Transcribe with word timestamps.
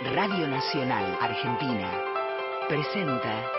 Radio 0.00 0.46
Nacional 0.46 1.18
Argentina 1.20 1.90
presenta 2.68 3.50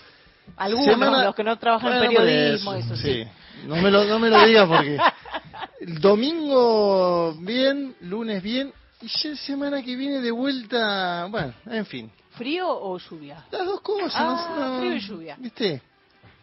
Algunos, 0.56 0.86
Semana- 0.86 1.24
los 1.24 1.34
que 1.34 1.44
no 1.44 1.56
trabajan 1.58 1.92
en 1.92 1.98
Bueno, 1.98 2.12
por 2.14 2.24
periodismo, 2.24 2.74
eso, 2.74 2.96
sí. 2.96 3.24
No 3.66 3.76
me 3.76 3.90
lo, 3.90 4.04
no 4.04 4.18
me 4.18 4.28
lo 4.30 4.44
digas 4.46 4.68
porque 4.68 4.98
el 5.80 6.00
domingo 6.00 7.34
bien, 7.40 7.94
lunes 8.02 8.42
bien, 8.42 8.72
y 9.00 9.06
ya 9.08 9.36
semana 9.36 9.82
que 9.82 9.94
viene 9.96 10.20
de 10.20 10.30
vuelta, 10.30 11.26
bueno, 11.30 11.54
en 11.66 11.86
fin. 11.86 12.10
¿Frío 12.32 12.68
o 12.68 12.98
lluvia? 12.98 13.44
Las 13.50 13.64
dos 13.66 13.80
cosas. 13.80 14.12
Ah, 14.16 14.54
no- 14.58 14.70
no- 14.74 14.78
frío 14.80 14.94
y 14.94 15.00
lluvia. 15.00 15.36
¿Viste? 15.38 15.82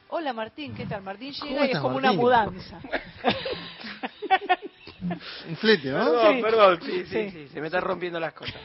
Hola 0.09 0.34
Martín, 0.34 0.73
¿qué 0.75 0.86
tal? 0.86 1.02
Martín 1.02 1.34
¿Cómo 1.40 1.52
llega 1.52 1.67
y 1.67 1.72
es 1.72 1.80
como 1.80 1.95
Martín? 2.00 2.09
una 2.12 2.22
mudanza. 2.22 2.80
Un 5.47 5.56
flete, 5.58 5.90
¿no? 5.92 5.97
Perdón, 6.06 6.36
Sí. 6.36 6.42
perdón, 6.42 6.80
sí, 6.84 6.92
sí, 6.92 7.06
Sí. 7.06 7.30
sí, 7.31 7.47
se 7.50 7.62
me 7.62 7.67
están 7.67 7.81
rompiendo 7.81 8.19
las 8.19 8.34
cosas. 8.34 8.56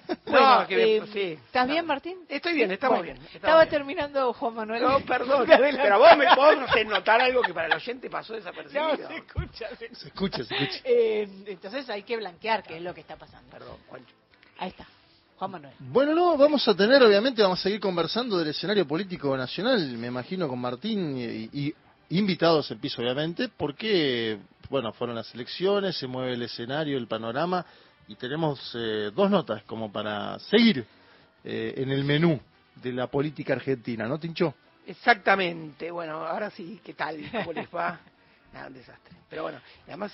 Bueno, 0.26 0.60
No, 0.60 0.66
que 0.66 0.96
eh, 0.96 1.00
me- 1.00 1.06
sí. 1.08 1.20
¿Estás 1.46 1.66
No. 1.66 1.72
bien, 1.72 1.86
Martín? 1.86 2.18
Estoy 2.28 2.54
bien, 2.54 2.70
estamos 2.72 2.98
Bueno, 2.98 3.04
bien. 3.12 3.16
estamos 3.16 3.34
Estaba 3.36 3.60
bien. 3.62 3.70
terminando 3.70 4.32
Juan 4.32 4.54
Manuel. 4.54 4.82
No, 4.82 5.00
perdón, 5.00 5.44
pero 5.46 5.98
vos 5.98 6.16
me 6.16 6.26
hacés 6.26 6.86
notar 6.86 7.20
algo 7.20 7.42
que 7.42 7.54
para 7.54 7.66
el 7.68 7.74
oyente 7.74 8.10
pasó 8.10 8.34
desapercibido. 8.34 8.88
No, 8.88 8.96
se 9.08 9.16
escucha. 9.16 9.68
se- 9.76 9.94
Se 9.94 10.08
escucha, 10.08 10.44
se 10.44 10.54
escucha. 10.54 10.80
Eh, 10.84 11.28
entonces 11.46 11.88
hay 11.90 12.02
que 12.02 12.16
blanquear 12.16 12.62
qué 12.62 12.76
es 12.76 12.82
lo 12.82 12.92
que 12.94 13.00
está 13.00 13.16
pasando. 13.16 13.48
Perdón, 13.50 13.76
Juancho. 13.88 14.14
Ahí 14.58 14.68
está, 14.70 14.86
Juan 15.36 15.50
Manuel. 15.50 15.74
Bueno, 15.78 16.14
no, 16.14 16.36
vamos 16.36 16.66
a 16.66 16.74
tener, 16.74 17.02
obviamente, 17.02 17.42
vamos 17.42 17.60
a 17.60 17.62
seguir 17.62 17.78
conversando 17.80 18.38
del 18.38 18.48
escenario 18.48 18.86
político 18.86 19.36
nacional, 19.36 19.80
me 19.98 20.08
imagino, 20.08 20.48
con 20.48 20.58
Martín 20.58 21.16
y, 21.18 21.50
y 21.66 21.74
invitados 22.10 22.70
en 22.70 22.78
piso, 22.78 23.02
obviamente, 23.02 23.48
porque, 23.56 24.38
bueno, 24.70 24.92
fueron 24.92 25.16
las 25.16 25.34
elecciones, 25.34 25.96
se 25.96 26.06
mueve 26.06 26.34
el 26.34 26.42
escenario, 26.42 26.96
el 26.98 27.06
panorama, 27.08 27.66
y 28.08 28.14
tenemos 28.16 28.72
eh, 28.74 29.10
dos 29.14 29.30
notas 29.30 29.62
como 29.64 29.90
para 29.90 30.38
seguir 30.38 30.86
eh, 31.44 31.74
en 31.76 31.90
el 31.90 32.04
menú 32.04 32.40
de 32.74 32.92
la 32.92 33.06
política 33.08 33.54
argentina, 33.54 34.06
¿no, 34.06 34.18
Tincho? 34.18 34.54
Exactamente, 34.86 35.90
bueno, 35.90 36.24
ahora 36.24 36.50
sí, 36.50 36.80
¿qué 36.84 36.94
tal? 36.94 37.18
¿Cómo 37.32 37.52
les 37.52 37.68
va? 37.74 37.98
Nada, 38.52 38.68
un 38.68 38.74
desastre. 38.74 39.16
Pero 39.28 39.42
bueno, 39.42 39.60
y 39.86 39.90
además, 39.90 40.12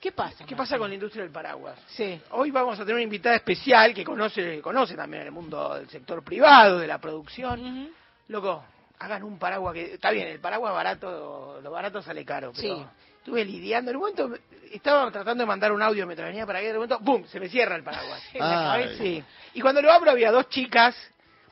¿Qué 0.00 0.12
pasa? 0.12 0.46
¿qué 0.46 0.56
pasa 0.56 0.78
con 0.78 0.88
la 0.88 0.94
industria 0.94 1.24
del 1.24 1.32
paraguas? 1.32 1.78
Sí. 1.88 2.18
Hoy 2.30 2.50
vamos 2.50 2.76
a 2.80 2.82
tener 2.84 2.94
una 2.94 3.02
invitada 3.02 3.36
especial 3.36 3.92
que 3.92 4.02
conoce, 4.02 4.60
conoce 4.62 4.96
también 4.96 5.24
el 5.24 5.30
mundo 5.30 5.74
del 5.74 5.90
sector 5.90 6.24
privado, 6.24 6.78
de 6.78 6.86
la 6.86 6.98
producción. 6.98 7.60
Ujú. 7.60 7.92
Loco, 8.28 8.64
hagan 8.98 9.24
un 9.24 9.38
paraguas 9.38 9.74
que... 9.74 9.94
Está 9.94 10.10
bien, 10.10 10.28
el 10.28 10.40
paraguas 10.40 10.72
barato, 10.72 11.60
lo 11.62 11.70
barato 11.70 12.00
sale 12.00 12.24
caro, 12.24 12.52
pero 12.56 12.76
Sí. 12.76 12.86
Estuve 13.30 13.44
lidiando. 13.44 13.90
En 13.90 13.96
un 13.96 14.00
momento 14.02 14.30
estaba 14.72 15.10
tratando 15.10 15.42
de 15.42 15.46
mandar 15.46 15.72
un 15.72 15.82
audio 15.82 16.06
mientras 16.06 16.28
venía 16.28 16.46
para 16.46 16.58
acá 16.58 16.64
y 16.68 16.72
de 16.72 16.74
momento, 16.74 16.98
¡bum!, 17.00 17.24
se 17.26 17.38
me 17.40 17.48
cierra 17.48 17.76
el 17.76 17.82
paraguas. 17.84 18.20
En 18.34 18.40
la 18.40 18.72
Ay. 18.72 18.82
cabeza. 18.82 19.02
Sí. 19.02 19.24
Y 19.54 19.60
cuando 19.60 19.82
lo 19.82 19.90
abro 19.92 20.10
había 20.10 20.30
dos 20.30 20.48
chicas 20.48 20.94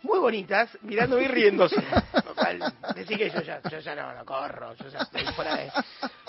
muy 0.02 0.18
bonitas 0.18 0.70
mirándome 0.82 1.24
y 1.24 1.28
riéndose. 1.28 1.76
Total, 2.24 2.72
decí 2.94 3.16
que 3.16 3.30
yo 3.30 3.42
ya, 3.42 3.60
yo 3.68 3.78
ya 3.80 3.94
no 3.94 4.12
lo 4.12 4.24
corro, 4.24 4.74
yo 4.74 4.88
ya 4.88 4.98
estoy 5.00 5.24
fuera 5.34 5.56
de, 5.56 5.70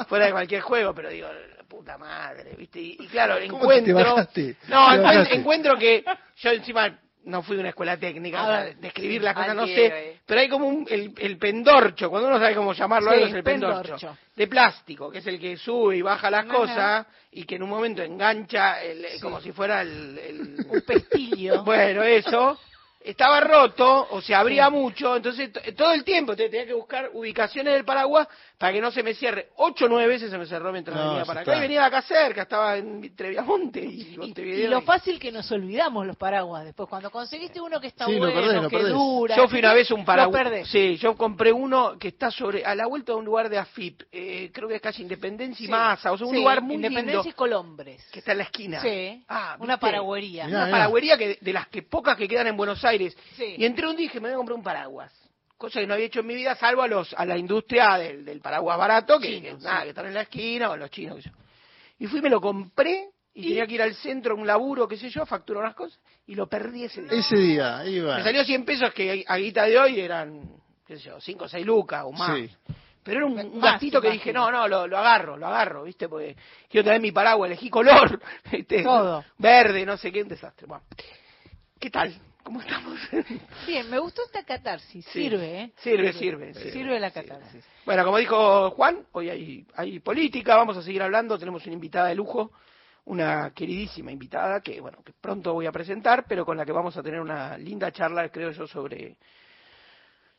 fuera 0.08 0.26
de 0.26 0.32
cualquier 0.32 0.62
juego, 0.62 0.94
pero 0.94 1.10
digo, 1.10 1.28
la 1.28 1.64
puta 1.64 1.98
madre, 1.98 2.56
¿viste? 2.58 2.80
Y, 2.80 2.98
y 3.00 3.08
claro, 3.08 3.36
¿Cómo 3.50 3.68
te 3.68 3.78
encuentro... 3.78 4.16
No, 4.16 4.26
Te 4.26 5.00
bajaste. 5.00 5.36
encuentro 5.36 5.78
que 5.78 6.04
yo 6.38 6.52
encima 6.52 7.00
no 7.26 7.44
fui 7.44 7.58
a 7.58 7.60
una 7.60 7.70
escuela 7.70 7.98
técnica, 7.98 8.40
A 8.40 8.44
o 8.44 8.48
sea, 8.48 8.64
ver, 8.66 8.78
de 8.78 8.88
escribir 8.88 9.22
las 9.22 9.36
cosas, 9.36 9.56
no 9.56 9.68
sé, 9.68 10.20
pero 10.26 10.40
hay 10.42 10.50
como 10.50 10.68
un, 10.68 10.88
el, 10.90 11.14
el 11.18 11.38
pendorcho, 11.38 12.10
cuando 12.10 12.30
uno 12.30 12.40
sabe 12.40 12.56
cómo 12.56 12.74
llamarlo, 12.74 13.10
Sí, 13.10 13.16
algo 13.16 13.28
es 13.28 13.34
el 13.34 13.44
pendorcho, 13.44 13.82
pendorcho. 13.96 14.18
de 14.36 14.48
plástico, 14.48 15.12
que 15.12 15.18
es 15.20 15.28
el 15.28 15.40
que 15.40 15.58
sube 15.58 15.98
y 15.98 16.02
baja 16.02 16.32
las 16.32 16.46
Ajá. 16.46 16.54
cosas 16.54 17.08
y 17.32 17.44
que 17.44 17.56
en 17.56 17.64
un 17.64 17.70
momento 17.70 18.02
engancha 18.02 18.82
el- 18.82 19.06
Sí. 19.14 19.20
como 19.22 19.42
si 19.42 19.52
fuera 19.52 19.82
el- 19.82 20.18
el, 20.18 20.66
Un 20.70 20.82
pestillo. 20.82 21.64
bueno, 21.66 22.04
eso. 22.04 22.58
Estaba 23.02 23.40
roto 23.40 24.08
o 24.12 24.22
se 24.22 24.36
abría 24.36 24.66
Sí. 24.66 24.72
mucho, 24.74 25.16
entonces 25.16 25.52
todo 25.78 25.94
el 25.94 26.04
tiempo 26.04 26.36
te- 26.36 26.50
tenía 26.50 26.66
que 26.66 26.74
buscar 26.74 27.10
ubicaciones 27.14 27.74
del 27.74 27.86
paraguas 27.86 28.28
para 28.60 28.74
que 28.74 28.82
no 28.82 28.92
se 28.92 29.02
me 29.04 29.14
cierre. 29.16 29.48
Ocho 29.56 29.86
o 29.86 29.88
nueve 29.88 30.10
veces 30.10 30.30
se 30.30 30.38
me 30.38 30.46
cerró 30.46 30.72
mientras 30.74 30.96
No, 30.96 31.12
venía 31.12 31.26
para 31.26 31.40
está. 31.42 31.52
acá 31.54 31.58
y 31.58 31.62
venía 31.62 31.80
de 31.80 31.86
acá 31.88 32.02
cerca, 32.02 32.42
estaba 32.42 32.78
en 32.78 33.16
Treviamonte 33.16 33.80
y, 33.82 34.16
Montevideo. 34.18 34.66
y 34.66 34.68
lo 34.68 34.82
fácil 34.82 35.18
que 35.18 35.32
nos 35.32 35.50
olvidamos 35.52 36.06
los 36.06 36.18
paraguas 36.18 36.66
después. 36.66 36.90
Cuando 36.90 37.10
conseguiste 37.10 37.62
uno 37.62 37.80
que 37.80 37.88
está 37.88 38.06
Sí, 38.06 38.12
lo 38.12 38.20
bueno, 38.20 38.34
perdés, 38.36 38.62
lo 38.62 38.70
que 38.70 38.76
perdés. 38.78 38.94
dura. 38.94 39.36
Yo 39.38 39.48
fui 39.48 39.60
una 39.60 39.74
vez 39.74 39.90
a 39.90 39.96
un 39.96 40.04
paraguas. 40.06 40.68
Sí, 40.68 40.98
yo 40.98 41.16
compré 41.16 41.52
uno 41.54 41.98
que 41.98 42.10
está 42.10 42.30
sobre 42.32 42.66
a 42.66 42.76
la 42.76 42.86
vuelta 42.86 43.14
de 43.14 43.18
un 43.20 43.26
lugar 43.26 43.48
de 43.50 43.58
AFIP, 43.58 44.02
eh, 44.12 44.52
creo 44.54 44.68
que 44.68 44.76
es 44.76 44.82
calle 44.82 45.04
Independencia 45.04 45.64
y 45.64 45.68
Sí. 45.68 45.72
Masa, 45.72 46.12
o 46.12 46.18
sea, 46.18 46.28
un 46.28 46.34
Sí, 46.34 46.40
lugar 46.42 46.62
muy 46.62 46.76
Independencia 46.76 47.14
lindo 47.22 47.30
y 47.30 47.34
Colombres. 47.34 48.06
que 48.12 48.20
está 48.20 48.34
en 48.34 48.38
la 48.40 48.44
esquina. 48.44 48.82
Sí, 48.82 49.24
Ah, 49.30 49.56
una. 49.60 49.78
Mirá, 49.78 50.58
Una 50.58 50.66
mirá. 50.66 50.78
paragüería 50.78 51.18
que 51.18 51.38
de 51.40 51.54
las 51.54 51.68
que 51.70 51.82
pocas 51.84 52.18
que 52.18 52.28
quedan 52.28 52.48
en 52.48 52.58
Buenos 52.58 52.84
Aires. 52.84 53.16
Sí. 53.38 53.56
Y 53.58 53.64
entré 53.66 53.88
un 53.88 53.96
día 53.96 54.04
y 54.06 54.08
dije, 54.10 54.20
me 54.20 54.28
voy 54.28 54.34
a 54.34 54.38
comprar 54.38 54.58
un 54.58 54.64
paraguas. 54.64 55.14
Cosa 55.60 55.82
que 55.82 55.88
no 55.88 55.94
había 55.94 56.06
hecho 56.06 56.22
en 56.22 56.28
mi 56.28 56.36
vida, 56.36 56.56
salvo 56.56 56.84
a 56.84 56.88
los 56.88 57.14
a 57.16 57.26
la 57.26 57.38
industria 57.38 57.98
del, 57.98 58.24
del 58.24 58.40
paraguas 58.40 58.78
barato, 58.78 59.20
que, 59.20 59.28
Chino, 59.28 59.58
que 59.58 59.64
nada, 59.66 59.84
que 59.84 59.90
están 59.90 60.06
en 60.06 60.14
la 60.14 60.22
esquina, 60.22 60.70
o 60.70 60.78
los 60.78 60.90
chinos. 60.90 61.22
yo. 61.22 61.32
Y 62.00 62.08
fui, 62.08 62.22
me 62.22 62.30
lo 62.30 62.40
compré, 62.40 63.10
y, 63.34 63.42
¿Y? 63.42 63.48
tenía 63.50 63.68
que 63.68 63.74
ir 63.74 63.82
al 63.82 63.94
centro, 63.96 64.36
a 64.36 64.38
un 64.38 64.48
laburo, 64.48 64.88
qué 64.88 64.96
sé 64.96 65.10
yo, 65.10 65.24
a 65.24 65.26
facturar 65.26 65.64
unas 65.64 65.76
cosas, 65.76 66.00
y 66.28 66.36
lo 66.36 66.48
perdí 66.48 66.86
ese 66.86 67.02
día. 67.02 67.12
Ese 67.12 67.36
día, 67.36 67.78
ahí 67.80 68.00
va. 68.00 68.16
Me 68.20 68.24
salió 68.24 68.46
100 68.46 68.64
pesos 68.64 68.94
que 68.94 69.26
a 69.28 69.36
guita 69.36 69.66
de 69.66 69.78
hoy 69.78 70.00
eran, 70.00 70.50
qué 70.88 70.96
sé 70.96 71.04
yo, 71.04 71.20
5 71.20 71.44
o 71.44 71.48
6 71.50 71.66
lucas 71.66 72.04
o 72.06 72.14
más. 72.14 72.38
Sí. 72.38 72.50
Pero 73.04 73.18
era 73.18 73.26
un, 73.26 73.38
un 73.38 73.60
Más, 73.60 73.74
gastito 73.74 74.00
que 74.00 74.12
dije, 74.12 74.32
no, 74.32 74.50
no, 74.50 74.66
lo, 74.66 74.88
lo 74.88 74.98
agarro, 74.98 75.36
lo 75.36 75.48
agarro, 75.48 75.84
¿viste? 75.84 76.08
Porque 76.08 76.38
quiero 76.70 76.86
tener 76.86 77.02
mi 77.02 77.12
paraguas, 77.12 77.50
elegí 77.50 77.70
color, 77.70 78.22
¿viste? 78.50 78.82
Todo. 78.82 79.26
Verde, 79.38 79.86
no 79.86 79.98
sé 79.98 80.10
qué, 80.10 80.22
un 80.22 80.30
desastre. 80.30 80.68
Bueno, 80.68 80.86
¿qué 81.78 81.90
tal? 81.90 82.14
¿Cómo 82.44 82.62
estamos? 82.62 83.00
Bien, 83.68 83.90
me 83.90 84.00
gustó 84.00 84.24
esta 84.26 84.44
catarsis. 84.44 85.06
Sí. 85.06 85.24
Sirve, 85.24 85.62
¿eh? 85.62 85.72
Sirve, 85.78 86.14
sirve. 86.14 86.54
Sirve 86.54 87.00
la 87.00 87.12
catarsis. 87.12 87.64
Bueno, 87.86 88.04
como 88.06 88.18
dijo 88.18 88.72
Juan, 88.72 89.06
hoy 89.12 89.30
hay, 89.30 89.68
hay 89.76 90.00
política, 90.00 90.56
vamos 90.56 90.78
a 90.78 90.82
seguir 90.82 91.02
hablando, 91.02 91.38
tenemos 91.38 91.66
una 91.66 91.74
invitada 91.74 92.08
de 92.08 92.16
lujo, 92.16 92.52
una 93.06 93.52
queridísima 93.52 94.12
invitada 94.12 94.62
que, 94.62 94.80
bueno, 94.80 95.04
que 95.04 95.14
pronto 95.14 95.54
voy 95.54 95.66
a 95.66 95.72
presentar, 95.72 96.26
pero 96.28 96.46
con 96.46 96.58
la 96.58 96.66
que 96.66 96.72
vamos 96.72 96.96
a 96.98 97.04
tener 97.04 97.20
una 97.20 97.58
linda 97.58 97.92
charla, 97.92 98.30
creo 98.30 98.52
yo, 98.52 98.68
sobre, 98.68 99.18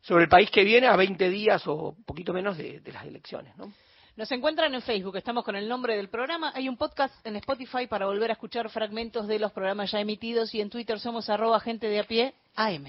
sobre 0.01 0.25
el 0.25 0.29
país 0.29 0.51
que 0.51 0.65
viene 0.65 0.87
a 0.87 0.97
20 0.97 1.29
días 1.29 1.63
o 1.67 1.97
poquito 2.07 2.33
menos 2.33 2.57
de, 2.57 2.81
de 2.81 2.93
las 2.93 3.05
elecciones, 3.05 3.57
¿no? 3.57 3.73
Nos 4.21 4.31
encuentran 4.33 4.75
en 4.75 4.83
Facebook, 4.83 5.17
estamos 5.17 5.43
con 5.45 5.57
el 5.57 5.67
nombre 5.67 5.97
del 5.97 6.11
programa. 6.11 6.53
Hay 6.55 6.69
un 6.69 6.77
podcast 6.77 7.27
en 7.27 7.37
Spotify 7.37 7.87
para 7.87 8.05
volver 8.05 8.29
a 8.29 8.35
escuchar 8.35 8.69
fragmentos 8.69 9.27
de 9.27 9.39
los 9.39 9.51
programas 9.51 9.91
ya 9.93 9.99
emitidos 9.99 10.55
y 10.55 10.61
en 10.61 10.69
Twitter 10.69 11.01
somos 11.01 11.31
arroba 11.31 11.59
gente 11.59 11.87
de 11.87 12.01
a 12.01 12.05
pie 12.05 12.35
AM. 12.55 12.85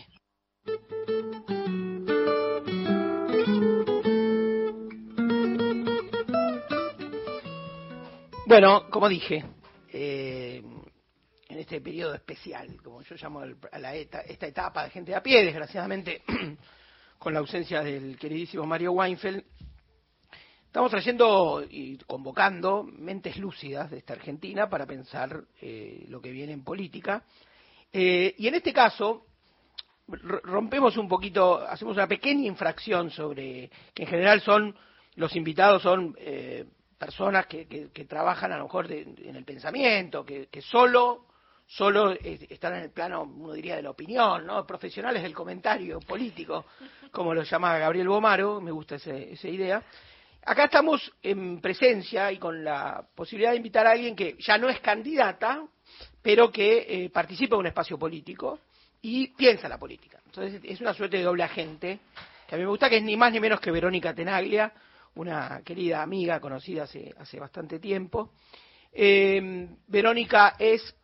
Bueno, 8.45 8.89
como 8.89 9.07
dije, 9.07 9.45
eh, 9.93 10.61
en 11.47 11.57
este 11.57 11.79
periodo 11.79 12.13
especial, 12.13 12.67
como 12.83 13.01
yo 13.03 13.15
llamo 13.15 13.41
a 13.71 13.79
la 13.79 13.95
eta- 13.95 14.21
esta 14.21 14.47
etapa 14.47 14.83
de 14.83 14.89
gente 14.89 15.11
de 15.11 15.17
a 15.17 15.23
pie, 15.23 15.45
desgraciadamente 15.45 16.23
con 17.17 17.33
la 17.33 17.39
ausencia 17.39 17.81
del 17.81 18.17
queridísimo 18.17 18.65
Mario 18.65 18.91
Weinfeld, 18.93 19.43
estamos 20.71 20.89
trayendo 20.89 21.65
y 21.69 21.97
convocando 22.07 22.83
mentes 22.85 23.35
lúcidas 23.35 23.91
de 23.91 23.97
esta 23.97 24.13
Argentina 24.13 24.69
para 24.69 24.85
pensar 24.85 25.43
eh, 25.61 26.05
lo 26.07 26.21
que 26.21 26.31
viene 26.31 26.53
en 26.53 26.63
política. 26.63 27.23
Eh, 27.91 28.33
y 28.37 28.47
en 28.47 28.55
este 28.55 28.71
caso, 28.71 29.25
rompemos 30.07 30.95
un 30.95 31.09
poquito, 31.09 31.59
hacemos 31.59 31.97
una 31.97 32.07
pequeña 32.07 32.47
infracción 32.47 33.11
sobre 33.11 33.69
que 33.93 34.03
en 34.03 34.07
general 34.09 34.39
son 34.39 34.73
los 35.15 35.35
invitados 35.35 35.81
son 35.81 36.15
eh, 36.17 36.63
personas 36.97 37.47
que, 37.47 37.65
trabajan 38.07 38.53
a 38.53 38.57
lo 38.57 38.63
mejor 38.63 38.87
de- 38.87 39.01
en 39.01 39.35
el 39.35 39.43
pensamiento, 39.43 40.23
que, 40.25 40.47
que 40.47 40.61
solo 40.61 41.25
solo 41.67 42.11
están 42.11 42.75
en 42.75 42.83
el 42.83 42.91
plano, 42.91 43.23
uno 43.23 43.51
diría, 43.53 43.75
de 43.77 43.81
la 43.81 43.91
opinión, 43.91 44.45
¿no? 44.45 44.65
Profesionales 44.65 45.21
del 45.23 45.33
comentario 45.33 45.99
político, 45.99 46.65
como 47.11 47.33
lo 47.33 47.43
llama 47.43 47.77
Gabriel 47.77 48.07
Bomaro, 48.09 48.59
me 48.61 48.71
gusta 48.71 48.95
ese- 48.95 49.33
esa 49.33 49.47
idea. 49.49 49.83
Acá 50.43 50.65
estamos 50.65 51.11
en 51.21 51.61
presencia 51.61 52.31
y 52.31 52.37
con 52.37 52.63
la 52.63 53.05
posibilidad 53.15 53.51
de 53.51 53.57
invitar 53.57 53.85
a 53.85 53.91
alguien 53.91 54.15
que 54.15 54.35
ya 54.39 54.57
no 54.57 54.69
es 54.69 54.79
candidata, 54.79 55.63
pero 56.21 56.51
que 56.51 56.85
eh, 56.87 57.09
participa 57.11 57.55
en 57.55 57.59
un 57.59 57.67
espacio 57.67 57.99
político 57.99 58.59
y 59.01 59.27
piensa 59.29 59.69
la 59.69 59.77
política. 59.77 60.19
Entonces 60.25 60.59
es 60.63 60.81
una 60.81 60.93
suerte 60.93 61.17
de 61.17 61.23
doble 61.23 61.43
agente, 61.43 61.99
que 62.47 62.55
a 62.55 62.57
mí 62.57 62.63
me 62.63 62.69
gusta, 62.69 62.89
que 62.89 62.97
es 62.97 63.03
ni 63.03 63.15
más 63.15 63.31
ni 63.31 63.39
menos 63.39 63.59
que 63.59 63.69
Verónica 63.69 64.15
Tenaglia, 64.15 64.73
una 65.15 65.61
querida 65.63 66.01
amiga 66.01 66.39
conocida 66.39 66.83
hace, 66.83 67.13
hace 67.19 67.39
bastante 67.39 67.79
tiempo. 67.79 68.31
Eh, 68.91 69.67
Verónica 69.87 70.55
es 70.57 70.95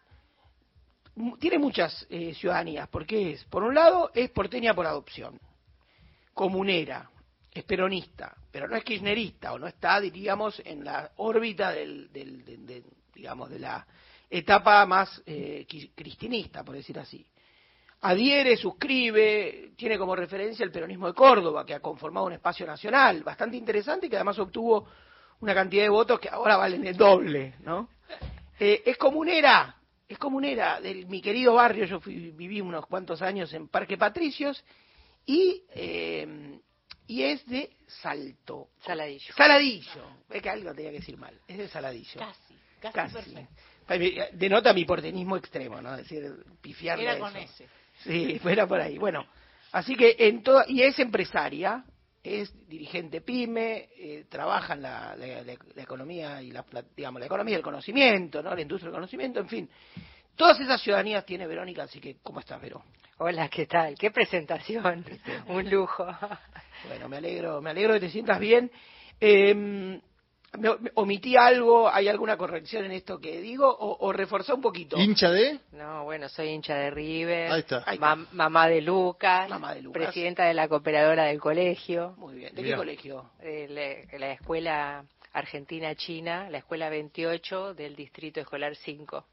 tiene 1.40 1.58
muchas 1.58 2.06
eh, 2.10 2.34
ciudadanías, 2.36 2.88
porque 2.90 3.32
es, 3.32 3.44
por 3.46 3.64
un 3.64 3.74
lado, 3.74 4.12
es 4.14 4.30
porteña 4.30 4.74
por 4.74 4.86
adopción, 4.86 5.40
comunera, 6.34 7.10
es 7.60 7.64
peronista, 7.66 8.36
pero 8.52 8.68
no 8.68 8.76
es 8.76 8.84
kirchnerista, 8.84 9.54
o 9.54 9.60
no 9.60 9.68
está, 9.68 10.00
diríamos, 10.00 10.62
en 10.66 10.84
la 10.84 11.12
órbita 11.18 11.72
del, 11.72 12.12
del- 12.12 12.44
de, 12.46 12.58
de, 12.58 12.84
digamos, 13.14 13.50
de 13.50 13.60
la 13.60 13.86
etapa 14.30 14.86
más 14.86 15.22
eh, 15.26 15.66
cristinista, 15.96 16.64
por 16.64 16.76
decir 16.76 16.98
así. 17.00 17.26
Adhiere, 18.02 18.56
suscribe, 18.58 19.72
tiene 19.76 19.98
como 19.98 20.16
referencia 20.16 20.64
el 20.64 20.72
peronismo 20.72 21.08
de 21.08 21.14
Córdoba, 21.14 21.66
que 21.66 21.74
ha 21.74 21.80
conformado 21.80 22.28
un 22.28 22.34
espacio 22.34 22.66
nacional 22.68 23.24
bastante 23.24 23.58
interesante 23.58 24.08
que 24.10 24.16
además 24.16 24.38
obtuvo 24.38 24.88
una 25.40 25.54
cantidad 25.54 25.84
de 25.84 25.90
votos 25.90 26.20
que 26.20 26.30
ahora 26.30 26.58
valen 26.58 26.86
el 26.86 26.96
doble, 26.96 27.56
¿no? 27.62 27.90
Eh, 28.60 28.84
es 28.86 28.98
comunera, 28.98 29.76
es 30.08 30.18
comunera 30.20 30.80
de 30.80 31.06
mi 31.06 31.22
querido 31.22 31.56
barrio, 31.56 31.86
yo 31.86 32.00
fui- 32.00 32.32
viví 32.32 32.62
unos 32.62 32.86
cuantos 32.86 33.22
años 33.22 33.52
en 33.54 33.68
Parque 33.68 33.98
Patricios 33.98 34.64
y, 35.26 35.64
eh, 35.74 36.60
y 37.08 37.24
es 37.24 37.46
de 37.48 37.70
Salto. 37.88 38.70
Saladillo. 38.86 39.34
Saladillo, 39.36 40.04
es 40.30 40.42
que 40.42 40.50
algo 40.50 40.74
tenía 40.74 40.92
que 40.92 41.00
decir 41.00 41.18
mal, 41.18 41.40
es 41.48 41.58
de 41.58 41.68
Saladillo. 41.68 42.20
Casi, 42.20 42.56
casi, 42.82 42.94
Casi. 42.94 43.14
perfecto. 43.16 43.54
Eh, 43.90 44.30
Denota 44.34 44.74
mi 44.74 44.84
portenismo 44.86 45.38
extremo, 45.38 45.82
¿no? 45.82 45.94
Es 45.96 46.00
decir, 46.10 46.32
pifiarle 46.62 47.04
Era 47.06 47.18
con 47.20 47.36
eso. 47.36 47.64
ese. 47.64 47.68
Sí, 48.04 48.40
fuera 48.40 48.68
por 48.68 48.80
ahí. 48.82 48.98
Bueno, 48.98 49.26
así 49.72 49.96
que 49.96 50.16
en 50.20 50.44
toda, 50.44 50.66
y 50.68 50.82
es 50.82 51.00
empresaria, 51.00 51.84
es 52.24 52.52
dirigente 52.68 53.22
pyme, 53.22 53.88
eh, 53.98 54.26
trabaja 54.30 54.74
en 54.74 54.82
la, 54.82 55.16
la- 55.16 55.42
la- 55.44 55.58
la 55.76 55.82
economía 55.82 56.42
y 56.42 56.52
la, 56.52 56.66
la- 56.72 56.84
digamos, 56.96 57.22
la 57.22 57.26
economía 57.28 57.56
del 57.56 57.64
conocimiento, 57.64 58.44
¿no? 58.44 58.54
La 58.54 58.62
industria 58.62 58.88
del 58.90 58.96
conocimiento, 58.98 59.40
en 59.40 59.48
fin. 59.48 59.70
Todas 60.36 60.60
esas 60.60 60.82
ciudadanías 60.82 61.26
tiene 61.26 61.48
Verónica, 61.48 61.84
así 61.84 62.00
que, 62.02 62.18
¿cómo 62.22 62.42
estás, 62.42 62.62
Verón? 62.62 62.84
Hola, 63.20 63.50
¿qué 63.50 63.66
tal? 63.66 63.96
Qué 63.98 64.12
presentación. 64.12 65.04
Un 65.48 65.70
lujo. 65.70 66.06
Bueno, 66.88 67.10
me 67.10 67.18
alegro, 67.18 67.62
me 67.62 67.72
alegro 67.72 67.94
que 67.96 68.02
te 68.02 68.10
sientas 68.10 68.40
bien. 68.40 68.70
Eh, 69.20 69.54
me- 69.56 70.00
me- 70.80 70.92
¿Omití 70.96 71.36
algo? 71.36 71.90
¿Hay 71.90 72.08
alguna 72.08 72.38
corrección 72.38 72.86
en 72.86 72.92
esto 72.92 73.20
que 73.20 73.42
digo? 73.42 73.68
¿O, 73.68 74.06
o 74.08 74.14
reforzó 74.14 74.54
un 74.56 74.62
poquito? 74.62 74.98
¿Hincha 75.00 75.32
de? 75.32 75.60
No, 75.72 76.04
bueno, 76.04 76.30
soy 76.30 76.50
hincha 76.50 76.76
de 76.76 76.92
River. 76.92 77.52
Ahí 77.52 77.60
está. 77.62 77.84
Ahí 77.88 77.96
está. 77.96 78.16
mam- 78.16 78.28
mamá 78.32 78.68
de 78.68 78.82
Lucas. 78.82 79.50
Mamá 79.50 79.74
de 79.74 79.82
Lucas. 79.82 80.04
Presidenta 80.04 80.46
de 80.46 80.54
la 80.54 80.68
cooperadora 80.68 81.26
del 81.26 81.40
colegio. 81.40 82.14
Muy 82.18 82.36
bien. 82.36 82.54
¿De 82.54 82.62
Mirá. 82.62 82.76
qué 82.76 82.80
colegio? 82.80 83.32
de 83.42 83.68
la, 84.12 84.20
la 84.20 84.32
escuela 84.34 85.04
argentina-china, 85.34 86.50
la 86.52 86.60
escuela 86.60 86.90
28 86.90 87.74
del 87.74 87.96
distrito 87.96 88.40
escolar 88.40 88.76
5. 88.76 89.26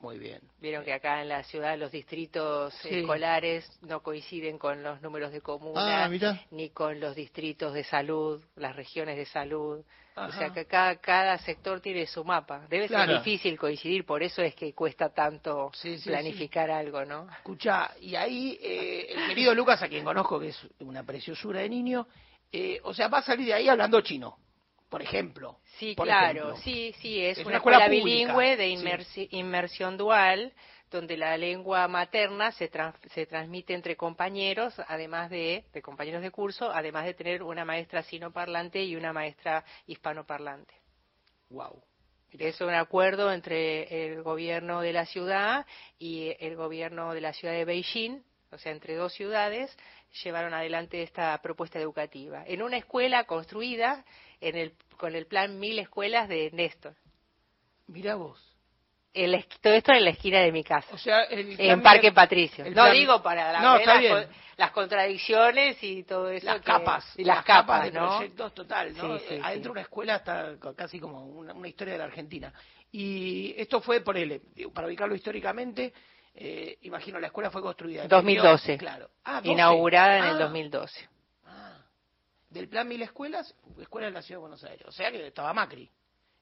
Muy 0.00 0.18
bien. 0.18 0.40
Vieron 0.60 0.84
que 0.84 0.92
acá 0.92 1.20
en 1.22 1.28
la 1.28 1.42
ciudad 1.42 1.76
los 1.76 1.90
distritos 1.90 2.72
Sí. 2.82 3.00
escolares 3.00 3.68
no 3.82 4.00
coinciden 4.00 4.56
con 4.56 4.82
los 4.82 5.02
números 5.02 5.32
de 5.32 5.40
comuna, 5.40 6.04
Ah, 6.04 6.38
ni 6.52 6.70
con 6.70 7.00
los 7.00 7.16
distritos 7.16 7.74
de 7.74 7.82
salud, 7.82 8.40
las 8.56 8.76
regiones 8.76 9.16
de 9.16 9.26
salud. 9.26 9.84
O 10.16 10.32
sea 10.32 10.50
que 10.50 10.66
cada, 10.66 10.96
cada 10.96 11.38
sector 11.38 11.80
tiene 11.80 12.04
su 12.06 12.24
mapa. 12.24 12.66
Debe 12.68 12.88
Claro. 12.88 13.12
ser 13.12 13.22
difícil 13.22 13.56
coincidir, 13.56 14.04
por 14.04 14.20
eso 14.22 14.42
es 14.42 14.52
que 14.54 14.72
cuesta 14.74 15.10
tanto 15.10 15.70
Sí, 15.74 15.96
sí, 15.98 16.08
planificar 16.10 16.70
algo, 16.72 17.04
¿no? 17.04 17.28
Escucha, 17.30 17.92
y 18.00 18.16
ahí 18.16 18.58
eh, 18.60 19.06
el 19.14 19.26
querido 19.28 19.54
Lucas, 19.54 19.80
a 19.82 19.88
quien 19.88 20.04
conozco 20.04 20.40
que 20.40 20.48
es 20.48 20.58
una 20.80 21.04
preciosura 21.04 21.60
de 21.60 21.68
niño, 21.68 22.08
eh, 22.50 22.80
o 22.82 22.92
sea, 22.94 23.06
va 23.08 23.18
a 23.18 23.22
salir 23.22 23.46
de 23.46 23.54
ahí 23.54 23.68
hablando 23.68 24.00
chino, 24.00 24.38
por 24.88 25.02
ejemplo. 25.02 25.58
Sí, 25.78 25.94
Por 25.94 26.06
claro, 26.06 26.52
ejemplo. 26.52 26.56
sí, 26.62 26.94
sí, 27.00 27.20
es, 27.24 27.38
Es 27.38 27.46
una, 27.46 27.56
escuela 27.58 27.88
bilingüe 27.88 28.56
de 28.56 29.04
sí. 29.04 29.28
inmersión 29.32 29.96
dual, 29.96 30.52
donde 30.90 31.16
la 31.16 31.36
lengua 31.36 31.86
materna 31.88 32.50
se, 32.52 32.70
tran- 32.70 32.94
se 33.12 33.26
transmite 33.26 33.74
entre 33.74 33.96
compañeros, 33.96 34.74
además 34.88 35.30
de, 35.30 35.64
de 35.72 35.82
compañeros 35.82 36.22
de 36.22 36.30
curso, 36.30 36.70
además 36.72 37.04
de 37.04 37.14
tener 37.14 37.42
una 37.42 37.64
maestra 37.64 38.02
sinoparlante 38.02 38.82
y 38.82 38.96
una 38.96 39.12
maestra 39.12 39.64
hispanoparlante. 39.86 40.74
Wow. 41.50 41.82
Es 42.32 42.60
un 42.60 42.74
acuerdo 42.74 43.32
entre 43.32 44.06
el 44.12 44.22
gobierno 44.22 44.80
de 44.80 44.92
la 44.92 45.06
ciudad 45.06 45.66
y 45.98 46.34
el 46.40 46.56
gobierno 46.56 47.14
de 47.14 47.22
la 47.22 47.32
ciudad 47.32 47.54
de 47.54 47.64
Beijing, 47.64 48.22
o 48.50 48.58
sea, 48.58 48.72
entre 48.72 48.94
dos 48.96 49.12
ciudades, 49.14 49.74
llevaron 50.24 50.54
adelante 50.54 51.02
esta 51.02 51.40
propuesta 51.42 51.78
educativa. 51.78 52.44
En 52.46 52.62
una 52.62 52.76
escuela 52.78 53.24
construida 53.24 54.04
en 54.40 54.56
el, 54.56 54.72
con 54.96 55.14
el 55.14 55.26
plan 55.26 55.58
Mil 55.58 55.78
Escuelas 55.78 56.28
de 56.28 56.50
Néstor. 56.52 56.94
Mira 57.86 58.14
vos. 58.16 58.38
El 59.14 59.42
todo 59.62 59.72
esto 59.72 59.92
en 59.92 60.04
la 60.04 60.10
esquina 60.10 60.38
de 60.40 60.52
mi 60.52 60.62
casa, 60.62 60.94
O 60.94 60.98
sea, 60.98 61.22
el 61.24 61.58
en 61.58 61.82
Parque 61.82 62.12
Patricio. 62.12 62.64
No 62.66 62.72
plan- 62.72 62.92
digo 62.92 63.22
para 63.22 63.52
la- 63.52 63.60
No, 63.60 63.72
ver 63.72 63.80
está 63.80 63.94
las, 63.94 64.00
bien. 64.02 64.12
co- 64.12 64.34
las 64.58 64.70
contradicciones 64.72 65.82
y 65.82 66.04
todo 66.04 66.28
eso. 66.30 66.44
las 66.46 66.56
que- 66.58 66.62
capas, 66.64 67.14
Y 67.18 67.24
las, 67.24 67.44
capas, 67.44 67.84
de 67.84 67.92
¿no? 67.92 68.16
proyectos 68.16 68.54
total, 68.54 68.94
¿no? 68.96 69.18
Sí, 69.18 69.24
sí, 69.30 69.40
Adentro 69.42 69.70
sí. 69.70 69.72
una 69.72 69.80
escuela 69.80 70.16
está 70.16 70.54
casi 70.76 71.00
como 71.00 71.24
una, 71.24 71.54
una 71.54 71.68
historia 71.68 71.94
de 71.94 71.98
la 71.98 72.04
Argentina. 72.04 72.52
Y 72.92 73.54
esto 73.56 73.80
fue 73.80 74.02
por 74.02 74.16
él, 74.16 74.40
para 74.74 74.86
ubicarlo 74.86 75.14
históricamente, 75.14 75.92
eh, 76.34 76.78
imagino 76.82 77.18
la 77.18 77.28
escuela 77.28 77.50
fue 77.50 77.62
construida 77.62 78.02
en 78.02 78.08
2012. 78.08 78.76
claro. 78.78 79.08
Ah, 79.24 79.36
12. 79.40 79.48
Inaugurada 79.50 80.18
en 80.18 80.24
el 80.24 80.36
Ah, 80.36 80.38
2012. 80.40 81.08
Del 82.50 82.68
plan 82.68 82.88
Mil 82.88 83.02
Escuelas, 83.02 83.54
escuela 83.78 84.06
de 84.06 84.12
la 84.12 84.22
Ciudad 84.22 84.38
de 84.38 84.42
Buenos 84.42 84.64
Aires. 84.64 84.86
O 84.86 84.92
sea 84.92 85.10
que 85.10 85.26
estaba 85.26 85.52
Macri. 85.52 85.90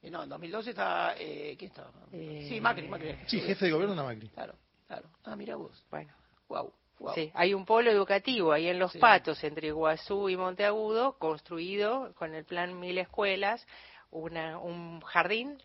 Eh, 0.03 0.11
no, 0.11 0.23
en 0.23 0.29
2012 0.29 0.71
estaba, 0.71 1.15
eh, 1.19 1.57
¿quién 1.59 1.71
estaba? 1.71 1.91
Eh, 2.13 2.47
sí, 2.49 2.61
Macri, 2.61 2.87
Macri. 2.87 3.17
Sí, 3.27 3.41
jefe 3.41 3.67
de 3.67 3.73
gobierno 3.73 3.97
de 3.97 4.03
Macri. 4.03 4.29
Claro, 4.29 4.55
claro. 4.87 5.09
Ah, 5.25 5.35
mira 5.35 5.57
vos. 5.57 5.85
Bueno. 5.91 6.13
Wow, 6.49 6.73
wow. 7.01 7.15
Sí, 7.15 7.31
hay 7.35 7.55
un 7.55 7.65
polo 7.65 7.91
educativo 7.91 8.53
ahí 8.53 8.69
en 8.69 8.79
Los 8.79 8.93
Sí. 8.93 8.99
Patos, 9.01 9.43
entre 9.43 9.69
Iguazú 9.69 10.29
y 10.29 10.37
Monteagudo, 10.37 11.19
construido 11.19 12.15
con 12.15 12.35
el 12.35 12.45
plan 12.45 12.79
Mil 12.79 12.99
Escuelas, 12.99 13.67
una, 14.11 14.59
un 14.59 15.01
jardín, 15.01 15.59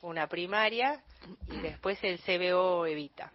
una 0.00 0.26
primaria 0.26 1.02
y 1.50 1.58
después 1.58 1.98
el 2.02 2.18
CBO 2.20 2.86
Evita. 2.86 3.30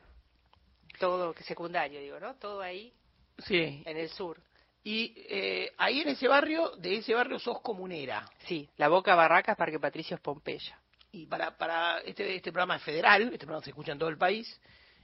Todo 1.00 1.34
que 1.34 1.44
secundario, 1.44 2.00
digo, 2.02 2.20
¿no? 2.20 2.34
Todo 2.36 2.62
ahí 2.62 2.92
Sí. 3.38 3.84
en 3.86 3.98
el 3.98 4.10
sur. 4.10 4.42
Y 4.90 5.14
eh, 5.28 5.74
ahí 5.78 6.00
en 6.00 6.08
ese 6.08 6.30
barrio, 6.30 6.70
de 6.78 6.96
ese 6.96 7.14
barrio 7.14 7.40
sos 7.40 7.60
comunera. 7.60 8.26
Sí, 8.46 8.70
la 8.78 8.88
Boca 8.88 9.16
Barracas, 9.16 9.58
Parque 9.58 9.82
Patricios 9.82 10.22
Pompeya. 10.22 10.80
Y 11.12 11.26
para, 11.26 11.58
para 11.58 12.00
este, 12.06 12.34
este 12.34 12.54
programa 12.54 12.78
es 12.78 12.84
federal, 12.84 13.24
este 13.24 13.40
programa 13.40 13.66
se 13.66 13.72
escucha 13.72 13.92
en 13.92 14.00
todo 14.00 14.08
el 14.08 14.18
país, 14.18 14.62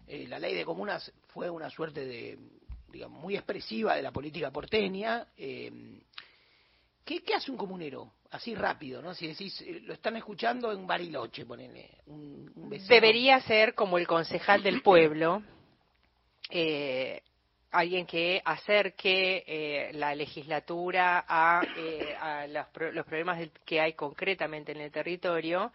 eh, 0.08 0.26
la 0.30 0.40
ley 0.40 0.56
de 0.56 0.64
comunas 0.64 1.12
fue 1.34 1.50
una 1.50 1.70
suerte 1.70 2.06
de, 2.06 2.40
digamos, 2.94 3.22
muy 3.22 3.36
expresiva 3.36 3.98
de 3.98 4.04
la 4.04 4.14
política 4.14 4.52
porteña. 4.52 5.28
eh, 5.36 5.70
¿qué, 7.04 7.22
qué 7.22 7.36
hace 7.36 7.52
un 7.52 7.58
comunero? 7.58 8.14
Así 8.32 8.56
rápido, 8.56 9.02
¿no? 9.02 9.14
Si 9.14 9.28
decís, 9.28 9.60
eh, 9.64 9.82
lo 9.84 9.94
están 9.94 10.16
escuchando 10.16 10.72
en 10.72 10.88
Bariloche, 10.88 11.46
ponele. 11.46 11.90
Un, 12.06 12.50
un 12.56 12.70
vecino. 12.70 12.88
Debería 12.88 13.42
ser 13.42 13.76
como 13.76 13.98
el 13.98 14.08
concejal 14.08 14.64
del 14.64 14.82
pueblo, 14.82 15.44
eh, 16.50 17.22
alguien 17.74 18.06
que 18.06 18.42
acerque 18.46 19.44
eh, 19.46 19.92
la 19.94 20.16
legislatura 20.16 21.26
a, 21.28 21.62
eh, 21.78 22.16
a 22.20 22.48
los, 22.48 22.68
los 22.94 23.06
problemas 23.06 23.50
que 23.66 23.82
hay 23.82 23.94
concretamente 23.94 24.72
en 24.72 24.80
el 24.82 24.92
territorio. 24.92 25.72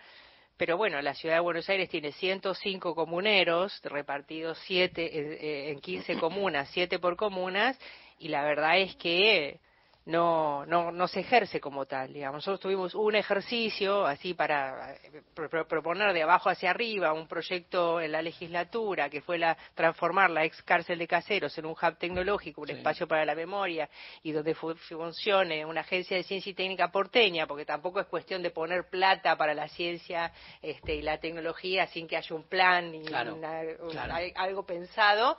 Pero 0.58 0.76
bueno, 0.76 1.00
la 1.00 1.14
ciudad 1.14 1.36
de 1.36 1.40
Buenos 1.40 1.68
Aires 1.68 1.88
tiene 1.88 2.10
105 2.10 2.94
comuneros, 2.96 3.80
repartidos 3.84 4.58
siete, 4.66 5.04
eh, 5.04 5.38
eh, 5.40 5.70
en 5.70 5.80
15 5.80 6.16
comunas, 6.20 6.68
7 6.72 6.98
por 6.98 7.16
comunas, 7.16 7.78
y 8.18 8.28
la 8.28 8.42
verdad 8.42 8.78
es 8.78 8.96
que 8.96 9.60
no, 10.08 10.64
no, 10.66 10.90
no 10.90 11.06
se 11.06 11.20
ejerce 11.20 11.60
como 11.60 11.86
tal. 11.86 12.12
Digamos. 12.12 12.36
Nosotros 12.38 12.60
tuvimos 12.60 12.94
un 12.94 13.14
ejercicio 13.14 14.06
así 14.06 14.34
para 14.34 14.94
eh, 14.94 15.22
pro- 15.34 15.48
pro- 15.50 15.68
proponer 15.68 16.12
de 16.12 16.22
abajo 16.22 16.48
hacia 16.50 16.70
arriba 16.70 17.12
un 17.12 17.28
proyecto 17.28 18.00
en 18.00 18.12
la 18.12 18.22
legislatura 18.22 19.10
que 19.10 19.20
fue 19.20 19.38
la, 19.38 19.56
transformar 19.74 20.30
la 20.30 20.44
ex 20.44 20.62
cárcel 20.62 20.98
de 20.98 21.06
caseros 21.06 21.56
en 21.58 21.66
un 21.66 21.72
hub 21.72 21.98
tecnológico, 21.98 22.62
un 22.62 22.68
Sí. 22.68 22.72
espacio 22.74 23.06
para 23.06 23.24
la 23.24 23.34
memoria 23.34 23.88
y 24.22 24.32
donde 24.32 24.54
fu- 24.54 24.74
funcione 24.74 25.64
una 25.66 25.82
agencia 25.82 26.16
de 26.16 26.22
ciencia 26.22 26.50
y 26.50 26.54
técnica 26.54 26.90
porteña, 26.90 27.46
porque 27.46 27.64
tampoco 27.66 28.00
es 28.00 28.06
cuestión 28.06 28.42
de 28.42 28.50
poner 28.50 28.88
plata 28.88 29.36
para 29.36 29.52
la 29.54 29.68
ciencia 29.68 30.32
este, 30.62 30.94
y 30.94 31.02
la 31.02 31.18
tecnología 31.18 31.86
sin 31.86 32.08
que 32.08 32.16
haya 32.16 32.34
un 32.34 32.44
plan 32.44 32.94
y 32.94 33.04
Claro, 33.04 33.34
una- 33.34 33.60
claro. 33.90 34.14
algo 34.36 34.64
pensado. 34.64 35.36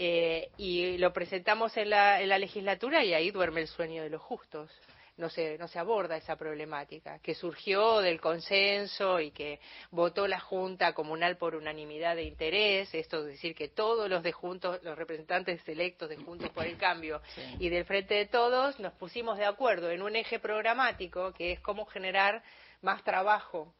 Eh, 0.00 0.52
y 0.56 0.96
lo 0.98 1.12
presentamos 1.12 1.76
en 1.76 1.90
la, 1.90 2.22
en 2.22 2.28
la 2.28 2.38
legislatura 2.38 3.04
y 3.04 3.14
ahí 3.14 3.32
duerme 3.32 3.62
el 3.62 3.66
sueño 3.66 4.04
de 4.04 4.10
los 4.10 4.22
justos. 4.22 4.70
No 5.16 5.28
se, 5.28 5.58
no 5.58 5.66
se 5.66 5.80
aborda 5.80 6.16
esa 6.16 6.36
problemática, 6.36 7.18
que 7.18 7.34
surgió 7.34 7.98
del 7.98 8.20
consenso 8.20 9.18
y 9.18 9.32
que 9.32 9.58
votó 9.90 10.28
la 10.28 10.38
Junta 10.38 10.92
Comunal 10.92 11.36
por 11.36 11.56
unanimidad 11.56 12.14
de 12.14 12.22
interés, 12.22 12.94
esto 12.94 13.22
es 13.22 13.26
decir, 13.26 13.56
que 13.56 13.66
todos 13.66 14.08
los 14.08 14.22
de 14.22 14.30
Juntos, 14.30 14.78
los 14.84 14.96
representantes 14.96 15.68
electos 15.68 16.08
de 16.08 16.18
Juntos 16.18 16.50
por 16.50 16.64
el 16.64 16.76
Cambio 16.76 17.20
y 17.58 17.68
del 17.68 17.84
Frente 17.84 18.14
de 18.14 18.26
Todos 18.26 18.78
nos 18.78 18.92
pusimos 18.92 19.36
de 19.36 19.46
acuerdo 19.46 19.90
en 19.90 20.02
un 20.02 20.14
eje 20.14 20.38
programático 20.38 21.32
que 21.32 21.50
es 21.50 21.58
cómo 21.58 21.84
generar 21.86 22.44
más 22.82 23.02
trabajo 23.02 23.74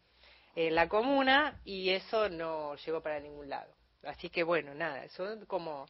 en 0.56 0.74
la 0.74 0.88
comuna 0.88 1.60
y 1.64 1.90
eso 1.90 2.28
no 2.28 2.74
llegó 2.74 3.00
para 3.00 3.20
ningún 3.20 3.48
lado. 3.48 3.77
Así 4.08 4.30
que 4.30 4.42
bueno, 4.42 4.74
nada, 4.74 5.08
son 5.08 5.46
como 5.46 5.86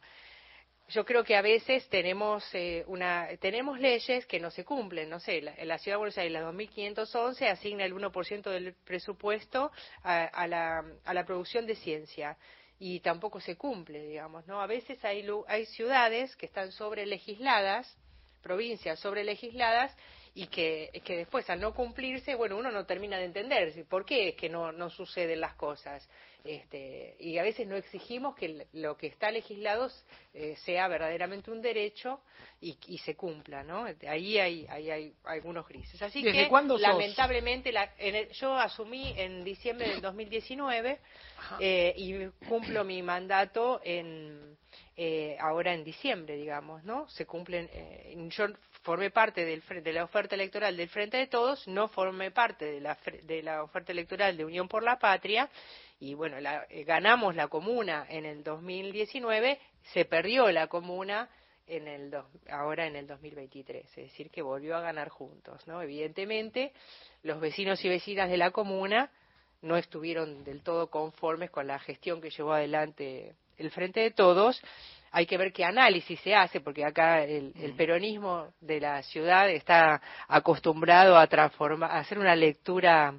yo 0.89 1.05
creo 1.05 1.23
que 1.23 1.35
a 1.35 1.41
veces 1.41 1.87
tenemos 1.89 2.43
eh, 2.53 2.83
una 2.87 3.27
tenemos 3.39 3.79
leyes 3.79 4.25
que 4.25 4.39
no 4.39 4.49
se 4.49 4.65
cumplen, 4.65 5.09
no 5.09 5.19
sé, 5.19 5.41
la, 5.41 5.53
en 5.55 5.67
la 5.67 5.77
ciudad 5.77 5.95
de 5.95 5.99
Buenos 5.99 6.17
Aires 6.17 6.33
la 6.33 6.41
2511 6.41 7.47
asigna 7.47 7.85
el 7.85 7.93
1% 7.93 8.49
del 8.49 8.73
presupuesto 8.85 9.71
a, 10.03 10.25
a 10.25 10.47
la, 10.47 10.83
a 11.05 11.13
la 11.13 11.25
producción 11.25 11.65
de 11.67 11.75
ciencia 11.75 12.37
y 12.79 13.01
tampoco 13.01 13.39
se 13.39 13.55
cumple, 13.57 14.01
digamos, 14.07 14.47
¿no? 14.47 14.61
A 14.61 14.67
veces 14.67 15.03
hay 15.03 15.27
hay 15.47 15.65
ciudades 15.65 16.35
que 16.35 16.45
están 16.45 16.71
sobre 16.71 17.05
legisladas, 17.05 17.97
provincias 18.41 18.99
sobre 18.99 19.23
legisladas 19.23 19.95
y 20.33 20.47
que, 20.47 20.89
después 21.05 21.49
al 21.49 21.59
no 21.59 21.73
cumplirse, 21.73 22.35
bueno, 22.35 22.57
uno 22.57 22.71
no 22.71 22.85
termina 22.85 23.17
de 23.17 23.25
entender 23.25 23.85
por 23.87 24.05
qué 24.05 24.29
es 24.29 24.35
que 24.35 24.49
no, 24.49 24.71
no 24.71 24.89
suceden 24.89 25.41
las 25.41 25.55
cosas. 25.55 26.07
Este, 26.45 27.15
y 27.19 27.37
a 27.37 27.43
veces 27.43 27.67
no 27.67 27.75
exigimos 27.75 28.35
que 28.35 28.65
lo 28.73 28.97
que 28.97 29.07
está 29.07 29.29
legislado 29.29 29.89
eh, 30.33 30.55
sea 30.63 30.87
verdaderamente 30.87 31.51
un 31.51 31.61
derecho 31.61 32.21
y, 32.61 32.77
y 32.87 32.97
se 32.99 33.15
cumpla, 33.15 33.63
¿no? 33.63 33.85
Ahí 34.07 34.37
hay, 34.37 34.65
ahí 34.69 34.89
hay 34.89 35.13
algunos 35.25 35.67
grises. 35.67 36.01
Así 36.01 36.23
¿Desde 36.23 36.43
que, 36.43 36.47
cuándo 36.47 36.77
lamentablemente, 36.77 37.71
la- 37.71 37.93
en 37.97 38.15
el- 38.15 38.29
yo 38.29 38.55
asumí 38.55 39.13
en 39.17 39.43
diciembre 39.43 39.89
del 39.89 40.01
2019 40.01 40.99
eh, 41.59 41.93
y 41.97 42.27
cumplo 42.47 42.83
mi 42.83 43.01
mandato 43.03 43.81
en 43.83 44.57
eh, 44.95 45.37
ahora 45.39 45.73
en 45.73 45.83
diciembre, 45.83 46.35
digamos, 46.35 46.83
¿no? 46.83 47.07
Se 47.09 47.25
cumplen. 47.25 47.69
eh, 47.71 48.15
yo 48.29 48.47
formé 48.81 49.11
parte 49.11 49.45
del, 49.45 49.61
de 49.83 49.93
la 49.93 50.03
oferta 50.03 50.35
electoral 50.35 50.75
del 50.77 50.89
Frente 50.89 51.17
de 51.17 51.27
Todos, 51.27 51.67
no 51.67 51.87
formé 51.89 52.31
parte 52.31 52.65
de 52.65 52.81
la, 52.81 52.97
de 53.23 53.43
la 53.43 53.63
oferta 53.63 53.91
electoral 53.91 54.37
de 54.37 54.45
Unión 54.45 54.67
por 54.67 54.83
la 54.83 54.97
Patria 54.99 55.49
y 55.99 56.13
bueno, 56.13 56.39
la- 56.39 56.65
eh, 56.69 56.83
ganamos 56.85 57.35
la 57.35 57.47
comuna 57.47 58.05
en 58.09 58.25
el 58.25 58.43
2019, 58.43 59.59
se 59.93 60.05
perdió 60.05 60.49
la 60.51 60.67
comuna 60.67 61.29
en 61.67 61.87
el 61.87 62.11
ahora 62.49 62.87
en 62.87 62.95
el 62.95 63.05
2023, 63.05 63.85
es 63.85 63.95
decir, 63.95 64.31
que 64.31 64.41
volvió 64.41 64.75
a 64.75 64.81
ganar 64.81 65.09
juntos, 65.09 65.67
¿no? 65.67 65.81
Evidentemente, 65.83 66.73
los 67.21 67.39
vecinos 67.39 67.83
y 67.85 67.89
vecinas 67.89 68.29
de 68.29 68.37
la 68.37 68.49
comuna 68.51 69.11
no 69.61 69.77
estuvieron 69.77 70.43
del 70.43 70.63
todo 70.63 70.89
conformes 70.89 71.51
con 71.51 71.67
la 71.67 71.77
gestión 71.79 72.21
que 72.21 72.31
llevó 72.31 72.53
adelante 72.53 73.35
el 73.57 73.69
Frente 73.71 73.99
de 73.99 74.11
Todos. 74.11 74.59
Hay 75.11 75.25
que 75.25 75.37
ver 75.37 75.51
qué 75.51 75.65
análisis 75.65 76.19
se 76.21 76.35
hace, 76.35 76.61
porque 76.61 76.85
acá 76.85 77.23
el, 77.23 77.53
el 77.55 77.73
peronismo 77.73 78.53
de 78.61 78.79
la 78.79 79.01
ciudad 79.03 79.49
está 79.49 80.01
acostumbrado 80.27 81.17
a 81.17 81.27
transformar, 81.27 81.91
a 81.91 81.99
hacer 81.99 82.19
una 82.19 82.35
lectura 82.35 83.13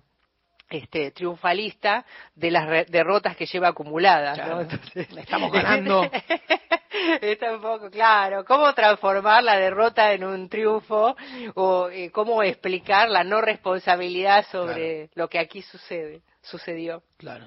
este, 0.69 1.11
triunfalista 1.11 2.05
de 2.35 2.51
las 2.53 2.67
re- 2.69 2.85
derrotas 2.89 3.37
que 3.37 3.47
lleva 3.47 3.69
acumuladas. 3.69 4.39
¿no? 4.39 4.45
Claro. 4.45 4.61
Entonces, 4.61 5.09
Estamos 5.17 5.51
ganando. 5.53 6.09
Está 7.21 7.55
un 7.55 7.63
poco 7.63 7.91
claro. 7.91 8.45
¿Cómo 8.45 8.73
transformar 8.75 9.43
la 9.43 9.57
derrota 9.59 10.13
en 10.13 10.23
un 10.25 10.49
triunfo 10.49 11.17
o 11.55 11.89
eh, 11.89 12.11
cómo 12.11 12.43
explicar 12.43 13.09
la 13.09 13.25
no 13.25 13.41
responsabilidad 13.41 14.45
sobre 14.51 15.09
lo 15.15 15.29
que 15.29 15.39
aquí 15.39 15.63
sucede, 15.63 16.23
sucedió? 16.43 17.03
Claro. 17.17 17.47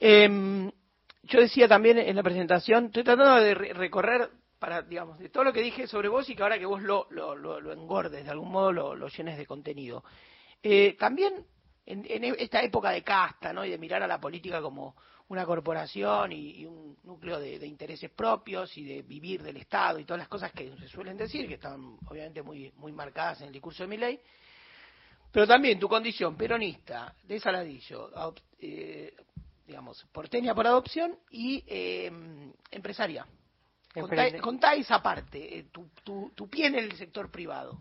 Em, 0.00 0.70
yo 1.28 1.40
decía 1.40 1.68
también 1.68 1.98
en 1.98 2.16
la 2.16 2.22
presentación, 2.22 2.86
estoy 2.86 3.04
tratando 3.04 3.36
de 3.36 3.54
re- 3.54 3.72
recorrer 3.74 4.30
para, 4.58 4.82
digamos, 4.82 5.18
de 5.18 5.28
todo 5.28 5.44
lo 5.44 5.52
que 5.52 5.62
dije 5.62 5.86
sobre 5.86 6.08
vos 6.08 6.28
y 6.28 6.34
que 6.34 6.42
ahora 6.42 6.58
que 6.58 6.66
vos 6.66 6.82
lo, 6.82 7.06
lo, 7.10 7.36
lo- 7.36 7.72
engordes, 7.72 8.24
de 8.24 8.30
algún 8.30 8.50
modo 8.50 8.72
lo, 8.72 9.08
llenes 9.08 9.38
de 9.38 9.46
contenido. 9.46 10.02
Eh, 10.62 10.96
también 10.98 11.46
en, 11.86 12.04
en 12.08 12.24
esta 12.38 12.62
época 12.62 12.90
de 12.90 13.02
casta, 13.02 13.52
¿no? 13.52 13.64
Y 13.64 13.70
de 13.70 13.78
mirar 13.78 14.02
a 14.02 14.06
la 14.08 14.20
política 14.20 14.60
como 14.60 14.96
una 15.28 15.44
corporación 15.44 16.32
y, 16.32 16.64
un 16.64 16.96
núcleo 17.04 17.38
de, 17.38 17.64
intereses 17.66 18.10
propios 18.10 18.76
y 18.78 18.84
de 18.84 19.02
vivir 19.02 19.42
del 19.42 19.58
Estado 19.58 19.98
y 19.98 20.04
todas 20.04 20.18
las 20.18 20.28
cosas 20.28 20.52
que 20.52 20.74
se 20.76 20.88
suelen 20.88 21.16
decir, 21.16 21.46
que 21.46 21.54
están 21.54 21.98
obviamente 22.06 22.42
muy, 22.42 22.72
muy 22.76 22.92
marcadas 22.92 23.42
en 23.42 23.48
el 23.48 23.52
discurso 23.52 23.82
de 23.84 23.88
mi 23.88 23.98
ley. 23.98 24.18
Pero 25.30 25.46
también 25.46 25.78
tu 25.78 25.88
condición 25.88 26.36
peronista, 26.36 27.14
de 27.22 27.38
Saladillo, 27.38 28.10
eh, 28.58 29.14
digamos, 29.68 30.02
porteña 30.12 30.54
por 30.54 30.66
adopción 30.66 31.16
y 31.30 31.62
eh, 31.66 32.10
empresaria. 32.70 33.26
Contá, 33.92 34.40
contá 34.40 34.74
esa 34.74 35.02
parte, 35.02 35.58
eh, 35.58 35.66
tu, 35.70 35.90
tu, 36.02 36.32
tu 36.34 36.48
pie 36.48 36.66
en 36.66 36.76
el 36.76 36.92
sector 36.92 37.30
privado. 37.30 37.78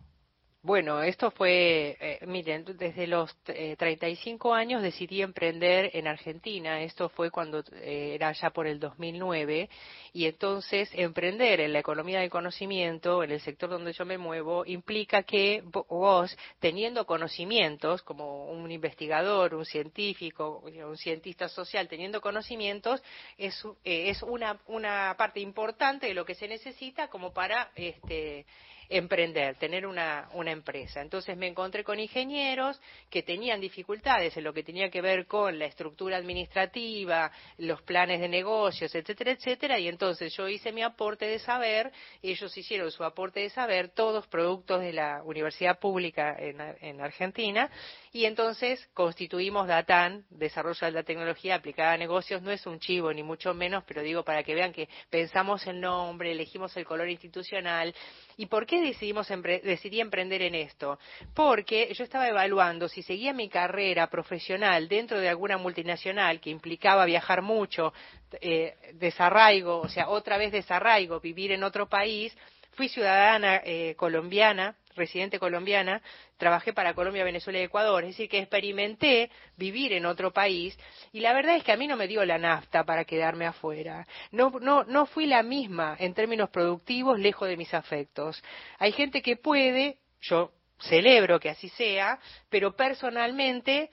Bueno, 0.67 1.01
esto 1.01 1.31
fue, 1.31 1.95
eh, 1.97 2.19
miren, 2.27 2.65
desde 2.77 3.07
los 3.07 3.33
eh, 3.47 3.77
35 3.77 4.53
años 4.53 4.81
decidí 4.81 5.21
emprender 5.21 5.91
en 5.93 6.07
Argentina. 6.07 6.81
Esto 6.81 7.07
fue 7.07 7.31
cuando 7.31 7.63
eh, 7.71 8.11
era 8.15 8.33
ya 8.33 8.49
por 8.49 8.67
el 8.67 8.77
2009. 8.77 9.69
Y 10.11 10.25
entonces 10.25 10.89
emprender 10.91 11.61
en 11.61 11.71
la 11.71 11.79
economía 11.79 12.19
del 12.19 12.29
conocimiento, 12.29 13.23
en 13.23 13.31
el 13.31 13.39
sector 13.39 13.69
donde 13.69 13.93
yo 13.93 14.03
me 14.03 14.17
muevo, 14.17 14.65
implica 14.65 15.23
que 15.23 15.63
vo- 15.63 15.85
vos, 15.87 16.37
teniendo 16.59 17.05
conocimientos, 17.05 18.01
como 18.01 18.47
un 18.51 18.69
investigador, 18.69 19.55
un 19.55 19.63
científico, 19.63 20.65
un 20.65 20.97
cientista 20.97 21.47
social, 21.47 21.87
teniendo 21.87 22.19
conocimientos, 22.19 23.01
es, 23.37 23.57
eh, 23.85 24.09
es 24.09 24.21
una, 24.21 24.59
una 24.67 25.15
parte 25.17 25.39
importante 25.39 26.07
de 26.07 26.13
lo 26.13 26.25
que 26.25 26.35
se 26.35 26.49
necesita 26.49 27.07
como 27.07 27.31
para 27.31 27.71
este, 27.75 28.45
emprender, 28.89 29.55
tener 29.55 29.85
una, 29.85 30.29
una 30.33 30.51
empresa. 30.51 31.01
Entonces 31.01 31.35
me 31.37 31.47
encontré 31.47 31.83
con 31.83 31.99
ingenieros 31.99 32.79
que 33.09 33.23
tenían 33.23 33.59
dificultades 33.59 34.35
en 34.37 34.43
lo 34.43 34.53
que 34.53 34.63
tenía 34.63 34.89
que 34.89 35.01
ver 35.01 35.25
con 35.25 35.57
la 35.57 35.65
estructura 35.65 36.17
administrativa, 36.17 37.31
los 37.57 37.81
planes 37.81 38.19
de 38.19 38.27
negocios, 38.27 38.93
etcétera, 38.93 39.31
etcétera, 39.31 39.79
y 39.79 39.87
entonces 39.87 40.33
yo 40.35 40.47
hice 40.47 40.71
mi 40.71 40.83
aporte 40.83 41.25
de 41.25 41.39
saber, 41.39 41.91
ellos 42.21 42.55
hicieron 42.57 42.91
su 42.91 43.03
aporte 43.03 43.41
de 43.41 43.49
saber, 43.49 43.89
todos 43.89 44.27
productos 44.27 44.81
de 44.81 44.93
la 44.93 45.23
Universidad 45.23 45.79
Pública 45.79 46.35
en, 46.37 46.59
en 46.81 47.01
Argentina, 47.01 47.69
y 48.17 48.25
entonces 48.25 48.83
constituimos 48.95 49.67
DATAN, 49.67 50.25
Desarrollo 50.31 50.87
de 50.87 50.91
la 50.91 51.03
Tecnología 51.03 51.53
Aplicada 51.53 51.91
a 51.93 51.97
Negocios, 51.97 52.41
no 52.41 52.49
es 52.49 52.65
un 52.65 52.79
chivo 52.79 53.13
ni 53.13 53.21
mucho 53.21 53.53
menos, 53.53 53.83
pero 53.87 54.01
digo 54.01 54.23
para 54.23 54.41
que 54.41 54.55
vean 54.55 54.73
que 54.73 54.89
pensamos 55.11 55.67
el 55.67 55.79
nombre, 55.79 56.31
elegimos 56.31 56.75
el 56.77 56.83
color 56.83 57.07
institucional. 57.09 57.93
¿Y 58.35 58.47
por 58.47 58.65
qué 58.65 58.81
decidimos 58.81 59.29
empre- 59.29 59.61
decidí 59.61 60.01
emprender 60.01 60.41
en 60.41 60.55
esto? 60.55 60.97
Porque 61.35 61.93
yo 61.93 62.03
estaba 62.03 62.27
evaluando 62.27 62.87
si 62.87 63.03
seguía 63.03 63.33
mi 63.33 63.49
carrera 63.49 64.07
profesional 64.09 64.87
dentro 64.87 65.19
de 65.19 65.29
alguna 65.29 65.59
multinacional 65.59 66.39
que 66.39 66.49
implicaba 66.49 67.05
viajar 67.05 67.43
mucho, 67.43 67.93
eh, 68.41 68.75
desarraigo, 68.95 69.77
o 69.79 69.89
sea, 69.89 70.09
otra 70.09 70.39
vez 70.39 70.51
desarraigo, 70.51 71.19
vivir 71.19 71.51
en 71.51 71.63
otro 71.63 71.87
país. 71.87 72.35
Fui 72.71 72.89
ciudadana 72.89 73.61
eh, 73.63 73.93
colombiana, 73.95 74.75
residente 74.97 75.39
colombiana, 75.39 76.01
trabajé 76.37 76.73
para 76.73 76.93
Colombia, 76.93 77.23
Venezuela 77.23 77.59
y 77.59 77.63
Ecuador, 77.63 78.03
es 78.03 78.09
decir, 78.09 78.29
que 78.29 78.39
experimenté 78.39 79.31
vivir 79.55 79.93
en 79.93 80.05
otro 80.05 80.31
país 80.33 80.77
y 81.13 81.21
la 81.21 81.33
verdad 81.33 81.55
es 81.55 81.63
que 81.63 81.71
a 81.71 81.77
mí 81.77 81.87
no 81.87 81.95
me 81.95 82.07
dio 82.07 82.25
la 82.25 82.37
nafta 82.37 82.83
para 82.83 83.05
quedarme 83.05 83.45
afuera. 83.45 84.05
No, 84.31 84.51
no, 84.59 84.83
no 84.83 85.05
fui 85.05 85.25
la 85.25 85.43
misma 85.43 85.95
en 85.99 86.13
términos 86.13 86.49
productivos 86.49 87.19
lejos 87.19 87.47
de 87.47 87.57
mis 87.57 87.73
afectos. 87.73 88.43
Hay 88.79 88.91
gente 88.91 89.21
que 89.21 89.37
puede, 89.37 89.99
yo 90.21 90.51
celebro 90.79 91.39
que 91.39 91.49
así 91.49 91.69
sea, 91.69 92.19
pero 92.49 92.75
personalmente 92.75 93.89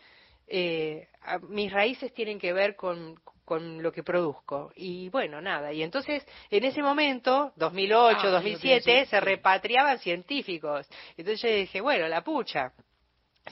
eh, 0.46 1.08
mis 1.48 1.72
raíces 1.72 2.12
tienen 2.12 2.38
que 2.38 2.52
ver 2.52 2.76
con, 2.76 3.18
con 3.44 3.82
lo 3.82 3.92
que 3.92 4.02
produzco. 4.02 4.72
Y 4.76 5.08
bueno, 5.10 5.40
nada. 5.40 5.72
Y 5.72 5.82
entonces, 5.82 6.24
en 6.50 6.64
ese 6.64 6.82
momento, 6.82 7.52
2008, 7.56 8.18
Ah, 8.22 8.30
2007, 8.30 9.04
sí, 9.04 9.10
se 9.10 9.18
sí. 9.18 9.24
repatriaban 9.24 9.98
científicos. 9.98 10.88
Entonces 11.16 11.42
yo 11.42 11.56
dije, 11.56 11.80
bueno, 11.80 12.08
la 12.08 12.22
pucha. 12.22 12.72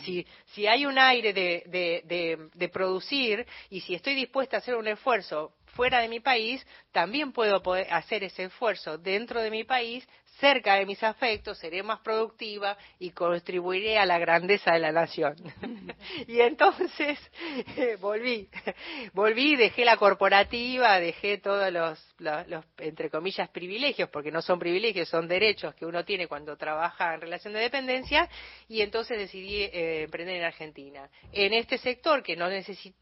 Si, 0.04 0.26
si 0.54 0.66
hay 0.66 0.86
un 0.86 0.98
aire 0.98 1.34
de, 1.34 1.64
de, 1.66 2.02
de, 2.06 2.48
de 2.54 2.68
producir 2.70 3.46
y 3.68 3.80
si 3.82 3.94
estoy 3.94 4.14
dispuesta 4.14 4.56
a 4.56 4.60
hacer 4.60 4.74
un 4.74 4.88
esfuerzo 4.88 5.52
fuera 5.66 6.00
de 6.00 6.08
mi 6.08 6.20
país, 6.20 6.66
también 6.92 7.30
puedo 7.32 7.62
poder 7.62 7.92
hacer 7.92 8.24
ese 8.24 8.44
esfuerzo 8.44 8.96
dentro 8.96 9.42
de 9.42 9.50
mi 9.50 9.64
país, 9.64 10.08
cerca 10.42 10.74
de 10.74 10.86
mis 10.86 11.00
afectos, 11.04 11.56
seré 11.56 11.84
más 11.84 12.00
productiva 12.00 12.76
y 12.98 13.10
contribuiré 13.10 13.96
a 13.96 14.04
la 14.04 14.18
grandeza 14.18 14.72
de 14.72 14.80
la 14.80 14.90
nación. 14.90 15.36
y 16.26 16.40
entonces 16.40 17.16
eh, 17.76 17.96
volví, 18.00 18.48
volví, 19.12 19.54
dejé 19.54 19.84
la 19.84 19.96
corporativa, 19.96 20.98
dejé 20.98 21.38
todos 21.38 21.72
los, 21.72 22.14
los, 22.18 22.48
los, 22.48 22.64
entre 22.78 23.08
comillas, 23.08 23.48
privilegios, 23.50 24.08
porque 24.10 24.32
no 24.32 24.42
son 24.42 24.58
privilegios, 24.58 25.08
son 25.08 25.28
derechos 25.28 25.76
que 25.76 25.86
uno 25.86 26.04
tiene 26.04 26.26
cuando 26.26 26.56
trabaja 26.56 27.14
en 27.14 27.20
relación 27.20 27.52
de 27.52 27.60
dependencia, 27.60 28.28
y 28.68 28.80
entonces 28.80 29.16
decidí 29.18 29.62
eh, 29.62 30.02
emprender 30.02 30.34
en 30.38 30.42
Argentina. 30.44 31.08
En 31.30 31.52
este 31.54 31.78
sector 31.78 32.20
que 32.24 32.34
no, 32.34 32.48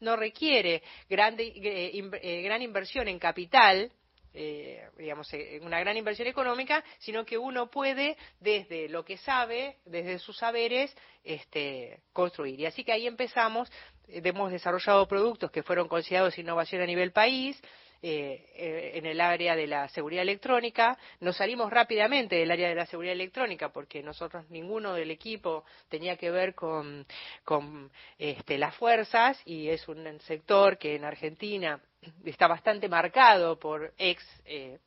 no 0.01 0.15
requiere 0.15 0.83
grande, 1.09 1.51
eh, 1.55 1.89
in- 1.93 2.11
eh, 2.21 2.43
gran 2.43 2.61
inversión 2.61 3.07
en 3.07 3.17
capital, 3.17 3.91
eh, 4.33 4.87
digamos, 4.97 5.31
eh, 5.33 5.59
una 5.61 5.79
gran 5.79 5.97
inversión 5.97 6.27
económica, 6.27 6.83
sino 6.99 7.25
que 7.25 7.37
uno 7.37 7.69
puede, 7.69 8.17
desde 8.39 8.89
lo 8.89 9.03
que 9.03 9.17
sabe, 9.17 9.77
desde 9.85 10.19
sus 10.19 10.37
saberes, 10.37 10.95
este, 11.23 11.99
construir. 12.13 12.59
Y 12.59 12.65
así 12.65 12.83
que 12.83 12.91
ahí 12.91 13.07
empezamos, 13.07 13.71
eh, 14.07 14.21
hemos 14.23 14.51
desarrollado 14.51 15.07
productos 15.07 15.51
que 15.51 15.63
fueron 15.63 15.87
considerados 15.87 16.37
innovación 16.37 16.81
a 16.81 16.85
nivel 16.85 17.11
país, 17.11 17.61
eh, 18.03 18.93
en 18.95 19.05
el 19.05 19.21
área 19.21 19.55
de 19.55 19.67
la 19.67 19.87
seguridad 19.89 20.23
electrónica. 20.23 20.97
Nos 21.19 21.37
salimos 21.37 21.69
rápidamente 21.69 22.35
del 22.35 22.49
área 22.49 22.67
de 22.67 22.73
la 22.73 22.87
seguridad 22.87 23.13
electrónica 23.13 23.71
porque 23.71 24.01
nosotros, 24.01 24.49
ninguno 24.49 24.95
del 24.95 25.11
equipo 25.11 25.65
tenía 25.87 26.17
que 26.17 26.31
ver 26.31 26.55
con, 26.55 27.05
con 27.43 27.91
este, 28.17 28.57
las 28.57 28.75
fuerzas 28.75 29.39
y 29.45 29.69
es 29.69 29.87
un 29.87 30.19
sector 30.21 30.79
que 30.79 30.95
en 30.95 31.05
Argentina 31.05 31.79
está 32.25 32.47
bastante 32.47 32.89
marcado 32.89 33.59
por 33.59 33.93
ex 33.97 34.23
eh, 34.45 34.79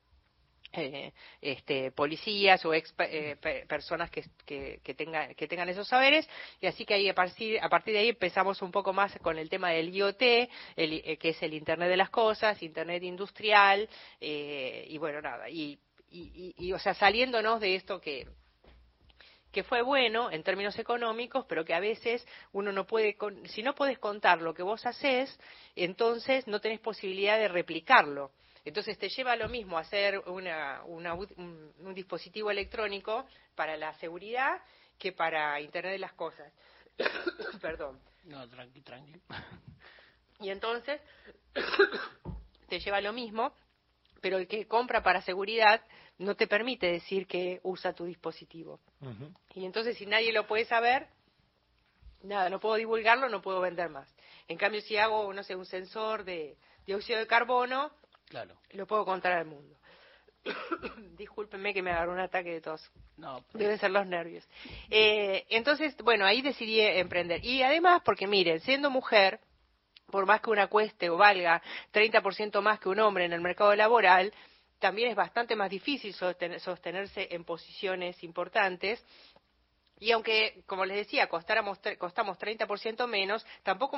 eh, 0.73 1.13
este, 1.41 1.93
policías 1.93 2.65
o 2.65 2.75
ex 2.75 2.93
eh, 2.99 3.37
pe- 3.41 3.65
personas 3.67 4.11
que, 4.11 4.25
que, 4.45 4.81
que 4.83 4.95
tengan, 4.95 5.33
que 5.35 5.47
tengan 5.47 5.69
esos 5.69 5.87
saberes. 5.87 6.29
Y 6.61 6.67
así 6.67 6.85
que 6.85 6.95
ahí 6.95 7.09
a 7.09 7.15
partir, 7.15 7.61
a 7.63 7.69
partir 7.69 7.95
de 7.95 8.01
ahí 8.01 8.09
empezamos 8.09 8.61
un 8.61 8.73
poco 8.73 8.93
más 8.93 9.17
con 9.21 9.39
el 9.39 9.49
tema 9.49 9.71
del 9.71 9.95
IoT, 9.95 10.23
el, 10.77 11.03
eh, 11.05 11.17
que 11.17 11.29
es 11.31 11.43
el 11.43 11.55
Internet 11.55 11.89
de 11.89 11.97
las 11.97 12.11
Cosas, 12.11 12.61
Internet 12.63 13.05
industrial 13.05 13.89
eh, 14.21 14.85
y 14.89 14.99
bueno, 14.99 15.21
nada, 15.23 15.49
y, 15.49 15.79
y, 16.11 16.55
y, 16.59 16.67
y, 16.67 16.73
o 16.73 16.79
sea, 16.81 16.95
saliéndonos 16.95 17.61
de 17.61 17.77
esto 17.77 18.01
que, 18.01 18.27
que 19.55 19.63
fue 19.63 19.81
bueno 19.83 20.31
en 20.31 20.43
términos 20.43 20.79
económicos, 20.79 21.47
pero 21.49 21.65
que 21.65 21.73
a 21.73 21.81
veces 21.81 22.27
uno 22.53 22.73
no 22.73 22.87
puede, 22.87 23.15
con- 23.17 23.47
si 23.49 23.63
no 23.63 23.75
puedes 23.75 23.99
contar 23.99 24.43
lo 24.43 24.53
que 24.53 24.63
vos 24.63 24.85
haces, 24.85 25.39
entonces 25.77 26.47
no 26.49 26.61
tenés 26.61 26.81
posibilidad 26.81 27.39
de 27.39 27.49
replicarlo. 27.49 28.33
Entonces 28.65 28.99
te 28.99 29.09
lleva 29.09 29.37
lo 29.37 29.49
mismo 29.49 29.79
hacer 29.79 30.19
una, 30.27 30.83
una 30.85 31.15
un, 31.15 31.73
un 31.79 31.95
dispositivo 31.95 32.51
electrónico 32.51 33.27
para 33.55 33.77
la 33.77 33.95
seguridad 33.95 34.61
que 34.99 35.13
para 35.13 35.61
Internet 35.61 35.93
de 35.93 35.99
las 35.99 36.13
Cosas. 36.15 36.53
Perdón. 37.63 38.01
No, 38.25 38.47
tranqui, 38.49 38.81
tranqui. 38.83 39.21
Y 40.41 40.51
entonces 40.51 41.01
te 42.69 42.81
lleva 42.81 43.01
lo 43.01 43.13
mismo, 43.13 43.55
pero 44.21 44.37
el 44.39 44.49
que 44.49 44.67
compra 44.67 45.01
para 45.03 45.23
seguridad 45.23 45.81
no 46.19 46.35
te 46.37 46.47
permite 46.47 46.87
decir 46.91 47.27
que 47.27 47.61
usa 47.63 47.93
tu 47.93 48.05
dispositivo. 48.05 48.81
Y 49.55 49.65
entonces 49.65 49.97
si 49.97 50.07
nadie 50.07 50.33
lo 50.33 50.47
puede 50.47 50.65
saber, 50.65 51.09
nada, 52.23 52.49
no 52.51 52.61
puedo 52.61 52.77
divulgarlo, 52.77 53.29
no 53.29 53.43
puedo 53.43 53.61
vender 53.61 53.89
más. 53.89 54.09
En 54.49 54.59
cambio, 54.59 54.81
si 54.81 54.97
hago, 54.97 55.33
no 55.33 55.43
sé, 55.43 55.57
un 55.57 55.67
sensor 55.67 56.25
de 56.25 56.57
dióxido 56.87 57.19
de 57.19 57.27
carbono, 57.27 57.91
Claro. 58.29 58.55
lo 58.73 58.87
puedo 58.87 59.05
contar 59.05 59.33
al 59.33 59.47
mundo. 59.47 59.77
Discúlpenme 61.17 61.73
que 61.73 61.83
me 61.83 61.91
agarró 61.91 62.13
un 62.13 62.21
ataque 62.21 62.51
de 62.51 62.61
tos. 62.61 62.91
No, 63.17 63.45
Deben 63.55 63.79
ser 63.79 63.91
los 63.91 64.07
nervios. 64.07 64.47
Eh, 64.91 65.45
entonces, 65.49 65.97
bueno, 65.99 66.27
ahí 66.27 66.43
decidí 66.43 66.81
emprender. 66.81 67.45
Y 67.45 67.63
además, 67.63 68.03
porque 68.05 68.27
miren, 68.27 68.61
siendo 68.61 68.91
mujer, 68.91 69.41
por 70.11 70.27
más 70.27 70.41
que 70.41 70.51
una 70.51 70.67
cueste 70.67 71.09
o 71.11 71.17
valga 71.17 71.63
30% 71.93 72.61
más 72.61 72.79
que 72.81 72.89
un 72.89 73.01
hombre 73.01 73.25
en 73.25 73.33
el 73.33 73.41
mercado 73.41 73.75
laboral, 73.75 74.33
también 74.79 75.11
es 75.11 75.17
bastante 75.17 75.57
más 75.57 75.71
difícil 75.71 76.15
sostener- 76.15 76.59
sostenerse 76.61 77.29
en 77.31 77.45
posiciones 77.45 78.23
importantes. 78.23 79.05
Y 80.01 80.11
aunque, 80.11 80.65
como 80.67 80.85
les 80.85 80.97
decía, 80.97 81.29
costáramos, 81.29 81.79
costamos 81.99 82.37
30% 82.37 83.07
menos, 83.07 83.47
tampoco, 83.63 83.97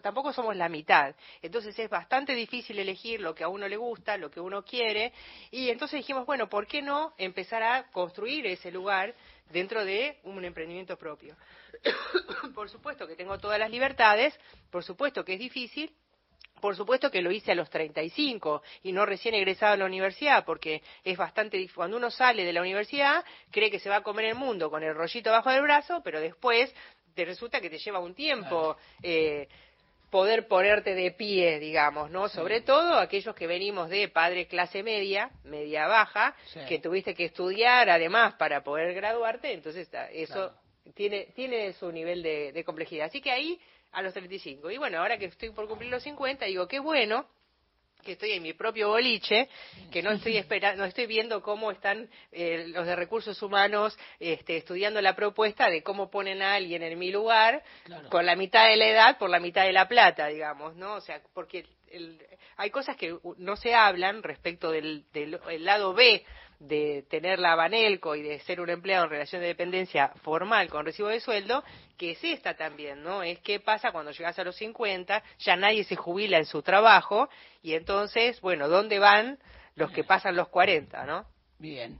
tampoco 0.00 0.32
somos 0.32 0.56
la 0.56 0.68
mitad. 0.68 1.14
Entonces 1.42 1.76
es 1.78 1.90
bastante 1.90 2.34
difícil 2.34 2.78
elegir 2.78 3.20
lo 3.20 3.34
que 3.34 3.42
a 3.44 3.48
uno 3.48 3.66
le 3.66 3.76
gusta, 3.76 4.16
lo 4.16 4.30
que 4.30 4.40
uno 4.40 4.64
quiere. 4.64 5.12
Y 5.50 5.70
entonces 5.70 5.98
dijimos, 5.98 6.24
bueno, 6.24 6.48
¿por 6.48 6.66
qué 6.66 6.82
no 6.82 7.14
empezar 7.18 7.62
a 7.62 7.90
construir 7.90 8.46
ese 8.46 8.70
lugar 8.70 9.14
dentro 9.50 9.84
de 9.84 10.18
un 10.22 10.44
emprendimiento 10.44 10.96
propio? 10.96 11.36
por 12.54 12.70
supuesto 12.70 13.06
que 13.06 13.16
tengo 13.16 13.36
todas 13.38 13.58
las 13.58 13.70
libertades, 13.70 14.38
por 14.70 14.84
supuesto 14.84 15.24
que 15.24 15.34
es 15.34 15.40
difícil, 15.40 15.92
por 16.60 16.76
supuesto 16.76 17.10
que 17.10 17.20
lo 17.20 17.30
hice 17.30 17.52
a 17.52 17.54
los 17.54 17.68
35 17.68 18.62
y 18.84 18.92
no 18.92 19.04
recién 19.04 19.34
egresado 19.34 19.74
a 19.74 19.76
la 19.76 19.84
universidad, 19.84 20.44
porque 20.46 20.82
es 21.04 21.16
bastante 21.18 21.68
cuando 21.74 21.96
uno 21.98 22.10
sale 22.10 22.44
de 22.44 22.52
la 22.54 22.62
universidad 22.62 23.22
cree 23.50 23.70
que 23.70 23.78
se 23.78 23.90
va 23.90 23.96
a 23.96 24.02
comer 24.02 24.24
el 24.26 24.34
mundo 24.34 24.70
con 24.70 24.82
el 24.82 24.94
rollito 24.94 25.30
bajo 25.30 25.50
del 25.50 25.62
brazo, 25.62 26.00
pero 26.02 26.20
después 26.20 26.74
te 27.14 27.24
resulta 27.24 27.60
que 27.60 27.68
te 27.70 27.78
lleva 27.78 27.98
un 28.00 28.14
tiempo 28.14 28.76
eh, 29.02 29.46
poder 30.10 30.46
ponerte 30.46 30.94
de 30.94 31.10
pie, 31.10 31.58
digamos, 31.58 32.10
¿no? 32.10 32.28
Sobre 32.28 32.60
todo 32.60 32.94
aquellos 32.98 33.34
que 33.34 33.46
venimos 33.46 33.90
de 33.90 34.08
padre 34.08 34.46
clase 34.46 34.82
media, 34.82 35.30
media 35.44 35.86
baja, 35.86 36.34
Sí. 36.46 36.60
que 36.68 36.78
tuviste 36.78 37.14
que 37.14 37.24
estudiar 37.26 37.90
además 37.90 38.34
para 38.34 38.62
poder 38.62 38.94
graduarte, 38.94 39.52
entonces 39.52 39.88
eso 40.12 40.32
Claro. 40.32 40.54
tiene, 40.94 41.26
tiene 41.34 41.72
su 41.74 41.90
nivel 41.90 42.22
de, 42.22 42.52
de 42.52 42.64
complejidad. 42.64 43.06
Así 43.06 43.20
que 43.20 43.32
ahí 43.32 43.60
a 43.94 44.02
los 44.02 44.12
35. 44.12 44.70
Y 44.70 44.78
bueno, 44.78 44.98
ahora 44.98 45.18
que 45.18 45.26
estoy 45.26 45.50
por 45.50 45.68
cumplir 45.68 45.90
los 45.90 46.02
50, 46.02 46.44
digo, 46.46 46.66
qué 46.68 46.78
bueno 46.80 47.26
que 48.04 48.12
estoy 48.12 48.32
en 48.32 48.42
mi 48.42 48.52
propio 48.52 48.88
boliche, 48.88 49.48
que 49.90 50.02
no 50.02 50.10
estoy 50.10 50.36
esperando, 50.36 50.82
no 50.82 50.84
estoy 50.86 51.06
viendo 51.06 51.40
cómo 51.42 51.70
están 51.70 52.10
eh, 52.32 52.66
los 52.68 52.84
de 52.84 52.94
recursos 52.96 53.40
humanos 53.42 53.96
este, 54.20 54.58
estudiando 54.58 55.00
la 55.00 55.16
propuesta 55.16 55.70
de 55.70 55.82
cómo 55.82 56.10
ponen 56.10 56.42
a 56.42 56.52
alguien 56.54 56.82
en 56.82 56.98
mi 56.98 57.10
lugar 57.10 57.62
Claro. 57.84 58.10
con 58.10 58.26
la 58.26 58.36
mitad 58.36 58.68
de 58.68 58.76
la 58.76 58.88
edad 58.88 59.16
por 59.18 59.30
la 59.30 59.40
mitad 59.40 59.64
de 59.64 59.72
la 59.72 59.88
plata, 59.88 60.26
digamos, 60.26 60.74
¿no? 60.76 60.92
O 60.96 61.00
sea, 61.00 61.22
porque 61.32 61.64
el- 61.90 62.20
hay 62.58 62.68
cosas 62.68 62.94
que 62.96 63.16
no 63.38 63.56
se 63.56 63.74
hablan 63.74 64.22
respecto 64.22 64.70
del, 64.70 65.04
del 65.14 65.40
el 65.48 65.64
lado 65.64 65.94
B 65.94 66.26
de 66.66 67.04
tener 67.10 67.38
la 67.38 67.54
Banelco 67.54 68.14
y 68.16 68.22
de 68.22 68.40
ser 68.40 68.60
un 68.60 68.70
empleado 68.70 69.04
en 69.04 69.10
relación 69.10 69.40
de 69.42 69.48
dependencia 69.48 70.08
formal 70.22 70.68
con 70.68 70.84
recibo 70.84 71.08
de 71.08 71.20
sueldo, 71.20 71.62
que 71.96 72.12
es 72.12 72.24
esta 72.24 72.54
también, 72.54 73.02
¿no? 73.02 73.22
Es 73.22 73.38
qué 73.40 73.60
pasa 73.60 73.92
cuando 73.92 74.10
llegas 74.12 74.38
a 74.38 74.44
los 74.44 74.56
50, 74.56 75.22
ya 75.38 75.56
nadie 75.56 75.84
se 75.84 75.96
jubila 75.96 76.38
en 76.38 76.46
su 76.46 76.62
trabajo 76.62 77.28
y 77.62 77.74
entonces, 77.74 78.40
bueno, 78.40 78.68
¿dónde 78.68 78.98
van 78.98 79.38
los 79.76 79.90
que 79.90 80.04
pasan 80.04 80.36
los 80.36 80.48
40, 80.48 81.04
¿no? 81.04 81.26
Bien. 81.58 81.98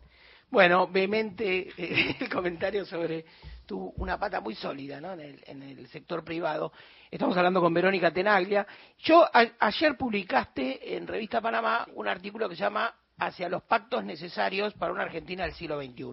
Bueno, 0.50 0.87
vehemente 0.87 1.68
eh, 1.77 2.16
el 2.20 2.29
comentario 2.29 2.85
sobre 2.85 3.24
tu, 3.66 3.92
una 3.96 4.18
pata 4.18 4.40
muy 4.40 4.55
sólida 4.55 5.00
¿no? 5.00 5.12
en, 5.14 5.20
el, 5.20 5.42
en 5.46 5.62
el 5.62 5.87
sector 5.88 6.24
privado. 6.24 6.72
Estamos 7.11 7.37
hablando 7.37 7.61
con 7.61 7.72
Verónica 7.74 8.12
Tenaglia. 8.12 8.66
Yo 8.98 9.24
a- 9.24 9.46
ayer 9.59 9.96
publicaste 9.96 10.96
en 10.96 11.07
Revista 11.07 11.40
Panamá 11.40 11.87
un 11.94 12.07
artículo 12.09 12.48
que 12.48 12.57
se 12.57 12.62
llama 12.62 12.94
Hacia 13.18 13.48
los 13.48 13.62
pactos 13.62 14.05
necesarios 14.05 14.74
para 14.74 14.92
una 14.92 15.03
Argentina 15.05 15.44
del 15.44 15.55
siglo 15.55 15.81
XXI. 15.81 16.05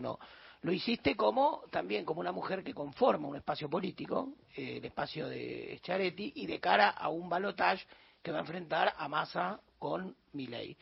Lo 0.64 0.72
hiciste 0.72 1.16
como 1.16 1.64
también 1.72 2.06
como 2.06 2.20
una 2.22 2.32
mujer 2.32 2.64
que 2.64 2.74
conforma 2.74 3.28
un 3.28 3.36
espacio 3.36 3.68
político, 3.70 4.34
eh, 4.56 4.78
el 4.78 4.86
espacio 4.86 5.28
de 5.28 5.76
Schiaretti, 5.80 6.34
y 6.36 6.46
de 6.46 6.60
cara 6.60 6.90
a 6.90 7.10
un 7.10 7.28
balotage 7.28 7.86
que 8.22 8.32
va 8.32 8.38
a 8.38 8.42
enfrentar 8.42 8.94
a 8.96 9.08
Massa 9.08 9.60
con 9.80 10.16
Milei. 10.34 10.78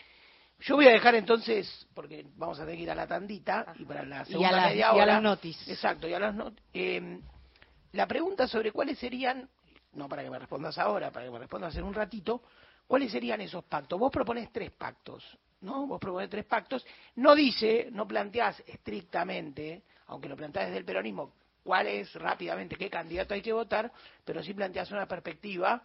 Yo 0.60 0.75
voy 0.75 0.88
a 0.88 0.91
dejar 0.91 1.15
entonces, 1.15 1.88
porque 1.93 2.25
vamos 2.36 2.60
a 2.60 2.63
tener 2.63 2.75
que 2.75 2.84
ir 2.84 2.91
a 2.91 2.95
la 2.95 3.08
tandita, 3.08 3.73
y 3.79 3.86
para 3.86 4.03
la 4.03 4.23
Y 4.23 4.25
segunda 4.25 4.49
a, 4.49 4.51
la- 4.51 4.67
media 4.67 4.79
y 4.79 4.84
a 4.84 4.93
hora... 4.93 5.05
las 5.05 5.21
notis. 5.23 5.67
Exacto, 5.69 6.05
y 6.10 6.13
a 6.13 6.19
las 6.19 6.36
not- 6.36 6.60
eh, 6.73 7.21
la 7.93 8.05
pregunta 8.05 8.45
sobre 8.49 8.73
cuáles 8.73 8.99
serían, 8.99 9.47
no 9.93 10.10
para 10.10 10.21
que 10.23 10.29
me 10.29 10.38
respondas 10.38 10.77
ahora, 10.77 11.12
para 11.12 11.25
que 11.25 11.32
me 11.32 11.39
respondas 11.39 11.73
en 11.77 11.86
un 11.86 11.93
ratito, 11.93 12.43
cuáles 12.86 13.10
serían 13.13 13.39
esos 13.39 13.63
pactos. 13.63 13.97
Vos 13.97 14.12
proponés 14.12 14.51
tres 14.51 14.71
pactos, 14.71 15.23
¿no? 15.62 15.88
Vos 15.88 16.00
proponés 16.00 16.30
tres 16.30 16.45
pactos. 16.45 16.86
No 17.15 17.36
dice, 17.36 17.89
no 17.91 18.08
planteás 18.08 18.62
estrictamente, 18.65 19.84
aunque 20.08 20.30
lo 20.30 20.36
planteás 20.36 20.67
desde 20.67 20.80
el 20.80 20.86
peronismo, 20.86 21.34
cuál 21.63 21.88
es 21.88 22.13
rápidamente 22.13 22.76
qué 22.76 22.89
candidato 22.89 23.34
hay 23.34 23.41
que 23.41 23.54
votar, 23.54 23.91
pero 24.24 24.43
sí 24.43 24.54
planteás 24.54 24.91
una 24.91 25.08
perspectiva, 25.08 25.84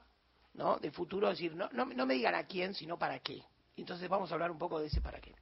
¿no? 0.55 0.79
De 0.79 0.91
futuro, 0.91 1.29
decir, 1.29 1.55
no, 1.55 1.69
no, 1.73 1.85
no 1.87 2.07
me 2.07 2.15
digan 2.15 2.35
a 2.35 2.45
quién, 2.45 2.75
sino 2.75 2.99
para 2.99 3.19
qué. 3.19 3.43
Entonces 3.77 4.09
vamos 4.09 4.31
a 4.31 4.35
hablar 4.35 4.51
un 4.51 4.59
poco 4.59 4.79
de 4.79 4.87
ese 4.87 5.01
para 5.01 5.21
qué. 5.21 5.35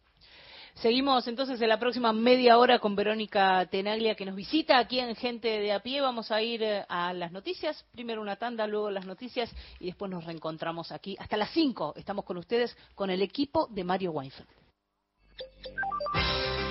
Seguimos 0.74 1.28
entonces 1.28 1.61
en 1.61 1.68
la 1.68 1.78
próxima 1.78 2.12
media 2.12 2.58
hora 2.58 2.78
con 2.78 2.96
Verónica 2.96 3.66
Tenaglia 3.66 4.14
que 4.14 4.24
nos 4.24 4.35
visita 4.35 4.78
aquí 4.78 4.98
en 4.98 5.14
Gente 5.14 5.48
de 5.48 5.72
a 5.72 5.80
pie. 5.80 6.00
Vamos 6.00 6.32
a 6.32 6.42
ir 6.42 6.62
eh, 6.62 6.85
a 6.88 7.12
las 7.12 7.30
noticias, 7.30 7.85
primero 7.92 8.22
una 8.22 8.37
tanda, 8.37 8.66
luego 8.66 8.90
las 8.90 9.06
noticias 9.06 9.54
y 9.78 9.87
después 9.87 10.11
nos 10.11 10.24
reencontramos 10.24 10.90
aquí. 10.90 11.14
Hasta 11.18 11.37
las 11.37 11.50
5 11.50 11.94
estamos 11.96 12.24
con 12.24 12.38
ustedes 12.38 12.76
con 12.94 13.11
el 13.11 13.22
equipo 13.22 13.68
de 13.70 13.85
Mario 13.85 14.12
Weinfeld. 14.12 14.48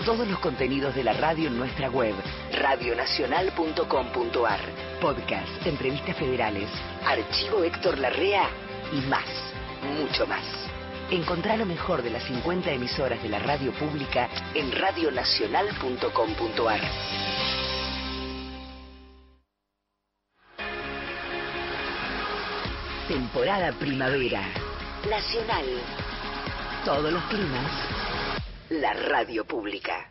Todos 0.05 0.27
los 0.27 0.39
contenidos 0.39 0.95
de 0.95 1.03
la 1.03 1.13
radio 1.13 1.47
en 1.47 1.57
nuestra 1.57 1.89
web, 1.91 2.15
radionacional.com.ar. 2.53 4.59
Podcast, 4.99 5.67
entrevistas 5.67 6.17
federales, 6.17 6.69
archivo 7.05 7.63
Héctor 7.63 7.99
Larrea 7.99 8.49
y 8.93 9.01
más, 9.01 9.27
mucho 9.99 10.25
más. 10.25 10.70
Encontrá 11.11 11.57
lo 11.57 11.65
mejor 11.65 12.01
de 12.03 12.09
las 12.09 12.23
50 12.23 12.71
emisoras 12.71 13.21
de 13.21 13.27
la 13.27 13.39
radio 13.39 13.73
pública 13.73 14.29
en 14.55 14.71
radionacional.com.ar. 14.71 16.79
Temporada 23.09 23.73
primavera. 23.73 24.41
Nacional. 25.09 25.65
Todos 26.85 27.11
los 27.11 27.23
climas. 27.25 27.69
La 28.69 28.93
radio 28.93 29.43
pública. 29.43 30.10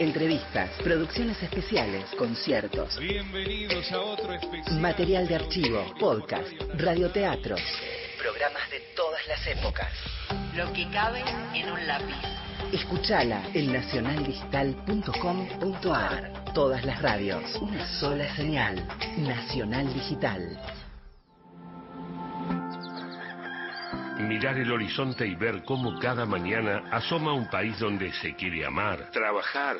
Entrevistas, 0.00 0.70
producciones 0.82 1.40
especiales, 1.42 2.06
conciertos, 2.16 2.98
Bienvenidos 2.98 3.92
a 3.92 4.00
otro 4.00 4.32
especial. 4.32 4.80
material 4.80 5.28
de 5.28 5.34
archivo, 5.34 5.84
podcast, 6.00 6.48
radioteatros. 6.78 7.60
Programas 8.18 8.70
de 8.70 8.80
todas 8.96 9.20
las 9.28 9.46
épocas. 9.46 9.92
Lo 10.56 10.72
que 10.72 10.88
cabe 10.90 11.22
en 11.54 11.70
un 11.70 11.86
lápiz. 11.86 12.16
Escuchala 12.72 13.42
en 13.52 13.74
nacionaldigital.com.ar. 13.74 16.44
Todas 16.54 16.82
las 16.86 17.02
radios, 17.02 17.44
una 17.60 17.86
sola 18.00 18.34
señal. 18.36 18.82
Nacional 19.18 19.92
Digital. 19.92 20.58
Mirar 24.28 24.58
el 24.58 24.70
horizonte 24.70 25.26
y 25.26 25.34
ver 25.34 25.64
cómo 25.64 25.98
cada 25.98 26.24
mañana 26.24 26.84
asoma 26.90 27.32
un 27.32 27.48
país 27.48 27.78
donde 27.78 28.12
se 28.12 28.34
quiere 28.34 28.64
amar, 28.64 29.10
trabajar, 29.10 29.76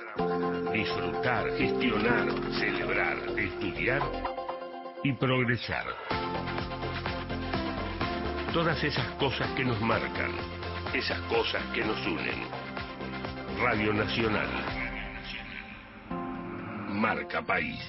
disfrutar, 0.73 1.51
gestionar, 1.57 2.29
celebrar, 2.59 3.17
estudiar 3.39 4.03
y 5.05 5.13
progresar. 5.13 5.87
Todas 8.53 8.83
esas 8.83 9.07
cosas 9.13 9.49
que 9.53 9.65
nos 9.65 9.81
marcan, 9.81 10.33
esas 10.93 11.21
cosas 11.23 11.63
que 11.73 11.85
nos 11.85 12.05
unen. 12.07 12.43
Radio 13.63 13.93
Nacional. 13.93 14.49
Marca 16.89 17.41
País. 17.43 17.81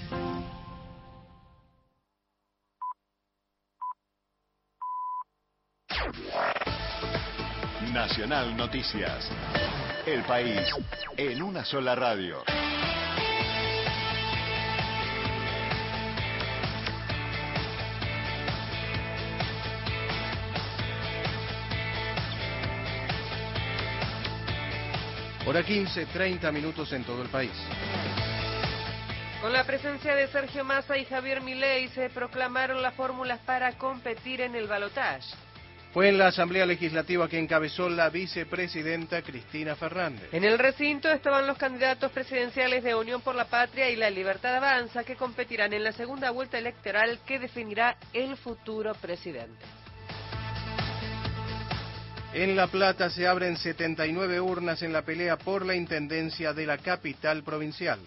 Nacional 7.94 8.56
Noticias. 8.56 9.30
El 10.06 10.24
país 10.24 10.62
en 11.18 11.42
una 11.42 11.64
sola 11.66 11.94
radio. 11.96 12.44
Hora 25.46 25.64
15, 25.64 26.06
30 26.06 26.52
minutos 26.52 26.94
en 26.94 27.04
todo 27.04 27.22
el 27.22 27.30
país. 27.30 27.52
Con 29.42 29.52
la 29.52 29.64
presencia 29.66 30.16
de 30.16 30.28
Sergio 30.28 30.64
Massa 30.64 30.98
y 30.98 31.06
Javier 31.06 31.42
Milei 31.42 31.90
se 31.90 32.10
proclamaron 32.10 32.82
las 32.82 32.94
fórmulas 32.94 33.40
para 33.40 33.78
competir 33.78 34.42
en 34.42 34.56
el 34.56 34.68
balotaje. 34.68 35.51
Fue 35.94 36.08
en 36.08 36.18
la 36.18 36.28
Asamblea 36.28 36.66
Legislativa 36.66 37.28
que 37.28 37.38
encabezó 37.38 37.90
la 37.90 38.10
vicepresidenta 38.10 39.22
Cristina 39.22 39.76
Fernández. 39.76 40.30
En 40.32 40.46
el 40.46 40.58
recinto 40.58 41.10
estaban 41.10 41.46
los 41.46 41.58
candidatos 41.58 42.12
presidenciales 42.14 42.82
de 42.84 42.96
Unión 42.96 43.22
por 43.22 43.36
la 43.36 43.46
Patria 43.46 43.90
y 43.90 43.98
la 43.98 44.10
Libertad 44.10 44.56
Avanza 44.56 45.04
que 45.04 45.18
competirán 45.18 45.74
en 45.74 45.84
la 45.84 45.92
segunda 45.92 46.32
vuelta 46.32 46.58
electoral 46.58 47.20
que 47.26 47.40
definirá 47.40 47.98
el 48.14 48.38
futuro 48.38 48.94
presidente. 48.96 49.66
En 52.34 52.56
La 52.56 52.68
Plata 52.68 53.10
se 53.10 53.28
abren 53.28 53.58
79 53.58 54.40
urnas 54.40 54.82
en 54.84 54.94
la 54.94 55.02
pelea 55.02 55.38
por 55.38 55.66
la 55.66 55.76
intendencia 55.76 56.54
de 56.54 56.66
la 56.66 56.78
capital 56.78 57.44
provincial. 57.44 58.00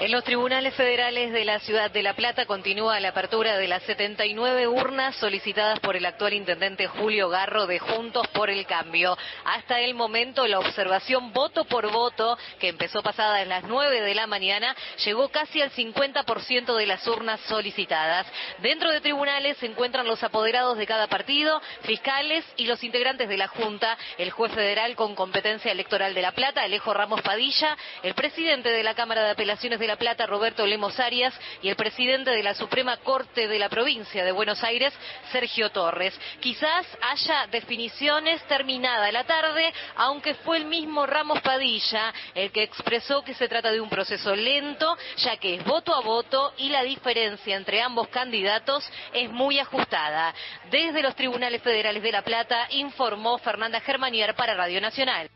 En 0.00 0.12
los 0.12 0.22
tribunales 0.22 0.74
federales 0.74 1.32
de 1.32 1.44
la 1.44 1.58
ciudad 1.58 1.90
de 1.90 2.04
La 2.04 2.14
Plata 2.14 2.46
continúa 2.46 3.00
la 3.00 3.08
apertura 3.08 3.56
de 3.56 3.66
las 3.66 3.82
79 3.82 4.68
urnas 4.68 5.16
solicitadas 5.16 5.80
por 5.80 5.96
el 5.96 6.06
actual 6.06 6.34
intendente 6.34 6.86
Julio 6.86 7.28
Garro 7.28 7.66
de 7.66 7.80
Juntos 7.80 8.28
por 8.28 8.48
el 8.48 8.64
Cambio. 8.64 9.18
Hasta 9.44 9.80
el 9.80 9.94
momento 9.94 10.46
la 10.46 10.60
observación 10.60 11.32
voto 11.32 11.64
por 11.64 11.90
voto, 11.90 12.38
que 12.60 12.68
empezó 12.68 13.02
pasadas 13.02 13.44
las 13.48 13.64
9 13.64 14.00
de 14.02 14.14
la 14.14 14.28
mañana, 14.28 14.76
llegó 15.04 15.30
casi 15.30 15.62
al 15.62 15.72
50% 15.72 16.76
de 16.76 16.86
las 16.86 17.04
urnas 17.08 17.40
solicitadas. 17.48 18.24
Dentro 18.58 18.92
de 18.92 19.00
tribunales 19.00 19.56
se 19.56 19.66
encuentran 19.66 20.06
los 20.06 20.22
apoderados 20.22 20.78
de 20.78 20.86
cada 20.86 21.08
partido, 21.08 21.60
fiscales 21.82 22.44
y 22.56 22.66
los 22.66 22.84
integrantes 22.84 23.28
de 23.28 23.36
la 23.36 23.48
Junta, 23.48 23.98
el 24.18 24.30
juez 24.30 24.52
federal 24.52 24.94
con 24.94 25.16
competencia 25.16 25.72
electoral 25.72 26.14
de 26.14 26.22
La 26.22 26.32
Plata, 26.32 26.62
Alejo 26.62 26.94
Ramos 26.94 27.22
Padilla, 27.22 27.76
el 28.04 28.14
presidente 28.14 28.68
de 28.68 28.84
la 28.84 28.94
Cámara 28.94 29.24
de 29.24 29.30
Apelaciones 29.30 29.77
de 29.78 29.86
La 29.86 29.96
Plata, 29.96 30.26
Roberto 30.26 30.66
Lemos 30.66 30.98
Arias, 31.00 31.34
y 31.62 31.68
el 31.68 31.76
presidente 31.76 32.30
de 32.30 32.42
la 32.42 32.54
Suprema 32.54 32.96
Corte 32.98 33.48
de 33.48 33.58
la 33.58 33.68
provincia 33.68 34.24
de 34.24 34.32
Buenos 34.32 34.62
Aires, 34.64 34.92
Sergio 35.32 35.70
Torres. 35.70 36.18
Quizás 36.40 36.86
haya 37.00 37.46
definiciones 37.48 38.42
terminada 38.44 39.10
la 39.12 39.24
tarde, 39.24 39.72
aunque 39.96 40.34
fue 40.34 40.58
el 40.58 40.66
mismo 40.66 41.06
Ramos 41.06 41.40
Padilla 41.40 42.12
el 42.34 42.50
que 42.52 42.62
expresó 42.62 43.22
que 43.22 43.34
se 43.34 43.48
trata 43.48 43.70
de 43.70 43.80
un 43.80 43.88
proceso 43.88 44.34
lento, 44.34 44.96
ya 45.16 45.36
que 45.36 45.54
es 45.54 45.64
voto 45.64 45.94
a 45.94 46.00
voto 46.00 46.52
y 46.56 46.68
la 46.68 46.82
diferencia 46.82 47.56
entre 47.56 47.82
ambos 47.82 48.08
candidatos 48.08 48.88
es 49.12 49.30
muy 49.30 49.58
ajustada. 49.58 50.34
Desde 50.70 51.02
los 51.02 51.14
tribunales 51.14 51.62
federales 51.62 52.02
de 52.02 52.12
La 52.12 52.22
Plata 52.22 52.66
informó 52.70 53.38
Fernanda 53.38 53.80
Germanier 53.80 54.34
para 54.34 54.54
Radio 54.54 54.80
Nacional. 54.80 55.30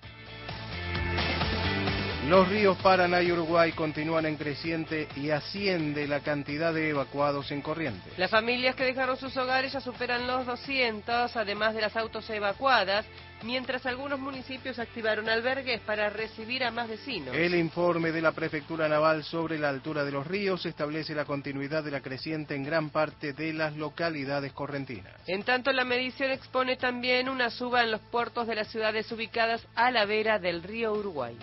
Los 2.29 2.49
ríos 2.49 2.79
Paraná 2.79 3.21
y 3.21 3.33
Uruguay 3.33 3.73
continúan 3.73 4.27
en 4.27 4.37
creciente 4.37 5.09
y 5.17 5.31
asciende 5.31 6.07
la 6.07 6.21
cantidad 6.21 6.73
de 6.73 6.91
evacuados 6.91 7.51
en 7.51 7.61
corriente. 7.63 8.11
Las 8.17 8.31
familias 8.31 8.77
que 8.77 8.85
dejaron 8.85 9.17
sus 9.17 9.37
hogares 9.37 9.73
ya 9.73 9.81
superan 9.81 10.29
los 10.29 10.47
200, 10.47 11.37
además 11.37 11.75
de 11.75 11.81
las 11.81 11.97
autos 11.97 12.31
evacuadas. 12.31 13.05
mientras 13.43 13.85
algunos 13.87 14.21
municipios 14.21 14.79
activaron 14.79 15.29
albergues 15.29 15.81
para 15.81 16.09
recibir 16.11 16.63
a 16.63 16.71
más 16.71 16.89
vecinos. 16.89 17.35
El 17.35 17.57
informe 17.57 18.13
de 18.13 18.23
la 18.23 18.31
Prefectura 18.31 18.89
Naval 18.89 19.25
sobre 19.25 19.59
la 19.59 19.69
altura 19.69 20.05
de 20.05 20.13
los 20.13 20.25
ríos 20.25 20.65
establece 20.65 21.13
la 21.13 21.25
continuidad 21.25 21.83
de 21.83 21.91
la 21.91 22.03
creciente 22.03 22.55
en 22.55 22.63
gran 22.63 22.91
parte 22.91 23.33
de 23.33 23.53
las 23.53 23.77
localidades 23.77 24.53
correntinas. 24.53 25.13
En 25.27 25.43
tanto, 25.43 25.73
la 25.73 25.85
medición 25.85 26.31
expone 26.31 26.77
también 26.77 27.29
una 27.29 27.51
suba 27.51 27.83
en 27.83 27.91
los 27.91 28.01
puertos 28.01 28.47
de 28.47 28.55
las 28.55 28.69
ciudades 28.69 29.11
ubicadas 29.11 29.67
a 29.75 29.91
la 29.91 30.05
vera 30.05 30.39
del 30.39 30.63
río 30.63 30.93
Uruguay. 30.93 31.37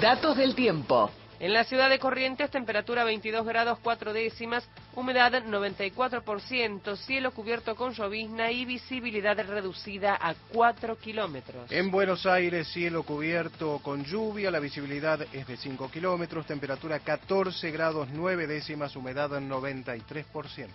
Datos 0.00 0.36
del 0.36 0.54
tiempo. 0.54 1.10
En 1.40 1.52
la 1.52 1.64
ciudad 1.64 1.90
de 1.90 1.98
Corrientes, 1.98 2.50
temperatura 2.52 3.02
22 3.02 3.44
grados 3.44 3.80
4 3.82 4.12
décimas, 4.12 4.68
humedad 4.94 5.32
94%, 5.32 6.96
cielo 6.96 7.32
cubierto 7.32 7.74
con 7.74 7.94
llovizna 7.94 8.52
y 8.52 8.64
visibilidad 8.64 9.36
reducida 9.36 10.16
a 10.20 10.34
4 10.52 10.98
kilómetros. 10.98 11.72
En 11.72 11.90
Buenos 11.90 12.26
Aires, 12.26 12.68
cielo 12.68 13.02
cubierto 13.02 13.80
con 13.82 14.04
lluvia, 14.04 14.52
la 14.52 14.60
visibilidad 14.60 15.20
es 15.32 15.48
de 15.48 15.56
5 15.56 15.90
kilómetros, 15.90 16.46
temperatura 16.46 17.00
14 17.00 17.68
grados 17.72 18.08
9 18.12 18.46
décimas, 18.46 18.94
humedad 18.94 19.30
93%. 19.30 20.68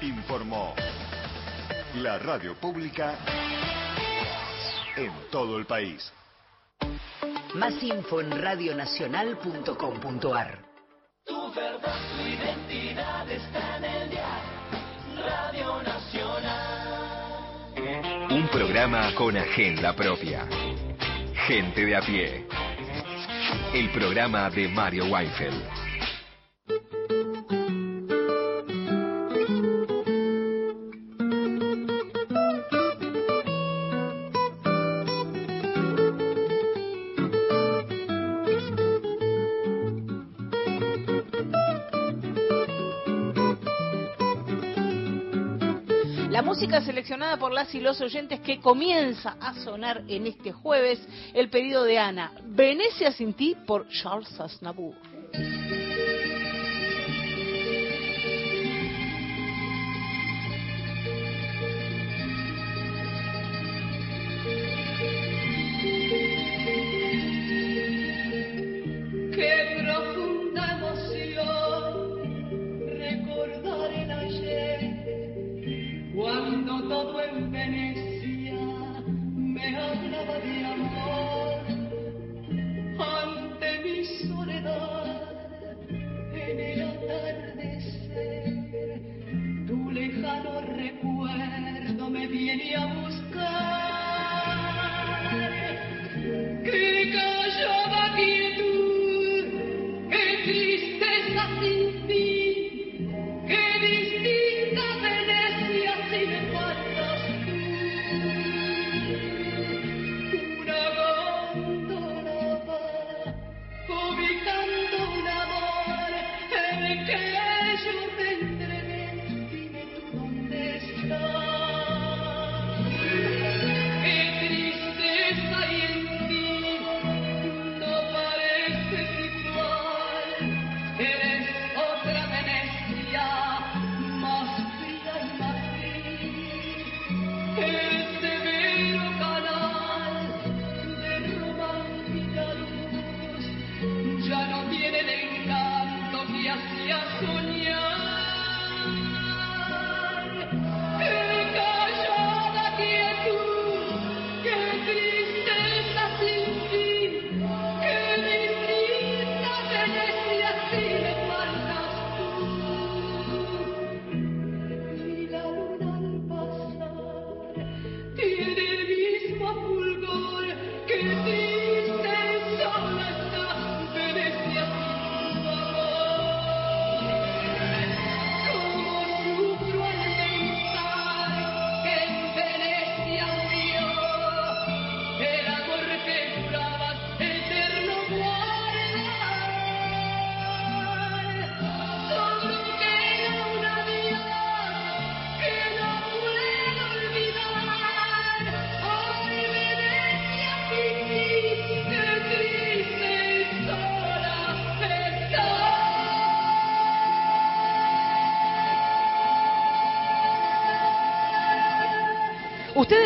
Informó 0.00 0.74
la 1.96 2.18
radio 2.18 2.54
pública 2.54 3.18
en 4.96 5.12
todo 5.30 5.58
el 5.58 5.66
país. 5.66 6.10
Más 7.54 7.82
info 7.82 8.20
en 8.20 8.30
radionacional.com.ar. 8.42 10.58
Tu 11.24 11.52
verdad, 11.52 11.96
tu 12.16 12.22
identidad 12.26 13.30
está 13.30 13.76
en 13.76 13.84
el 13.84 14.10
día. 14.10 14.42
Radio 15.24 15.80
Nacional. 15.82 17.44
Un 18.30 18.48
programa 18.48 19.14
con 19.14 19.36
agenda 19.36 19.94
propia. 19.94 20.48
Gente 21.46 21.86
de 21.86 21.96
a 21.96 22.00
pie. 22.00 22.44
El 23.72 23.88
programa 23.90 24.50
de 24.50 24.66
Mario 24.66 25.04
Weinfeld. 25.04 25.83
Música 46.64 46.80
seleccionada 46.80 47.36
por 47.36 47.52
las 47.52 47.74
y 47.74 47.80
los 47.80 48.00
oyentes 48.00 48.40
que 48.40 48.58
comienza 48.58 49.36
a 49.38 49.52
sonar 49.52 50.02
en 50.08 50.26
este 50.26 50.50
jueves, 50.50 50.98
el 51.34 51.50
pedido 51.50 51.84
de 51.84 51.98
Ana, 51.98 52.32
Venecia 52.42 53.12
sin 53.12 53.34
ti 53.34 53.54
por 53.66 53.86
Charles 53.88 54.40
Aznavour. 54.40 54.94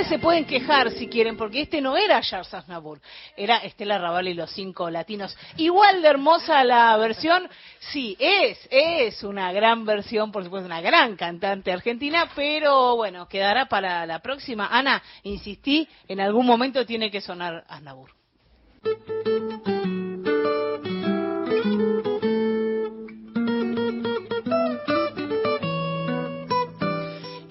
Se 0.08 0.18
pueden 0.18 0.46
quejar 0.46 0.90
si 0.92 1.06
quieren, 1.08 1.36
porque 1.36 1.60
este 1.60 1.80
no 1.80 1.96
era 1.96 2.22
Charles 2.22 2.52
Aznavour, 2.54 3.00
era 3.36 3.58
Estela 3.58 3.98
Raval 3.98 4.28
y 4.28 4.34
los 4.34 4.50
cinco 4.50 4.88
latinos. 4.88 5.36
Igual 5.56 6.00
de 6.00 6.08
hermosa 6.08 6.64
la 6.64 6.96
versión, 6.96 7.48
sí, 7.78 8.16
es, 8.18 8.58
es 8.70 9.22
una 9.22 9.52
gran 9.52 9.84
versión, 9.84 10.32
por 10.32 10.44
supuesto, 10.44 10.66
una 10.66 10.80
gran 10.80 11.16
cantante 11.16 11.72
argentina, 11.72 12.30
pero 12.34 12.96
bueno, 12.96 13.28
quedará 13.28 13.66
para 13.66 14.06
la 14.06 14.20
próxima. 14.20 14.68
Ana, 14.70 15.02
insistí, 15.24 15.86
en 16.08 16.20
algún 16.20 16.46
momento 16.46 16.86
tiene 16.86 17.10
que 17.10 17.20
sonar 17.20 17.64
Aznavour. 17.68 18.10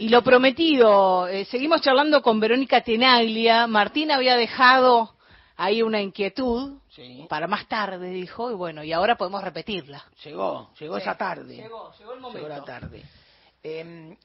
Y 0.07 0.09
lo 0.09 0.21
prometido, 0.23 1.27
eh, 1.27 1.43
seguimos 1.43 1.81
charlando 1.81 2.21
con 2.21 2.39
Verónica 2.39 2.79
Tenaglia. 2.79 3.67
Martín 3.67 4.09
había 4.09 4.37
dejado 4.37 5.17
ahí 5.57 5.81
una 5.81 5.99
inquietud 6.01 6.77
para 7.27 7.45
más 7.45 7.67
tarde, 7.67 8.11
dijo, 8.11 8.49
y 8.49 8.53
bueno, 8.53 8.85
y 8.85 8.93
ahora 8.93 9.17
podemos 9.17 9.43
repetirla. 9.43 10.05
Llegó, 10.23 10.71
llegó 10.79 10.95
Sí, 10.95 11.01
esa 11.01 11.17
tarde. 11.17 11.57
llegó, 11.57 11.91
llegó 11.99 12.13
el 12.13 12.21
momento. 12.21 12.37
Llegó 12.47 12.47
la 12.57 12.63
tarde. 12.63 13.03
Eh, 13.61 14.17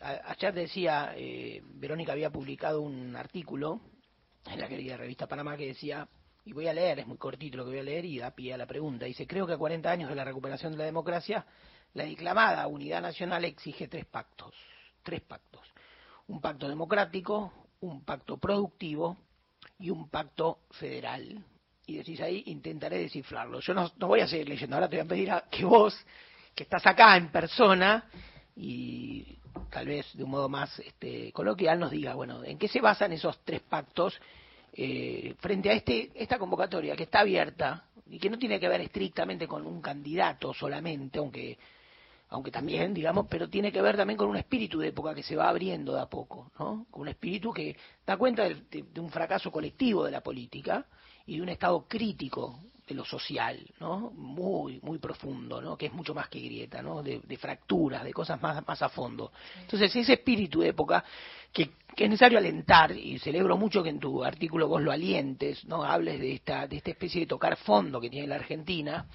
ayer 0.00 0.52
decía, 0.54 1.12
eh, 1.14 1.62
Verónica 1.66 2.10
había 2.10 2.30
publicado 2.30 2.80
un 2.82 3.14
artículo 3.14 3.80
en 4.50 4.58
la 4.58 4.66
querida 4.66 4.96
revista 4.96 5.28
Panamá 5.28 5.56
que 5.56 5.68
decía, 5.68 6.08
y 6.44 6.52
voy 6.52 6.66
a 6.66 6.72
leer, 6.72 6.98
es 6.98 7.06
muy 7.06 7.16
cortito 7.16 7.58
lo 7.58 7.62
que 7.62 7.70
voy 7.70 7.78
a 7.78 7.84
leer 7.84 8.04
y 8.06 8.18
da 8.18 8.32
pie 8.32 8.54
a 8.54 8.56
la 8.58 8.66
pregunta, 8.66 9.06
dice, 9.06 9.24
creo 9.24 9.46
que 9.46 9.52
a 9.52 9.56
40 9.56 9.88
años 9.88 10.08
de 10.08 10.16
la 10.16 10.24
recuperación 10.24 10.72
de 10.72 10.78
la 10.78 10.84
democracia, 10.86 11.46
la 11.94 12.06
declamada 12.06 12.66
unidad 12.66 13.00
nacional 13.00 13.44
exige 13.44 13.86
tres 13.86 14.04
pactos, 14.06 14.52
tres 15.02 15.22
pactos. 15.22 15.62
Un 16.28 16.40
pacto 16.40 16.68
democrático, 16.68 17.52
un 17.80 18.04
pacto 18.04 18.36
productivo 18.38 19.16
y 19.78 19.90
un 19.90 20.08
pacto 20.08 20.60
federal. 20.70 21.44
Y 21.86 21.96
decís 21.96 22.20
ahí, 22.20 22.44
intentaré 22.46 22.98
descifrarlo. 22.98 23.60
Yo 23.60 23.74
no, 23.74 23.90
no 23.96 24.06
voy 24.06 24.20
a 24.20 24.28
seguir 24.28 24.48
leyendo, 24.48 24.76
ahora 24.76 24.88
te 24.88 24.96
voy 24.96 25.04
a 25.04 25.08
pedir 25.08 25.30
a 25.30 25.44
que 25.50 25.64
vos, 25.64 25.94
que 26.54 26.62
estás 26.62 26.86
acá 26.86 27.16
en 27.16 27.30
persona, 27.30 28.08
y 28.54 29.38
tal 29.70 29.86
vez 29.86 30.06
de 30.14 30.24
un 30.24 30.30
modo 30.30 30.48
más 30.48 30.78
este, 30.80 31.32
coloquial 31.32 31.80
nos 31.80 31.90
diga, 31.90 32.14
bueno, 32.14 32.44
¿en 32.44 32.58
qué 32.58 32.68
se 32.68 32.80
basan 32.80 33.12
esos 33.12 33.40
tres 33.44 33.60
pactos 33.62 34.18
eh, 34.74 35.34
frente 35.38 35.70
a 35.70 35.74
este 35.74 36.10
esta 36.14 36.38
convocatoria 36.38 36.96
que 36.96 37.02
está 37.02 37.20
abierta 37.20 37.84
y 38.08 38.18
que 38.18 38.30
no 38.30 38.38
tiene 38.38 38.58
que 38.58 38.68
ver 38.68 38.80
estrictamente 38.80 39.46
con 39.46 39.66
un 39.66 39.82
candidato 39.82 40.54
solamente, 40.54 41.18
aunque 41.18 41.58
aunque 42.32 42.50
también, 42.50 42.94
digamos, 42.94 43.26
pero 43.28 43.48
tiene 43.48 43.70
que 43.70 43.82
ver 43.82 43.96
también 43.96 44.16
con 44.16 44.28
un 44.28 44.36
espíritu 44.36 44.78
de 44.80 44.88
época 44.88 45.14
que 45.14 45.22
se 45.22 45.36
va 45.36 45.48
abriendo 45.48 45.94
de 45.94 46.00
a 46.00 46.06
poco, 46.06 46.50
¿no? 46.58 46.86
Con 46.90 47.02
un 47.02 47.08
espíritu 47.08 47.52
que 47.52 47.76
da 48.06 48.16
cuenta 48.16 48.44
de, 48.44 48.54
de- 48.70 48.82
de 48.92 49.00
un 49.00 49.10
fracaso 49.10 49.50
colectivo 49.52 50.04
de 50.04 50.10
la 50.10 50.22
política 50.22 50.86
y 51.26 51.36
de 51.36 51.42
un 51.42 51.50
estado 51.50 51.86
crítico 51.86 52.58
de 52.86 52.94
lo 52.94 53.04
social, 53.04 53.58
¿no? 53.78 54.10
Muy, 54.10 54.80
muy 54.82 54.98
profundo, 54.98 55.60
¿no? 55.60 55.76
Que 55.76 55.86
es 55.86 55.92
mucho 55.92 56.14
más 56.14 56.28
que 56.28 56.40
grieta, 56.40 56.82
¿no? 56.82 57.02
De, 57.02 57.20
de 57.20 57.36
fracturas, 57.36 58.02
de 58.02 58.12
cosas 58.12 58.40
más, 58.42 58.66
más 58.66 58.82
a 58.82 58.88
fondo. 58.88 59.30
Entonces, 59.60 59.94
ese 59.94 60.14
espíritu 60.14 60.60
de 60.60 60.68
época 60.70 61.04
que, 61.52 61.70
que 61.94 62.04
es 62.04 62.10
necesario 62.10 62.38
alentar, 62.38 62.90
y 62.92 63.18
celebro 63.18 63.56
mucho 63.56 63.82
que 63.82 63.90
en 63.90 64.00
tu 64.00 64.24
artículo 64.24 64.66
vos 64.68 64.82
lo 64.82 64.90
alientes, 64.90 65.64
¿no? 65.66 65.84
Hables 65.84 66.18
de 66.18 66.32
esta, 66.32 66.66
de 66.66 66.76
esta 66.78 66.90
especie 66.90 67.20
de 67.20 67.26
tocar 67.26 67.56
fondo 67.58 68.00
que 68.00 68.10
tiene 68.10 68.26
la 68.26 68.36
Argentina, 68.36 69.06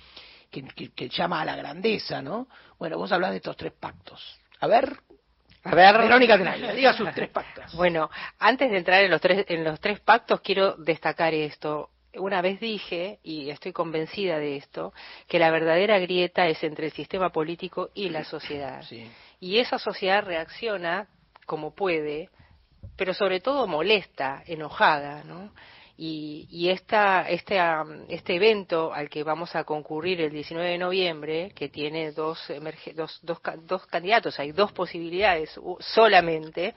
que, 0.51 0.63
que- 0.63 0.91
que 0.91 1.09
llama 1.09 1.41
a 1.41 1.45
la 1.45 1.55
grandeza, 1.55 2.21
¿no? 2.21 2.47
Bueno, 2.79 2.97
vos 2.97 3.11
hablas 3.11 3.31
de 3.31 3.37
estos 3.37 3.55
tres 3.57 3.73
pactos. 3.73 4.39
A 4.59 4.67
ver, 4.67 4.97
A 5.63 5.75
ver, 5.75 5.97
Verónica 5.97 6.37
Tenaglia, 6.37 6.73
diga 6.73 6.93
sus 6.93 7.11
tres 7.13 7.29
pactos. 7.29 7.73
Bueno, 7.73 8.09
antes 8.39 8.71
de 8.71 8.77
entrar 8.77 9.03
en 9.03 9.11
los 9.11 9.19
tres 9.21 9.45
en 9.49 9.63
los 9.63 9.79
tres 9.79 9.99
pactos 9.99 10.41
quiero 10.41 10.75
destacar 10.77 11.33
esto. 11.33 11.89
Una 12.15 12.41
vez 12.41 12.59
dije 12.59 13.19
y 13.21 13.49
estoy 13.49 13.73
convencida 13.73 14.39
de 14.39 14.55
esto 14.57 14.93
que 15.27 15.37
la 15.37 15.51
verdadera 15.51 15.99
grieta 15.99 16.47
es 16.47 16.63
entre 16.63 16.87
el 16.87 16.91
sistema 16.93 17.29
político 17.31 17.89
y 17.93 18.09
la 18.09 18.23
sociedad. 18.23 18.83
Y 19.39 19.59
esa 19.59 19.77
sociedad 19.77 20.23
reacciona 20.23 21.07
como 21.45 21.75
puede, 21.75 22.29
pero 22.95 23.13
sobre 23.13 23.39
todo 23.39 23.67
molesta, 23.67 24.41
enojada, 24.47 25.23
¿no? 25.25 25.51
Y, 25.99 26.47
y 26.51 26.69
esta, 26.69 27.27
este, 27.27 27.59
este 28.09 28.35
evento 28.35 28.93
al 28.93 29.09
que 29.09 29.23
vamos 29.23 29.55
a 29.55 29.63
concurrir 29.63 30.21
el 30.21 30.31
19 30.31 30.69
de 30.69 30.77
noviembre, 30.77 31.51
que 31.55 31.69
tiene 31.69 32.11
dos, 32.11 32.39
dos, 32.95 33.19
dos, 33.23 33.41
dos 33.63 33.85
candidatos, 33.87 34.39
hay 34.39 34.51
dos 34.51 34.71
posibilidades 34.73 35.59
solamente, 35.79 36.75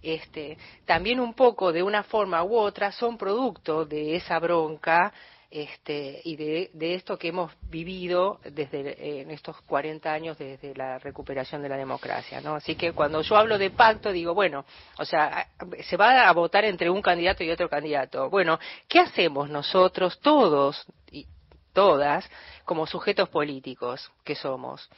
este, 0.00 0.56
también 0.84 1.18
un 1.18 1.34
poco 1.34 1.72
de 1.72 1.82
una 1.82 2.04
forma 2.04 2.42
u 2.44 2.56
otra 2.56 2.92
son 2.92 3.18
producto 3.18 3.84
de 3.84 4.16
esa 4.16 4.38
bronca 4.38 5.12
este, 5.52 6.22
y 6.24 6.36
de, 6.36 6.94
esto 6.94 7.18
que 7.18 7.28
hemos 7.28 7.52
vivido 7.68 8.40
desde 8.42 9.20
en 9.20 9.30
estos 9.30 9.60
40 9.62 10.10
años 10.10 10.38
desde 10.38 10.74
la 10.74 10.98
recuperación 10.98 11.60
de 11.60 11.68
la 11.68 11.76
democracia, 11.76 12.40
¿no? 12.40 12.54
Así 12.54 12.74
que 12.74 12.92
cuando 12.92 13.20
yo 13.20 13.36
hablo 13.36 13.58
de 13.58 13.70
pacto 13.70 14.12
digo, 14.12 14.32
bueno, 14.32 14.64
o 14.98 15.04
sea, 15.04 15.46
se 15.82 15.96
va 15.98 16.26
a 16.26 16.32
votar 16.32 16.64
entre 16.64 16.88
un 16.88 17.02
candidato 17.02 17.44
y 17.44 17.50
otro 17.50 17.68
candidato. 17.68 18.30
Bueno, 18.30 18.58
¿qué 18.88 19.00
hacemos 19.00 19.50
nosotros 19.50 20.18
todos 20.20 20.86
y 21.10 21.26
todas 21.74 22.28
como 22.64 22.86
sujetos 22.86 23.28
políticos 23.28 24.10
que 24.24 24.34
somos? 24.34 24.88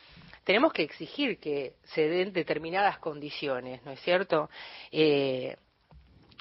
Tenemos 0.45 0.73
que 0.73 0.85
exigir 0.85 1.41
que 1.41 1.75
se 1.83 2.09
den 2.09 2.33
determinadas 2.33 2.99
condiciones, 2.99 3.83
¿no 3.85 3.91
es 3.91 4.01
cierto? 4.03 4.49
Eh, 4.93 5.57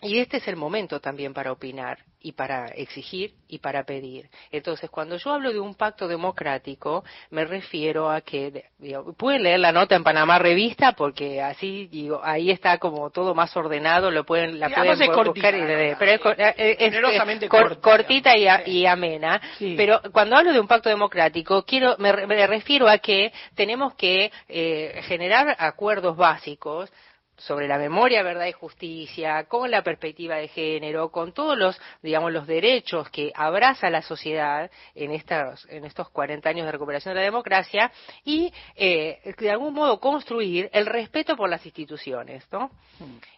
y 0.04 0.20
este 0.20 0.38
es 0.38 0.48
el 0.48 0.56
momento 0.56 1.00
también 1.00 1.34
para 1.34 1.52
opinar 1.52 2.00
y 2.26 2.32
para 2.32 2.68
exigir 2.68 3.34
y 3.50 3.60
para 3.60 3.84
pedir. 3.84 4.30
Entonces, 4.52 4.89
cuando 4.89 5.18
yo 5.18 5.32
hablo 5.32 5.52
de 5.52 5.60
un 5.60 5.76
pacto 5.76 6.08
democrático, 6.08 7.04
me 7.32 7.44
refiero 7.44 8.10
a 8.10 8.22
que, 8.22 8.66
digo, 8.80 9.13
pueden 9.13 9.44
leer 9.44 9.60
la 9.60 9.72
nota 9.74 9.96
en 9.96 10.04
Panamá 10.04 10.39
Revista 10.39 10.94
porque 10.94 11.42
así, 11.42 11.88
digo, 11.88 12.22
ahí 12.24 12.50
está 12.50 12.78
como 12.78 13.10
todo 13.10 13.36
más 13.36 13.56
ordenado, 13.58 14.10
lo 14.10 14.24
pueden, 14.26 14.60
la 14.60 14.70
pueden 14.70 15.02
es 15.02 15.10
cortita, 15.10 15.52
buscar 15.52 15.56
y. 15.56 15.96
Pero 16.00 16.12
es, 16.12 16.22
eh, 16.39 16.54
eh, 16.58 16.72
es, 16.80 16.94
Generosamente 16.94 17.46
eh, 17.46 17.50
cor- 17.50 17.82
cortita 17.82 18.38
y, 18.38 18.48
a- 18.48 18.68
y 18.68 18.86
amena. 18.86 19.42
Pero 19.76 20.02
cuando 20.13 20.38
hablo 20.38 20.54
de 20.54 20.60
un 20.62 20.68
pacto 20.68 20.88
democrático, 20.89 21.63
quiero, 21.63 21.96
me, 22.00 22.26
me 22.26 22.48
refiero 22.48 22.88
a 22.88 23.00
que 23.00 23.34
tenemos 23.56 23.96
que 23.96 24.32
eh, 24.48 25.02
generar 25.08 25.56
acuerdos 25.60 26.16
básicos 26.16 26.89
sobre 27.38 27.67
la 27.67 27.78
memoria, 27.78 28.24
verdad 28.24 28.46
y 28.46 28.52
justicia, 28.52 29.43
con 29.46 29.69
la 29.72 29.82
perspectiva 29.84 30.36
de 30.36 30.48
género, 30.48 31.10
con 31.10 31.34
todos 31.34 31.58
los, 31.58 31.82
digamos, 32.02 32.32
los 32.32 32.48
derechos 32.48 33.10
que 33.10 33.32
abraza 33.36 33.89
la 33.89 34.02
sociedad 34.02 34.69
en 34.96 35.12
estos, 35.12 35.65
en 35.69 35.84
estos 35.86 36.10
40 36.10 36.48
años 36.50 36.65
de 36.65 36.72
recuperación 36.72 37.13
de 37.15 37.19
la 37.22 37.26
democracia 37.26 37.91
y, 38.24 38.54
eh, 38.76 39.19
de 39.38 39.52
algún 39.52 39.74
modo, 39.74 40.00
construir 40.00 40.69
el 40.74 40.86
respeto 40.86 41.36
por 41.36 41.50
las 41.50 41.65
instituciones, 41.65 42.46
¿no? 42.52 42.69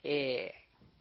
Eh, 0.03 0.51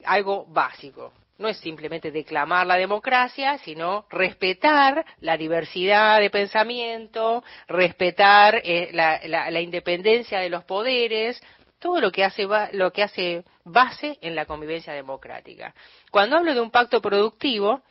algo 0.05 0.47
básico. 0.47 1.13
No 1.37 1.49
es 1.49 1.57
simplemente 1.59 2.13
declamar 2.13 2.65
la 2.67 2.77
democracia, 2.77 3.59
sino 3.59 4.07
respetar 4.09 5.05
la 5.21 5.37
diversidad 5.37 6.21
de 6.21 6.31
pensamiento, 6.31 7.43
respetar 7.67 8.61
eh, 8.65 8.91
la, 8.93 9.21
la- 9.27 9.51
la 9.51 9.61
independencia 9.61 10.39
de 10.39 10.49
los 10.49 10.63
poderes, 10.65 11.43
todo 11.79 12.01
lo 12.01 12.11
que 12.11 12.25
hace 12.25 12.47
lo 12.73 12.93
que 12.93 13.03
hace 13.03 13.45
base 13.65 14.19
en 14.21 14.35
la 14.35 14.47
convivencia 14.47 14.93
democrática. 14.93 15.75
Cuando 16.11 16.37
hablo 16.37 16.55
de 16.55 16.61
un 16.61 16.71
pacto 16.71 17.01
productivo, 17.01 17.83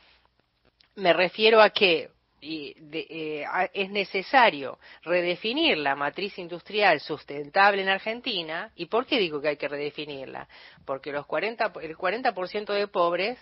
me 0.96 1.12
refiero 1.12 1.60
a 1.60 1.70
que 1.70 2.10
y 2.46 2.74
de- 2.78 3.06
eh, 3.08 3.46
es 3.72 3.88
necesario 3.90 4.78
redefinir 5.02 5.78
la 5.78 5.96
matriz 5.96 6.38
industrial 6.38 7.00
sustentable 7.00 7.80
en 7.80 7.88
Argentina. 7.88 8.70
¿Y 8.76 8.84
por 8.86 9.06
qué 9.06 9.18
digo 9.18 9.40
que 9.40 9.48
hay 9.48 9.56
que 9.56 9.66
redefinirla? 9.66 10.46
Porque 10.84 11.10
los 11.10 11.24
40, 11.26 11.72
el 11.80 11.96
40% 11.96 12.74
de 12.74 12.86
pobres, 12.86 13.38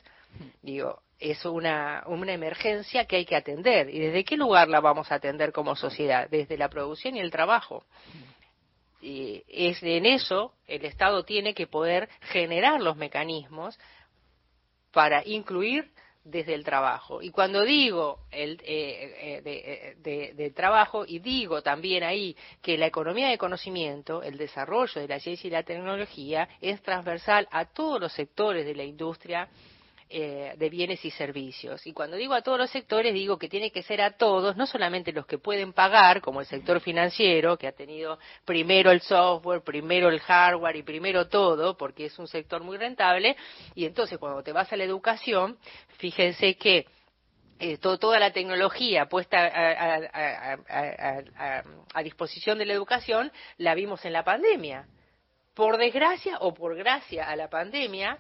digo, 0.63 1.03
es 1.19 1.45
una 1.45 2.05
emergencia 2.07 3.05
que 3.07 3.17
hay 3.17 3.25
que 3.25 3.35
atender. 3.35 3.91
¿Y 3.91 3.99
desde 3.99 4.23
qué 4.25 4.37
lugar 4.37 4.69
la 4.69 4.81
vamos 4.81 5.11
a 5.11 5.17
atender 5.17 5.51
como 5.53 5.75
sociedad? 5.75 6.29
Desde 6.31 6.57
la 6.57 6.69
producción 6.69 7.17
y 7.17 7.21
el 7.21 7.33
trabajo. 7.33 7.85
Y 9.03 9.43
es 9.49 9.83
en 9.83 10.07
eso 10.07 10.55
el 10.67 10.85
Estado 10.85 11.25
tiene 11.25 11.55
que 11.55 11.67
poder 11.67 12.09
generar 12.21 12.81
los 12.81 12.97
mecanismos 12.97 13.79
para 14.93 15.27
incluir 15.27 15.91
desde 16.25 16.55
el 16.55 16.63
trabajo. 16.65 17.21
Y 17.21 17.31
cuando 17.31 17.63
digo 17.65 18.21
el, 18.31 18.61
eh, 18.63 19.17
eh, 19.21 19.41
de, 19.43 19.53
eh, 19.57 19.95
de- 19.99 20.33
del 20.35 20.55
trabajo 20.55 21.05
y 21.07 21.19
digo 21.19 21.63
también 21.63 22.05
ahí 22.05 22.37
que 22.63 22.79
la 22.79 22.87
economía 22.87 23.29
de 23.29 23.39
conocimiento, 23.39 24.23
el 24.23 24.39
desarrollo 24.39 25.01
de 25.01 25.09
la 25.09 25.19
ciencia 25.19 25.49
y 25.49 25.51
la 25.51 25.65
tecnología 25.65 26.49
es 26.61 26.81
transversal 26.81 27.49
a 27.51 27.65
todos 27.65 28.01
los 28.01 28.13
sectores 28.13 28.65
de 28.65 28.75
la 28.77 28.85
industria 28.85 29.49
eh, 30.15 30.55
de 30.59 30.69
bienes 30.69 31.03
y 31.05 31.11
servicios. 31.11 31.87
Y 31.87 31.93
cuando 31.95 32.17
digo 32.17 32.35
a 32.35 32.43
todos 32.43 32.59
los 32.59 32.71
sectores, 32.71 33.15
digo 33.15 33.39
que 33.39 33.49
tiene 33.49 33.73
que 33.73 33.83
ser 33.83 34.03
a 34.03 34.17
todos, 34.19 34.57
no 34.57 34.67
solamente 34.67 35.11
los 35.11 35.27
que 35.27 35.39
pueden 35.39 35.73
pagar, 35.73 36.21
como 36.21 36.41
el 36.41 36.47
sector 36.47 36.81
financiero, 36.81 37.57
que 37.57 37.67
ha 37.67 37.73
tenido 37.73 38.19
primero 38.45 38.91
el 38.91 39.01
software, 39.01 39.63
primero 39.63 40.11
el 40.11 40.21
hardware 40.21 40.77
y 40.77 40.83
primero 40.83 41.29
todo, 41.29 41.77
porque 41.77 42.07
es 42.07 42.19
un 42.19 42.29
sector 42.29 42.63
muy 42.63 42.77
rentable. 42.77 43.37
Y 43.75 43.87
entonces 43.87 44.19
cuando 44.19 44.43
te 44.43 44.53
vas 44.53 44.71
a 44.73 44.77
la 44.77 44.85
educación, 44.85 45.57
fíjense 45.97 46.57
que 46.57 46.87
eh, 47.59 47.79
to- 47.79 47.99
toda 47.99 48.19
la 48.19 48.33
tecnología 48.33 49.07
puesta 49.07 49.39
a- 49.47 51.63
a 51.95 52.03
disposición 52.03 52.59
de 52.59 52.67
la 52.67 52.73
educación 52.75 53.31
la 53.59 53.75
vimos 53.75 54.05
en 54.05 54.13
la 54.13 54.25
pandemia. 54.25 54.87
Por 55.55 55.77
desgracia 55.77 56.39
o 56.41 56.55
por 56.55 56.75
gracia 56.77 57.29
a 57.29 57.37
la 57.37 57.49
pandemia, 57.49 58.19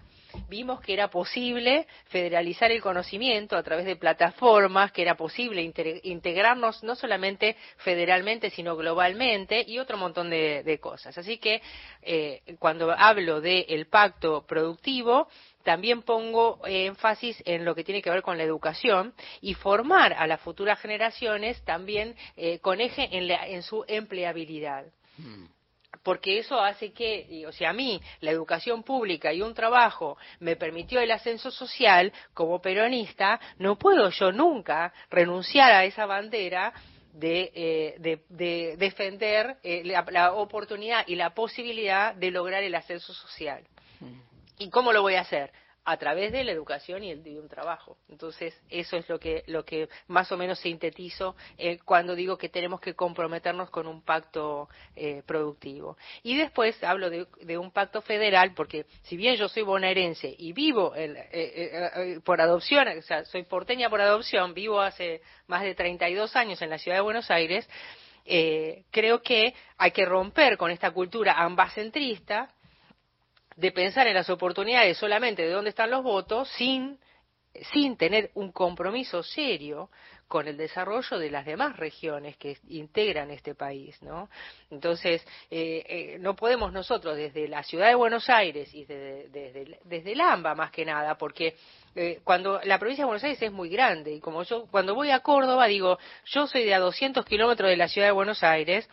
vimos 0.48 0.80
que 0.80 0.92
era 0.94 1.08
posible 1.08 1.86
federalizar 2.06 2.70
el 2.70 2.80
conocimiento 2.82 3.56
a 3.56 3.62
través 3.62 3.84
de 3.84 3.96
plataformas, 3.96 4.92
que 4.92 5.02
era 5.02 5.16
posible 5.16 5.62
integrarnos 6.04 6.82
no 6.82 6.94
solamente 6.94 7.56
federalmente, 7.78 8.50
sino 8.50 8.76
globalmente 8.76 9.64
y 9.66 9.78
otro 9.78 9.96
montón 9.96 10.30
de, 10.30 10.62
de 10.62 10.78
cosas. 10.78 11.16
Así 11.18 11.38
que 11.38 11.60
eh, 12.02 12.42
cuando 12.58 12.90
hablo 12.92 13.40
del 13.40 13.86
pacto 13.86 14.44
productivo, 14.46 15.28
también 15.62 16.02
pongo 16.02 16.60
énfasis 16.66 17.40
en 17.46 17.64
lo 17.64 17.74
que 17.74 17.84
tiene 17.84 18.02
que 18.02 18.10
ver 18.10 18.22
con 18.22 18.36
la 18.36 18.44
educación 18.44 19.14
y 19.40 19.54
formar 19.54 20.12
a 20.12 20.26
las 20.26 20.40
futuras 20.40 20.80
generaciones 20.80 21.62
también 21.64 22.16
eh, 22.36 22.58
con 22.58 22.80
eje 22.80 23.08
en, 23.16 23.28
la- 23.28 23.46
en 23.46 23.62
su 23.62 23.84
empleabilidad 23.86 24.86
porque 26.02 26.38
eso 26.38 26.60
hace 26.60 26.92
que, 26.92 27.44
o 27.46 27.52
sea, 27.52 27.70
a 27.70 27.72
mí 27.72 28.00
la 28.20 28.30
educación 28.30 28.82
pública 28.82 29.32
y 29.32 29.42
un 29.42 29.54
trabajo 29.54 30.16
me 30.40 30.56
permitió 30.56 31.00
el 31.00 31.10
ascenso 31.10 31.50
social, 31.50 32.12
como 32.34 32.60
peronista, 32.60 33.40
no 33.58 33.76
puedo 33.78 34.08
yo 34.10 34.32
nunca 34.32 34.92
renunciar 35.10 35.70
a 35.72 35.84
esa 35.84 36.06
bandera 36.06 36.72
de, 37.12 37.52
eh, 37.54 37.94
de- 37.98 38.22
de 38.30 38.76
defender 38.78 39.56
eh, 39.62 39.82
la, 39.84 40.04
la 40.10 40.32
oportunidad 40.32 41.04
y 41.06 41.14
la 41.14 41.30
posibilidad 41.34 42.14
de 42.14 42.30
lograr 42.30 42.62
el 42.62 42.74
ascenso 42.74 43.12
social. 43.12 43.62
¿Y 44.58 44.70
cómo 44.70 44.92
lo 44.92 45.02
voy 45.02 45.14
a 45.16 45.20
hacer? 45.20 45.52
A 45.84 45.96
través 45.96 46.30
de 46.30 46.44
la 46.44 46.52
educación 46.52 47.02
y 47.02 47.10
el 47.10 47.24
de 47.24 47.40
un 47.40 47.48
trabajo. 47.48 47.96
Entonces, 48.08 48.54
eso 48.70 48.96
es 48.96 49.08
lo 49.08 49.18
que, 49.18 49.42
lo 49.48 49.64
que 49.64 49.88
más 50.06 50.30
o 50.30 50.36
menos 50.36 50.60
sintetizo 50.60 51.34
eh, 51.58 51.78
cuando 51.84 52.14
digo 52.14 52.38
que 52.38 52.48
tenemos 52.48 52.80
que 52.80 52.94
comprometernos 52.94 53.68
con 53.70 53.88
un 53.88 54.02
pacto 54.02 54.68
eh, 54.94 55.22
productivo. 55.26 55.96
Y 56.22 56.36
después 56.36 56.80
hablo 56.84 57.10
de, 57.10 57.26
un 57.58 57.72
pacto 57.72 58.00
federal, 58.00 58.54
porque 58.54 58.86
si 59.02 59.16
bien 59.16 59.34
yo 59.36 59.48
soy 59.48 59.62
bonaerense 59.64 60.32
y 60.38 60.52
vivo 60.52 60.94
en- 60.94 61.16
eh, 61.16 61.26
eh, 61.32 61.90
eh, 61.96 62.20
por 62.24 62.40
adopción, 62.40 62.86
o 62.86 63.02
sea, 63.02 63.24
soy 63.24 63.42
porteña 63.42 63.90
por 63.90 64.00
adopción, 64.00 64.54
vivo 64.54 64.80
hace 64.80 65.20
más 65.48 65.62
de 65.62 65.74
32 65.74 66.36
años 66.36 66.62
en 66.62 66.70
la 66.70 66.78
ciudad 66.78 66.98
de 66.98 67.02
Buenos 67.02 67.30
Aires, 67.30 67.68
eh, 68.24 68.84
creo 68.92 69.20
que 69.20 69.52
hay 69.78 69.90
que 69.90 70.04
romper 70.04 70.56
con 70.56 70.70
esta 70.70 70.92
cultura 70.92 71.32
ambacentrista 71.42 72.48
de 73.56 73.72
pensar 73.72 74.06
en 74.06 74.14
las 74.14 74.30
oportunidades 74.30 74.96
solamente 74.96 75.42
de 75.42 75.50
dónde 75.50 75.70
están 75.70 75.90
los 75.90 76.02
votos 76.02 76.48
sin, 76.56 76.98
sin 77.72 77.96
tener 77.96 78.30
un 78.34 78.52
compromiso 78.52 79.22
serio 79.22 79.90
con 80.32 80.48
el 80.48 80.56
desarrollo 80.56 81.18
de 81.18 81.30
las 81.30 81.44
demás 81.44 81.76
regiones 81.76 82.38
que 82.38 82.56
integran 82.70 83.30
este 83.30 83.54
país, 83.54 84.00
¿no? 84.00 84.30
Entonces, 84.70 85.22
eh, 85.50 85.84
eh, 85.86 86.16
no 86.20 86.34
podemos 86.34 86.72
nosotros 86.72 87.18
desde 87.18 87.46
la 87.48 87.62
ciudad 87.62 87.88
de 87.88 87.94
Buenos 87.96 88.30
Aires 88.30 88.72
y 88.72 88.86
desde, 88.86 89.28
desde, 89.28 89.78
desde 89.84 90.12
el 90.12 90.20
AMBA 90.22 90.54
más 90.54 90.70
que 90.70 90.86
nada, 90.86 91.18
porque 91.18 91.54
eh, 91.94 92.20
cuando 92.24 92.62
la 92.64 92.78
provincia 92.78 93.02
de 93.02 93.08
Buenos 93.08 93.24
Aires 93.24 93.42
es 93.42 93.52
muy 93.52 93.68
grande 93.68 94.10
y 94.12 94.20
como 94.20 94.42
yo 94.44 94.66
cuando 94.70 94.94
voy 94.94 95.10
a 95.10 95.20
Córdoba 95.20 95.66
digo, 95.66 95.98
yo 96.24 96.46
soy 96.46 96.64
de 96.64 96.72
a 96.72 96.78
200 96.78 97.26
kilómetros 97.26 97.68
de 97.68 97.76
la 97.76 97.88
ciudad 97.88 98.08
de 98.08 98.12
Buenos 98.12 98.42
Aires, 98.42 98.88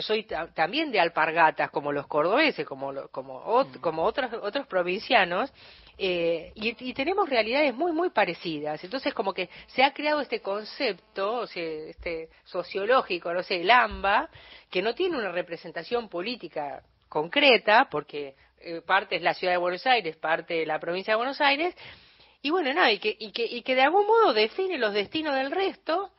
soy 0.00 0.24
ta- 0.24 0.52
también 0.52 0.90
de 0.90 1.00
alpargatas 1.00 1.70
como 1.70 1.92
los 1.92 2.06
cordobeses, 2.06 2.66
como 2.66 2.92
lo- 2.92 3.08
como 3.08 3.42
ot- 3.44 3.80
como 3.80 4.02
otros 4.04 4.32
otros 4.42 4.66
provincianos 4.66 5.52
eh, 5.96 6.52
y, 6.56 6.88
y 6.90 6.92
tenemos 6.94 7.28
realidades 7.28 7.72
muy 7.74 7.92
muy 7.92 8.10
parecidas. 8.10 8.82
Entonces 8.82 9.14
como 9.14 9.32
que 9.32 9.48
se 9.68 9.82
ha 9.84 9.92
creado 9.92 10.20
este 10.20 10.40
concepto, 10.40 11.34
o 11.40 11.46
sea, 11.46 11.62
este 11.62 12.28
sociológico, 12.44 13.32
no 13.32 13.42
sé, 13.42 13.60
el 13.60 13.70
AMBA, 13.70 14.28
que 14.70 14.82
no 14.82 14.94
tiene 14.94 15.16
una 15.16 15.30
representación 15.30 16.08
política 16.08 16.82
concreta, 17.08 17.88
porque 17.90 18.34
eh, 18.60 18.80
parte 18.84 19.16
es 19.16 19.22
la 19.22 19.34
ciudad 19.34 19.52
de 19.52 19.58
Buenos 19.58 19.86
Aires, 19.86 20.16
parte 20.16 20.54
de 20.54 20.66
la 20.66 20.80
provincia 20.80 21.12
de 21.12 21.16
Buenos 21.16 21.40
Aires, 21.40 21.74
y 22.42 22.50
bueno, 22.50 22.72
nada, 22.74 22.90
y 22.92 22.98
que, 22.98 23.16
y 23.18 23.30
que, 23.30 23.44
y 23.46 23.62
que 23.62 23.74
de 23.74 23.82
algún 23.82 24.06
modo 24.06 24.32
define 24.34 24.76
los 24.78 24.92
destinos 24.92 25.34
del 25.36 25.50
resto, 25.50 26.10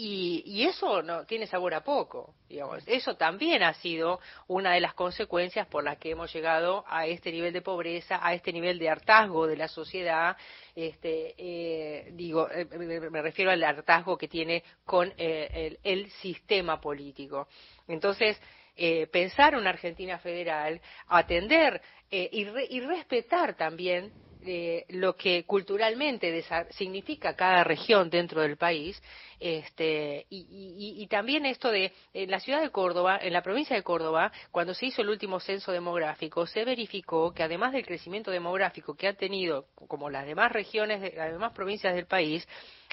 y, 0.00 0.44
y 0.46 0.62
eso 0.62 1.02
no 1.02 1.26
tiene 1.26 1.48
sabor 1.48 1.74
a 1.74 1.82
poco, 1.82 2.36
digamos. 2.48 2.86
Eso 2.86 3.16
también 3.16 3.64
ha 3.64 3.74
sido 3.74 4.20
una 4.46 4.74
de 4.74 4.80
las 4.80 4.94
consecuencias 4.94 5.66
por 5.66 5.82
las 5.82 5.98
que 5.98 6.12
hemos 6.12 6.32
llegado 6.32 6.84
a 6.86 7.06
este 7.08 7.32
nivel 7.32 7.52
de 7.52 7.62
pobreza, 7.62 8.20
a 8.22 8.32
este 8.32 8.52
nivel 8.52 8.78
de 8.78 8.88
hartazgo 8.88 9.48
de 9.48 9.56
la 9.56 9.66
sociedad. 9.66 10.36
Este, 10.76 11.34
eh, 11.36 12.10
digo, 12.12 12.48
eh, 12.48 12.64
me 13.10 13.20
refiero 13.22 13.50
al 13.50 13.64
hartazgo 13.64 14.16
que 14.16 14.28
tiene 14.28 14.62
con 14.84 15.12
eh, 15.18 15.48
el, 15.52 15.80
el 15.82 16.10
sistema 16.12 16.80
político. 16.80 17.48
Entonces, 17.88 18.40
eh, 18.76 19.08
pensar 19.08 19.56
una 19.56 19.70
Argentina 19.70 20.20
federal, 20.20 20.80
atender 21.08 21.82
y, 22.08 22.44
re- 22.44 22.68
y 22.70 22.80
respetar 22.80 23.56
también 23.56 24.12
eh, 24.44 24.84
lo 24.90 25.16
que 25.16 25.44
culturalmente 25.44 26.44
significa 26.70 27.34
cada 27.34 27.64
región 27.64 28.08
dentro 28.10 28.40
del 28.42 28.56
país, 28.56 29.00
este, 29.40 30.26
y, 30.30 30.46
y- 30.50 31.02
y 31.02 31.06
también 31.06 31.46
esto 31.46 31.70
de 31.70 31.92
en 32.14 32.30
la 32.30 32.40
ciudad 32.40 32.60
de 32.60 32.70
Córdoba, 32.70 33.18
en 33.20 33.32
la 33.32 33.42
provincia 33.42 33.74
de 33.76 33.82
Córdoba, 33.82 34.32
cuando 34.50 34.74
se 34.74 34.86
hizo 34.86 35.02
el 35.02 35.08
último 35.10 35.40
censo 35.40 35.72
demográfico, 35.72 36.46
se 36.46 36.64
verificó 36.64 37.32
que 37.32 37.42
además 37.42 37.72
del 37.72 37.86
crecimiento 37.86 38.30
demográfico 38.30 38.94
que 38.94 39.08
han 39.08 39.16
tenido, 39.16 39.66
como 39.88 40.10
las 40.10 40.26
demás 40.26 40.52
regiones, 40.52 41.14
las 41.14 41.32
demás 41.32 41.52
provincias 41.52 41.94
del 41.94 42.06
país, 42.06 42.46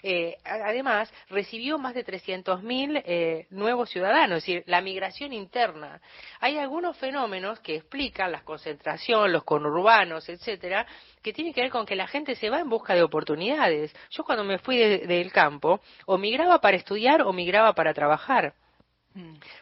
eh, 0.03 0.37
además 0.43 1.11
recibió 1.29 1.77
más 1.77 1.93
de 1.95 2.03
300.000 2.05 3.01
eh, 3.05 3.47
nuevos 3.49 3.89
ciudadanos, 3.89 4.37
es 4.39 4.43
decir, 4.45 4.63
la 4.67 4.81
migración 4.81 5.33
interna. 5.33 6.01
Hay 6.39 6.57
algunos 6.57 6.97
fenómenos 6.97 7.59
que 7.61 7.75
explican 7.77 8.31
la 8.31 8.41
concentración, 8.43 9.31
los 9.31 9.43
conurbanos, 9.43 10.27
etcétera, 10.29 10.85
que 11.23 11.33
tienen 11.33 11.53
que 11.53 11.61
ver 11.61 11.71
con 11.71 11.85
que 11.85 11.95
la 11.95 12.07
gente 12.07 12.35
se 12.35 12.49
va 12.49 12.59
en 12.59 12.69
busca 12.69 12.93
de 12.93 13.03
oportunidades. 13.03 13.95
Yo 14.11 14.23
cuando 14.23 14.43
me 14.43 14.59
fui 14.59 14.77
de- 14.77 15.07
del 15.07 15.31
campo, 15.31 15.79
o 16.05 16.17
migraba 16.17 16.59
para 16.59 16.77
estudiar 16.77 17.21
o 17.21 17.33
migraba 17.33 17.73
para 17.73 17.93
trabajar 17.93 18.53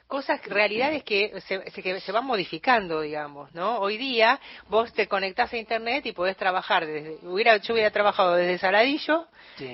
cosas, 0.08 0.42
realidades 0.46 1.04
que 1.04 1.40
se, 1.42 1.70
se- 1.72 1.82
que 1.84 2.00
se 2.00 2.12
van 2.12 2.26
modificando, 2.26 3.02
digamos, 3.02 3.54
¿no? 3.54 3.78
Hoy 3.80 3.98
día 3.98 4.40
vos 4.68 4.92
te 4.94 5.08
conectás 5.08 5.54
a 5.54 5.58
internet 5.58 6.06
y 6.06 6.12
podés 6.12 6.36
trabajar 6.38 6.86
desde, 6.86 7.18
hubiera, 7.28 7.58
yo 7.58 7.74
hubiera 7.74 7.92
trabajado 7.92 8.34
desde 8.36 8.58
Saladillo, 8.58 9.28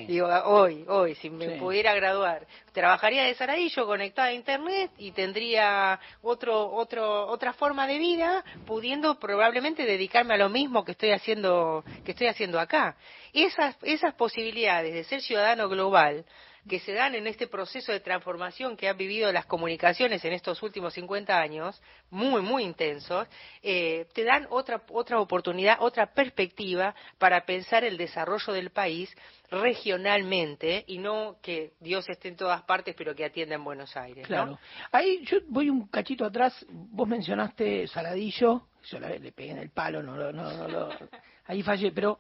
digo, 0.08 0.28
hoy, 0.46 0.84
hoy, 0.88 1.16
si 1.16 1.30
me 1.30 1.46
Sí. 1.50 1.60
pudiera 1.60 1.94
graduar, 1.94 2.46
trabajaría 2.74 3.24
de 3.24 3.36
Saladillo 3.36 3.86
conectada 3.86 4.30
a 4.30 4.34
internet 4.34 4.92
y 4.98 5.12
tendría 5.12 6.00
otro, 6.22 6.72
otro, 6.74 7.28
otra 7.28 7.54
forma 7.54 7.88
de 7.88 7.98
vida, 8.00 8.44
pudiendo 8.66 9.20
probablemente 9.20 9.86
dedicarme 9.86 10.34
a 10.34 10.38
lo 10.38 10.50
mismo 10.50 10.84
que 10.84 10.92
estoy 10.92 11.12
haciendo, 11.12 11.86
que 12.04 12.12
estoy 12.12 12.28
haciendo 12.28 12.60
acá. 12.60 12.98
Esas, 13.34 13.78
esas 13.84 14.14
posibilidades 14.16 14.94
de 14.94 15.04
ser 15.06 15.22
ciudadano 15.22 15.70
global, 15.70 16.26
que 16.70 16.80
se 16.80 16.94
dan 16.94 17.16
en 17.16 17.28
este 17.28 17.48
proceso 17.48 17.92
de 17.92 18.00
transformación 18.00 18.78
que 18.78 18.88
han 18.88 18.96
vivido 18.98 19.30
las 19.34 19.46
comunicaciones 19.46 20.24
en 20.24 20.32
estos 20.32 20.64
últimos 20.64 20.94
50 20.94 21.38
años, 21.38 21.82
muy, 22.10 22.42
muy 22.42 22.64
intensos, 22.64 23.28
eh, 23.62 24.06
te 24.14 24.24
dan 24.24 24.48
otra, 24.50 24.82
otra 24.92 25.20
oportunidad, 25.20 25.78
otra 25.82 26.14
perspectiva 26.14 26.96
para 27.18 27.46
pensar 27.46 27.84
el 27.84 27.98
desarrollo 27.98 28.54
del 28.54 28.70
país 28.70 29.14
regionalmente 29.52 30.84
y 30.88 30.98
no 31.00 31.38
que 31.42 31.74
Dios 31.80 32.08
esté 32.10 32.28
en 32.30 32.36
todas 32.36 32.62
partes 32.64 32.96
pero 32.98 33.16
que 33.16 33.26
atienda 33.26 33.56
en 33.56 33.64
Buenos 33.64 33.96
Aires. 33.98 34.24
¿no? 34.30 34.36
Claro. 34.36 34.60
Ahí 34.92 35.26
yo 35.26 35.40
voy 35.48 35.70
un 35.70 35.88
cachito 35.88 36.26
atrás. 36.26 36.66
Vos 36.70 37.08
mencionaste 37.08 37.88
Saladillo. 37.88 38.68
Yo 38.84 39.00
la- 39.00 39.10
le 39.10 39.32
pegué 39.32 39.52
en 39.52 39.58
el 39.58 39.72
palo, 39.72 40.02
no, 40.04 40.16
no, 40.16 40.32
no, 40.32 40.68
lo- 40.68 40.90
ahí 41.48 41.62
fallé. 41.64 41.92
Pero 41.92 42.20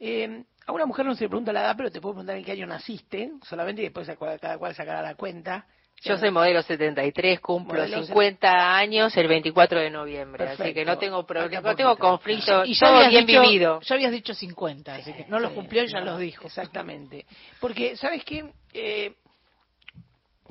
eh, 0.00 0.44
a 0.68 0.72
una 0.72 0.84
mujer 0.84 1.06
no 1.06 1.14
se 1.14 1.24
le 1.24 1.28
pregunta 1.30 1.50
la 1.52 1.62
edad, 1.62 1.74
pero 1.76 1.90
te 1.90 1.98
puedo 2.00 2.14
preguntar 2.16 2.36
en 2.36 2.44
qué 2.44 2.52
año 2.52 2.66
naciste, 2.66 3.32
solamente 3.42 3.80
y 3.80 3.84
después 3.86 4.06
cada 4.18 4.38
cada 4.38 4.58
cual 4.58 4.74
sacará 4.74 5.00
la 5.00 5.14
cuenta. 5.14 5.66
Yo 6.02 6.16
soy 6.18 6.30
modelo 6.30 6.62
73, 6.62 7.40
cumplo 7.40 7.80
Modelo 7.80 8.04
50 8.04 8.76
años 8.76 9.16
el 9.16 9.26
24 9.28 9.80
de 9.80 9.90
noviembre, 9.90 10.46
así 10.50 10.72
que 10.74 10.84
no 10.84 10.96
tengo 10.98 11.24
problema, 11.26 11.58
Acá 11.58 11.70
no 11.70 11.74
tengo 11.74 11.96
conflicto, 11.96 12.64
Y 12.66 12.74
ya 12.74 12.86
todo 12.86 12.96
habías 12.98 13.10
bien 13.10 13.26
dicho- 13.26 13.40
vivido. 13.40 13.80
Ya 13.80 13.94
habías 13.96 14.12
dicho 14.12 14.34
50, 14.34 14.94
así 14.94 15.12
que 15.12 15.24
no 15.28 15.40
lo 15.40 15.48
Sí, 15.48 15.54
cumplió 15.54 15.82
y 15.82 15.88
ya 15.88 16.00
no, 16.00 16.04
los 16.12 16.20
dijo. 16.20 16.46
Exactamente. 16.46 17.24
Porque, 17.58 17.96
¿sabes 17.96 18.22
qué? 18.24 18.44
Eh, 18.74 19.14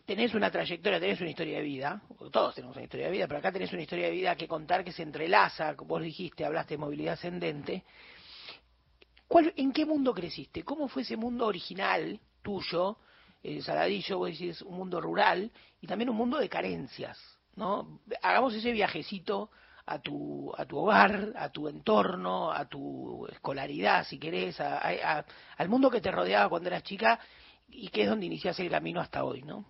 tenés 0.06 0.34
una 0.34 0.50
trayectoria, 0.50 1.00
tenés 1.00 1.22
una 1.22 1.30
historia 1.30 1.58
de 1.58 1.64
vida, 1.64 2.02
todos 2.32 2.56
tenemos 2.56 2.76
una 2.76 2.84
historia 2.84 3.06
de 3.06 3.12
vida, 3.12 3.28
pero 3.28 3.40
acá 3.40 3.52
tenés 3.52 3.72
una 3.72 3.84
historia 3.84 4.06
de 4.08 4.12
vida 4.12 4.36
que 4.36 4.48
contar 4.48 4.84
que 4.84 4.92
se 4.92 5.04
entrelaza, 5.04 5.76
como 5.76 5.90
vos 5.90 6.02
dijiste, 6.02 6.44
hablaste 6.44 6.74
de 6.74 6.78
movilidad 6.80 7.14
ascendente. 7.14 7.84
¿Cuál, 9.28 9.54
¿En 9.58 9.72
qué 9.74 9.86
mundo 9.86 10.14
creciste? 10.14 10.64
¿Cómo 10.64 10.88
fue 10.88 11.02
ese 11.02 11.18
mundo 11.18 11.46
original 11.46 12.20
tuyo? 12.42 12.98
Eh, 13.44 13.62
Saladillo, 13.62 14.18
vos 14.20 14.30
decís, 14.30 14.62
un 14.62 14.78
mundo 14.78 15.00
rural 15.02 15.52
y 15.82 15.88
también 15.88 16.10
un 16.10 16.16
mundo 16.16 16.38
de 16.38 16.50
carencias, 16.50 17.20
¿no? 17.56 18.00
Hagamos 18.22 18.54
ese 18.56 18.72
viajecito 18.72 19.50
a 19.86 20.00
tu, 20.00 20.52
a 20.58 20.66
tu 20.66 20.78
hogar, 20.78 21.34
a 21.36 21.50
tu 21.50 21.68
entorno, 21.68 22.52
a 22.52 22.66
tu 22.66 23.28
escolaridad, 23.28 24.06
si 24.06 24.18
querés, 24.20 24.60
a- 24.60 25.26
al 25.58 25.70
mundo 25.70 25.90
que 25.90 26.02
te 26.02 26.12
rodeaba 26.12 26.50
cuando 26.50 26.68
eras 26.70 26.84
chica 26.84 27.20
y 27.70 27.90
que 27.90 28.04
es 28.04 28.10
donde 28.10 28.26
iniciaste 28.26 28.64
el 28.64 28.70
camino 28.72 29.02
hasta 29.02 29.24
hoy, 29.24 29.44
¿no? 29.44 29.66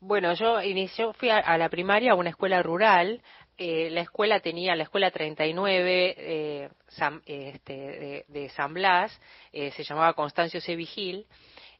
Bueno, 0.00 0.32
yo 0.34 0.60
inició, 0.62 1.12
fui 1.14 1.30
a, 1.30 1.38
a 1.38 1.58
la 1.58 1.68
primaria 1.68 2.12
a 2.12 2.16
una 2.16 2.30
escuela 2.30 2.62
rural. 2.62 3.20
Eh, 3.58 3.88
la 3.90 4.02
escuela 4.02 4.40
tenía, 4.40 4.76
la 4.76 4.82
escuela 4.84 5.10
39 5.10 6.14
eh, 6.18 6.68
San- 6.88 7.22
este, 7.26 7.72
de, 7.74 8.24
de 8.28 8.48
San 8.50 8.74
Blas, 8.74 9.18
eh, 9.52 9.70
se 9.72 9.82
llamaba 9.84 10.12
Constancio 10.14 10.60
C. 10.60 10.76
Vigil. 10.76 11.26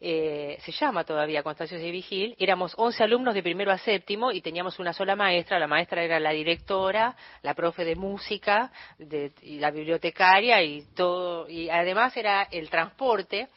eh, 0.01 0.59
se 0.61 0.73
llama 0.73 1.05
todavía 1.05 1.43
Constancio 1.43 1.79
C. 1.79 1.91
Vigil. 1.91 2.35
Éramos 2.39 2.75
11 2.77 3.03
alumnos 3.05 3.35
de 3.35 3.43
primero 3.43 3.71
a 3.73 3.79
séptimo 3.79 4.31
y 4.33 4.41
teníamos 4.43 4.79
una 4.79 4.93
sola 4.93 5.17
maestra. 5.17 5.59
La 5.59 5.67
maestra 5.67 6.03
era 6.05 6.21
la 6.21 6.31
directora, 6.33 7.17
la 7.43 7.55
profe 7.55 7.85
de 7.85 7.97
música 7.97 8.71
de- 8.99 9.33
y 9.43 9.59
la 9.59 9.71
bibliotecaria 9.71 10.63
y 10.63 10.83
todo. 10.95 11.49
Y 11.49 11.71
además 11.71 12.17
era 12.17 12.43
el 12.51 12.69
transporte 12.71 13.49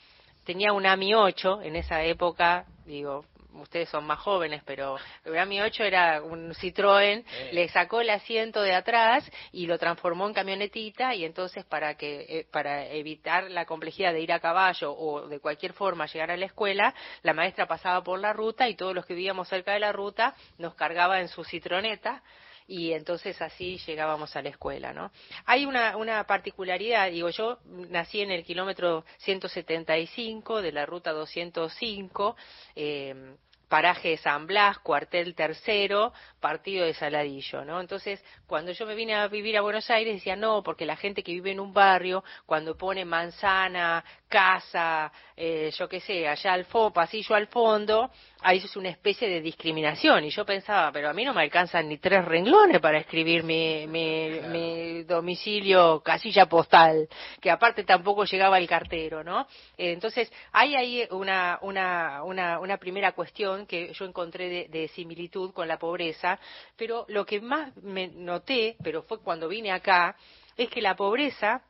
tenía 0.46 0.74
un 0.74 0.86
AMI 0.86 1.14
8 1.14 1.62
en 1.62 1.76
esa 1.76 2.04
época, 2.04 2.66
digo, 2.86 3.24
ustedes 3.54 3.90
son 3.90 4.06
más 4.06 4.20
jóvenes, 4.20 4.62
pero 4.66 4.98
el 5.26 5.34
Grammy 5.34 5.62
8 5.62 5.84
era 5.84 6.22
un 6.22 6.54
Citroën, 6.54 7.24
le 7.52 7.68
sacó 7.70 8.02
el 8.02 8.10
asiento 8.10 8.62
de 8.62 8.74
atrás 8.74 9.30
y 9.52 9.68
lo 9.68 9.78
transformó 9.78 10.28
en 10.28 10.34
camionetita 10.34 11.16
y 11.16 11.26
entonces 11.26 11.66
para 11.66 11.96
que 11.96 12.26
eh, 12.30 12.48
para 12.52 12.86
evitar 12.88 13.50
la 13.50 13.66
complejidad 13.66 14.14
de 14.14 14.22
ir 14.22 14.32
a 14.32 14.40
caballo 14.40 14.94
o 14.94 15.28
de 15.28 15.40
cualquier 15.40 15.74
forma 15.74 16.06
llegar 16.06 16.32
a 16.32 16.38
la 16.38 16.46
escuela, 16.46 16.94
la 17.24 17.34
maestra 17.34 17.68
pasaba 17.68 18.04
por 18.04 18.20
la 18.20 18.34
ruta 18.34 18.70
y 18.70 18.76
todos 18.76 18.94
los 18.94 19.06
que 19.06 19.14
vivíamos 19.14 19.48
cerca 19.48 19.74
de 19.74 19.80
la 19.80 19.92
ruta 19.92 20.36
nos 20.58 20.76
cargaba 20.76 21.20
en 21.20 21.28
su 21.28 21.44
citroneta 21.44 22.22
y 22.70 22.94
entonces 22.94 23.42
así 23.42 23.80
llegábamos 23.80 24.36
a 24.36 24.44
la 24.44 24.50
escuela, 24.50 24.94
¿no? 24.94 25.12
Hay 25.46 25.66
una, 25.66 25.98
una 25.98 26.24
particularidad, 26.26 27.10
digo, 27.10 27.30
yo 27.30 27.58
nací 27.66 28.22
en 28.22 28.30
el 28.30 28.44
kilómetro 28.44 29.06
175 29.18 30.62
de 30.62 30.72
la 30.72 30.86
ruta 30.86 31.12
205, 31.12 32.36
eh, 32.76 33.36
paraje 33.68 34.10
de 34.10 34.18
San 34.18 34.46
Blas, 34.46 34.78
cuartel 34.80 35.34
tercero, 35.34 36.14
partido 36.40 36.86
de 36.86 36.94
Saladillo, 36.94 37.66
¿no? 37.66 37.82
Entonces, 37.82 38.24
cuando 38.46 38.72
yo 38.72 38.86
me 38.86 38.94
vine 38.94 39.16
a 39.16 39.28
vivir 39.28 39.58
a 39.58 39.62
Buenos 39.62 39.90
Aires, 39.90 40.14
decía, 40.16 40.36
no, 40.36 40.62
porque 40.62 40.86
la 40.86 40.96
gente 40.96 41.24
que 41.24 41.32
vive 41.32 41.52
en 41.52 41.60
un 41.60 41.74
barrio, 41.74 42.24
cuando 42.46 42.78
pone 42.78 43.04
manzana, 43.04 44.06
casa, 44.30 45.12
eh, 45.36 45.72
yo 45.78 45.90
qué 45.90 46.00
sé, 46.00 46.28
allá 46.28 46.54
al 46.54 46.66
fondo, 46.66 46.94
pasillo 46.94 47.36
al 47.36 47.48
fondo, 47.48 48.10
ahí 48.42 48.60
es 48.60 48.76
una 48.78 48.90
especie 48.90 49.28
de 49.28 49.42
discriminación. 49.42 50.24
Y 50.24 50.30
yo 50.30 50.46
pensaba, 50.46 50.92
pero 50.92 51.10
a 51.10 51.14
mí 51.14 51.26
no 51.26 51.34
me 51.34 51.42
alcanzan 51.42 51.90
ni 51.90 51.98
tres 51.98 52.24
renglones 52.24 52.80
para 52.80 53.00
escribir 53.00 53.44
mi, 53.44 53.88
mi, 53.88 54.40
mi 54.50 55.04
domicilio, 55.04 56.02
casilla 56.02 56.46
postal, 56.46 57.10
que 57.42 57.50
aparte 57.50 57.84
tampoco 57.84 58.24
llegaba 58.24 58.60
el 58.60 58.68
cartero, 58.68 59.24
¿no? 59.24 59.48
Eh, 59.78 59.92
entonces, 59.92 60.32
hay 60.52 60.76
ahí 60.76 61.08
una, 61.12 61.58
una, 61.64 62.24
una, 62.24 62.60
una 62.60 62.78
primera 62.78 63.12
cuestión 63.14 63.66
que 63.66 63.92
yo 63.94 64.06
encontré 64.06 64.48
de, 64.48 64.68
de 64.70 64.88
similitud 64.90 65.52
con 65.52 65.68
la 65.68 65.80
pobreza, 65.80 66.40
pero 66.78 67.06
lo 67.10 67.26
que 67.26 67.42
más 67.42 67.76
me 67.78 68.08
noté, 68.08 68.78
pero 68.84 69.02
fue 69.04 69.20
cuando 69.20 69.48
vine 69.48 69.72
acá, 69.72 70.16
es 70.56 70.70
que 70.70 70.82
la 70.82 70.96
pobreza 70.96 71.64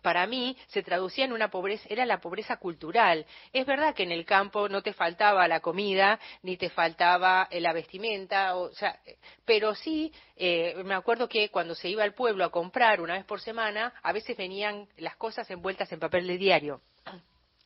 para 0.00 0.26
mí 0.26 0.56
se 0.68 0.82
traducía 0.82 1.24
en 1.24 1.32
una 1.32 1.50
pobreza, 1.50 1.86
era 1.88 2.06
la 2.06 2.20
pobreza 2.20 2.56
cultural. 2.56 3.26
Es 3.52 3.66
verdad 3.66 3.94
que 3.94 4.04
en 4.04 4.12
el 4.12 4.24
campo 4.24 4.68
no 4.68 4.82
te 4.82 4.92
faltaba 4.92 5.46
la 5.48 5.60
comida, 5.60 6.18
ni 6.42 6.56
te 6.56 6.70
faltaba 6.70 7.48
eh, 7.50 7.60
la 7.60 7.72
vestimenta, 7.72 8.56
o 8.56 8.72
sea, 8.72 8.98
pero 9.44 9.74
sí, 9.74 10.12
eh, 10.36 10.74
me 10.84 10.94
acuerdo 10.94 11.28
que 11.28 11.50
cuando 11.50 11.74
se 11.74 11.88
iba 11.88 12.02
al 12.02 12.14
pueblo 12.14 12.44
a 12.44 12.50
comprar 12.50 13.00
una 13.00 13.14
vez 13.14 13.24
por 13.24 13.40
semana, 13.40 13.92
a 14.02 14.12
veces 14.12 14.36
venían 14.36 14.88
las 14.96 15.16
cosas 15.16 15.50
envueltas 15.50 15.92
en 15.92 16.00
papel 16.00 16.26
de 16.26 16.38
diario. 16.38 16.80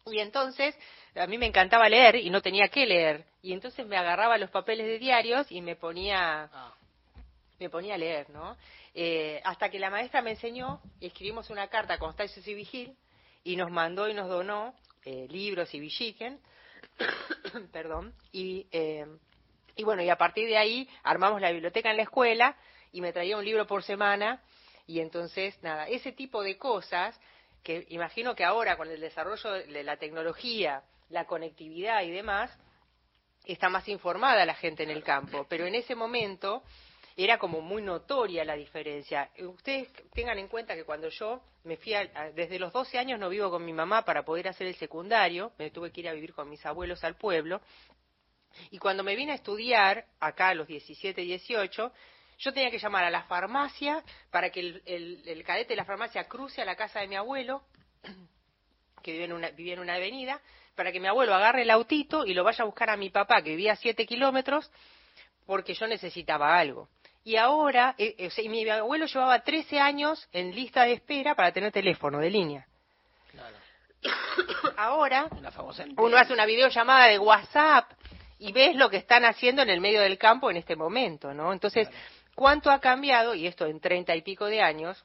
Y 0.07 0.21
entonces, 0.21 0.77
a 1.17 1.27
mí 1.27 1.37
me 1.37 1.47
encantaba 1.47 1.89
leer 1.89 2.17
y 2.17 2.31
no 2.31 2.41
tenía 2.41 2.69
que 2.69 2.87
leer. 2.87 3.25
Y 3.43 3.53
entonces 3.53 3.85
me 3.87 3.97
agarraba 3.97 4.39
los 4.39 4.51
papeles 4.51 4.87
de 4.87 4.99
diarios 4.99 5.51
y 5.51 5.61
me 5.61 5.75
ponía, 5.75 6.49
me 7.59 7.69
ponía 7.69 7.95
a 7.95 7.99
leer, 7.99 8.31
¿no? 8.31 8.57
Eh, 8.99 9.43
hasta 9.45 9.69
que 9.69 9.79
la 9.79 9.91
maestra 9.91 10.23
me 10.23 10.31
enseñó, 10.31 10.81
y 11.01 11.09
escribimos 11.09 11.51
una 11.51 11.69
carta 11.69 11.93
a 11.93 11.99
Constancio 11.99 12.43
Vigil, 12.57 12.97
y 13.45 13.55
nos 13.55 13.71
mandó 13.71 14.09
y 14.09 14.15
nos 14.15 14.27
donó 14.27 14.75
eh, 15.05 15.27
libros 15.29 15.75
y 15.75 15.81
villiquen, 15.81 16.41
perdón, 17.73 18.15
y, 18.33 18.67
eh, 18.73 19.05
y 19.77 19.85
bueno, 19.85 20.03
y 20.03 20.09
a 20.09 20.17
partir 20.17 20.49
de 20.49 20.57
ahí 20.57 20.89
armamos 21.03 21.43
la 21.43 21.51
biblioteca 21.51 21.91
en 21.91 21.99
la 21.99 22.05
escuela, 22.05 22.57
y 22.91 23.03
me 23.03 23.13
traía 23.13 23.37
un 23.37 23.45
libro 23.45 23.67
por 23.67 23.83
semana, 23.83 24.43
y 24.87 25.01
entonces, 25.01 25.63
nada, 25.63 25.87
ese 25.89 26.13
tipo 26.13 26.43
de 26.43 26.57
cosas, 26.57 27.21
que 27.63 27.85
imagino 27.91 28.35
que 28.35 28.45
ahora 28.45 28.79
con 28.79 28.89
el 28.89 29.03
desarrollo 29.03 29.51
de 29.51 29.85
la 29.85 29.99
tecnología, 29.99 30.85
la 31.11 31.27
conectividad 31.27 32.03
y 32.03 32.13
demás, 32.13 32.51
está 33.45 33.69
más 33.69 33.89
informada 33.89 34.47
la 34.47 34.55
gente 34.55 34.85
en 34.85 34.91
el 34.91 35.05
campo, 35.05 35.45
pero 35.51 35.67
en 35.67 35.75
ese 35.75 35.95
momento 35.95 36.63
era 37.17 37.39
como 37.39 37.61
muy 37.63 37.81
notoria 37.83 38.45
la 38.45 38.55
diferencia. 38.57 39.31
Ustedes 39.39 39.89
tengan 40.13 40.39
en 40.39 40.49
cuenta 40.49 40.75
que 40.75 40.85
cuando 40.85 41.09
yo 41.09 41.41
me 41.65 41.77
fui, 41.79 41.95
a- 41.95 42.05
desde 42.35 42.59
los 42.59 42.73
12 42.73 42.99
años 42.99 43.19
no 43.19 43.29
vivo 43.31 43.51
con 43.51 43.65
mi 43.65 43.73
mamá 43.73 44.05
para 44.05 44.23
poder 44.25 44.49
hacer 44.49 44.67
el 44.67 44.75
secundario, 44.77 45.53
me 45.59 45.71
tuve 45.71 45.91
que 45.91 46.01
ir 46.03 46.09
a 46.09 46.13
vivir 46.13 46.35
con 46.35 46.49
mis 46.51 46.65
abuelos 46.67 47.03
al 47.05 47.17
pueblo, 47.17 47.61
y 48.71 48.79
cuando 48.79 49.03
me 49.03 49.17
vine 49.17 49.33
a 49.33 49.37
estudiar, 49.37 50.07
acá 50.21 50.49
a 50.49 50.55
los 50.55 50.67
17, 50.67 51.21
18, 51.23 51.93
yo 52.39 52.53
tenía 52.53 52.71
que 52.71 52.79
llamar 52.79 53.05
a 53.05 53.11
la 53.11 53.23
farmacia 53.25 54.03
para 54.31 54.51
que 54.51 54.61
el, 54.61 54.83
el- 54.85 55.23
el 55.27 55.43
cadete 55.45 55.71
de 55.71 55.77
la 55.77 55.85
farmacia 55.87 56.29
cruce 56.29 56.61
a 56.61 56.65
la 56.67 56.77
casa 56.77 57.01
de 57.01 57.09
mi 57.09 57.17
abuelo, 57.17 57.63
que 59.03 59.13
vivía 59.13 59.27
en, 59.27 59.33
una, 59.33 59.51
vivía 59.51 59.73
en 59.75 59.81
una 59.81 59.95
avenida, 59.95 60.41
para 60.75 60.93
que 60.93 61.01
mi 61.01 61.07
abuelo 61.07 61.35
agarre 61.35 61.63
el 61.63 61.71
autito 61.71 62.27
y 62.27 62.35
lo 62.35 62.45
vaya 62.45 62.63
a 62.63 62.67
buscar 62.67 62.91
a 62.91 62.97
mi 62.99 63.09
papá, 63.09 63.41
que 63.43 63.51
vivía 63.51 63.73
a 63.73 63.77
7 63.77 64.05
kilómetros, 64.07 64.71
porque 65.47 65.73
yo 65.75 65.87
necesitaba 65.87 66.59
algo. 66.59 66.89
Y 67.27 67.35
ahora, 67.35 67.97
eh, 67.99 68.15
eh, 68.19 68.29
o 68.29 68.31
sea, 68.31 68.45
y 68.45 68.49
mi 68.49 68.69
abuelo 68.69 69.07
llevaba 69.07 69.41
13 69.41 69.81
años 69.81 70.29
en 70.31 70.55
lista 70.55 70.85
de 70.85 70.93
espera 70.93 71.35
para 71.35 71.51
tener 71.51 71.73
teléfono 71.73 72.21
de 72.21 72.31
línea. 72.31 72.69
ahora, 74.77 75.29
uno 75.97 76.17
hace 76.19 76.33
una 76.33 76.47
videollamada 76.47 77.09
de 77.09 77.19
WhatsApp 77.19 77.91
y 78.39 78.53
ves 78.53 78.77
lo 78.77 78.89
que 78.89 78.99
están 78.99 79.25
haciendo 79.25 79.63
en 79.63 79.71
el 79.71 79.81
medio 79.81 80.03
del 80.03 80.19
campo 80.19 80.53
en 80.53 80.59
este 80.59 80.77
momento, 80.77 81.35
¿no? 81.35 81.53
Entonces, 81.53 81.89
¿cuánto 82.37 82.71
ha 82.71 82.79
cambiado? 82.79 83.35
Y 83.35 83.49
esto 83.49 83.67
en 83.67 83.81
treinta 83.81 84.15
y 84.15 84.23
pico 84.23 84.47
de 84.47 84.63
años, 84.63 85.05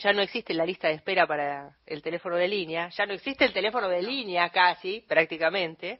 ya 0.00 0.12
no 0.12 0.22
existe 0.22 0.54
la 0.54 0.64
lista 0.64 0.86
de 0.86 0.94
espera 0.94 1.26
para 1.26 1.74
el 1.86 2.02
teléfono 2.02 2.36
de 2.36 2.46
línea, 2.46 2.88
ya 2.90 3.04
no 3.04 3.14
existe 3.14 3.44
el 3.44 3.52
teléfono 3.52 3.88
de 3.88 4.00
línea 4.00 4.48
casi, 4.50 5.00
prácticamente, 5.08 5.98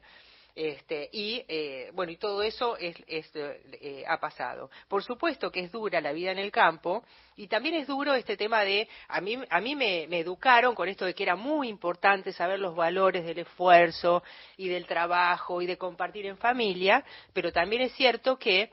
este, 0.55 1.09
y 1.11 1.43
eh, 1.47 1.89
bueno, 1.93 2.11
y 2.11 2.17
todo 2.17 2.43
eso 2.43 2.77
es, 2.77 2.95
es, 3.07 3.31
eh, 3.35 4.03
ha 4.07 4.19
pasado. 4.19 4.69
Por 4.87 5.03
supuesto 5.03 5.51
que 5.51 5.61
es 5.61 5.71
dura 5.71 5.99
la 5.99 6.11
vida 6.11 6.31
en 6.31 6.37
el 6.37 6.51
campo 6.51 7.03
y 7.35 7.47
también 7.47 7.75
es 7.75 7.87
duro 7.87 8.13
este 8.13 8.37
tema 8.37 8.61
de, 8.63 8.87
a 9.07 9.19
mí, 9.19 9.39
a 9.49 9.61
mí 9.61 9.75
me, 9.75 10.05
me 10.07 10.19
educaron 10.19 10.75
con 10.75 10.87
esto 10.89 11.05
de 11.05 11.15
que 11.15 11.23
era 11.23 11.35
muy 11.35 11.69
importante 11.69 12.31
saber 12.33 12.59
los 12.59 12.75
valores 12.75 13.25
del 13.25 13.39
esfuerzo 13.39 14.23
y 14.55 14.67
del 14.67 14.85
trabajo 14.85 15.61
y 15.61 15.65
de 15.65 15.77
compartir 15.77 16.27
en 16.27 16.37
familia, 16.37 17.03
pero 17.33 17.51
también 17.51 17.81
es 17.81 17.93
cierto 17.93 18.37
que 18.37 18.71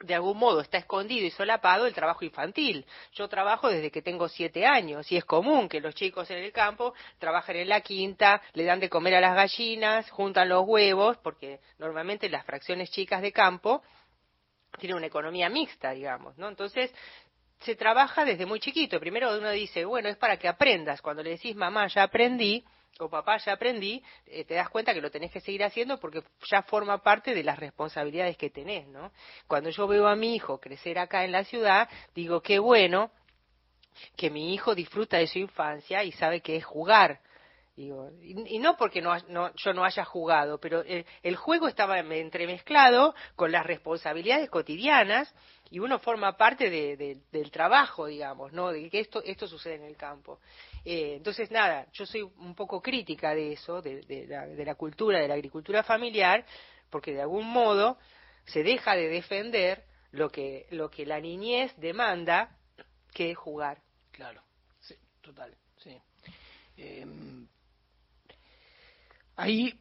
de 0.00 0.14
algún 0.14 0.38
modo 0.38 0.60
está 0.60 0.78
escondido 0.78 1.26
y 1.26 1.30
solapado 1.30 1.86
el 1.86 1.94
trabajo 1.94 2.24
infantil. 2.24 2.86
Yo 3.12 3.28
trabajo 3.28 3.68
desde 3.68 3.90
que 3.90 4.02
tengo 4.02 4.28
siete 4.28 4.66
años 4.66 5.10
y 5.12 5.16
es 5.16 5.24
común 5.24 5.68
que 5.68 5.80
los 5.80 5.94
chicos 5.94 6.30
en 6.30 6.38
el 6.38 6.52
campo 6.52 6.94
trabajen 7.18 7.56
en 7.56 7.68
la 7.68 7.82
quinta, 7.82 8.40
le 8.54 8.64
dan 8.64 8.80
de 8.80 8.88
comer 8.88 9.14
a 9.14 9.20
las 9.20 9.34
gallinas, 9.34 10.10
juntan 10.10 10.48
los 10.48 10.64
huevos, 10.66 11.18
porque 11.18 11.60
normalmente 11.78 12.28
las 12.28 12.44
fracciones 12.44 12.90
chicas 12.90 13.20
de 13.22 13.32
campo 13.32 13.82
tienen 14.78 14.96
una 14.96 15.06
economía 15.06 15.48
mixta, 15.48 15.90
digamos, 15.90 16.38
¿no? 16.38 16.48
Entonces, 16.48 16.92
se 17.60 17.74
trabaja 17.74 18.24
desde 18.24 18.46
muy 18.46 18.60
chiquito. 18.60 18.98
Primero 18.98 19.36
uno 19.36 19.50
dice, 19.50 19.84
bueno, 19.84 20.08
es 20.08 20.16
para 20.16 20.38
que 20.38 20.48
aprendas. 20.48 21.02
Cuando 21.02 21.22
le 21.22 21.30
decís, 21.30 21.54
mamá, 21.54 21.88
ya 21.88 22.04
aprendí, 22.04 22.64
o 22.98 23.08
papá, 23.08 23.38
ya 23.38 23.52
aprendí, 23.52 24.02
eh, 24.26 24.44
te 24.44 24.54
das 24.54 24.68
cuenta 24.68 24.92
que 24.92 25.00
lo 25.00 25.10
tenés 25.10 25.30
que 25.30 25.40
seguir 25.40 25.64
haciendo 25.64 25.98
porque 25.98 26.22
ya 26.50 26.62
forma 26.62 26.98
parte 27.02 27.34
de 27.34 27.42
las 27.42 27.58
responsabilidades 27.58 28.36
que 28.36 28.50
tenés, 28.50 28.86
¿no? 28.88 29.10
Cuando 29.46 29.70
yo 29.70 29.86
veo 29.86 30.06
a 30.06 30.16
mi 30.16 30.34
hijo 30.34 30.58
crecer 30.60 30.98
acá 30.98 31.24
en 31.24 31.32
la 31.32 31.44
ciudad, 31.44 31.88
digo, 32.14 32.42
qué 32.42 32.58
bueno 32.58 33.10
que 34.16 34.30
mi 34.30 34.54
hijo 34.54 34.74
disfruta 34.74 35.18
de 35.18 35.26
su 35.26 35.38
infancia 35.38 36.04
y 36.04 36.12
sabe 36.12 36.40
que 36.40 36.56
es 36.56 36.64
jugar. 36.64 37.20
Digo, 37.76 38.10
y, 38.20 38.58
no 38.58 38.76
porque 38.76 39.00
no, 39.00 39.16
no- 39.28 39.54
yo 39.54 39.72
no 39.72 39.84
haya 39.84 40.04
jugado, 40.04 40.58
pero 40.58 40.82
el, 40.82 41.06
el 41.22 41.36
juego 41.36 41.66
estaba 41.68 41.98
entremezclado 42.00 43.14
con 43.36 43.52
las 43.52 43.64
responsabilidades 43.64 44.50
cotidianas 44.50 45.32
y 45.70 45.78
uno 45.78 45.98
forma 45.98 46.36
parte 46.36 46.68
de- 46.68 47.18
del 47.30 47.50
trabajo, 47.50 48.06
digamos, 48.06 48.52
¿no? 48.52 48.70
De 48.70 48.90
que 48.90 49.00
esto, 49.00 49.22
esto 49.24 49.46
sucede 49.46 49.76
en 49.76 49.84
el 49.84 49.96
campo. 49.96 50.40
Eh, 50.84 51.14
entonces, 51.16 51.50
nada, 51.50 51.86
yo 51.92 52.06
soy 52.06 52.22
un 52.22 52.54
poco 52.54 52.80
crítica 52.80 53.34
de 53.34 53.52
eso, 53.52 53.82
de, 53.82 54.02
de 54.02 54.26
la, 54.26 54.46
de 54.46 54.64
la 54.64 54.74
cultura, 54.74 55.20
de 55.20 55.28
la 55.28 55.34
agricultura 55.34 55.82
familiar, 55.82 56.44
porque 56.88 57.12
de 57.12 57.22
algún 57.22 57.46
modo 57.46 57.98
se 58.44 58.62
deja 58.62 58.96
de 58.96 59.08
defender 59.08 59.84
lo 60.12 60.30
que, 60.30 60.66
lo 60.70 60.90
que 60.90 61.06
la 61.06 61.20
niñez 61.20 61.72
demanda, 61.76 62.56
que 63.12 63.30
es 63.32 63.38
jugar. 63.38 63.82
Claro, 64.10 64.42
sí, 64.80 64.94
total, 65.20 65.54
sí. 65.76 65.96
Eh, 66.76 67.06
ahí 69.36 69.78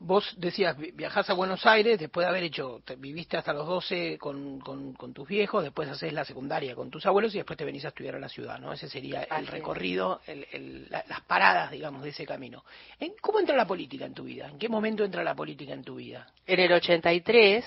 vos 0.00 0.34
decías, 0.38 0.76
vi- 0.76 0.90
viajás 0.92 1.28
a 1.30 1.34
Buenos 1.34 1.64
Aires, 1.66 1.98
después 1.98 2.24
de 2.24 2.30
haber 2.30 2.42
hecho, 2.42 2.80
te- 2.84 2.96
viviste 2.96 3.36
hasta 3.36 3.52
los 3.52 3.66
12 3.66 4.16
con, 4.18 4.58
con, 4.60 4.94
con 4.94 5.12
tus 5.12 5.28
viejos, 5.28 5.62
después 5.62 5.88
haces 5.88 6.12
la 6.12 6.24
secundaria 6.24 6.74
con 6.74 6.90
tus 6.90 7.04
abuelos 7.06 7.34
y 7.34 7.38
después 7.38 7.56
te 7.58 7.64
venís 7.64 7.84
a 7.84 7.88
estudiar 7.88 8.16
a 8.16 8.18
la 8.18 8.28
ciudad, 8.28 8.58
¿no? 8.58 8.72
Ese 8.72 8.88
sería 8.88 9.22
el 9.24 9.46
recorrido, 9.46 10.20
el, 10.26 10.46
el- 10.52 10.86
la- 10.90 11.04
las 11.08 11.20
paradas, 11.22 11.70
digamos, 11.70 12.02
de 12.02 12.08
ese 12.08 12.24
camino. 12.26 12.64
¿En, 12.98 13.12
¿Cómo 13.20 13.38
entra 13.40 13.54
la 13.56 13.66
política 13.66 14.06
en 14.06 14.14
tu 14.14 14.24
vida? 14.24 14.48
¿En 14.48 14.58
qué 14.58 14.68
momento 14.68 15.04
entra 15.04 15.22
la 15.22 15.34
política 15.34 15.74
en 15.74 15.84
tu 15.84 15.96
vida? 15.96 16.26
En 16.46 16.58
el 16.60 16.72
83, 16.72 17.64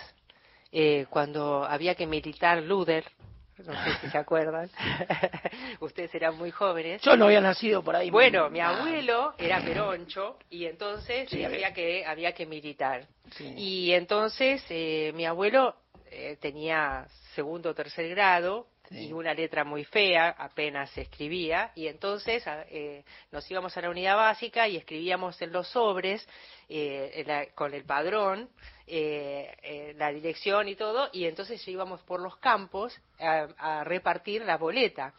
eh, 0.72 1.06
cuando 1.10 1.64
había 1.64 1.94
que 1.96 2.08
militar 2.08 2.64
Luder, 2.64 3.06
No 3.60 3.74
sé 3.84 3.94
si 4.02 4.10
se 4.10 4.18
acuerdan. 4.18 4.70
Ustedes 5.80 6.14
eran 6.16 6.36
muy 6.38 6.52
jóvenes. 6.52 7.02
Yo 7.02 7.16
no 7.16 7.26
había 7.26 7.42
nacido 7.42 7.84
por 7.84 7.96
ahí. 7.96 8.10
Bueno, 8.10 8.50
mi 8.50 8.60
Ah. 8.60 8.70
abuelo 8.80 9.34
era 9.38 9.62
peroncho 9.62 10.38
y 10.50 10.66
entonces 10.66 11.30
Sí, 11.30 11.38
decía 11.40 11.74
que 11.74 12.06
había 12.06 12.34
que 12.34 12.46
militar. 12.46 13.06
Sí. 13.36 13.54
Y 13.58 13.92
entonces 13.94 14.64
eh, 14.70 15.12
mi 15.16 15.26
abuelo 15.26 15.76
eh, 16.10 16.38
tenía 16.42 17.06
segundo 17.36 17.70
o 17.72 17.74
tercer 17.76 18.10
grado 18.10 18.68
y 18.92 19.12
una 19.14 19.34
letra 19.34 19.64
muy 19.64 19.86
fea, 19.86 20.36
apenas 20.38 20.90
se 20.92 21.02
escribía, 21.02 21.72
y 21.74 21.88
entonces 21.88 22.44
eh, 22.70 23.04
nos 23.32 23.50
íbamos 23.50 23.76
a 23.76 23.82
la 23.82 23.90
unidad 23.90 24.16
básica 24.18 24.68
y 24.68 24.78
escribíamos 24.78 25.42
en 25.42 25.52
los 25.52 25.68
sobres 25.70 26.28
eh, 26.70 27.24
la- 27.26 27.48
con 27.56 27.74
el 27.74 27.86
padrón 27.86 28.50
eh, 28.86 29.56
eh, 29.64 29.94
la 29.98 30.12
dirección 30.12 30.68
y 30.68 30.76
todo, 30.76 31.10
y 31.14 31.26
entonces 31.26 31.66
íbamos 31.68 32.02
por 32.02 32.20
los 32.20 32.38
campos 32.38 33.00
a, 33.20 33.48
a 33.58 33.84
repartir 33.84 34.44
la 34.44 34.58
boleta. 34.58 35.14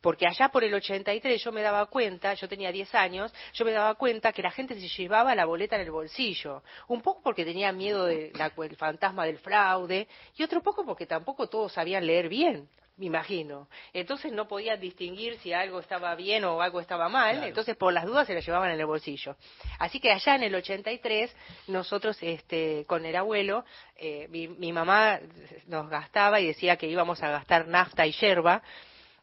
Porque 0.00 0.26
allá 0.26 0.50
por 0.50 0.62
el 0.62 0.72
83 0.74 1.42
yo 1.42 1.50
me 1.50 1.62
daba 1.62 1.86
cuenta, 1.86 2.34
yo 2.34 2.48
tenía 2.48 2.70
10 2.70 2.94
años, 2.94 3.34
yo 3.54 3.64
me 3.64 3.72
daba 3.72 3.94
cuenta 3.94 4.32
que 4.32 4.42
la 4.42 4.50
gente 4.50 4.78
se 4.78 4.88
llevaba 4.88 5.34
la 5.34 5.46
boleta 5.46 5.76
en 5.76 5.82
el 5.82 5.90
bolsillo. 5.90 6.62
Un 6.88 7.00
poco 7.00 7.22
porque 7.22 7.44
tenía 7.44 7.72
miedo 7.72 8.04
del 8.04 8.32
fantasma 8.76 9.24
del 9.24 9.38
fraude 9.38 10.06
y 10.36 10.42
otro 10.42 10.62
poco 10.62 10.84
porque 10.84 11.06
tampoco 11.06 11.48
todos 11.48 11.72
sabían 11.72 12.06
leer 12.06 12.28
bien. 12.28 12.68
Me 12.96 13.06
imagino. 13.06 13.68
Entonces 13.92 14.32
no 14.32 14.48
podían 14.48 14.80
distinguir 14.80 15.38
si 15.40 15.52
algo 15.52 15.80
estaba 15.80 16.14
bien 16.14 16.44
o 16.44 16.62
algo 16.62 16.80
estaba 16.80 17.10
mal, 17.10 17.44
entonces 17.44 17.76
por 17.76 17.92
las 17.92 18.06
dudas 18.06 18.26
se 18.26 18.32
la 18.32 18.40
llevaban 18.40 18.70
en 18.70 18.80
el 18.80 18.86
bolsillo. 18.86 19.36
Así 19.78 20.00
que 20.00 20.10
allá 20.10 20.34
en 20.34 20.44
el 20.44 20.54
83, 20.54 21.36
nosotros 21.66 22.16
este, 22.22 22.86
con 22.86 23.04
el 23.04 23.14
abuelo, 23.14 23.66
eh, 23.96 24.28
mi, 24.30 24.48
mi 24.48 24.72
mamá 24.72 25.20
nos 25.66 25.90
gastaba 25.90 26.40
y 26.40 26.46
decía 26.46 26.76
que 26.76 26.86
íbamos 26.86 27.22
a 27.22 27.28
gastar 27.28 27.68
nafta 27.68 28.06
y 28.06 28.12
yerba, 28.12 28.62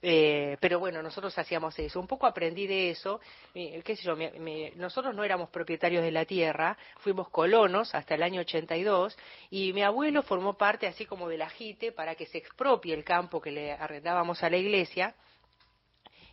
eh, 0.06 0.58
pero 0.60 0.80
bueno, 0.80 1.02
nosotros 1.02 1.36
hacíamos 1.38 1.80
eso. 1.80 1.98
Un 2.00 2.08
poco 2.08 2.28
aprendí 2.28 2.68
de 2.68 2.90
eso. 2.90 3.22
qué 3.54 3.96
sé 3.96 4.04
yo, 4.04 4.16
me- 4.18 4.32
me- 4.32 4.72
nosotros 4.76 5.16
no 5.16 5.24
éramos 5.24 5.50
propietarios 5.50 6.04
de 6.04 6.12
la 6.12 6.26
tierra, 6.26 6.78
fuimos 6.98 7.30
colonos 7.30 7.96
hasta 7.96 8.16
el 8.16 8.24
año 8.24 8.42
82 8.42 9.18
y 9.50 9.72
mi 9.72 9.82
abuelo 9.82 10.22
formó 10.22 10.58
parte 10.58 10.88
así 10.88 11.06
como 11.06 11.30
del 11.30 11.42
ajite 11.42 11.94
para 11.94 12.16
que 12.16 12.26
se 12.26 12.38
expropie 12.38 12.94
el 12.94 13.06
campo 13.06 13.40
que 13.42 13.52
le 13.52 13.72
arrendábamos 13.72 14.44
a 14.44 14.50
la 14.50 14.58
iglesia 14.58 15.16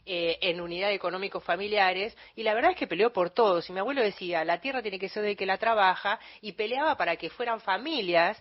eh, 0.07 0.39
en 0.41 0.61
unidad 0.61 0.91
económicos 0.93 1.45
familiares 1.45 2.17
y 2.35 2.43
la 2.43 2.55
verdad 2.55 2.73
es 2.73 2.77
que 2.77 2.87
peleó 2.89 3.13
por 3.13 3.31
todos 3.31 3.69
y 3.69 3.73
mi 3.73 3.79
abuelo 3.79 4.03
decía 4.03 4.45
la 4.45 4.61
tierra 4.61 4.83
tiene 4.83 4.99
que 4.99 5.09
ser 5.11 5.23
del 5.23 5.37
que 5.37 5.47
la 5.47 5.59
trabaja 5.59 6.19
y 6.41 6.53
peleaba 6.53 6.97
para 6.97 7.15
que 7.17 7.31
fueran 7.31 7.61
familias 7.61 8.41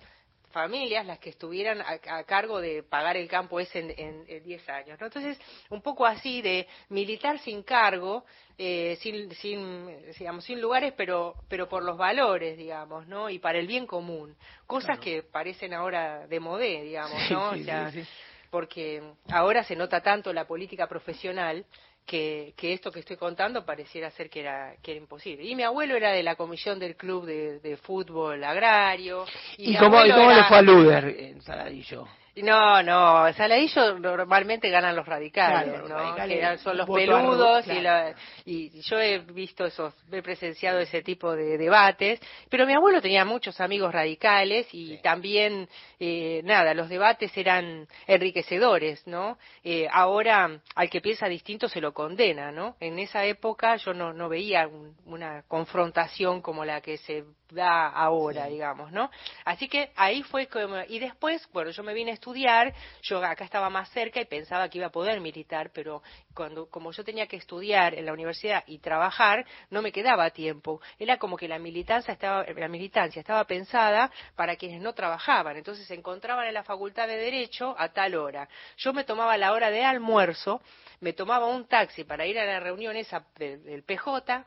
familias 0.51 1.05
las 1.05 1.19
que 1.19 1.29
estuvieran 1.29 1.81
a, 1.81 1.99
a 2.17 2.23
cargo 2.23 2.59
de 2.59 2.83
pagar 2.83 3.17
el 3.17 3.27
campo 3.27 3.59
ese 3.59 3.79
en, 3.79 3.91
en- 3.97 4.25
en 4.27 4.43
10 4.43 4.67
años. 4.69 4.99
¿no? 4.99 5.05
Entonces, 5.07 5.39
un 5.69 5.81
poco 5.81 6.05
así 6.05 6.41
de 6.41 6.67
militar 6.89 7.39
sin 7.39 7.63
cargo, 7.63 8.25
eh, 8.57 8.97
sin, 9.01 9.31
sin, 9.35 9.87
digamos, 10.17 10.43
sin 10.43 10.59
lugares, 10.59 10.93
pero, 10.97 11.35
pero 11.47 11.69
por 11.69 11.83
los 11.83 11.97
valores, 11.97 12.57
digamos, 12.57 13.07
¿no? 13.07 13.29
Y 13.29 13.39
para 13.39 13.59
el 13.59 13.67
bien 13.67 13.87
común. 13.87 14.35
Cosas 14.67 14.99
que 14.99 15.23
parecen 15.23 15.73
ahora 15.73 16.27
de 16.27 16.39
modé, 16.39 16.83
digamos, 16.83 17.29
¿no? 17.31 17.53
sí, 17.53 17.61
o 17.61 17.63
sea, 17.63 17.91
sí, 17.91 18.01
sí. 18.03 18.09
porque 18.49 19.01
ahora 19.31 19.63
se 19.63 19.75
nota 19.75 20.01
tanto 20.01 20.33
la 20.33 20.45
política 20.45 20.87
profesional 20.87 21.65
que, 22.10 22.53
que 22.57 22.74
esto 22.74 22.91
que 22.91 23.01
estoy 23.01 23.18
contando 23.18 23.64
pareciera 23.64 24.10
ser 24.10 24.32
que 24.32 24.39
era, 24.39 24.74
que 24.82 24.93
era 24.93 24.99
imposible. 24.99 25.45
Y 25.45 25.55
mi 25.55 25.62
abuelo 25.62 25.95
era 25.95 26.12
de 26.12 26.24
la 26.24 26.36
comisión 26.36 26.80
del 26.80 26.95
club 26.95 27.24
de, 27.24 27.60
de 27.60 27.78
fútbol 27.78 28.43
agrario. 28.43 29.26
¿Y 29.57 29.78
cómo, 29.78 30.03
y 30.03 30.12
cómo 30.12 30.32
le 30.32 30.43
fue 30.45 30.57
a 30.57 30.62
Luder 30.64 31.05
en 31.05 31.41
Saladillo? 31.43 32.07
No, 32.43 32.81
no, 32.83 33.31
Saladillo 33.33 33.99
normalmente 33.99 34.69
ganan 34.69 34.95
los 34.95 35.05
radicales, 35.05 35.69
Claro, 35.73 35.87
¿no? 35.87 35.95
radicales, 35.95 36.39
Que 36.51 36.57
son 36.59 36.77
los 36.77 36.89
peludos 36.89 37.67
y, 37.67 37.79
la- 37.81 38.13
y 38.45 38.81
yo 38.81 38.99
he 38.99 39.19
visto 39.19 39.65
esos, 39.65 39.93
he 40.11 40.21
presenciado 40.21 40.79
ese 40.79 41.01
tipo 41.01 41.35
de 41.35 41.57
debates, 41.57 42.19
pero 42.49 42.65
mi 42.65 42.73
abuelo 42.73 43.01
tenía 43.01 43.25
muchos 43.25 43.59
amigos 43.61 43.93
radicales 43.93 44.67
y 44.73 44.97
también, 45.01 45.67
eh, 45.99 46.41
nada, 46.43 46.73
los 46.73 46.89
debates 46.89 47.35
eran 47.37 47.87
enriquecedores, 48.07 49.05
¿no? 49.07 49.37
Eh, 49.63 49.87
ahora 49.91 50.59
al 50.75 50.89
que 50.89 51.01
piensa 51.01 51.27
distinto 51.27 51.67
se 51.69 51.81
lo 51.81 51.93
condena, 51.93 52.51
¿no? 52.51 52.75
En 52.79 52.99
esa 52.99 53.25
época 53.25 53.75
yo 53.77 53.93
no, 53.93 54.13
no 54.13 54.29
veía 54.29 54.67
un- 54.67 54.95
una 55.05 55.43
confrontación 55.47 56.41
como 56.41 56.65
la 56.65 56.81
que 56.81 56.97
se 56.97 57.23
da 57.51 57.87
ahora, 57.87 58.45
digamos, 58.45 58.91
¿no? 58.91 59.09
Así 59.45 59.67
que 59.67 59.91
ahí 59.95 60.23
fue 60.23 60.47
como, 60.47 60.77
y 60.87 60.99
después, 60.99 61.47
bueno, 61.51 61.71
yo 61.71 61.83
me 61.83 61.93
vine 61.93 62.11
a 62.11 62.13
estudiar, 62.13 62.73
yo 63.01 63.23
acá 63.23 63.43
estaba 63.43 63.69
más 63.69 63.89
cerca 63.89 64.21
y 64.21 64.25
pensaba 64.25 64.69
que 64.69 64.77
iba 64.77 64.87
a 64.87 64.91
poder 64.91 65.19
militar, 65.19 65.71
pero 65.73 66.01
cuando, 66.33 66.69
como 66.69 66.91
yo 66.91 67.03
tenía 67.03 67.27
que 67.27 67.37
estudiar 67.37 67.95
en 67.95 68.05
la 68.05 68.13
universidad 68.13 68.63
y 68.67 68.79
trabajar, 68.79 69.45
no 69.69 69.81
me 69.81 69.91
quedaba 69.91 70.29
tiempo. 70.29 70.81
Era 70.97 71.17
como 71.17 71.37
que 71.37 71.47
la 71.47 71.59
militancia 71.59 72.13
estaba, 72.13 72.43
la 72.45 72.67
militancia 72.67 73.19
estaba 73.19 73.43
pensada 73.45 74.11
para 74.35 74.55
quienes 74.55 74.81
no 74.81 74.93
trabajaban, 74.93 75.57
entonces 75.57 75.87
se 75.87 75.95
encontraban 75.95 76.47
en 76.47 76.53
la 76.53 76.63
facultad 76.63 77.07
de 77.07 77.17
Derecho 77.17 77.75
a 77.77 77.89
tal 77.89 78.15
hora. 78.15 78.47
Yo 78.77 78.93
me 78.93 79.03
tomaba 79.03 79.37
la 79.37 79.51
hora 79.51 79.71
de 79.71 79.83
almuerzo, 79.83 80.61
me 81.01 81.13
tomaba 81.13 81.47
un 81.47 81.65
taxi 81.67 82.03
para 82.03 82.25
ir 82.25 82.37
a 82.39 82.45
la 82.45 82.59
reunión 82.59 82.95
esa 82.95 83.25
de- 83.37 83.57
del 83.57 83.83
PJ, 83.83 84.45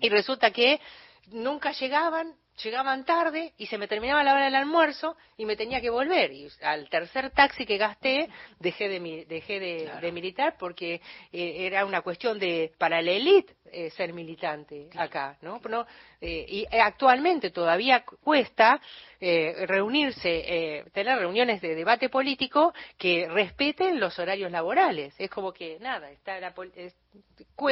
y 0.00 0.08
resulta 0.08 0.50
que 0.50 0.80
nunca 1.28 1.72
llegaban, 1.72 2.34
llegaban 2.62 3.04
tarde 3.04 3.52
y 3.58 3.66
se 3.66 3.78
me 3.78 3.88
terminaba 3.88 4.22
la 4.22 4.34
hora 4.34 4.44
del 4.44 4.54
almuerzo 4.54 5.16
y 5.36 5.44
me 5.44 5.56
tenía 5.56 5.80
que 5.80 5.90
volver. 5.90 6.32
Y 6.32 6.48
al 6.62 6.88
tercer 6.88 7.30
taxi 7.30 7.66
que 7.66 7.78
gasté 7.78 8.28
dejé 8.60 8.88
de, 8.88 9.24
dejé 9.28 9.58
de, 9.60 9.90
de 10.00 10.12
militar 10.12 10.56
porque 10.58 11.00
eh, 11.32 11.66
era 11.66 11.84
una 11.84 12.02
cuestión 12.02 12.38
de, 12.38 12.72
para 12.78 13.02
la 13.02 13.10
élite, 13.10 13.54
eh, 13.72 13.90
ser 13.90 14.12
militante 14.12 14.88
acá, 14.96 15.36
¿no? 15.42 15.60
No, 15.68 15.86
eh, 16.20 16.46
y 16.48 16.62
eh, 16.70 16.80
actualmente 16.80 17.50
todavía 17.50 18.04
cu- 18.04 18.16
cuesta 18.18 18.80
eh, 19.20 19.64
reunirse, 19.66 20.28
eh, 20.78 20.84
tener 20.92 21.18
reuniones 21.18 21.60
de 21.60 21.74
debate 21.74 22.08
político 22.08 22.72
que 22.98 23.26
respeten 23.28 23.98
los 23.98 24.18
horarios 24.18 24.52
laborales. 24.52 25.14
Es 25.18 25.30
como 25.30 25.52
que 25.52 25.78
nada, 25.80 26.10
está 26.10 26.38
la 26.38 26.54
es- 26.76 26.94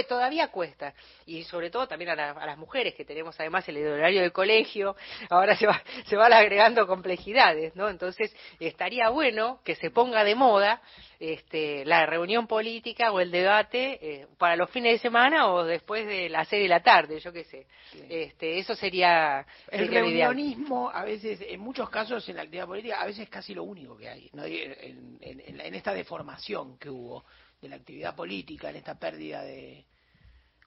todavía 0.09 0.49
cuesta. 0.49 0.95
Y 1.27 1.43
sobre 1.45 1.71
todo 1.71 1.87
también 1.87 2.11
a, 2.11 2.15
la- 2.15 2.31
a 2.33 2.47
las 2.47 2.57
mujeres 2.59 2.95
que 2.95 3.05
tenemos 3.05 3.39
además 3.39 3.69
el 3.69 3.85
horario 3.87 4.23
del 4.23 4.33
colegio, 4.33 4.97
ahora 5.31 5.57
se, 5.57 5.67
va, 5.67 5.83
se 6.07 6.17
van 6.17 6.33
agregando 6.33 6.87
complejidades, 6.87 7.75
¿no? 7.77 7.89
Entonces 7.89 8.35
estaría 8.61 9.09
bueno 9.11 9.61
que 9.65 9.75
se 9.77 9.91
ponga 9.91 10.25
de 10.25 10.35
moda 10.35 10.81
este, 11.21 11.85
la 11.85 12.07
reunión 12.07 12.47
política 12.47 13.13
o 13.13 13.21
el 13.21 13.31
debate 13.31 13.99
eh, 14.03 14.27
para 14.39 14.57
los 14.57 14.71
fines 14.71 14.93
de 14.95 14.99
semana 14.99 15.49
o 15.53 15.65
después 15.65 16.07
de 16.07 16.29
las 16.29 16.49
seis 16.49 16.63
de 16.63 16.69
la 16.69 16.83
tarde, 16.83 17.21
yo 17.21 17.33
qué 17.33 17.45
sé. 17.45 17.67
Este, 18.09 18.59
eso 18.59 18.75
sería, 18.75 19.47
El 19.71 19.81
sería 19.87 20.01
ideal. 20.07 20.35
reunionismo, 20.35 20.91
a 20.91 21.05
veces, 21.05 21.41
en 21.47 21.61
muchos 21.61 21.89
casos 21.91 22.29
en 22.29 22.37
la 22.37 22.43
actividad 22.43 22.67
política, 22.67 23.01
a 23.01 23.07
veces 23.07 23.25
es 23.25 23.29
casi 23.31 23.55
lo 23.55 23.65
único 23.65 23.97
que 23.97 24.09
hay, 24.09 24.31
¿no? 24.33 24.45
En, 24.45 25.19
en- 25.21 25.61
en 25.61 25.75
esta 25.75 25.93
deformación 25.93 26.79
que 26.79 26.89
hubo 26.91 27.25
de 27.63 27.69
la 27.69 27.77
actividad 27.77 28.15
política, 28.17 28.69
en 28.71 28.77
esta 28.77 28.97
pérdida 28.99 29.43
de, 29.43 29.85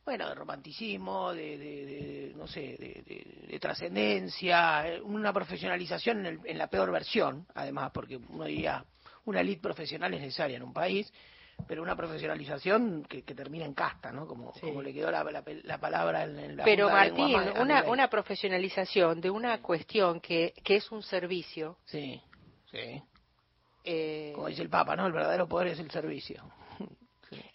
bueno, 0.06 0.30
de 0.30 0.36
romanticismo, 0.36 1.34
de, 1.34 1.58
de- 1.58 1.86
de- 1.86 2.34
no 2.36 2.48
sé, 2.48 2.62
de, 2.62 3.04
de- 3.06 3.48
de 3.50 3.60
trascendencia, 3.60 4.88
eh, 4.88 5.02
una 5.02 5.34
profesionalización 5.34 6.20
en, 6.20 6.26
el- 6.26 6.39
en 6.46 6.58
la 6.58 6.68
peor 6.68 6.91
versión, 6.91 7.46
además, 7.54 7.91
porque 7.93 8.16
uno 8.18 8.46
diría, 8.46 8.84
una 9.26 9.41
elite 9.41 9.62
profesional 9.62 10.14
es 10.14 10.22
necesaria 10.22 10.56
en 10.56 10.64
un 10.64 10.74
país, 10.74 11.12
pero 11.68 11.82
una 11.82 11.96
profesionalización 11.96 13.04
que, 13.10 13.24
que 13.24 13.34
termina 13.36 13.66
en 13.66 13.74
casta, 13.74 14.12
¿no? 14.12 14.26
Como, 14.28 14.54
como 14.54 14.82
le 14.82 14.93
quedó 14.93 15.12
la, 15.12 15.24
la- 15.24 15.43
la 15.64 15.78
palabra 15.80 16.24
en, 16.24 16.39
en 16.39 16.56
la 16.58 16.64
Pero 16.64 16.89
Martín, 16.89 17.36
una, 17.60 17.84
una 17.89 18.10
profesionalización 18.10 19.20
de 19.20 19.30
una 19.30 19.62
cuestión 19.62 20.22
que, 20.22 20.54
que 20.64 20.78
es 20.78 20.91
un 20.91 21.04
servicio. 21.04 21.78
Sí, 21.86 22.22
sí. 22.72 23.02
eh, 23.84 24.32
Como 24.36 24.48
dice 24.48 24.62
el 24.62 24.70
Papa, 24.70 24.96
¿no? 24.96 25.08
El 25.08 25.14
verdadero 25.14 25.48
poder 25.48 25.68
es 25.70 25.80
el 25.80 25.89
servicio. 25.91 26.43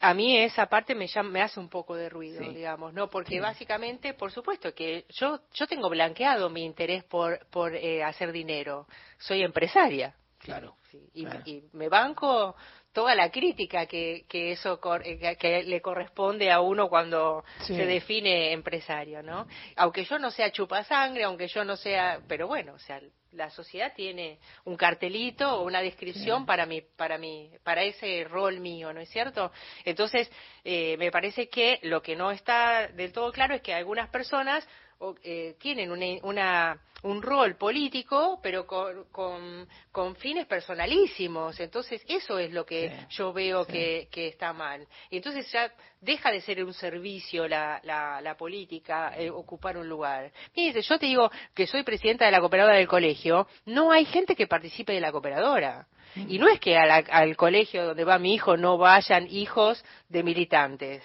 A 0.00 0.14
mí 0.14 0.38
esa 0.38 0.66
parte 0.66 0.94
me, 0.94 1.06
llama- 1.06 1.30
me 1.30 1.42
hace 1.42 1.60
un 1.60 1.68
poco 1.68 1.94
de 1.94 2.08
ruido, 2.08 2.42
Sí. 2.42 2.48
digamos, 2.54 2.92
¿no? 2.92 3.08
Porque 3.10 3.40
básicamente, 3.40 4.14
por 4.14 4.32
supuesto 4.32 4.74
que 4.74 5.04
yo, 5.10 5.40
yo 5.54 5.66
tengo 5.66 5.88
blanqueado 5.90 6.48
mi 6.50 6.64
interés 6.64 7.04
por, 7.04 7.46
por 7.48 7.74
eh, 7.74 8.02
hacer 8.02 8.32
dinero. 8.32 8.86
Soy 9.18 9.42
empresaria. 9.42 10.14
Claro. 10.38 10.76
Y, 11.14 11.24
claro. 11.24 11.42
y 11.44 11.62
me 11.72 11.88
banco 11.88 12.56
toda 12.92 13.14
la 13.14 13.30
crítica 13.30 13.86
que, 13.86 14.24
que 14.28 14.52
eso 14.52 14.80
cor- 14.80 15.02
eh, 15.06 15.36
que, 15.38 15.62
le 15.62 15.80
corresponde 15.80 16.50
a 16.50 16.60
uno 16.60 16.88
cuando 16.88 17.44
Sí. 17.60 17.74
se 17.74 17.86
define 17.86 18.52
empresario, 18.52 19.22
¿no? 19.22 19.46
Aunque 19.76 20.04
yo 20.04 20.18
no 20.18 20.30
sea 20.30 20.50
chupasangre, 20.50 21.24
aunque 21.24 21.48
yo 21.48 21.64
no 21.64 21.76
sea, 21.76 22.20
pero 22.26 22.46
bueno, 22.48 22.74
o 22.74 22.78
sea, 22.78 23.00
la 23.32 23.48
sociedad 23.50 23.92
tiene 23.94 24.40
un 24.64 24.76
cartelito 24.76 25.60
o 25.60 25.64
una 25.64 25.80
descripción 25.82 26.44
para 26.46 26.66
mi, 26.66 26.80
para 26.80 27.16
mi, 27.16 27.50
para 27.62 27.84
ese 27.84 28.24
rol 28.24 28.58
mío, 28.58 28.92
¿no 28.92 29.00
es 29.00 29.08
cierto? 29.08 29.52
Entonces, 29.84 30.28
eh, 30.64 30.96
me 30.98 31.12
parece 31.12 31.48
que 31.48 31.78
lo 31.82 32.02
que 32.02 32.16
no 32.16 32.32
está 32.32 32.88
del 32.88 33.12
todo 33.12 33.30
claro 33.30 33.54
es 33.54 33.62
que 33.62 33.72
algunas 33.72 34.08
personas 34.10 34.66
o, 35.00 35.14
eh, 35.22 35.56
tienen 35.58 35.90
una, 35.90 36.06
una- 36.22 36.78
un 37.02 37.22
rol 37.22 37.56
político, 37.56 38.38
pero 38.42 38.66
con, 38.66 39.04
con, 39.10 39.66
con 39.90 40.14
fines 40.16 40.46
personalísimos. 40.46 41.58
Entonces, 41.58 42.02
eso 42.06 42.38
es 42.38 42.52
lo 42.52 42.66
que 42.66 42.92
yo 43.10 43.32
veo 43.32 43.64
que, 43.66 44.08
que 44.10 44.28
está 44.28 44.52
mal. 44.52 44.86
Y 45.08 45.16
entonces 45.16 45.50
ya 45.50 45.72
deja 46.00 46.30
de 46.30 46.42
ser 46.42 46.62
un 46.62 46.74
servicio 46.74 47.48
la, 47.48 47.80
la, 47.84 48.20
la 48.20 48.36
política, 48.36 49.14
eh, 49.16 49.30
ocupar 49.30 49.78
un 49.78 49.88
lugar. 49.88 50.30
Mire, 50.54 50.82
yo 50.82 50.98
te 50.98 51.06
digo 51.06 51.30
que 51.54 51.66
soy 51.66 51.82
presidenta 51.84 52.26
de 52.26 52.32
la 52.32 52.40
cooperadora 52.40 52.76
del 52.76 52.88
colegio, 52.88 53.46
no 53.64 53.92
hay 53.92 54.04
gente 54.04 54.36
que 54.36 54.46
participe 54.46 54.92
de 54.92 55.00
la 55.00 55.10
cooperadora. 55.12 55.86
Y 56.16 56.38
no 56.40 56.48
es 56.48 56.58
que 56.58 56.76
a 56.76 56.84
la- 56.86 56.96
al 57.08 57.36
colegio 57.36 57.86
donde 57.86 58.02
va 58.04 58.18
mi 58.18 58.34
hijo 58.34 58.56
no 58.56 58.76
vayan 58.76 59.28
hijos 59.30 59.82
de 60.08 60.22
militantes. 60.24 61.04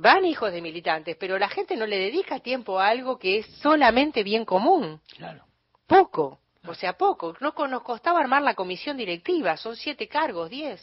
Van 0.00 0.24
hijos 0.24 0.52
de 0.52 0.60
militantes, 0.60 1.16
pero 1.18 1.38
la 1.38 1.48
gente 1.48 1.76
no 1.76 1.86
le 1.86 1.98
dedica 1.98 2.40
tiempo 2.40 2.78
a 2.78 2.88
algo 2.88 3.18
que 3.18 3.38
es 3.38 3.46
solamente 3.62 4.22
bien 4.22 4.44
común. 4.44 5.00
Claro. 5.16 5.44
Poco. 5.86 6.38
O 6.66 6.74
sea, 6.74 6.94
poco. 6.94 7.36
No 7.40 7.54
nos 7.68 7.82
costaba 7.82 8.18
armar 8.20 8.42
la 8.42 8.54
comisión 8.54 8.96
directiva. 8.96 9.56
Son 9.56 9.76
siete 9.76 10.08
cargos, 10.08 10.50
diez. 10.50 10.80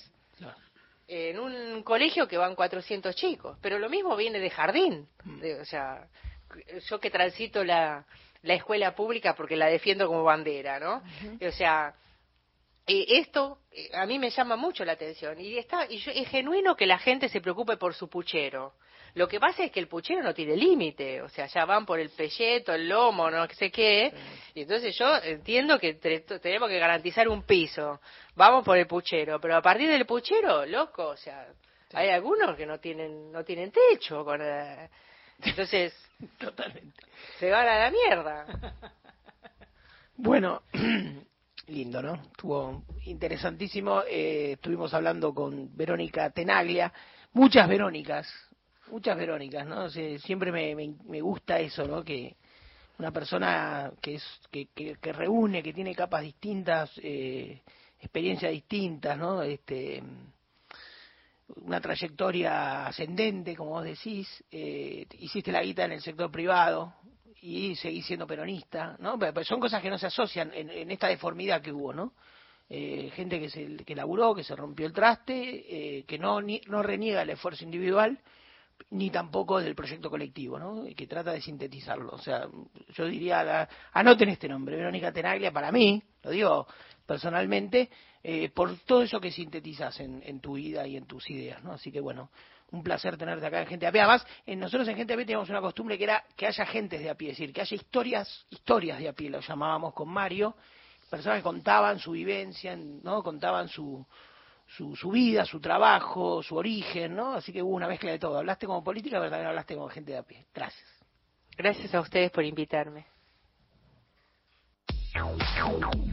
En 1.08 1.38
un 1.38 1.84
colegio 1.84 2.28
que 2.28 2.38
van 2.38 2.56
400 2.56 3.14
chicos. 3.16 3.58
Pero 3.62 3.78
lo 3.78 3.90
mismo 3.90 4.16
viene 4.16 4.40
de 4.40 4.50
jardín. 4.50 5.08
De- 5.26 5.60
o 5.60 5.66
sea, 5.66 6.08
yo 6.90 7.00
que 7.00 7.12
transito 7.12 7.64
la, 7.66 8.06
la 8.42 8.54
escuela 8.54 8.96
pública 8.96 9.36
porque 9.36 9.58
la 9.58 9.66
defiendo 9.68 10.08
como 10.08 10.24
bandera, 10.24 10.80
¿no? 10.80 11.04
O 11.46 11.52
sea, 11.52 11.94
eh, 12.88 13.06
esto 13.10 13.60
eh, 13.72 13.90
a 13.94 14.06
mí 14.06 14.18
me 14.18 14.30
llama 14.30 14.56
mucho 14.56 14.86
la 14.86 14.94
atención 14.94 15.40
y 15.40 15.58
está 15.58 15.86
y 15.90 15.98
yo- 15.98 16.12
es 16.14 16.28
genuino 16.30 16.76
que 16.76 16.86
la 16.86 16.98
gente 17.00 17.28
se 17.28 17.42
preocupe 17.42 17.76
por 17.78 17.94
su 17.94 18.08
puchero. 18.10 18.74
Lo 19.16 19.28
que 19.28 19.40
pasa 19.40 19.64
es 19.64 19.72
que 19.72 19.80
el 19.80 19.88
puchero 19.88 20.24
no 20.24 20.34
tiene 20.34 20.56
límite, 20.56 21.22
o 21.22 21.30
sea, 21.30 21.46
ya 21.46 21.66
van 21.66 21.86
por 21.86 22.00
el 22.00 22.10
pelleto, 22.10 22.74
el 22.74 22.90
lomo, 22.90 23.30
no 23.30 23.48
sé 23.48 23.70
qué, 23.70 24.12
y 24.56 24.62
entonces 24.62 24.98
yo 24.98 25.18
entiendo 25.18 25.78
que 25.78 25.94
tenemos 25.94 26.70
que 26.70 26.80
garantizar 26.80 27.28
un 27.28 27.44
piso, 27.44 28.02
vamos 28.36 28.66
por 28.66 28.78
el 28.78 28.88
puchero, 28.88 29.40
pero 29.40 29.56
a 29.56 29.62
partir 29.62 29.88
del 29.88 30.06
puchero, 30.06 30.66
loco, 30.66 31.10
o 31.10 31.18
sea, 31.18 31.48
hay 31.94 32.10
algunos 32.10 32.56
que 32.56 32.66
no 32.66 32.80
tienen 32.80 33.32
no 33.32 33.44
tienen 33.44 33.72
techo, 33.72 34.26
con, 34.26 34.42
eh, 34.42 34.90
entonces 35.44 35.94
se 37.40 37.52
van 37.52 37.68
a 37.68 37.80
la 37.80 37.92
mierda. 37.92 38.46
Bueno, 40.16 40.62
lindo, 41.68 42.02
¿no? 42.02 42.14
Estuvo 42.14 42.84
interesantísimo. 43.06 44.04
Eh, 44.08 44.54
estuvimos 44.54 44.94
hablando 44.94 45.34
con 45.34 45.76
Verónica 45.76 46.30
Tenaglia, 46.30 46.94
muchas 47.34 47.68
Verónicas, 47.68 48.32
muchas 48.94 49.18
Verónicas, 49.18 49.66
¿no? 49.66 49.86
O 49.86 49.90
siempre 49.90 50.52
me, 50.52 50.76
me, 50.76 50.94
me 51.08 51.20
gusta 51.20 51.60
eso, 51.60 51.88
¿no? 51.88 52.04
Que 52.04 52.36
una 53.00 53.12
persona 53.12 53.92
que 54.00 54.16
es 54.16 54.24
que, 54.52 54.68
que, 54.68 54.98
que 55.02 55.12
reúne, 55.12 55.64
que 55.64 55.74
tiene 55.74 55.96
capas 55.96 56.22
distintas, 56.22 56.92
eh, 57.02 57.60
experiencias 58.00 58.52
distintas, 58.52 59.18
¿no? 59.18 59.42
Este 59.42 60.04
una 61.56 61.82
trayectoria 61.82 62.86
ascendente, 62.88 63.56
como 63.56 63.72
vos 63.72 63.84
decís, 63.84 64.28
eh, 64.52 65.08
hiciste 65.20 65.52
la 65.52 65.64
guita 65.64 65.86
en 65.86 65.94
el 65.94 66.02
sector 66.02 66.32
privado 66.32 66.94
y 67.42 67.76
seguís 67.76 68.06
siendo 68.06 68.28
peronista, 68.28 68.96
¿no? 69.00 69.18
Pero, 69.18 69.44
son 69.44 69.60
cosas 69.60 69.82
que 69.82 69.90
no 69.90 69.98
se 69.98 70.08
asocian 70.08 70.52
en, 70.54 70.70
en 70.70 70.92
esta 70.92 71.08
deformidad 71.08 71.62
que 71.64 71.72
hubo, 71.72 71.94
¿no? 71.94 72.14
Eh, 72.70 73.12
gente 73.16 73.40
que 73.40 73.50
se 73.50 73.76
que 73.78 73.96
laburó, 73.96 74.36
que 74.36 74.44
se 74.44 74.56
rompió 74.56 74.86
el 74.86 74.94
traste, 74.94 75.34
eh, 75.98 76.04
que 76.06 76.20
no 76.20 76.42
ni- 76.42 76.62
no 76.68 76.84
reniega 76.84 77.24
el 77.24 77.32
esfuerzo 77.32 77.64
individual 77.64 78.20
ni 78.92 79.10
tampoco 79.10 79.60
del 79.60 79.76
proyecto 79.76 80.10
colectivo, 80.10 80.60
¿no? 80.60 80.86
Que 80.96 81.08
trata 81.08 81.32
de 81.32 81.42
sintetizarlo. 81.42 82.12
O 82.12 82.18
sea, 82.20 82.48
yo 82.96 83.06
diría, 83.06 83.44
la- 83.44 83.70
anoten 83.94 84.30
este 84.30 84.48
nombre, 84.48 84.76
Verónica 84.76 85.12
Tenaglia, 85.12 85.52
para 85.52 85.72
mí, 85.72 86.02
lo 86.24 86.32
digo 86.32 86.68
personalmente, 87.06 87.90
eh, 88.24 88.50
por 88.50 88.78
todo 88.80 89.04
eso 89.04 89.20
que 89.20 89.32
sintetizas 89.32 90.00
en, 90.00 90.22
en 90.26 90.40
tu 90.40 90.54
vida 90.54 90.88
y 90.88 90.96
en 90.98 91.06
tus 91.06 91.30
ideas, 91.30 91.64
¿no? 91.64 91.74
Así 91.74 91.92
que 91.92 92.00
bueno, 92.00 92.30
un 92.72 92.82
placer 92.82 93.18
tenerte 93.18 93.46
acá 93.46 93.62
en 93.62 93.68
Gente 93.68 93.86
a 93.86 93.92
pie. 93.92 94.02
Además, 94.02 94.26
en 94.46 94.60
nosotros 94.60 94.88
en 94.88 94.96
Gente 94.96 95.14
a 95.14 95.16
pie 95.18 95.26
teníamos 95.26 95.50
una 95.50 95.62
costumbre 95.62 95.98
que 95.98 96.06
era 96.06 96.24
que 96.36 96.48
haya 96.48 96.66
gentes 96.66 97.02
de 97.02 97.10
a 97.10 97.16
pie, 97.16 97.32
es 97.32 97.38
decir, 97.38 97.54
que 97.54 97.62
haya 97.62 97.76
historias, 97.76 98.46
historias 98.50 99.00
de 99.00 99.10
a 99.10 99.14
pie, 99.14 99.30
lo 99.30 99.42
llamábamos 99.42 99.94
con 99.94 100.10
Mario, 100.10 100.56
personas 101.10 101.40
que 101.40 101.44
contaban 101.44 102.00
su 102.00 102.12
vivencia, 102.12 102.76
¿no? 102.76 103.22
Contaban 103.22 103.68
su, 103.68 104.06
su, 104.76 104.96
su 104.96 105.12
vida, 105.12 105.46
su 105.46 105.60
trabajo, 105.60 106.42
su 106.42 106.56
origen, 106.56 107.16
¿no? 107.16 107.34
Así 107.34 107.52
que 107.52 107.62
hubo 107.62 107.76
una 107.76 107.88
mezcla 107.88 108.12
de 108.12 108.20
todo. 108.20 108.38
Hablaste 108.38 108.66
como 108.66 108.84
política, 108.84 109.18
pero 109.18 109.30
también 109.30 109.48
hablaste 109.48 109.76
como 109.76 109.90
gente 109.90 110.12
de 110.12 110.18
a 110.18 110.24
pie. 110.24 110.46
Gracias. 110.54 110.90
Gracias 111.56 111.94
a 111.94 112.02
ustedes 112.02 112.32
por 112.32 112.44
invitarme. 112.44 113.06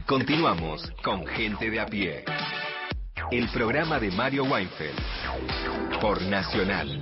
Continuamos 0.05 0.91
con 1.03 1.25
Gente 1.25 1.69
de 1.71 1.79
a 1.79 1.85
pie. 1.87 2.23
El 3.31 3.49
programa 3.49 3.99
de 3.99 4.11
Mario 4.11 4.43
Weinfeld. 4.43 4.99
Por 5.99 6.21
Nacional. 6.21 7.01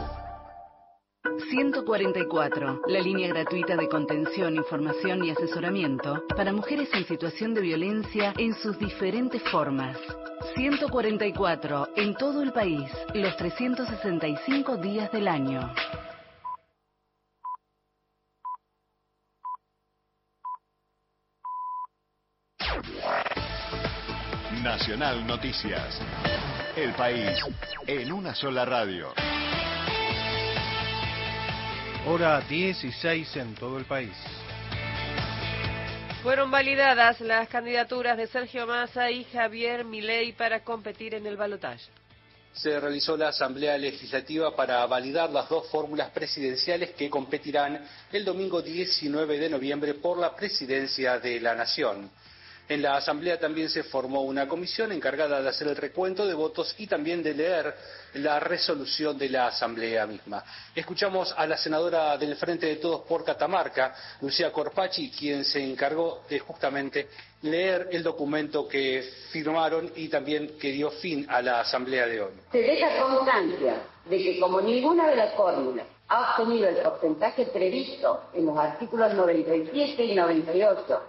144, 1.51 2.83
la 2.87 3.01
línea 3.01 3.27
gratuita 3.27 3.75
de 3.75 3.89
contención, 3.89 4.55
información 4.55 5.25
y 5.25 5.31
asesoramiento 5.31 6.23
para 6.29 6.53
mujeres 6.53 6.87
en 6.93 7.05
situación 7.05 7.53
de 7.53 7.59
violencia 7.59 8.33
en 8.37 8.53
sus 8.53 8.79
diferentes 8.79 9.41
formas. 9.51 9.97
144, 10.55 11.89
en 11.97 12.15
todo 12.15 12.41
el 12.41 12.53
país, 12.53 12.89
los 13.13 13.35
365 13.35 14.77
días 14.77 15.11
del 15.11 15.27
año. 15.27 15.73
Nacional 24.63 25.27
Noticias. 25.27 25.99
El 26.77 26.93
país 26.93 27.43
en 27.87 28.13
una 28.13 28.33
sola 28.33 28.63
radio. 28.63 29.13
Hora 32.07 32.41
16 32.41 33.35
en 33.35 33.53
todo 33.53 33.77
el 33.77 33.85
país. 33.85 34.09
Fueron 36.23 36.49
validadas 36.49 37.21
las 37.21 37.47
candidaturas 37.47 38.17
de 38.17 38.25
Sergio 38.25 38.65
Massa 38.65 39.11
y 39.11 39.23
Javier 39.25 39.85
Milei 39.85 40.33
para 40.33 40.63
competir 40.63 41.13
en 41.13 41.27
el 41.27 41.37
balotaje. 41.37 41.85
Se 42.53 42.79
realizó 42.79 43.15
la 43.15 43.27
Asamblea 43.27 43.77
Legislativa 43.77 44.55
para 44.55 44.83
validar 44.87 45.29
las 45.29 45.47
dos 45.47 45.69
fórmulas 45.69 46.09
presidenciales 46.09 46.91
que 46.91 47.07
competirán 47.07 47.85
el 48.11 48.25
domingo 48.25 48.63
19 48.63 49.37
de 49.37 49.49
noviembre 49.49 49.93
por 49.93 50.17
la 50.17 50.35
presidencia 50.35 51.19
de 51.19 51.39
la 51.39 51.53
Nación. 51.53 52.09
En 52.71 52.81
la 52.81 52.95
Asamblea 52.95 53.37
también 53.37 53.69
se 53.69 53.83
formó 53.83 54.21
una 54.21 54.47
comisión 54.47 54.93
encargada 54.93 55.41
de 55.41 55.49
hacer 55.49 55.67
el 55.67 55.75
recuento 55.75 56.25
de 56.25 56.33
votos 56.33 56.73
y 56.77 56.87
también 56.87 57.21
de 57.21 57.33
leer 57.33 57.75
la 58.13 58.39
resolución 58.39 59.17
de 59.17 59.27
la 59.27 59.47
Asamblea 59.47 60.07
misma. 60.07 60.41
Escuchamos 60.73 61.33
a 61.35 61.45
la 61.45 61.57
senadora 61.57 62.17
del 62.17 62.37
Frente 62.37 62.67
de 62.67 62.77
Todos 62.77 63.01
por 63.01 63.25
Catamarca, 63.25 63.93
Lucía 64.21 64.53
Corpachi, 64.53 65.11
quien 65.11 65.43
se 65.43 65.61
encargó 65.61 66.23
de 66.29 66.39
justamente 66.39 67.09
leer 67.41 67.89
el 67.91 68.03
documento 68.03 68.65
que 68.69 69.03
firmaron 69.33 69.91
y 69.97 70.07
también 70.07 70.57
que 70.57 70.71
dio 70.71 70.91
fin 70.91 71.25
a 71.29 71.41
la 71.41 71.59
Asamblea 71.59 72.07
de 72.07 72.21
hoy. 72.21 72.31
Se 72.53 72.59
deja 72.59 73.01
constancia 73.01 73.81
de 74.05 74.17
que 74.17 74.39
como 74.39 74.61
ninguna 74.61 75.09
de 75.09 75.17
las 75.17 75.33
fórmulas 75.33 75.87
ha 76.07 76.37
obtenido 76.37 76.69
el 76.69 76.77
porcentaje 76.77 77.47
previsto 77.47 78.29
en 78.33 78.45
los 78.45 78.57
artículos 78.57 79.13
97 79.13 80.05
y 80.05 80.15
98 80.15 81.01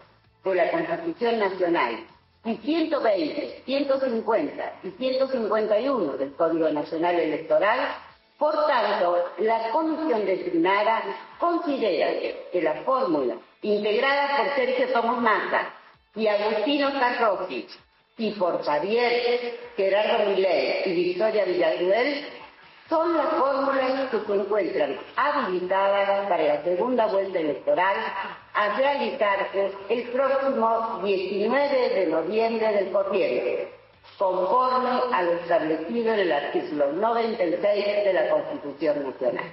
de 0.44 0.54
la 0.54 0.70
Constitución 0.70 1.38
Nacional 1.38 2.06
y 2.44 2.56
120, 2.56 3.62
150 3.64 4.72
y 4.82 4.90
151 4.90 6.12
del 6.16 6.32
Código 6.32 6.68
Nacional 6.70 7.20
Electoral, 7.20 7.94
por 8.38 8.66
tanto, 8.66 9.24
la 9.38 9.70
Comisión 9.70 10.26
designada 10.26 11.02
considera 11.38 12.08
que 12.50 12.60
la 12.60 12.82
fórmula 12.82 13.36
integrada 13.62 14.36
por 14.36 14.54
Sergio 14.56 14.92
Tomás 14.92 15.18
Massa 15.22 15.70
y 16.16 16.26
Agustino 16.26 16.92
Carrossi 16.98 17.68
y 18.18 18.32
por 18.32 18.64
Javier 18.64 19.58
Gerardo 19.76 20.30
Milei 20.30 20.82
y 20.86 20.92
Victoria 20.92 21.44
Villarruel 21.44 22.26
son 22.88 23.16
las 23.16 23.28
fórmulas 23.28 24.10
que 24.10 24.18
se 24.18 24.34
encuentran 24.34 24.98
habilitadas 25.16 26.28
para 26.28 26.42
la 26.42 26.62
segunda 26.64 27.06
vuelta 27.06 27.38
electoral 27.38 27.96
a 28.54 28.76
realizarse 28.76 29.72
el 29.88 30.08
próximo 30.10 31.00
19 31.02 31.88
de 31.90 32.06
noviembre 32.06 32.72
del 32.72 32.92
corriente. 32.92 33.68
conforme 34.18 34.90
a 35.12 35.22
lo 35.22 35.32
establecido 35.32 36.12
en 36.12 36.20
el 36.20 36.32
artículo 36.32 36.92
96 36.92 38.04
de 38.04 38.12
la 38.12 38.28
Constitución 38.28 39.10
Nacional. 39.10 39.44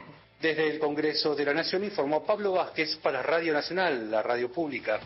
Desde 0.42 0.70
el 0.70 0.80
Congreso 0.80 1.36
de 1.36 1.46
la 1.46 1.54
Nación 1.54 1.84
informó 1.84 2.24
Pablo 2.24 2.54
Vázquez 2.54 2.98
para 2.98 3.22
Radio 3.22 3.54
Nacional, 3.54 4.10
la 4.10 4.22
radio 4.22 4.52
pública. 4.52 5.00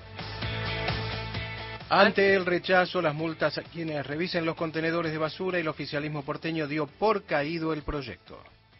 Ante 1.89 2.33
el 2.33 2.45
rechazo, 2.45 3.01
las 3.01 3.13
multas 3.13 3.57
a 3.57 3.63
quienes 3.63 4.05
revisen 4.05 4.45
los 4.45 4.55
contenedores 4.55 5.11
de 5.11 5.17
basura, 5.17 5.59
el 5.59 5.67
oficialismo 5.67 6.23
porteño 6.23 6.67
dio 6.67 6.87
por 6.87 7.23
caído 7.23 7.73
el 7.73 7.83
proyecto. 7.83 8.39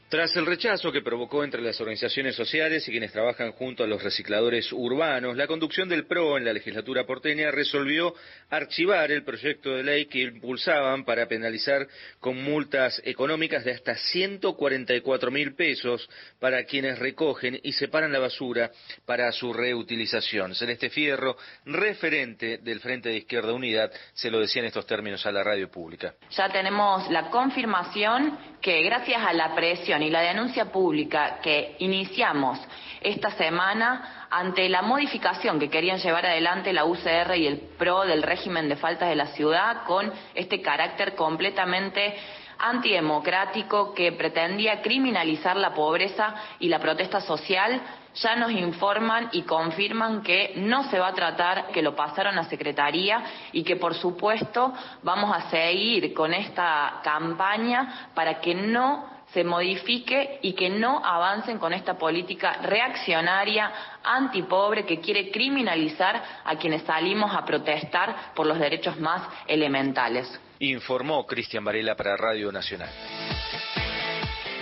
Tras 0.09 0.35
el 0.35 0.45
rechazo 0.45 0.91
que 0.91 1.01
provocó 1.01 1.43
entre 1.43 1.61
las 1.61 1.81
organizaciones 1.81 2.35
sociales 2.35 2.87
y 2.87 2.91
quienes 2.91 3.11
trabajan 3.11 3.51
junto 3.53 3.83
a 3.83 3.87
los 3.87 4.03
recicladores 4.03 4.71
urbanos, 4.71 5.35
la 5.35 5.47
conducción 5.47 5.89
del 5.89 6.05
PRO 6.05 6.37
en 6.37 6.45
la 6.45 6.53
legislatura 6.53 7.05
porteña 7.05 7.49
resolvió 7.49 8.13
archivar 8.51 9.11
el 9.11 9.23
proyecto 9.23 9.71
de 9.71 9.83
ley 9.83 10.05
que 10.05 10.19
impulsaban 10.19 11.03
para 11.03 11.27
penalizar 11.27 11.87
con 12.19 12.43
multas 12.43 13.01
económicas 13.05 13.65
de 13.65 13.71
hasta 13.71 13.95
144 13.95 15.31
mil 15.31 15.55
pesos 15.55 16.07
para 16.39 16.63
quienes 16.65 16.99
recogen 16.99 17.59
y 17.63 17.71
separan 17.73 18.11
la 18.11 18.19
basura 18.19 18.69
para 19.07 19.31
su 19.31 19.51
reutilización. 19.51 20.53
Celeste 20.53 20.91
Fierro, 20.91 21.37
referente 21.65 22.59
del 22.59 22.79
Frente 22.81 23.09
de 23.09 23.17
Izquierda 23.17 23.51
Unidad, 23.53 23.91
se 24.13 24.29
lo 24.29 24.39
decía 24.39 24.61
en 24.61 24.67
estos 24.67 24.85
términos 24.85 25.25
a 25.25 25.31
la 25.31 25.43
radio 25.43 25.71
pública. 25.71 26.13
Ya 26.29 26.49
tenemos 26.49 27.09
la 27.09 27.31
confirmación 27.31 28.37
que 28.61 28.83
gracias 28.83 29.21
a 29.21 29.33
la 29.33 29.55
presión 29.55 30.02
y 30.03 30.09
la 30.09 30.21
denuncia 30.21 30.65
pública 30.65 31.39
que 31.41 31.75
iniciamos 31.79 32.59
esta 33.01 33.31
semana 33.31 34.27
ante 34.29 34.67
la 34.69 34.81
modificación 34.81 35.59
que 35.59 35.69
querían 35.69 35.99
llevar 35.99 36.25
adelante 36.25 36.73
la 36.73 36.85
UCR 36.85 37.35
y 37.35 37.47
el 37.47 37.59
PRO 37.77 38.05
del 38.05 38.23
régimen 38.23 38.69
de 38.69 38.75
faltas 38.75 39.09
de 39.09 39.15
la 39.15 39.27
ciudad 39.27 39.83
con 39.85 40.11
este 40.33 40.61
carácter 40.61 41.15
completamente 41.15 42.15
antidemocrático 42.59 43.93
que 43.93 44.13
pretendía 44.13 44.81
criminalizar 44.81 45.57
la 45.57 45.73
pobreza 45.73 46.33
y 46.59 46.69
la 46.69 46.79
protesta 46.79 47.19
social, 47.19 47.81
ya 48.15 48.35
nos 48.35 48.51
informan 48.51 49.29
y 49.31 49.41
confirman 49.41 50.21
que 50.21 50.53
no 50.55 50.83
se 50.89 50.99
va 50.99 51.07
a 51.07 51.13
tratar, 51.13 51.67
que 51.67 51.81
lo 51.81 51.95
pasaron 51.95 52.37
a 52.37 52.45
Secretaría 52.45 53.23
y 53.51 53.63
que, 53.63 53.75
por 53.75 53.95
supuesto, 53.95 54.73
vamos 55.01 55.35
a 55.35 55.49
seguir 55.49 56.13
con 56.13 56.33
esta 56.33 57.01
campaña 57.03 58.09
para 58.13 58.39
que 58.39 58.53
no 58.53 59.12
se 59.33 59.43
modifique 59.43 60.39
y 60.41 60.53
que 60.53 60.69
no 60.69 61.03
avancen 61.03 61.57
con 61.57 61.73
esta 61.73 61.97
política 61.97 62.59
reaccionaria, 62.61 63.71
antipobre, 64.03 64.85
que 64.85 64.99
quiere 64.99 65.31
criminalizar 65.31 66.23
a 66.45 66.55
quienes 66.55 66.83
salimos 66.83 67.33
a 67.35 67.43
protestar 67.43 68.33
por 68.35 68.45
los 68.45 68.59
derechos 68.59 68.99
más 68.99 69.27
elementales. 69.47 70.39
Informó 70.59 71.25
Cristian 71.25 71.65
Varela 71.65 71.95
para 71.95 72.15
Radio 72.15 72.51
Nacional. 72.51 72.89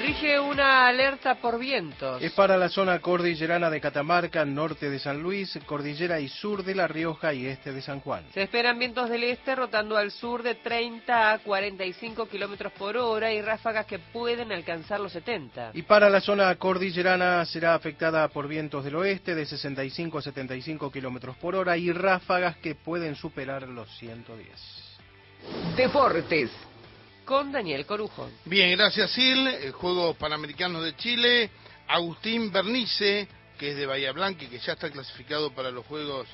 Rige 0.01 0.39
una 0.39 0.87
alerta 0.87 1.35
por 1.35 1.59
vientos. 1.59 2.23
Es 2.23 2.31
para 2.31 2.57
la 2.57 2.69
zona 2.69 2.97
cordillerana 2.99 3.69
de 3.69 3.79
Catamarca, 3.79 4.43
norte 4.45 4.89
de 4.89 4.97
San 4.97 5.21
Luis, 5.21 5.59
cordillera 5.67 6.19
y 6.19 6.27
sur 6.27 6.63
de 6.63 6.73
La 6.73 6.87
Rioja 6.87 7.35
y 7.35 7.45
este 7.45 7.71
de 7.71 7.83
San 7.83 7.99
Juan. 7.99 8.23
Se 8.33 8.41
esperan 8.41 8.79
vientos 8.79 9.11
del 9.11 9.23
este 9.25 9.53
rotando 9.53 9.97
al 9.97 10.09
sur 10.09 10.41
de 10.41 10.55
30 10.55 11.33
a 11.33 11.39
45 11.39 12.27
kilómetros 12.27 12.73
por 12.73 12.97
hora 12.97 13.31
y 13.31 13.43
ráfagas 13.43 13.85
que 13.85 13.99
pueden 13.99 14.51
alcanzar 14.51 14.99
los 14.99 15.11
70. 15.11 15.71
Y 15.75 15.83
para 15.83 16.09
la 16.09 16.19
zona 16.19 16.55
cordillerana 16.55 17.45
será 17.45 17.75
afectada 17.75 18.27
por 18.29 18.47
vientos 18.47 18.83
del 18.83 18.95
oeste 18.95 19.35
de 19.35 19.45
65 19.45 20.17
a 20.17 20.21
75 20.23 20.91
kilómetros 20.91 21.37
por 21.37 21.53
hora 21.53 21.77
y 21.77 21.91
ráfagas 21.91 22.57
que 22.57 22.73
pueden 22.73 23.13
superar 23.13 23.67
los 23.67 23.87
110. 23.99 24.49
Deportes. 25.75 26.49
Con 27.25 27.51
Daniel 27.51 27.85
Corujo. 27.85 28.29
Bien, 28.45 28.71
gracias 28.71 29.11
Sil. 29.13 29.71
Juegos 29.73 30.17
Panamericanos 30.17 30.83
de 30.83 30.95
Chile. 30.95 31.49
Agustín 31.87 32.51
Bernice, 32.51 33.27
que 33.57 33.71
es 33.71 33.77
de 33.77 33.85
Bahía 33.85 34.11
Blanca 34.11 34.43
y 34.43 34.47
que 34.47 34.59
ya 34.59 34.73
está 34.73 34.89
clasificado 34.89 35.53
para 35.53 35.71
los 35.71 35.85
Juegos 35.85 36.27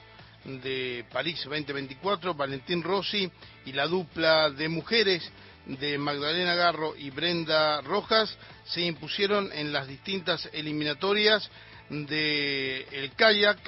de 0.46 1.06
París 1.12 1.42
2024. 1.44 2.34
Valentín 2.34 2.84
Rossi 2.84 3.30
y 3.66 3.74
la 3.74 3.88
dupla 3.88 4.50
de 4.50 4.70
mujeres 4.70 5.30
de 5.66 5.98
Magdalena 5.98 6.56
Garro 6.56 6.96
y 6.96 7.10
Brenda 7.10 7.82
Rojas 7.82 8.36
se 8.66 8.82
impusieron 8.82 9.52
en 9.52 9.74
las 9.74 9.88
distintas 9.88 10.50
eliminatorias 10.54 11.50
del 11.90 12.86
el 12.92 13.12
kayak, 13.16 13.60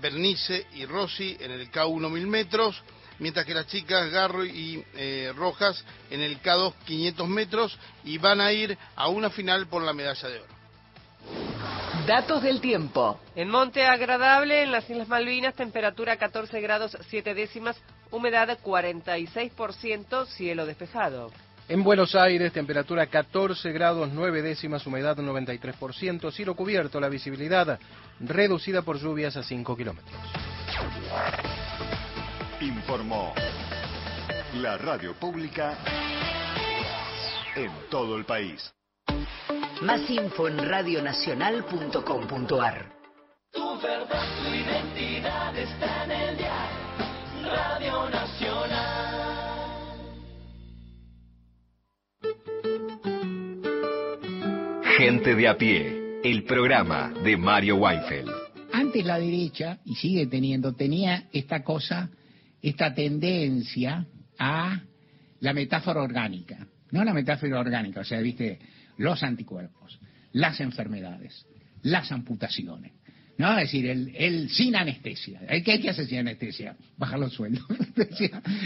Bernice 0.00 0.66
y 0.74 0.86
Rossi 0.86 1.36
en 1.38 1.50
el 1.52 1.70
K1 1.70 2.10
1000 2.10 2.26
metros, 2.26 2.82
mientras 3.18 3.46
que 3.46 3.54
las 3.54 3.66
chicas 3.66 4.10
Garro 4.10 4.44
y 4.44 4.84
eh, 4.94 5.32
Rojas 5.34 5.84
en 6.10 6.20
el 6.20 6.40
K2 6.42 6.74
500 6.84 7.28
metros 7.28 7.78
y 8.04 8.18
van 8.18 8.40
a 8.40 8.52
ir 8.52 8.76
a 8.96 9.08
una 9.08 9.30
final 9.30 9.66
por 9.66 9.82
la 9.82 9.92
medalla 9.92 10.28
de 10.28 10.40
oro. 10.40 10.52
Datos 12.06 12.42
del 12.42 12.60
tiempo. 12.60 13.20
En 13.36 13.48
Monte 13.48 13.86
Agradable, 13.86 14.64
en 14.64 14.72
las 14.72 14.88
Islas 14.90 15.08
Malvinas, 15.08 15.54
temperatura 15.54 16.16
14 16.16 16.60
grados 16.60 16.96
7 17.08 17.34
décimas, 17.34 17.80
humedad 18.10 18.58
46%, 18.60 20.26
cielo 20.26 20.66
despejado. 20.66 21.30
En 21.68 21.84
Buenos 21.84 22.16
Aires, 22.16 22.52
temperatura 22.52 23.06
14 23.06 23.70
grados 23.70 24.10
9 24.12 24.42
décimas, 24.42 24.84
humedad 24.84 25.16
93%, 25.16 26.32
cielo 26.32 26.56
cubierto, 26.56 27.00
la 27.00 27.08
visibilidad 27.08 27.78
reducida 28.18 28.82
por 28.82 28.98
lluvias 28.98 29.36
a 29.36 29.44
5 29.44 29.76
kilómetros. 29.76 30.12
Informó 32.62 33.34
la 34.54 34.78
radio 34.78 35.14
pública 35.14 35.76
en 37.56 37.72
todo 37.90 38.16
el 38.16 38.24
país. 38.24 38.72
Más 39.80 40.08
info 40.08 40.46
en 40.46 40.58
radionacional.com.ar. 40.58 42.92
Tu 43.50 43.80
verdad, 43.80 44.24
tu 44.44 44.54
identidad 44.54 45.58
está 45.58 46.04
en 46.04 46.12
el 46.12 46.36
día. 46.36 46.68
Radio 47.42 48.08
Nacional. 48.10 49.32
Gente 54.98 55.34
de 55.34 55.48
a 55.48 55.58
pie, 55.58 56.20
el 56.22 56.44
programa 56.44 57.12
de 57.24 57.36
Mario 57.36 57.78
Weinfeld. 57.78 58.30
Antes 58.72 59.04
la 59.04 59.18
derecha, 59.18 59.80
y 59.84 59.96
sigue 59.96 60.28
teniendo, 60.28 60.74
tenía 60.74 61.24
esta 61.32 61.64
cosa, 61.64 62.08
esta 62.62 62.94
tendencia 62.94 64.06
a 64.38 64.80
la 65.40 65.52
metáfora 65.52 66.02
orgánica. 66.02 66.66
No 66.92 67.04
la 67.04 67.12
metáfora 67.12 67.58
orgánica, 67.58 68.00
o 68.00 68.04
sea, 68.04 68.20
viste, 68.20 68.58
los 68.98 69.22
anticuerpos, 69.22 69.98
las 70.32 70.60
enfermedades, 70.60 71.46
las 71.82 72.12
amputaciones. 72.12 72.92
No, 73.38 73.50
es 73.58 73.64
decir, 73.64 73.86
el, 73.86 74.14
el 74.14 74.50
sin 74.50 74.76
anestesia. 74.76 75.40
¿El 75.48 75.64
¿Qué 75.64 75.72
hay 75.72 75.80
que 75.80 75.90
hacer 75.90 76.06
sin 76.06 76.18
anestesia? 76.18 76.76
Bajar 76.96 77.18
los 77.18 77.32
sueldos. 77.32 77.64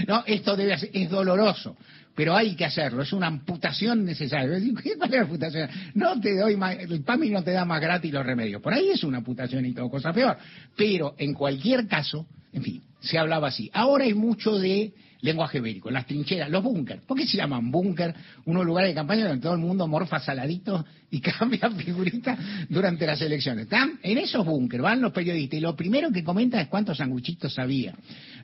No, 0.07 0.23
esto 0.27 0.57
debe 0.57 0.77
ser, 0.77 0.91
es 0.93 1.09
doloroso, 1.09 1.77
pero 2.15 2.37
hay 2.37 2.55
que 2.55 2.65
hacerlo. 2.65 3.03
Es 3.03 3.13
una 3.13 3.27
amputación 3.27 4.05
necesaria. 4.05 4.59
¿Qué 4.83 4.97
¿Cuál 4.97 5.11
es 5.11 5.17
la 5.17 5.23
amputación? 5.23 5.71
No 5.95 6.21
te 6.21 6.37
doy 6.37 6.57
más, 6.57 6.77
el 6.79 7.03
PAMI 7.03 7.31
no 7.31 7.43
te 7.43 7.53
da 7.53 7.65
más 7.65 7.81
gratis 7.81 8.13
los 8.13 8.25
remedios. 8.25 8.61
Por 8.61 8.75
ahí 8.75 8.91
es 8.91 9.03
una 9.03 9.19
amputación 9.19 9.65
y 9.67 9.73
todo, 9.73 9.89
cosa 9.89 10.13
peor. 10.13 10.37
Pero 10.77 11.15
en 11.19 11.33
cualquier 11.33 11.87
caso, 11.87 12.27
en 12.53 12.63
fin, 12.63 12.83
se 13.07 13.19
hablaba 13.19 13.49
así. 13.49 13.71
Ahora 13.73 14.05
hay 14.05 14.15
mucho 14.15 14.59
de 14.59 14.93
lenguaje 15.21 15.61
bélico, 15.61 15.91
las 15.91 16.07
trincheras, 16.07 16.51
los 16.51 16.63
búnker. 16.63 17.01
¿Por 17.07 17.17
qué 17.17 17.27
se 17.27 17.37
llaman 17.37 17.71
búnker? 17.71 18.15
Unos 18.45 18.65
lugares 18.65 18.91
de 18.91 18.95
campaña 18.95 19.27
donde 19.27 19.43
todo 19.43 19.55
el 19.55 19.61
mundo 19.61 19.87
morfa 19.87 20.21
saladitos 20.21 20.85
y 21.11 21.21
cambia 21.21 21.71
figuritas 21.71 22.39
durante 22.69 23.07
las 23.07 23.21
elecciones. 23.21 23.65
¿Están? 23.65 23.99
En 24.03 24.19
esos 24.19 24.45
búnker 24.45 24.83
van 24.83 25.01
los 25.01 25.13
periodistas 25.13 25.59
y 25.59 25.61
lo 25.61 25.75
primero 25.75 26.11
que 26.11 26.23
comentan 26.23 26.61
es 26.61 26.69
cuántos 26.69 26.99
sanguchitos 26.99 27.59
había. 27.59 27.95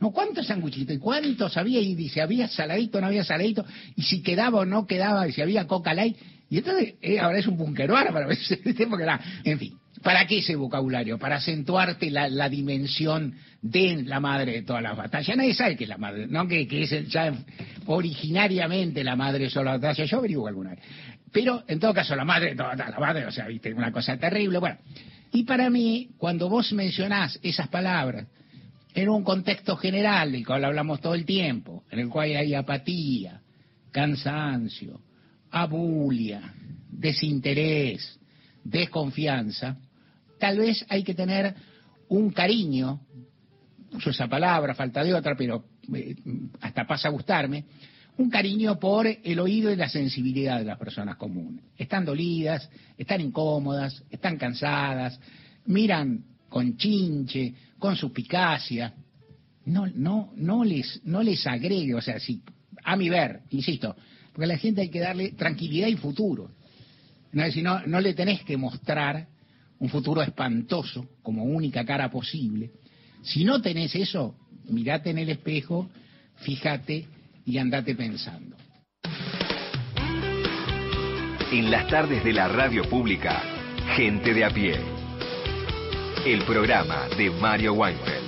No, 0.00 0.10
cuántos 0.10 0.46
sanguchitos 0.46 0.96
y 0.96 0.98
cuántos 0.98 1.56
había 1.56 1.80
y 1.80 1.94
dice, 1.94 2.20
había 2.20 2.48
saladito, 2.48 3.00
no 3.00 3.06
había 3.06 3.24
saladito, 3.24 3.64
y 3.94 4.02
si 4.02 4.22
quedaba 4.22 4.60
o 4.60 4.64
no 4.64 4.86
quedaba, 4.86 5.28
y 5.28 5.32
si 5.32 5.40
había 5.40 5.66
coca 5.66 5.94
light. 5.94 6.16
Y 6.50 6.58
entonces, 6.58 6.94
eh, 7.00 7.18
ahora 7.20 7.38
es 7.38 7.46
un 7.46 7.56
búnker 7.56 7.90
bárbaro, 7.90 8.28
porque 8.90 9.06
en 9.44 9.58
fin. 9.58 9.81
¿Para 10.02 10.26
qué 10.26 10.38
ese 10.38 10.56
vocabulario? 10.56 11.18
Para 11.18 11.36
acentuarte 11.36 12.10
la, 12.10 12.48
dimensión 12.48 13.34
de 13.60 14.02
la 14.04 14.20
madre 14.20 14.52
de 14.52 14.62
todas 14.62 14.82
las 14.82 14.96
batallas. 14.96 15.36
Nadie 15.36 15.54
sabe 15.54 15.76
que 15.76 15.84
es 15.84 15.90
la 15.90 15.98
madre, 15.98 16.26
no 16.26 16.46
que, 16.48 16.66
es 16.70 17.08
ya 17.08 17.32
originariamente 17.86 19.04
la 19.04 19.16
madre 19.16 19.44
de 19.44 19.50
todas 19.50 19.66
las 19.66 19.80
batallas. 19.80 20.10
Yo 20.10 20.18
averiguo 20.18 20.48
alguna 20.48 20.70
vez. 20.70 20.80
Pero, 21.30 21.62
en 21.66 21.78
todo 21.78 21.94
caso, 21.94 22.14
la 22.14 22.24
madre 22.24 22.50
de 22.50 22.56
todas 22.56 22.76
la 22.76 22.98
madre, 22.98 23.26
o 23.26 23.30
sea, 23.30 23.46
viste, 23.46 23.72
una 23.72 23.92
cosa 23.92 24.16
terrible. 24.18 24.58
Bueno, 24.58 24.78
y 25.32 25.44
para 25.44 25.70
mí, 25.70 26.10
cuando 26.18 26.48
vos 26.48 26.72
mencionás 26.72 27.38
esas 27.42 27.68
palabras 27.68 28.26
en 28.94 29.08
un 29.08 29.24
contexto 29.24 29.76
general 29.76 30.32
del 30.32 30.44
cual 30.44 30.64
hablamos 30.64 31.00
todo 31.00 31.14
el 31.14 31.24
tiempo, 31.24 31.84
en 31.90 32.00
el 32.00 32.08
cual 32.08 32.36
hay 32.36 32.54
apatía, 32.54 33.40
cansancio, 33.90 35.00
abulia, 35.50 36.52
desinterés, 36.90 38.18
desconfianza, 38.64 39.78
tal 40.42 40.58
vez 40.58 40.84
hay 40.88 41.04
que 41.04 41.14
tener 41.14 41.54
un 42.08 42.32
cariño, 42.32 43.00
uso 43.92 44.10
esa 44.10 44.26
palabra, 44.26 44.74
falta 44.74 45.04
de 45.04 45.14
otra, 45.14 45.36
pero 45.36 45.66
eh, 45.94 46.16
hasta 46.60 46.84
pasa 46.84 47.06
a 47.06 47.12
gustarme, 47.12 47.64
un 48.16 48.28
cariño 48.28 48.76
por 48.76 49.06
el 49.06 49.38
oído 49.38 49.70
y 49.70 49.76
la 49.76 49.88
sensibilidad 49.88 50.58
de 50.58 50.64
las 50.64 50.78
personas 50.78 51.14
comunes. 51.14 51.64
Están 51.78 52.04
dolidas, 52.04 52.68
están 52.98 53.20
incómodas, 53.20 54.02
están 54.10 54.36
cansadas, 54.36 55.16
miran 55.66 56.24
con 56.48 56.76
chinche, 56.76 57.54
con 57.78 57.94
suspicacia. 57.94 58.92
No, 59.66 59.86
no, 59.94 60.32
no 60.34 60.64
les, 60.64 61.02
no 61.04 61.22
les 61.22 61.46
agregue, 61.46 61.94
o 61.94 62.00
sea, 62.00 62.18
si, 62.18 62.42
a 62.82 62.96
mi 62.96 63.08
ver, 63.08 63.42
insisto, 63.50 63.94
porque 64.32 64.46
a 64.46 64.48
la 64.48 64.58
gente 64.58 64.80
hay 64.80 64.88
que 64.88 64.98
darle 64.98 65.30
tranquilidad 65.34 65.86
y 65.86 65.94
futuro. 65.94 66.50
No, 67.30 67.44
decir, 67.44 67.62
no, 67.62 67.86
no 67.86 68.00
le 68.00 68.12
tenés 68.12 68.42
que 68.42 68.56
mostrar 68.56 69.28
un 69.82 69.88
futuro 69.88 70.22
espantoso 70.22 71.08
como 71.22 71.42
única 71.42 71.84
cara 71.84 72.08
posible. 72.08 72.70
Si 73.20 73.42
no 73.42 73.60
tenés 73.60 73.92
eso, 73.96 74.36
mirate 74.68 75.10
en 75.10 75.18
el 75.18 75.28
espejo, 75.28 75.90
fíjate 76.36 77.04
y 77.44 77.58
andate 77.58 77.96
pensando. 77.96 78.56
En 81.50 81.68
las 81.68 81.88
tardes 81.88 82.22
de 82.22 82.32
la 82.32 82.46
radio 82.46 82.88
pública, 82.88 83.42
Gente 83.96 84.32
de 84.32 84.44
a 84.44 84.50
pie. 84.50 84.76
El 86.24 86.44
programa 86.44 87.08
de 87.18 87.28
Mario 87.28 87.74
Weinfeld. 87.74 88.21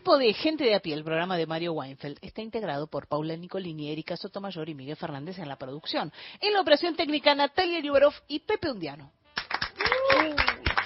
Equipo 0.00 0.16
de 0.16 0.32
Gente 0.32 0.64
de 0.64 0.74
a 0.74 0.80
pie, 0.80 0.94
el 0.94 1.04
programa 1.04 1.36
de 1.36 1.46
Mario 1.46 1.74
Weinfeld, 1.74 2.16
está 2.22 2.40
integrado 2.40 2.86
por 2.86 3.06
Paula 3.06 3.36
Nicolini, 3.36 3.92
Erika 3.92 4.16
Sotomayor 4.16 4.66
y 4.70 4.74
Miguel 4.74 4.96
Fernández 4.96 5.38
en 5.38 5.46
la 5.46 5.56
producción. 5.56 6.10
En 6.40 6.54
la 6.54 6.62
operación 6.62 6.96
técnica, 6.96 7.34
Natalia 7.34 7.80
Liuberov 7.80 8.14
y 8.26 8.38
Pepe 8.40 8.70
Undiano. 8.70 9.12
Uy, 10.18 10.34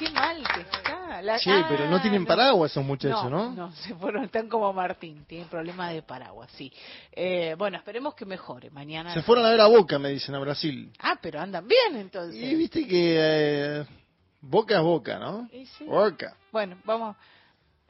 qué 0.00 0.10
mal 0.10 0.42
que 0.52 0.60
está. 0.62 1.22
La- 1.22 1.38
Sí, 1.38 1.48
ah, 1.48 1.64
pero 1.68 1.88
no 1.88 2.02
tienen 2.02 2.26
paraguas 2.26 2.72
esos 2.72 2.84
muchachos, 2.84 3.30
¿no? 3.30 3.52
No, 3.52 3.70
se 3.76 3.94
fueron, 3.94 4.24
están 4.24 4.48
como 4.48 4.72
Martín, 4.72 5.24
tienen 5.26 5.46
problemas 5.46 5.92
de 5.92 6.02
paraguas, 6.02 6.50
sí. 6.56 6.72
Eh, 7.12 7.54
bueno, 7.56 7.76
esperemos 7.76 8.16
que 8.16 8.24
mejore 8.24 8.70
mañana. 8.70 9.14
Se 9.14 9.22
fueron 9.22 9.46
a 9.46 9.50
ver 9.50 9.60
a 9.60 9.66
Boca, 9.68 9.96
me 10.00 10.08
dicen, 10.08 10.34
a 10.34 10.40
Brasil. 10.40 10.92
Ah, 10.98 11.16
pero 11.22 11.40
andan 11.40 11.68
bien 11.68 11.94
entonces. 12.00 12.34
Y 12.42 12.56
viste 12.56 12.84
que 12.84 13.16
eh, 13.16 13.86
Boca 14.40 14.74
es 14.74 14.82
Boca, 14.82 15.20
¿no? 15.20 15.48
Y 15.52 15.66
sí. 15.66 15.84
Boca. 15.84 16.36
Bueno, 16.50 16.78
vamos, 16.84 17.14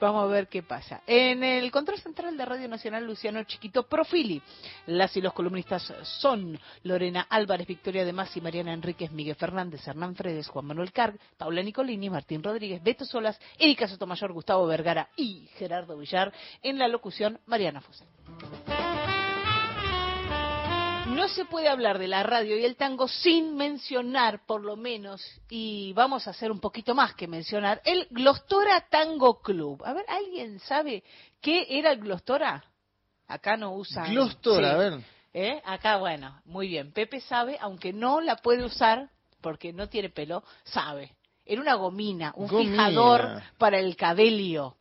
vamos 0.00 0.24
a 0.24 0.26
ver 0.26 0.48
qué 0.48 0.62
pasa. 0.62 1.02
En 1.06 1.42
el 1.42 1.70
control 1.70 1.98
central 1.98 2.36
de 2.36 2.44
Radio 2.44 2.68
Nacional, 2.68 3.06
Luciano 3.06 3.42
Chiquito 3.44 3.84
Profili. 3.84 4.42
Las 4.86 5.16
y 5.16 5.20
los 5.20 5.32
columnistas 5.32 5.92
son 6.02 6.58
Lorena 6.82 7.26
Álvarez, 7.28 7.66
Victoria 7.66 8.04
de 8.04 8.12
Masi, 8.12 8.40
Mariana 8.40 8.72
Enríquez, 8.72 9.10
Miguel 9.12 9.36
Fernández, 9.36 9.86
Hernán 9.86 10.14
Fredes, 10.14 10.48
Juan 10.48 10.66
Manuel 10.66 10.92
Carg, 10.92 11.18
Paula 11.36 11.62
Nicolini, 11.62 12.10
Martín 12.10 12.42
Rodríguez, 12.42 12.82
Beto 12.82 13.04
Solas, 13.04 13.38
Erika 13.58 13.88
Sotomayor, 13.88 14.32
Gustavo 14.32 14.66
Vergara 14.66 15.08
y 15.16 15.48
Gerardo 15.56 15.96
Villar. 15.96 16.32
En 16.62 16.78
la 16.78 16.88
locución, 16.88 17.38
Mariana 17.46 17.80
Fuset. 17.80 18.08
No 21.14 21.28
se 21.28 21.44
puede 21.44 21.68
hablar 21.68 21.98
de 21.98 22.08
la 22.08 22.22
radio 22.22 22.56
y 22.58 22.64
el 22.64 22.76
tango 22.76 23.06
sin 23.08 23.56
mencionar, 23.56 24.44
por 24.46 24.62
lo 24.62 24.76
menos, 24.76 25.22
y 25.48 25.92
vamos 25.92 26.26
a 26.26 26.30
hacer 26.30 26.50
un 26.50 26.60
poquito 26.60 26.94
más 26.94 27.14
que 27.14 27.28
mencionar, 27.28 27.80
el 27.84 28.06
Glostora 28.10 28.86
Tango 28.90 29.40
Club. 29.40 29.82
A 29.84 29.92
ver, 29.92 30.04
¿alguien 30.08 30.58
sabe 30.60 31.04
qué 31.40 31.66
era 31.70 31.92
el 31.92 32.00
Glostora? 32.00 32.64
Acá 33.28 33.56
no 33.56 33.72
usan. 33.74 34.10
Glostora, 34.10 34.68
Sí. 34.70 34.74
a 34.74 34.76
ver. 34.78 35.00
¿Eh? 35.32 35.62
Acá, 35.64 35.96
bueno, 35.96 36.40
muy 36.44 36.68
bien. 36.68 36.92
Pepe 36.92 37.20
sabe, 37.20 37.56
aunque 37.60 37.92
no 37.92 38.20
la 38.20 38.36
puede 38.36 38.64
usar 38.64 39.08
porque 39.40 39.72
no 39.72 39.88
tiene 39.88 40.08
pelo, 40.10 40.44
sabe. 40.64 41.12
Era 41.46 41.60
una 41.60 41.74
gomina, 41.74 42.32
un 42.36 42.46
Gomina. 42.48 42.70
fijador 42.86 43.42
para 43.58 43.78
el 43.78 43.96
cabello. 43.96 44.76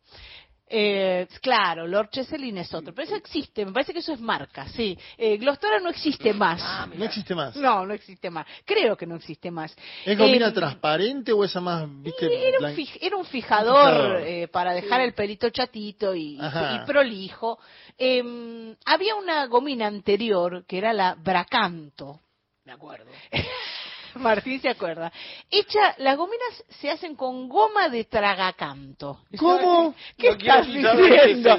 Eh, 0.66 1.28
claro, 1.42 1.86
Lord 1.86 2.08
Cheselin 2.10 2.56
es 2.58 2.72
otro, 2.72 2.94
pero 2.94 3.06
eso 3.06 3.16
existe, 3.16 3.66
me 3.66 3.72
parece 3.72 3.92
que 3.92 3.98
eso 3.98 4.12
es 4.14 4.20
marca, 4.20 4.66
sí. 4.68 4.98
Eh, 5.18 5.36
Glostora 5.36 5.78
no 5.78 5.90
existe 5.90 6.32
más. 6.32 6.88
No 6.96 7.04
existe 7.04 7.34
más. 7.34 7.54
No, 7.56 7.84
no 7.84 7.92
existe 7.92 8.30
más. 8.30 8.46
Creo 8.64 8.96
que 8.96 9.06
no 9.06 9.16
existe 9.16 9.50
más. 9.50 9.76
¿Es 10.06 10.16
gomina 10.16 10.48
Eh, 10.48 10.52
transparente 10.52 11.32
o 11.32 11.44
esa 11.44 11.60
más, 11.60 11.86
viste? 12.02 12.26
era 12.26 12.58
un, 12.58 12.64
blan- 12.64 12.74
fij- 12.76 12.98
era 13.00 13.16
un 13.16 13.24
fijador, 13.26 13.90
fijador. 13.92 14.20
eh, 14.26 14.48
para 14.48 14.72
dejar 14.72 15.02
el 15.02 15.12
pelito 15.12 15.50
chatito 15.50 16.14
y, 16.14 16.38
y 16.40 16.78
prolijo. 16.86 17.58
Eh, 17.98 18.74
había 18.86 19.16
una 19.16 19.46
gomina 19.46 19.86
anterior 19.86 20.64
que 20.66 20.78
era 20.78 20.92
la 20.94 21.14
Bracanto. 21.14 22.20
Me 22.64 22.72
acuerdo. 22.72 23.10
Martín 24.20 24.60
se 24.60 24.68
acuerda. 24.68 25.12
Hecha, 25.50 25.94
las 25.98 26.16
gominas 26.16 26.64
se 26.80 26.90
hacen 26.90 27.16
con 27.16 27.48
goma 27.48 27.88
de 27.88 28.04
tragacanto. 28.04 29.20
¿Cómo? 29.38 29.94
¿Qué 30.16 30.28
No 30.28 30.36
estás 30.36 30.66
diciendo? 30.66 31.50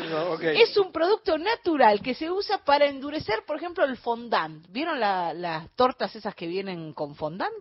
Es 0.62 0.78
un 0.78 0.92
producto 0.92 1.38
natural 1.38 2.02
que 2.02 2.14
se 2.16 2.30
usa 2.32 2.60
para 2.60 2.86
endurecer, 2.86 3.44
por 3.46 3.58
ejemplo, 3.58 3.84
el 3.86 3.98
fondant. 3.98 4.66
¿Vieron 4.70 5.00
la- 5.00 5.34
las 5.34 5.70
tortas 5.76 6.16
esas 6.16 6.36
que 6.36 6.48
vienen 6.48 6.94
con 6.94 7.16
fondant? 7.16 7.54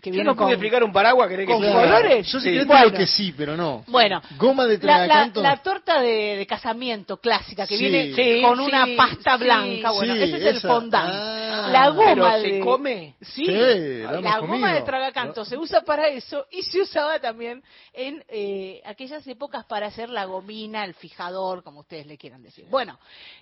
Que 0.00 0.12
Yo 0.12 0.22
no 0.22 0.36
pude 0.36 0.44
con- 0.44 0.52
explicar 0.52 0.84
un 0.84 0.92
paraguas, 0.92 1.28
¿querés 1.28 1.44
que 1.48 1.52
con 1.52 1.60
colores. 1.60 2.24
Yo 2.30 2.38
Sí. 2.38 2.56
sí, 2.60 2.64
Bueno. 2.64 2.84
creo 2.86 2.92
que 3.00 3.06
sí, 3.08 3.34
pero 3.36 3.56
no. 3.56 3.82
Bueno, 3.88 4.22
Goma 4.38 4.64
de 4.66 4.78
la, 4.78 4.98
la, 4.98 5.06
tragacanto. 5.06 5.42
la 5.42 5.56
torta 5.56 6.00
de, 6.00 6.36
de 6.36 6.46
casamiento 6.46 7.16
clásica 7.16 7.66
que 7.66 7.76
Sí. 7.76 7.82
viene 7.88 8.14
Sí, 8.14 8.40
con 8.40 8.58
sí, 8.58 8.62
una 8.64 8.86
pasta 8.96 9.36
sí, 9.36 9.42
blanca, 9.42 9.90
bueno, 9.90 10.14
sí, 10.14 10.22
ese 10.22 10.36
es 10.36 10.42
el 10.44 10.56
esa. 10.58 10.68
fondant. 10.68 11.10
Ah. 11.12 11.68
la 11.72 11.88
goma 11.88 12.04
¿Pero 12.14 12.30
de 12.38 12.40
se 12.50 12.60
come? 12.60 13.14
Sí, 13.20 13.44
la 13.46 14.20
goma 14.20 14.38
comido. 14.38 14.68
de 14.68 14.82
tragacanto 14.82 15.44
se 15.44 15.56
usa 15.56 15.80
para 15.80 16.06
eso 16.06 16.46
y 16.52 16.62
se 16.62 16.80
usaba 16.80 17.18
también 17.18 17.64
en 17.92 18.24
eh, 18.28 18.80
aquellas 18.84 19.26
épocas 19.26 19.64
para 19.64 19.88
hacer 19.88 20.10
la 20.10 20.26
gomina, 20.26 20.84
el 20.84 20.94
fijador, 20.94 21.64
como 21.64 21.80
ustedes 21.80 22.06
le 22.06 22.16
quieran 22.16 22.44
decir. 22.44 22.66
Bueno, 22.70 23.00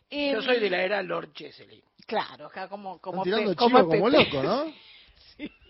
eh, 0.08 0.32
Yo 0.32 0.40
soy 0.40 0.58
de 0.58 0.70
la 0.70 0.82
era 0.82 1.02
Lord 1.02 1.34
Cheseley. 1.34 1.82
Claro, 2.06 2.46
acá 2.46 2.66
como 2.68 2.98
como, 2.98 3.24
Están 3.24 3.40
tirando 3.40 3.50
Pe- 3.50 3.56
como 3.56 3.78
chivo 3.78 3.88
como 3.90 4.08
loco, 4.08 4.42
¿no? 4.42 4.64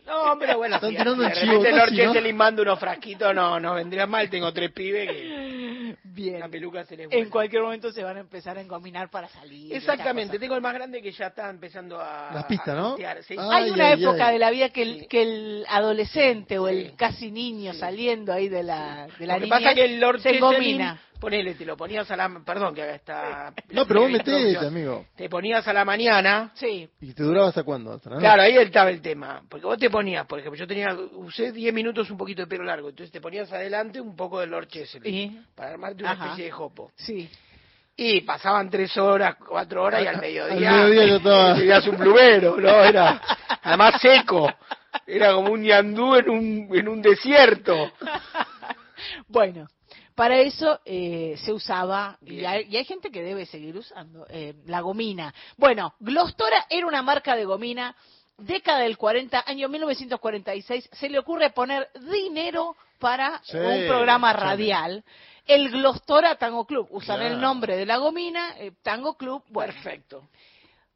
No, 0.06 0.36
pero 0.38 0.56
bueno, 0.58 0.76
Están 0.76 0.90
si 0.90 0.96
tirando 0.96 1.22
de 1.22 1.28
el 1.28 1.32
chivo 1.34 1.52
Lord 1.64 1.90
¿no? 1.90 1.96
Cheseley 1.96 2.32
manda 2.32 2.62
unos 2.62 2.78
frasquitos, 2.78 3.34
no, 3.34 3.58
no 3.58 3.74
vendría 3.74 4.06
mal. 4.06 4.30
Tengo 4.30 4.52
tres 4.52 4.70
pibes 4.72 5.08
que 5.10 5.96
Bien. 6.04 6.40
la 6.40 6.48
peluca 6.48 6.84
se 6.84 6.96
les 6.96 7.12
En 7.12 7.28
cualquier 7.28 7.62
momento 7.62 7.90
se 7.92 8.02
van 8.02 8.16
a 8.16 8.20
empezar 8.20 8.56
a 8.56 8.60
engominar 8.60 9.10
para 9.10 9.28
salir. 9.28 9.74
Exactamente, 9.74 10.38
tengo 10.38 10.54
el 10.54 10.62
más 10.62 10.74
grande 10.74 11.02
que 11.02 11.10
ya 11.10 11.26
está 11.26 11.50
empezando 11.50 12.00
a... 12.00 12.30
Las 12.32 12.44
pistas, 12.44 12.76
¿no? 12.76 12.96
Hay 12.96 13.04
Ay, 13.38 13.70
una 13.70 13.88
ay, 13.88 14.02
época 14.02 14.28
ay. 14.28 14.32
de 14.34 14.38
la 14.38 14.50
vida 14.50 14.68
que 14.70 14.82
el, 14.82 15.08
que 15.08 15.22
el 15.22 15.66
adolescente 15.68 16.58
o 16.58 16.68
el 16.68 16.94
casi 16.96 17.30
niño 17.30 17.74
saliendo 17.74 18.32
ahí 18.32 18.48
de 18.48 18.62
la, 18.62 19.08
de 19.18 19.26
la 19.26 19.34
Lo 19.34 19.40
que 19.40 19.46
niñez 19.46 19.62
pasa 19.64 19.74
que 19.74 19.84
el 19.84 20.00
Lord 20.00 20.20
se 20.20 20.30
Cheselin, 20.30 20.44
engomina. 20.52 21.00
Ponele, 21.20 21.54
te 21.54 21.64
lo 21.64 21.76
ponías 21.76 22.10
a 22.10 22.16
la... 22.16 22.28
Perdón 22.44 22.74
que 22.74 22.82
haga 22.82 22.94
esta... 22.94 23.52
No, 23.70 23.86
pero 23.86 24.02
vos 24.02 24.10
introducción. 24.10 24.66
amigo. 24.66 25.06
Te 25.16 25.28
ponías 25.28 25.66
a 25.66 25.72
la 25.72 25.84
mañana... 25.84 26.50
Sí. 26.54 26.88
¿Y 27.00 27.12
te 27.12 27.22
duraba 27.22 27.48
hasta 27.48 27.62
cuándo? 27.62 27.92
Hasta 27.92 28.10
la 28.10 28.18
Claro, 28.18 28.42
ahí 28.42 28.56
estaba 28.56 28.90
el 28.90 29.00
tema. 29.00 29.42
Porque 29.48 29.66
vos 29.66 29.78
te 29.78 29.90
ponías, 29.90 30.26
por 30.26 30.38
ejemplo, 30.38 30.58
yo 30.58 30.66
tenía, 30.66 30.88
usé 31.12 31.52
10 31.52 31.72
minutos 31.74 32.10
un 32.10 32.16
poquito 32.16 32.42
de 32.42 32.46
pelo 32.48 32.64
largo, 32.64 32.88
entonces 32.90 33.10
te 33.12 33.20
ponías 33.20 33.50
adelante 33.52 34.00
un 34.00 34.14
poco 34.16 34.40
de 34.40 34.46
Lord 34.46 34.68
Cheseley 34.68 35.14
¿Y? 35.14 35.40
para 35.54 35.70
armarte 35.72 36.02
una 36.02 36.12
Ajá. 36.12 36.24
especie 36.26 36.44
de 36.46 36.50
jopo. 36.50 36.92
Sí. 36.96 37.28
Y 37.96 38.20
pasaban 38.22 38.68
tres 38.68 38.94
horas, 38.98 39.36
cuatro 39.48 39.82
horas 39.82 40.02
y 40.02 40.06
al 40.06 40.16
Al- 40.16 40.20
mediodía, 40.20 40.70
al 40.70 40.90
mediodía 40.90 41.06
ya 41.06 41.16
estaba- 41.16 41.54
tenías 41.58 41.86
un 41.86 41.96
plumero, 41.96 42.56
¿no? 42.60 42.84
Era 42.84 43.20
además 43.62 44.00
seco. 44.00 44.52
Era 45.06 45.32
como 45.34 45.52
un 45.52 45.62
ñandú 45.62 46.16
en 46.16 46.30
un, 46.30 46.68
en 46.72 46.88
un 46.88 47.00
desierto. 47.02 47.92
Bueno, 49.28 49.66
para 50.16 50.38
eso 50.40 50.80
eh, 50.84 51.36
se 51.44 51.52
usaba, 51.52 52.18
y 52.22 52.44
hay, 52.44 52.66
y 52.68 52.76
hay 52.76 52.84
gente 52.84 53.10
que 53.10 53.22
debe 53.22 53.46
seguir 53.46 53.76
usando, 53.76 54.26
eh, 54.30 54.54
la 54.66 54.80
gomina. 54.80 55.32
Bueno, 55.56 55.94
Glostora 56.00 56.66
era 56.68 56.86
una 56.86 57.02
marca 57.02 57.36
de 57.36 57.44
gomina, 57.44 57.94
década 58.38 58.80
del 58.80 58.96
40, 58.96 59.44
año 59.46 59.68
1946, 59.68 60.88
se 60.92 61.08
le 61.08 61.18
ocurre 61.18 61.50
poner 61.50 61.88
dinero 62.10 62.76
para 62.98 63.40
Sí, 63.44 63.56
un 63.58 63.86
programa 63.86 64.32
radial. 64.32 65.04
El 65.46 65.70
Glostora 65.70 66.34
Tango 66.36 66.64
Club, 66.66 66.88
usan 66.90 67.18
Claro. 67.18 67.34
el 67.34 67.40
nombre 67.40 67.76
de 67.76 67.86
la 67.86 67.98
gomina, 67.98 68.56
eh, 68.58 68.72
Tango 68.82 69.14
Club, 69.16 69.44
bueno, 69.50 69.72
Perfecto. 69.74 70.24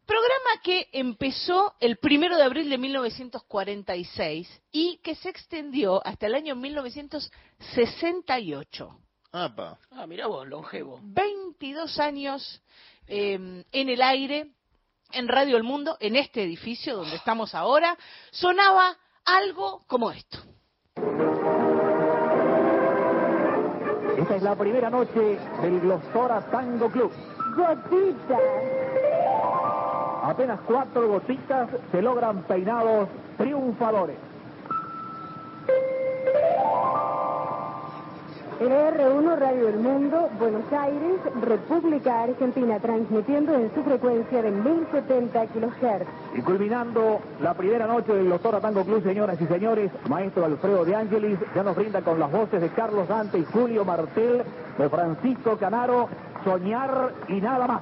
Programa 0.07 0.61
que 0.65 0.89
empezó 0.93 1.75
el 1.79 1.99
primero 1.99 2.37
de 2.37 2.43
abril 2.43 2.69
de 2.69 2.79
1946 2.79 4.61
y 4.73 4.97
que 5.05 5.15
se 5.15 5.29
extendió 5.29 6.05
hasta 6.05 6.27
el 6.27 6.35
año 6.35 6.57
1968. 6.57 8.99
Apa. 9.33 9.79
Ah, 9.93 10.07
mirá 10.07 10.27
vos, 10.27 10.47
longevo. 10.47 10.99
22 11.03 11.99
años 12.01 12.63
eh, 13.07 13.65
en 13.71 13.89
el 13.89 14.03
aire, 14.03 14.51
en 15.13 15.29
Radio 15.29 15.57
El 15.57 15.63
Mundo, 15.63 15.97
en 16.01 16.17
este 16.17 16.43
edificio 16.43 16.97
donde 16.97 17.17
estamos 17.17 17.55
ahora, 17.55 17.97
sonaba 18.33 18.97
algo 19.25 19.85
como 19.87 20.11
esto. 20.11 20.39
Esta 24.19 24.37
es 24.37 24.43
la 24.43 24.57
primera 24.57 24.91
noche 24.91 25.39
del 25.63 25.81
Glostora 25.81 26.51
Tango 26.51 26.91
Club. 26.91 27.13
Gotitas. 27.57 28.41
Apenas 30.23 30.61
cuatro 30.67 31.09
gotitas 31.09 31.71
se 31.91 32.03
logran 32.03 32.43
peinados 32.43 33.09
triunfadores. 33.39 34.19
LR1 38.61 39.39
Radio 39.39 39.67
del 39.69 39.77
Mundo, 39.77 40.29
Buenos 40.39 40.71
Aires, 40.71 41.19
República 41.41 42.25
Argentina, 42.25 42.79
transmitiendo 42.79 43.55
en 43.55 43.75
su 43.75 43.83
frecuencia 43.83 44.43
de 44.43 44.51
1070 44.51 45.47
kHz. 45.47 46.07
Y 46.37 46.43
culminando 46.43 47.21
la 47.41 47.55
primera 47.55 47.87
noche 47.87 48.13
del 48.13 48.29
Doctor 48.29 48.61
Tango 48.61 48.85
Club, 48.85 49.03
señoras 49.03 49.41
y 49.41 49.47
señores, 49.47 49.91
maestro 50.11 50.45
Alfredo 50.45 50.85
de 50.85 50.95
Ángelis 50.95 51.39
ya 51.55 51.63
nos 51.63 51.75
brinda 51.75 52.03
con 52.03 52.21
las 52.21 52.31
voces 52.31 52.61
de 52.61 52.69
Carlos 52.69 53.09
Dante 53.09 53.39
y 53.39 53.47
Julio 53.47 53.87
Martel, 53.87 54.43
de 54.77 54.89
Francisco 54.91 55.57
Canaro, 55.57 56.11
Soñar 56.45 57.15
y 57.29 57.41
nada 57.41 57.67
más. 57.67 57.81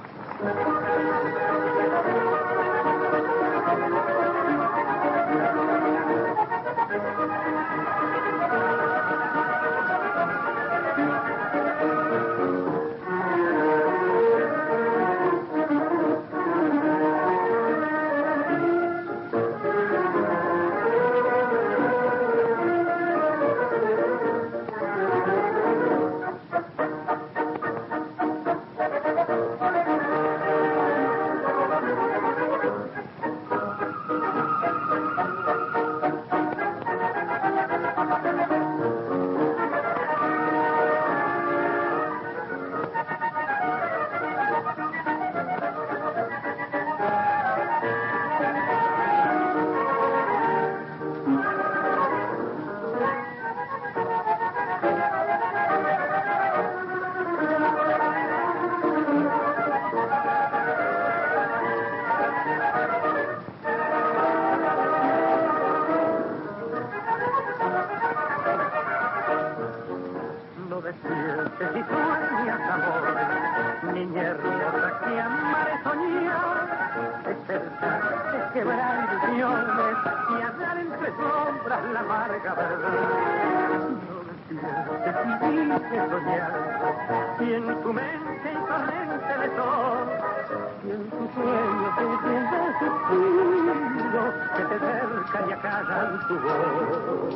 Y 95.47 96.27
tu 96.27 96.35
voz. 96.39 97.35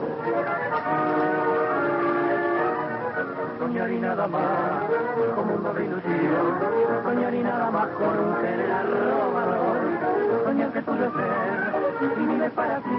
Soñar 3.60 3.92
y 3.92 4.00
nada 4.00 4.28
más, 4.28 4.42
como 5.36 5.56
un 5.56 5.64
doble 5.64 5.86
ilusión. 5.86 6.60
Soñar 7.04 7.34
y 7.34 7.44
nada 7.44 7.72
más 7.72 7.88
con 7.88 8.20
un 8.20 8.36
general 8.42 8.88
robador. 8.92 9.78
Soñar 10.44 10.72
que 10.74 10.82
tuyo 10.82 11.06
es 11.06 11.14
ser 11.14 11.64
y 12.04 12.26
vive 12.26 12.50
para 12.50 12.78
ti. 12.80 12.90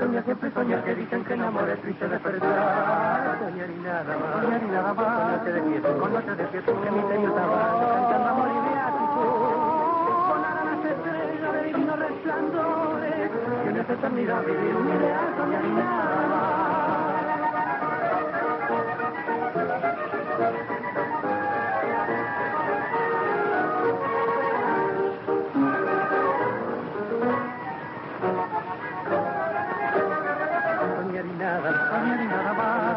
Soñar 0.00 0.24
siempre 0.24 0.50
soñar 0.52 0.84
que 0.84 0.94
dicen 0.94 1.24
que 1.24 1.34
el 1.34 1.42
amor 1.44 1.68
es 1.68 1.80
triste 1.82 2.08
despertar. 2.08 3.38
Soñar 3.38 3.70
y 3.70 3.80
nada 3.82 4.16
más, 4.18 4.42
soñar 4.42 4.62
y 4.62 4.66
nada 4.66 4.94
más. 4.94 5.06
Con 5.06 5.32
noche 5.32 5.52
de 5.52 5.62
fiesta, 5.62 5.92
con 5.94 6.12
noche 6.12 6.34
de 6.34 6.46
fiesta, 6.48 6.72
que 6.72 6.90
misteriosa 6.90 7.46
banda 7.46 7.86
cantando 7.94 8.28
amor 8.28 8.48
y 8.48 8.58
beatitud. 8.68 9.28
Sonar 10.28 10.58
a 10.58 10.64
las 10.64 10.84
estrellas 10.84 11.52
de 11.52 11.62
divinos 11.64 11.98
resplandores. 11.98 12.77
Esta 13.78 13.92
eternidad 13.92 14.44
vivir 14.44 14.74
un 14.74 14.88
ideal, 14.88 15.36
nada 15.36 15.64
y 15.64 15.70
nada, 15.70 16.26
más. 16.26 16.68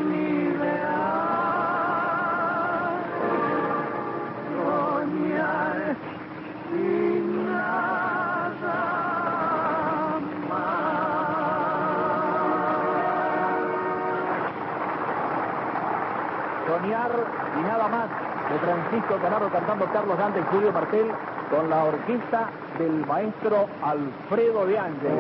Soñar 16.67 17.11
y 17.57 17.63
nada 17.63 17.89
más 17.89 18.09
de 18.51 18.59
Francisco 18.59 19.17
Canaro 19.23 19.49
cantando 19.51 19.87
Carlos 19.93 20.19
Dante 20.19 20.41
y 20.41 20.45
Julio 20.51 20.73
Martel 20.73 21.13
con 21.51 21.71
la 21.71 21.85
orquesta 21.85 22.51
del 22.79 23.07
maestro 23.07 23.67
Alfredo 23.83 24.67
de 24.67 24.79
Ángeles. 24.79 25.19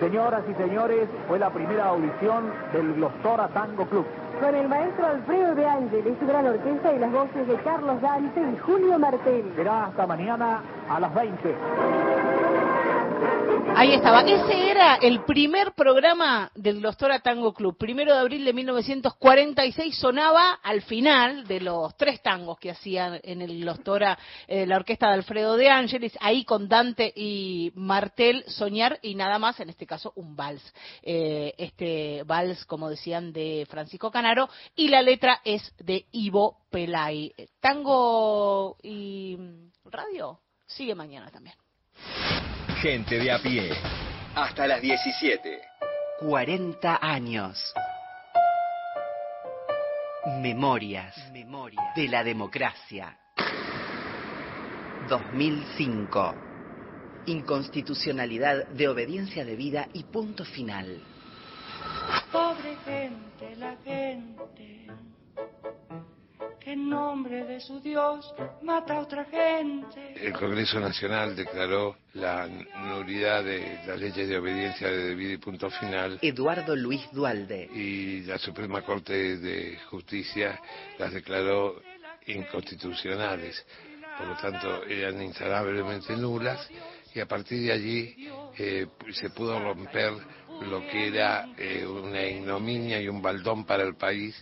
Señoras 0.00 0.42
y 0.48 0.54
señores, 0.54 1.08
fue 1.26 1.38
la 1.38 1.50
primera 1.50 1.86
audición 1.86 2.44
del 2.72 2.94
Glostora 2.94 3.48
Tango 3.48 3.84
Club. 3.86 4.06
Con 4.40 4.54
el 4.54 4.68
maestro 4.68 5.06
Alfredo 5.06 5.54
de 5.56 5.66
Ángeles, 5.66 6.14
su 6.20 6.26
gran 6.26 6.46
orquesta 6.46 6.92
y 6.92 6.98
las 6.98 7.10
voces 7.10 7.48
de 7.48 7.56
Carlos 7.56 8.00
Dante 8.00 8.40
y 8.40 8.58
Julio 8.58 8.98
Martel. 8.98 9.52
Será 9.56 9.86
hasta 9.86 10.06
mañana 10.06 10.60
a 10.88 11.00
las 11.00 11.12
20. 11.14 11.54
Ahí 13.78 13.92
estaba. 13.92 14.22
Ese 14.22 14.70
era 14.70 14.96
el 14.96 15.22
primer 15.24 15.72
programa 15.72 16.50
del 16.56 16.80
Glostora 16.80 17.20
Tango 17.20 17.54
Club. 17.54 17.78
Primero 17.78 18.12
de 18.12 18.18
abril 18.18 18.44
de 18.44 18.52
1946 18.52 19.96
sonaba 19.96 20.54
al 20.64 20.82
final 20.82 21.46
de 21.46 21.60
los 21.60 21.96
tres 21.96 22.20
tangos 22.20 22.58
que 22.58 22.72
hacían 22.72 23.20
en 23.22 23.40
el 23.40 23.60
Glostora 23.60 24.18
eh, 24.48 24.66
la 24.66 24.78
orquesta 24.78 25.06
de 25.06 25.14
Alfredo 25.14 25.56
de 25.56 25.70
Ángeles, 25.70 26.18
ahí 26.20 26.44
con 26.44 26.68
Dante 26.68 27.12
y 27.14 27.70
Martel, 27.76 28.42
Soñar 28.48 28.98
y 29.00 29.14
nada 29.14 29.38
más, 29.38 29.60
en 29.60 29.70
este 29.70 29.86
caso 29.86 30.12
un 30.16 30.34
vals. 30.34 30.74
Eh, 31.02 31.54
este 31.56 32.24
vals, 32.24 32.64
como 32.64 32.90
decían, 32.90 33.32
de 33.32 33.64
Francisco 33.70 34.10
Canaro 34.10 34.48
y 34.74 34.88
la 34.88 35.02
letra 35.02 35.40
es 35.44 35.72
de 35.78 36.06
Ivo 36.10 36.58
Pelay. 36.70 37.32
Tango 37.60 38.76
y 38.82 39.38
radio 39.84 40.40
sigue 40.66 40.96
mañana 40.96 41.30
también. 41.30 41.54
Gente 42.82 43.18
de 43.18 43.32
a 43.32 43.40
pie. 43.40 43.72
Hasta 44.36 44.68
las 44.68 44.80
17. 44.80 45.62
40 46.20 46.98
años. 47.02 47.74
Memorias, 50.40 51.16
de 51.96 52.08
la 52.08 52.22
democracia. 52.22 53.18
2005. 55.08 56.34
Inconstitucionalidad 57.26 58.68
de 58.68 58.86
obediencia 58.86 59.44
debida 59.44 59.88
y 59.92 60.04
punto 60.04 60.44
final. 60.44 61.02
Pobre 62.30 62.76
gente, 62.84 63.56
la 63.56 63.76
gente 63.84 64.86
que 66.68 66.74
en 66.74 66.90
nombre 66.90 67.44
de 67.44 67.60
su 67.60 67.80
Dios 67.80 68.34
mata 68.60 68.96
a 68.96 69.00
otra 69.00 69.24
gente. 69.24 70.12
El 70.22 70.34
Congreso 70.34 70.78
Nacional 70.78 71.34
declaró 71.34 71.96
la 72.12 72.46
nulidad 72.46 73.42
de 73.42 73.80
las 73.86 73.98
leyes 73.98 74.28
de 74.28 74.36
obediencia 74.36 74.88
de 74.90 75.04
debida 75.04 75.32
y 75.32 75.38
punto 75.38 75.70
final 75.70 76.18
Eduardo 76.20 76.76
Luis 76.76 77.08
Dualde. 77.10 77.70
y 77.72 78.20
la 78.24 78.36
Suprema 78.36 78.82
Corte 78.82 79.38
de 79.38 79.78
Justicia 79.88 80.60
las 80.98 81.14
declaró 81.14 81.80
inconstitucionales. 82.26 83.64
por 84.18 84.26
lo 84.26 84.36
tanto 84.36 84.84
eran 84.84 85.22
insanablemente 85.22 86.14
nulas, 86.18 86.68
y 87.14 87.20
a 87.20 87.26
partir 87.26 87.62
de 87.62 87.72
allí 87.72 88.28
eh, 88.58 88.86
se 89.12 89.30
pudo 89.30 89.58
romper 89.58 90.12
lo 90.62 90.80
que 90.88 91.08
era 91.08 91.48
eh, 91.56 91.86
una 91.86 92.22
ignominia 92.26 93.00
y 93.00 93.08
un 93.08 93.22
baldón 93.22 93.64
para 93.64 93.84
el 93.84 93.94
país, 93.94 94.34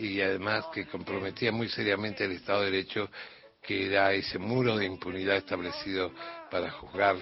y 0.00 0.20
además 0.22 0.64
que 0.72 0.86
comprometía 0.86 1.52
muy 1.52 1.68
seriamente 1.68 2.24
el 2.24 2.32
Estado 2.32 2.62
de 2.62 2.70
Derecho, 2.70 3.10
que 3.62 3.86
era 3.86 4.12
ese 4.12 4.38
muro 4.38 4.78
de 4.78 4.86
impunidad 4.86 5.36
establecido 5.36 6.12
para 6.50 6.70
juzgar 6.70 7.16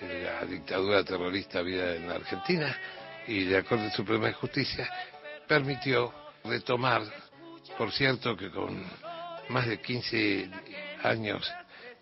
eh, 0.00 0.24
la 0.26 0.44
dictadura 0.46 1.02
terrorista 1.02 1.62
vida 1.62 1.96
en 1.96 2.10
Argentina, 2.10 2.76
y 3.26 3.44
la 3.44 3.62
Corte 3.62 3.90
Suprema 3.92 4.26
de 4.26 4.34
Justicia 4.34 4.90
permitió 5.48 6.12
retomar, 6.44 7.02
por 7.78 7.90
cierto 7.90 8.36
que 8.36 8.50
con 8.50 8.84
más 9.48 9.66
de 9.66 9.80
15 9.80 10.50
años 11.02 11.50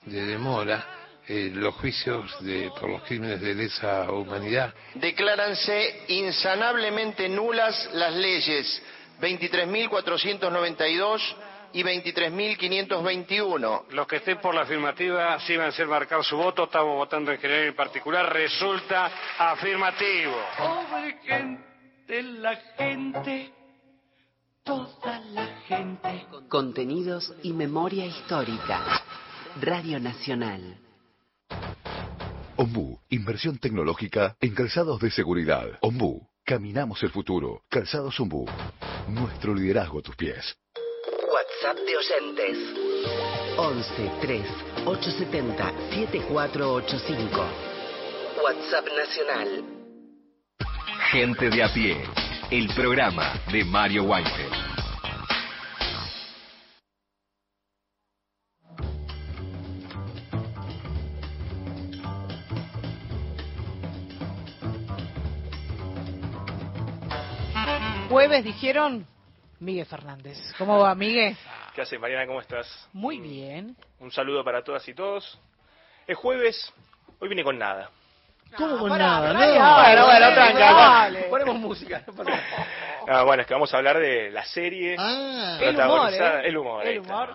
de 0.05 0.27
demora, 0.27 0.85
eh, 1.29 1.51
los 1.55 1.75
juicios 1.75 2.43
de, 2.43 2.71
por 2.81 2.89
los 2.89 3.03
crímenes 3.03 3.41
de 3.41 3.55
lesa 3.55 4.11
humanidad. 4.11 4.75
Decláranse 4.95 6.05
insanablemente 6.09 7.29
nulas 7.29 7.91
las 7.93 8.15
leyes 8.15 8.83
23.492 9.21 11.21
y 11.73 11.83
23.521. 11.83 13.89
Los 13.91 14.07
que 14.07 14.17
estén 14.17 14.41
por 14.41 14.55
la 14.55 14.63
afirmativa, 14.63 15.39
sí 15.41 15.55
van 15.57 15.67
a 15.67 15.71
hacer 15.71 15.87
marcar 15.87 16.25
su 16.25 16.37
voto. 16.37 16.65
Estamos 16.65 16.97
votando 16.97 17.31
en 17.33 17.39
general 17.39 17.65
y 17.65 17.69
en 17.69 17.77
particular. 17.77 18.33
Resulta 18.33 19.11
afirmativo. 19.39 20.37
Pobre 20.57 21.19
gente, 21.25 22.23
la 22.23 22.57
gente, 22.77 23.53
toda 24.65 25.21
la 25.33 25.47
gente. 25.67 26.27
Contenidos 26.49 27.35
y 27.43 27.53
memoria 27.53 28.07
histórica. 28.07 29.03
Radio 29.61 29.99
Nacional. 29.99 30.77
Ombú, 32.57 33.01
inversión 33.09 33.59
tecnológica 33.59 34.37
en 34.41 34.53
calzados 34.53 35.01
de 35.01 35.13
seguridad. 35.13 35.79
Ombú, 35.81 36.29
caminamos 36.49 37.03
el 37.03 37.11
futuro. 37.11 37.61
Calzados 37.69 38.19
Ombú, 38.21 38.47
nuestro 39.09 39.55
liderazgo 39.55 39.99
a 39.99 40.03
tus 40.03 40.17
pies. 40.17 40.57
WhatsApp 41.31 41.77
de 41.85 41.95
oyentes. 41.95 42.59
11 43.59 44.11
3 44.23 44.47
870 44.87 45.73
7485. 45.91 47.47
WhatsApp 48.43 48.87
Nacional. 48.97 49.65
Gente 51.13 51.51
de 51.51 51.63
a 51.63 51.69
pie. 51.69 52.03
El 52.51 52.69
programa 52.75 53.35
de 53.53 53.65
Mario 53.65 54.05
Weinfeld. 54.05 54.68
Jueves 68.29 68.45
dijeron 68.45 69.07
Miguel 69.59 69.87
Fernández. 69.87 70.37
¿Cómo 70.59 70.79
va, 70.81 70.95
Miguel? 70.95 71.35
¿Qué 71.75 71.81
haces, 71.81 71.99
Mariana? 71.99 72.27
¿Cómo 72.27 72.43
estás? 72.43 72.67
Muy 72.93 73.19
bien. 73.21 73.75
Un 74.01 74.13
saludo 74.13 74.45
para 74.45 74.63
todas 74.63 74.87
y 74.87 74.93
todos. 74.93 75.41
Es 76.07 76.15
jueves, 76.15 76.71
hoy 77.21 77.29
vine 77.31 77.43
con 77.43 77.59
nada. 77.59 77.89
¿Cómo 78.55 78.77
con 78.81 78.91
pará, 78.91 79.33
nada? 79.33 79.33
No. 79.33 80.05
Bueno, 80.05 80.35
tranca. 80.35 81.11
Ponemos 81.31 81.57
música. 81.57 82.03
no 82.07 82.13
pasa 82.13 82.31
nada. 82.31 82.43
Ah, 83.11 83.23
bueno, 83.23 83.41
es 83.41 83.49
que 83.49 83.55
vamos 83.55 83.73
a 83.73 83.79
hablar 83.79 83.99
de 83.99 84.31
la 84.31 84.45
serie 84.45 84.95
Ah, 84.99 85.57
El 85.63 85.75
humor, 85.77 85.87
protagonizada. 85.87 86.43
¿eh? 86.43 86.49
El 86.49 86.57
humor. 86.59 86.87
El 86.87 86.99
humor, 86.99 87.35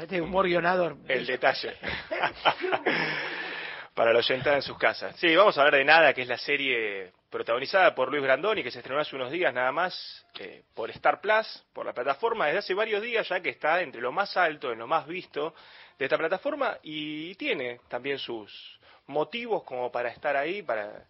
Este 0.00 0.20
humor 0.20 0.46
guionador. 0.46 0.96
El 1.06 1.24
detalle. 1.24 1.76
Para 3.94 4.12
los 4.12 4.28
oyentes 4.28 4.52
en 4.52 4.62
sus 4.62 4.78
casas. 4.78 5.14
Sí, 5.16 5.36
vamos 5.36 5.56
a 5.58 5.60
hablar 5.62 5.78
de 5.78 5.84
Nada, 5.84 6.14
que 6.14 6.22
es 6.22 6.28
la 6.28 6.38
serie 6.38 7.12
protagonizada 7.28 7.94
por 7.94 8.10
Luis 8.10 8.22
Brandoni, 8.22 8.62
que 8.62 8.70
se 8.70 8.78
estrenó 8.78 9.00
hace 9.00 9.16
unos 9.16 9.30
días 9.30 9.52
nada 9.52 9.70
más 9.70 10.26
eh, 10.38 10.62
por 10.74 10.90
Star 10.90 11.20
Plus, 11.20 11.64
por 11.72 11.84
la 11.84 11.92
plataforma, 11.92 12.46
desde 12.46 12.58
hace 12.60 12.74
varios 12.74 13.02
días 13.02 13.28
ya 13.28 13.40
que 13.40 13.50
está 13.50 13.82
entre 13.82 14.00
lo 14.00 14.12
más 14.12 14.36
alto, 14.36 14.72
en 14.72 14.78
lo 14.78 14.86
más 14.86 15.06
visto 15.06 15.54
de 15.98 16.06
esta 16.06 16.16
plataforma 16.16 16.78
y 16.82 17.34
tiene 17.34 17.80
también 17.88 18.18
sus 18.18 18.78
motivos 19.06 19.62
como 19.64 19.92
para 19.92 20.08
estar 20.08 20.36
ahí, 20.36 20.62
para, 20.62 21.06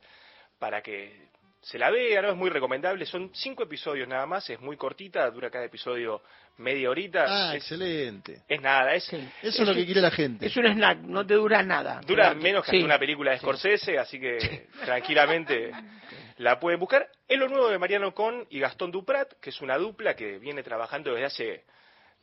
para 0.58 0.82
que 0.82 1.28
se 1.60 1.78
la 1.78 1.90
vea, 1.90 2.20
¿no? 2.22 2.30
Es 2.30 2.36
muy 2.36 2.50
recomendable, 2.50 3.06
son 3.06 3.30
cinco 3.34 3.62
episodios 3.62 4.08
nada 4.08 4.26
más, 4.26 4.48
es 4.50 4.60
muy 4.60 4.76
cortita, 4.76 5.30
dura 5.30 5.50
cada 5.50 5.64
episodio 5.64 6.22
media 6.58 6.90
horita. 6.90 7.24
Ah, 7.28 7.50
es, 7.56 7.62
excelente. 7.62 8.42
es 8.48 8.60
nada, 8.60 8.94
es, 8.94 9.12
Eso 9.12 9.62
es 9.62 9.68
lo 9.68 9.74
que 9.74 9.84
quiere 9.84 10.00
la 10.00 10.10
gente. 10.10 10.46
Es 10.46 10.56
un 10.56 10.66
snack, 10.66 10.98
no 10.98 11.26
te 11.26 11.34
dura 11.34 11.62
nada. 11.62 12.00
Dura 12.06 12.24
Claro. 12.26 12.40
menos 12.40 12.64
que 12.64 12.72
Sí. 12.72 12.82
una 12.82 12.98
película 12.98 13.32
de 13.32 13.38
Scorsese, 13.38 13.98
así 13.98 14.20
que 14.20 14.68
tranquilamente 14.84 15.70
la 16.38 16.58
pueden 16.60 16.78
buscar. 16.80 17.08
Es 17.28 17.38
lo 17.38 17.48
nuevo 17.48 17.68
de 17.68 17.78
Mariano 17.78 18.14
Con 18.14 18.46
y 18.50 18.60
Gastón 18.60 18.90
Duprat, 18.90 19.32
que 19.40 19.50
es 19.50 19.60
una 19.60 19.76
dupla 19.78 20.14
que 20.14 20.38
viene 20.38 20.62
trabajando 20.62 21.12
desde 21.12 21.24
hace 21.26 21.64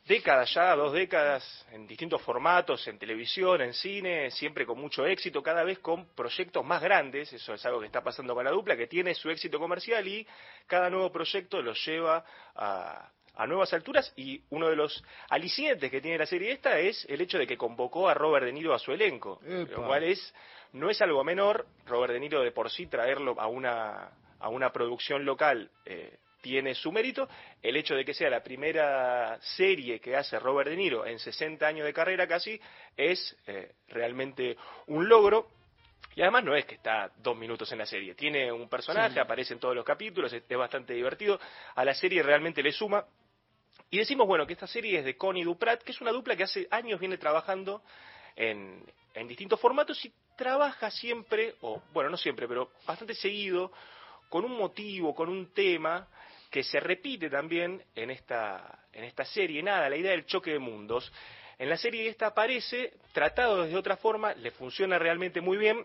décadas 0.06 0.52
ya, 0.54 0.74
dos 0.74 0.92
décadas, 0.94 1.66
en 1.72 1.86
distintos 1.86 2.22
formatos, 2.22 2.86
en 2.88 2.98
televisión, 2.98 3.60
en 3.60 3.74
cine, 3.74 4.30
siempre 4.30 4.64
con 4.64 4.80
mucho 4.80 5.04
éxito, 5.06 5.42
cada 5.42 5.62
vez 5.62 5.78
con 5.80 6.06
proyectos 6.14 6.64
más 6.64 6.80
grandes, 6.82 7.30
eso 7.32 7.52
es 7.52 7.64
algo 7.66 7.80
que 7.80 7.86
está 7.86 8.02
pasando 8.02 8.34
con 8.34 8.44
la 8.44 8.50
dupla, 8.50 8.76
que 8.76 8.86
tiene 8.86 9.14
su 9.14 9.28
éxito 9.30 9.58
comercial 9.58 10.08
y 10.08 10.26
cada 10.66 10.88
nuevo 10.88 11.12
proyecto 11.12 11.60
los 11.60 11.84
lleva 11.84 12.24
a, 12.56 13.10
a 13.36 13.46
nuevas 13.46 13.72
alturas 13.72 14.12
y 14.16 14.42
uno 14.50 14.68
de 14.68 14.76
los 14.76 15.02
alicientes 15.28 15.90
que 15.90 16.00
tiene 16.00 16.18
la 16.18 16.26
serie 16.26 16.52
esta 16.52 16.78
es 16.78 17.04
el 17.08 17.20
hecho 17.20 17.38
de 17.38 17.46
que 17.46 17.56
convocó 17.56 18.08
a 18.08 18.14
Robert 18.14 18.44
De 18.46 18.52
Niro 18.52 18.74
a 18.74 18.78
su 18.78 18.92
elenco, 18.92 19.40
Epa. 19.46 19.72
lo 19.80 19.86
cual 19.86 20.04
es 20.04 20.34
no 20.72 20.88
es 20.90 21.00
algo 21.02 21.24
menor, 21.24 21.66
Robert 21.86 22.12
De 22.12 22.20
Niro 22.20 22.42
de 22.42 22.52
por 22.52 22.70
sí 22.70 22.86
traerlo 22.86 23.34
a 23.40 23.46
una 23.46 24.10
a 24.38 24.48
una 24.48 24.70
producción 24.72 25.24
local 25.24 25.70
eh, 25.84 26.18
tiene 26.40 26.74
su 26.74 26.90
mérito, 26.90 27.28
el 27.60 27.76
hecho 27.76 27.94
de 27.94 28.02
que 28.04 28.14
sea 28.14 28.30
la 28.30 28.42
primera 28.42 29.38
serie 29.42 30.00
que 30.00 30.16
hace 30.16 30.38
Robert 30.38 30.70
De 30.70 30.76
Niro 30.76 31.04
en 31.04 31.18
60 31.18 31.66
años 31.66 31.84
de 31.84 31.92
carrera 31.92 32.26
casi 32.26 32.58
es 32.96 33.36
eh, 33.46 33.72
realmente 33.88 34.56
un 34.86 35.06
logro 35.08 35.48
y 36.16 36.22
además 36.22 36.42
no 36.44 36.56
es 36.56 36.64
que 36.64 36.74
está 36.76 37.10
dos 37.18 37.36
minutos 37.36 37.70
en 37.72 37.78
la 37.78 37.86
serie, 37.86 38.14
tiene 38.14 38.50
un 38.50 38.68
personaje, 38.68 39.14
Sí. 39.14 39.20
aparece 39.20 39.52
en 39.54 39.60
todos 39.60 39.74
los 39.76 39.84
capítulos, 39.84 40.32
es, 40.32 40.42
es 40.48 40.58
bastante 40.58 40.92
divertido, 40.94 41.38
a 41.74 41.84
la 41.84 41.94
serie 41.94 42.22
realmente 42.22 42.62
le 42.62 42.72
suma. 42.72 43.04
Y 43.90 43.98
decimos, 43.98 44.26
bueno, 44.26 44.46
que 44.46 44.52
esta 44.52 44.66
serie 44.66 44.98
es 44.98 45.04
de 45.04 45.16
Connie 45.16 45.44
Duprat, 45.44 45.82
que 45.82 45.92
es 45.92 46.00
una 46.00 46.12
dupla 46.12 46.36
que 46.36 46.44
hace 46.44 46.68
años 46.70 47.00
viene 47.00 47.18
trabajando 47.18 47.82
en, 48.36 48.84
en 49.14 49.28
distintos 49.28 49.60
formatos 49.60 50.04
y 50.04 50.12
trabaja 50.36 50.90
siempre, 50.90 51.56
o 51.60 51.82
bueno, 51.92 52.10
no 52.10 52.16
siempre, 52.16 52.46
pero 52.46 52.70
bastante 52.86 53.14
seguido, 53.14 53.72
con 54.28 54.44
un 54.44 54.56
motivo, 54.56 55.14
con 55.14 55.28
un 55.28 55.52
tema 55.52 56.08
que 56.50 56.62
se 56.62 56.80
repite 56.80 57.30
también 57.30 57.82
en 57.94 58.10
esta, 58.10 58.86
en 58.92 59.04
esta 59.04 59.24
serie. 59.24 59.62
Nada, 59.62 59.88
la 59.88 59.96
idea 59.96 60.12
del 60.12 60.26
choque 60.26 60.52
de 60.52 60.58
mundos. 60.58 61.12
En 61.58 61.68
la 61.68 61.76
serie 61.76 62.08
esta 62.08 62.28
aparece, 62.28 62.94
tratado 63.12 63.64
desde 63.64 63.76
otra 63.76 63.96
forma, 63.96 64.34
le 64.34 64.50
funciona 64.50 64.98
realmente 64.98 65.40
muy 65.40 65.58
bien. 65.58 65.84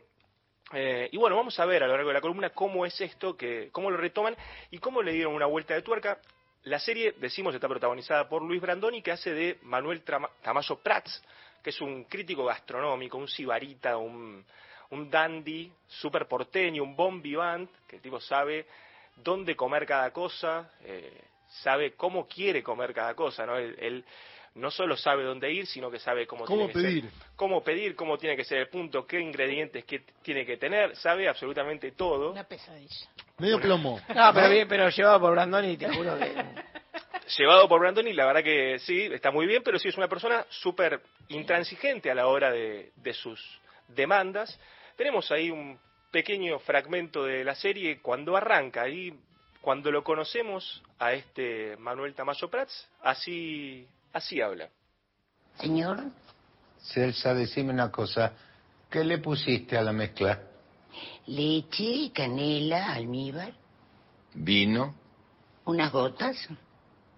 Eh, 0.73 1.09
y 1.11 1.17
bueno, 1.17 1.35
vamos 1.35 1.59
a 1.59 1.65
ver 1.65 1.83
a 1.83 1.87
lo 1.87 1.93
largo 1.93 2.09
de 2.09 2.13
la 2.15 2.21
columna 2.21 2.49
cómo 2.49 2.85
es 2.85 2.99
esto, 2.99 3.37
que, 3.37 3.69
cómo 3.71 3.91
lo 3.91 3.97
retoman 3.97 4.35
y 4.71 4.79
cómo 4.79 5.03
le 5.03 5.13
dieron 5.13 5.33
una 5.33 5.45
vuelta 5.45 5.73
de 5.73 5.81
tuerca. 5.81 6.19
La 6.65 6.79
serie, 6.79 7.13
decimos, 7.19 7.53
está 7.53 7.67
protagonizada 7.67 8.27
por 8.27 8.41
Luis 8.41 8.59
Brandoni, 8.61 9.01
que 9.01 9.11
hace 9.11 9.33
de 9.33 9.59
Manuel 9.63 10.03
Trama- 10.03 10.29
Tamayo 10.41 10.77
Prats, 10.77 11.23
que 11.63 11.69
es 11.69 11.79
un 11.81 12.05
crítico 12.05 12.43
gastronómico, 12.45 13.17
un 13.17 13.27
sibarita, 13.27 13.97
un, 13.97 14.43
un 14.89 15.09
dandy, 15.11 15.71
súper 15.87 16.27
porteño, 16.27 16.83
un 16.83 16.95
bon 16.95 17.21
vivant, 17.21 17.69
que 17.87 17.97
el 17.97 18.01
tipo 18.01 18.19
sabe 18.19 18.65
dónde 19.15 19.55
comer 19.55 19.85
cada 19.85 20.11
cosa, 20.11 20.71
eh, 20.81 21.21
sabe 21.61 21.93
cómo 21.93 22.27
quiere 22.27 22.63
comer 22.63 22.93
cada 22.93 23.13
cosa, 23.13 23.45
¿no? 23.45 23.57
Él, 23.57 23.75
él 23.79 24.05
no 24.55 24.71
solo 24.71 24.97
sabe 24.97 25.23
dónde 25.23 25.51
ir, 25.51 25.67
sino 25.67 25.91
que 25.91 25.99
sabe 25.99 26.25
cómo, 26.25 26.45
¿Cómo 26.45 26.67
tiene 26.67 26.73
que 26.73 26.79
ser- 26.79 26.89
pedir? 26.89 27.09
cómo 27.35 27.63
pedir, 27.63 27.95
cómo 27.95 28.17
tiene 28.17 28.35
que 28.35 28.43
ser 28.43 28.57
el 28.59 28.69
punto, 28.69 29.05
qué 29.05 29.19
ingredientes 29.19 29.85
que 29.85 29.99
tiene 30.23 30.45
que 30.45 30.57
tener, 30.57 30.95
sabe 30.95 31.27
absolutamente 31.27 31.91
todo. 31.91 32.31
Una 32.31 32.43
pesadilla. 32.43 33.07
Medio 33.37 33.59
plomo. 33.59 33.99
No, 34.15 34.33
pero 34.33 34.49
bien, 34.49 34.67
pero 34.67 34.89
llevado 34.89 35.19
por 35.19 35.31
Brandoni, 35.31 35.77
te 35.77 35.89
juro 35.93 36.17
que. 36.17 36.33
Llevado 37.37 37.67
por 37.67 37.79
Brandoni, 37.79 38.13
la 38.13 38.27
verdad 38.27 38.43
que 38.43 38.77
sí, 38.79 39.09
está 39.11 39.31
muy 39.31 39.47
bien, 39.47 39.63
pero 39.63 39.79
sí 39.79 39.87
es 39.87 39.97
una 39.97 40.07
persona 40.07 40.45
súper 40.49 41.01
intransigente 41.29 42.11
a 42.11 42.15
la 42.15 42.27
hora 42.27 42.51
de, 42.51 42.91
de 42.95 43.13
sus 43.13 43.41
demandas. 43.87 44.59
Tenemos 44.95 45.31
ahí 45.31 45.49
un 45.49 45.79
pequeño 46.11 46.59
fragmento 46.59 47.23
de 47.23 47.43
la 47.43 47.55
serie 47.55 47.99
cuando 47.99 48.37
arranca, 48.37 48.83
ahí 48.83 49.11
cuando 49.59 49.91
lo 49.91 50.03
conocemos 50.03 50.83
a 50.99 51.13
este 51.13 51.75
Manuel 51.77 52.13
Tamayo 52.13 52.47
Prats, 52.47 52.87
así, 53.01 53.87
así 54.13 54.39
habla. 54.39 54.69
Señor. 55.59 56.03
Celsa, 56.79 57.33
decime 57.33 57.73
una 57.73 57.91
cosa. 57.91 58.33
¿Qué 58.89 59.03
le 59.03 59.17
pusiste 59.17 59.75
a 59.75 59.81
la 59.81 59.91
mezcla? 59.91 60.39
Leche, 61.27 62.11
canela, 62.13 62.93
almíbar, 62.93 63.53
Vino, 64.33 64.93
unas 65.65 65.91
gotas, 65.91 66.37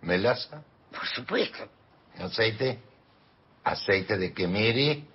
melaza, 0.02 0.64
por 0.92 1.06
supuesto. 1.08 1.68
aceite, 2.20 2.80
aceite 3.64 4.18
de 4.18 4.34
quemiri, 4.34 5.06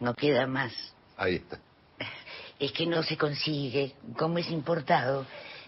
No 0.00 0.14
queda 0.14 0.46
más. 0.46 0.72
Ahí 1.16 1.36
está. 1.36 1.58
Es 2.58 2.72
que 2.72 2.86
no 2.86 3.02
se 3.02 3.16
consigue. 3.18 3.94
Como 4.18 4.38
es 4.38 4.50
importado, 4.50 5.26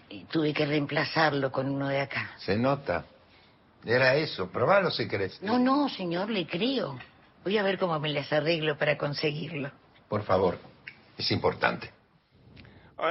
eh, 0.09 0.25
tuve 0.31 0.53
que 0.53 0.65
reemplazarlo 0.65 1.51
con 1.51 1.69
uno 1.69 1.87
de 1.87 2.01
acá. 2.01 2.31
Se 2.37 2.57
nota. 2.57 3.05
Era 3.85 4.15
eso. 4.15 4.49
Probalo 4.49 4.89
si 4.89 5.07
querés. 5.07 5.39
No, 5.43 5.59
no, 5.59 5.87
señor, 5.89 6.29
le 6.31 6.47
creo. 6.47 6.97
Voy 7.43 7.57
a 7.57 7.63
ver 7.63 7.77
cómo 7.77 7.99
me 7.99 8.09
las 8.09 8.31
arreglo 8.33 8.75
para 8.77 8.97
conseguirlo. 8.97 9.69
Por 10.09 10.23
favor. 10.23 10.57
Es 11.17 11.29
importante. 11.31 11.91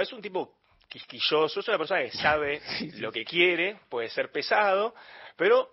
Es 0.00 0.12
un 0.12 0.22
tipo 0.22 0.54
quisquilloso, 0.88 1.60
es 1.60 1.68
una 1.68 1.78
persona 1.78 2.02
que 2.02 2.10
sabe 2.12 2.60
lo 2.98 3.10
que 3.10 3.24
quiere, 3.24 3.78
puede 3.88 4.08
ser 4.08 4.30
pesado, 4.30 4.94
pero 5.36 5.68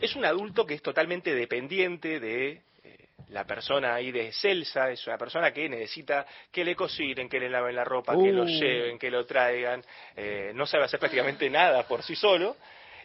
es 0.00 0.16
un 0.16 0.24
adulto 0.24 0.66
que 0.66 0.74
es 0.74 0.82
totalmente 0.82 1.34
dependiente 1.34 2.18
de 2.20 2.62
eh, 2.82 3.08
la 3.28 3.44
persona 3.46 3.94
ahí 3.94 4.10
de 4.10 4.32
Celsa, 4.32 4.90
es 4.90 5.06
una 5.06 5.18
persona 5.18 5.52
que 5.52 5.68
necesita 5.68 6.26
que 6.50 6.64
le 6.64 6.74
cocinen, 6.74 7.28
que 7.28 7.38
le 7.40 7.50
laven 7.50 7.76
la 7.76 7.84
ropa, 7.84 8.14
que 8.14 8.32
lo 8.32 8.44
Uh. 8.44 8.46
lleven, 8.46 8.98
que 8.98 9.10
lo 9.10 9.26
traigan, 9.26 9.84
eh, 10.16 10.52
no 10.54 10.66
sabe 10.66 10.84
hacer 10.84 10.98
prácticamente 10.98 11.48
nada 11.50 11.86
por 11.86 12.02
sí 12.02 12.16
solo, 12.16 12.56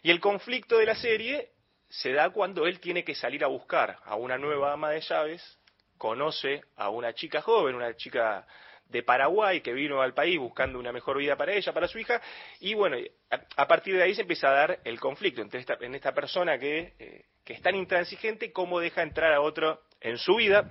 y 0.02 0.10
el 0.12 0.20
conflicto 0.20 0.78
de 0.78 0.86
la 0.86 0.96
serie 0.96 1.50
se 1.90 2.12
da 2.14 2.30
cuando 2.30 2.66
él 2.66 2.80
tiene 2.80 3.04
que 3.04 3.16
salir 3.16 3.44
a 3.44 3.48
buscar 3.48 4.00
a 4.06 4.16
una 4.16 4.38
nueva 4.38 4.74
ama 4.74 4.92
de 4.92 5.02
llaves, 5.02 5.58
conoce 5.98 6.62
a 6.76 6.90
una 6.90 7.14
chica 7.14 7.42
joven, 7.42 7.76
una 7.76 7.96
chica 7.96 8.46
de 8.90 9.04
Paraguay 9.04 9.62
que 9.62 9.74
vino 9.74 10.02
al 10.02 10.14
país 10.14 10.40
buscando 10.40 10.80
una 10.80 10.92
mejor 10.92 11.18
vida 11.18 11.36
para 11.36 11.54
ella, 11.54 11.74
para 11.74 11.88
su 11.88 12.00
hija, 12.00 12.22
y 12.60 12.74
bueno, 12.74 12.98
a, 13.30 13.62
a 13.62 13.68
partir 13.68 13.96
de 13.96 14.04
ahí 14.04 14.16
se 14.16 14.22
empieza 14.22 14.50
a 14.50 14.54
dar 14.54 14.80
el 14.84 15.00
conflicto 15.00 15.42
entre 15.42 15.60
esta, 15.60 15.78
en 15.82 15.96
esta 15.96 16.14
persona 16.14 16.58
que, 16.58 16.94
eh, 17.00 17.26
que 17.44 17.54
es 17.54 17.62
tan 17.62 17.76
intransigente, 17.76 18.52
cómo 18.52 18.80
deja 18.80 19.02
entrar 19.02 19.34
a 19.34 19.42
otro 19.42 19.82
en 20.02 20.18
su 20.18 20.36
vida. 20.36 20.70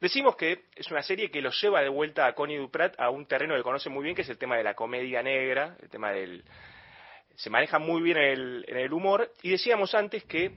Decimos 0.00 0.34
que 0.36 0.64
es 0.74 0.90
una 0.90 1.02
serie 1.02 1.30
que 1.30 1.42
lo 1.42 1.50
lleva 1.50 1.82
de 1.82 1.90
vuelta 1.90 2.26
a 2.26 2.34
Connie 2.34 2.56
Duprat 2.56 2.98
a 2.98 3.10
un 3.10 3.26
terreno 3.26 3.54
que 3.54 3.62
conoce 3.62 3.90
muy 3.90 4.02
bien, 4.02 4.16
que 4.16 4.22
es 4.22 4.28
el 4.30 4.38
tema 4.38 4.56
de 4.56 4.64
la 4.64 4.74
comedia 4.74 5.22
negra, 5.22 5.76
el 5.82 5.90
tema 5.90 6.12
del... 6.12 6.44
Se 7.36 7.50
maneja 7.50 7.78
muy 7.78 8.02
bien 8.02 8.16
en 8.16 8.24
el, 8.24 8.64
en 8.68 8.76
el 8.78 8.92
humor, 8.92 9.30
y 9.42 9.50
decíamos 9.50 9.94
antes 9.94 10.24
que 10.24 10.52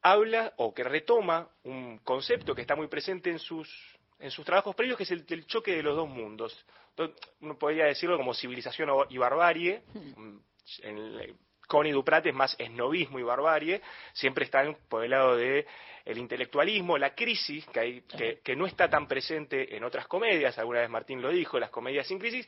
habla 0.00 0.52
o 0.56 0.72
que 0.72 0.84
retoma 0.84 1.48
un 1.64 1.98
concepto 1.98 2.54
que 2.54 2.60
está 2.60 2.76
muy 2.76 2.86
presente 2.86 3.30
en 3.30 3.40
sus, 3.40 3.95
en 4.18 4.30
sus 4.30 4.44
trabajos 4.44 4.74
previos, 4.74 4.96
que 4.96 5.04
es 5.04 5.10
el, 5.10 5.46
choque 5.46 5.76
de 5.76 5.82
los 5.82 5.96
dos 5.96 6.08
mundos. 6.08 6.64
Entonces, 6.90 7.16
Uno 7.40 7.58
podría 7.58 7.86
decirlo 7.86 8.16
como 8.16 8.34
civilización 8.34 8.90
y 9.10 9.18
barbarie. 9.18 9.82
Mm, 9.92 10.36
En 10.82 11.36
Connie 11.66 11.92
Duprat 11.92 12.24
es 12.26 12.34
más 12.34 12.54
esnovismo 12.58 13.18
y 13.18 13.22
barbarie. 13.22 13.82
Siempre 14.12 14.44
están 14.44 14.76
por 14.88 15.04
el 15.04 15.10
lado 15.10 15.36
de 15.36 15.66
el 16.04 16.18
intelectualismo, 16.18 16.96
la 16.96 17.14
crisis, 17.14 17.66
que, 17.66 17.80
hay, 17.80 18.00
que, 18.02 18.40
que 18.42 18.54
no 18.54 18.66
está 18.66 18.88
tan 18.88 19.08
presente 19.08 19.76
en 19.76 19.82
otras 19.82 20.06
comedias. 20.06 20.56
Alguna 20.58 20.80
vez 20.80 20.88
Martín 20.88 21.20
lo 21.20 21.30
dijo, 21.30 21.58
las 21.58 21.70
comedias 21.70 22.06
sin 22.06 22.18
crisis. 22.18 22.46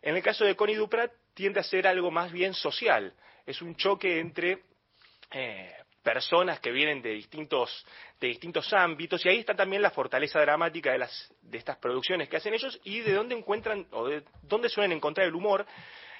En 0.00 0.16
el 0.16 0.22
caso 0.22 0.44
de 0.44 0.56
Connie 0.56 0.76
Duprat 0.76 1.12
tiende 1.34 1.60
a 1.60 1.62
ser 1.62 1.86
algo 1.86 2.10
más 2.10 2.32
bien 2.32 2.54
social. 2.54 3.12
Es 3.44 3.60
un 3.60 3.76
choque 3.76 4.18
entre 4.18 4.62
eh, 5.30 5.74
personas 6.06 6.60
que 6.60 6.70
vienen 6.70 7.02
de 7.02 7.10
distintos, 7.10 7.84
de 8.20 8.28
distintos 8.28 8.72
ámbitos 8.72 9.26
y 9.26 9.28
ahí 9.28 9.38
está 9.40 9.56
también 9.56 9.82
la 9.82 9.90
fortaleza 9.90 10.38
dramática 10.38 10.92
de, 10.92 10.98
las, 10.98 11.34
de 11.42 11.58
estas 11.58 11.78
producciones 11.78 12.28
que 12.28 12.36
hacen 12.36 12.54
ellos 12.54 12.80
y 12.84 13.00
de 13.00 13.12
dónde 13.12 13.34
encuentran 13.34 13.88
o 13.90 14.06
de 14.06 14.22
dónde 14.42 14.68
suelen 14.68 14.92
encontrar 14.92 15.26
el 15.26 15.34
humor, 15.34 15.66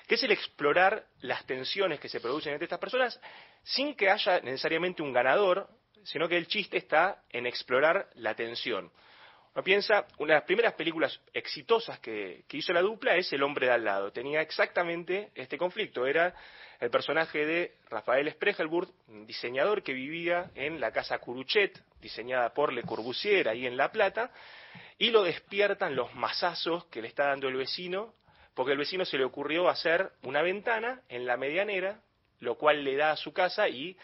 que 0.08 0.16
es 0.16 0.22
el 0.24 0.32
explorar 0.32 1.06
las 1.20 1.46
tensiones 1.46 2.00
que 2.00 2.08
se 2.08 2.18
producen 2.18 2.52
entre 2.52 2.64
estas 2.64 2.80
personas 2.80 3.20
sin 3.62 3.94
que 3.94 4.10
haya 4.10 4.40
necesariamente 4.40 5.04
un 5.04 5.12
ganador, 5.12 5.68
sino 6.02 6.28
que 6.28 6.36
el 6.36 6.48
chiste 6.48 6.78
está 6.78 7.22
en 7.30 7.46
explorar 7.46 8.08
la 8.14 8.34
tensión. 8.34 8.90
Uno 9.56 9.64
piensa, 9.64 10.06
una 10.18 10.34
de 10.34 10.40
las 10.40 10.44
primeras 10.44 10.74
películas 10.74 11.18
exitosas 11.32 11.98
que, 12.00 12.44
hizo 12.52 12.74
la 12.74 12.82
dupla 12.82 13.16
es 13.16 13.32
El 13.32 13.42
hombre 13.42 13.68
de 13.68 13.72
al 13.72 13.86
lado. 13.86 14.12
Tenía 14.12 14.42
exactamente 14.42 15.30
este 15.34 15.56
conflicto. 15.56 16.06
Era 16.06 16.34
el 16.78 16.90
personaje 16.90 17.46
de 17.46 17.72
Rafael 17.88 18.30
Spregelburg, 18.32 18.90
diseñador 19.24 19.82
que 19.82 19.94
vivía 19.94 20.50
en 20.56 20.78
la 20.78 20.92
casa 20.92 21.20
Curuchet, 21.20 21.82
diseñada 22.02 22.52
por 22.52 22.70
Le 22.70 22.82
Corbusier 22.82 23.48
ahí 23.48 23.66
en 23.66 23.78
La 23.78 23.90
Plata, 23.90 24.30
y 24.98 25.08
lo 25.08 25.22
despiertan 25.22 25.96
los 25.96 26.14
masazos 26.14 26.84
que 26.88 27.00
le 27.00 27.08
está 27.08 27.28
dando 27.28 27.48
el 27.48 27.56
vecino, 27.56 28.12
porque 28.52 28.72
el 28.72 28.78
vecino 28.78 29.06
se 29.06 29.16
le 29.16 29.24
ocurrió 29.24 29.70
hacer 29.70 30.10
una 30.22 30.42
ventana 30.42 31.00
en 31.08 31.24
la 31.24 31.38
medianera, 31.38 32.02
lo 32.40 32.56
cual 32.56 32.84
le 32.84 32.94
da 32.96 33.12
a 33.12 33.16
su 33.16 33.32
casa 33.32 33.70
y 33.70 33.96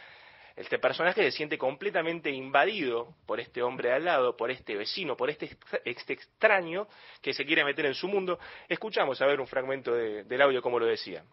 este 0.56 0.78
personaje 0.78 1.22
se 1.22 1.32
siente 1.32 1.56
completamente 1.58 2.30
invadido 2.30 3.14
por 3.26 3.40
este 3.40 3.62
hombre 3.62 3.88
de 3.90 3.94
al 3.96 4.04
lado, 4.04 4.36
por 4.36 4.50
este 4.50 4.76
vecino, 4.76 5.16
por 5.16 5.30
este, 5.30 5.56
este 5.84 6.12
extraño 6.12 6.86
que 7.20 7.32
se 7.34 7.44
quiere 7.44 7.64
meter 7.64 7.86
en 7.86 7.94
su 7.94 8.08
mundo. 8.08 8.38
Escuchamos 8.68 9.20
a 9.22 9.26
ver 9.26 9.40
un 9.40 9.46
fragmento 9.46 9.92
de- 9.94 10.24
del 10.24 10.42
audio 10.42 10.60
como 10.62 10.78
lo 10.78 10.86
decía. 10.86 11.24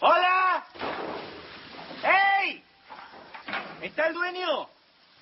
¡Hola! 0.00 0.66
¡Ey! 2.42 2.62
¿Está 3.82 4.08
el 4.08 4.14
dueño? 4.14 4.68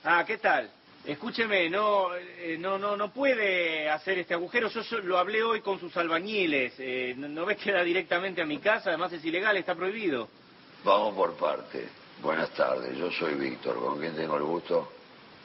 Ah, 0.04 0.24
¿qué 0.26 0.38
tal? 0.38 0.70
Escúcheme, 1.04 1.68
no, 1.68 2.14
eh, 2.16 2.56
no, 2.58 2.78
no, 2.78 2.96
no 2.96 3.12
puede 3.12 3.90
hacer 3.90 4.18
este 4.18 4.32
agujero. 4.34 4.68
Yo, 4.68 4.98
lo 5.00 5.18
hablé 5.18 5.42
hoy 5.42 5.60
con 5.60 5.78
sus 5.78 5.94
albañiles. 5.98 6.74
Eh, 6.78 7.14
no, 7.16 7.28
no 7.28 7.44
ves 7.44 7.58
que 7.58 7.72
da 7.72 7.84
directamente 7.84 8.40
a 8.40 8.46
mi 8.46 8.58
casa. 8.58 8.88
Además 8.88 9.12
es 9.12 9.22
ilegal, 9.24 9.56
está 9.58 9.74
prohibido. 9.74 10.28
Vamos 10.82 11.14
por 11.14 11.36
parte. 11.36 11.86
Buenas 12.24 12.48
tardes, 12.52 12.96
yo 12.96 13.10
soy 13.10 13.34
Víctor. 13.34 13.78
¿Con 13.78 13.98
quién 13.98 14.16
tengo 14.16 14.38
el 14.38 14.44
gusto? 14.44 14.88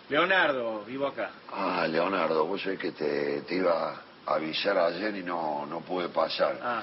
Leonardo, 0.07 0.85
vivo 0.85 1.07
acá. 1.07 1.31
Ah, 1.51 1.85
Leonardo, 1.85 2.45
vos 2.45 2.61
sabés 2.61 2.79
que 2.79 2.93
te, 2.93 3.41
te 3.41 3.55
iba 3.55 4.01
a 4.25 4.33
avisar 4.33 4.77
ayer 4.77 5.13
y 5.17 5.23
no, 5.23 5.65
no 5.65 5.81
pude 5.81 6.07
pasar. 6.07 6.57
Ah. 6.63 6.81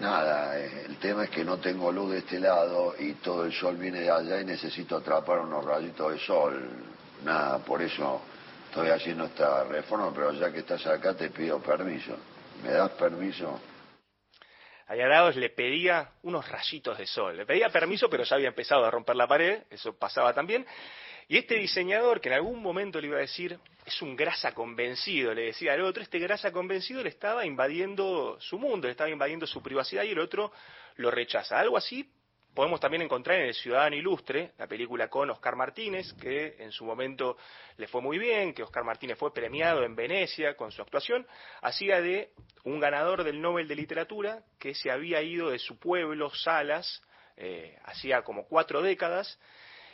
Nada, 0.00 0.58
eh, 0.58 0.86
el 0.88 0.96
tema 0.96 1.22
es 1.22 1.30
que 1.30 1.44
no 1.44 1.58
tengo 1.58 1.92
luz 1.92 2.10
de 2.10 2.18
este 2.18 2.40
lado 2.40 2.96
y 2.98 3.12
todo 3.12 3.44
el 3.44 3.52
sol 3.52 3.76
viene 3.76 4.00
de 4.00 4.10
allá 4.10 4.40
y 4.40 4.44
necesito 4.44 4.96
atrapar 4.96 5.38
unos 5.38 5.64
rayitos 5.64 6.14
de 6.14 6.18
sol. 6.18 6.68
Nada, 7.24 7.58
por 7.58 7.80
eso 7.80 8.22
estoy 8.70 8.88
haciendo 8.88 9.26
esta 9.26 9.62
reforma, 9.62 10.10
pero 10.12 10.32
ya 10.32 10.50
que 10.50 10.58
estás 10.58 10.84
acá 10.88 11.14
te 11.14 11.30
pido 11.30 11.60
permiso. 11.60 12.16
¿Me 12.64 12.72
das 12.72 12.90
permiso? 12.90 13.56
Allá 14.92 15.30
le 15.30 15.48
pedía 15.48 16.10
unos 16.22 16.46
rayitos 16.50 16.98
de 16.98 17.06
sol. 17.06 17.34
Le 17.34 17.46
pedía 17.46 17.70
permiso, 17.70 18.10
pero 18.10 18.24
ya 18.24 18.36
había 18.36 18.48
empezado 18.48 18.84
a 18.84 18.90
romper 18.90 19.16
la 19.16 19.26
pared, 19.26 19.62
eso 19.70 19.96
pasaba 19.98 20.34
también. 20.34 20.66
Y 21.28 21.38
este 21.38 21.54
diseñador, 21.54 22.20
que 22.20 22.28
en 22.28 22.34
algún 22.34 22.60
momento 22.60 23.00
le 23.00 23.06
iba 23.06 23.16
a 23.16 23.20
decir, 23.20 23.58
es 23.86 24.02
un 24.02 24.14
grasa 24.14 24.52
convencido, 24.52 25.32
le 25.32 25.44
decía 25.44 25.72
al 25.72 25.80
otro, 25.80 26.02
este 26.02 26.18
grasa 26.18 26.52
convencido 26.52 27.02
le 27.02 27.08
estaba 27.08 27.46
invadiendo 27.46 28.36
su 28.38 28.58
mundo, 28.58 28.86
le 28.86 28.90
estaba 28.90 29.08
invadiendo 29.08 29.46
su 29.46 29.62
privacidad 29.62 30.02
y 30.02 30.10
el 30.10 30.18
otro 30.18 30.52
lo 30.96 31.10
rechaza. 31.10 31.58
Algo 31.58 31.78
así 31.78 32.12
podemos 32.54 32.80
también 32.80 33.02
encontrar 33.02 33.38
en 33.38 33.46
El 33.46 33.54
Ciudadano 33.54 33.96
Ilustre, 33.96 34.52
la 34.58 34.66
película 34.66 35.08
con 35.08 35.30
Oscar 35.30 35.56
Martínez, 35.56 36.12
que 36.14 36.56
en 36.58 36.70
su 36.70 36.84
momento 36.84 37.36
le 37.76 37.86
fue 37.88 38.02
muy 38.02 38.18
bien, 38.18 38.52
que 38.52 38.62
Oscar 38.62 38.84
Martínez 38.84 39.18
fue 39.18 39.32
premiado 39.32 39.82
en 39.84 39.96
Venecia 39.96 40.54
con 40.54 40.70
su 40.70 40.82
actuación, 40.82 41.26
hacía 41.62 42.00
de 42.00 42.30
un 42.64 42.78
ganador 42.78 43.24
del 43.24 43.40
Nobel 43.40 43.68
de 43.68 43.76
Literatura 43.76 44.42
que 44.58 44.74
se 44.74 44.90
había 44.90 45.22
ido 45.22 45.50
de 45.50 45.58
su 45.58 45.78
pueblo, 45.78 46.30
Salas, 46.34 47.02
eh, 47.36 47.78
hacía 47.84 48.22
como 48.22 48.46
cuatro 48.46 48.82
décadas, 48.82 49.38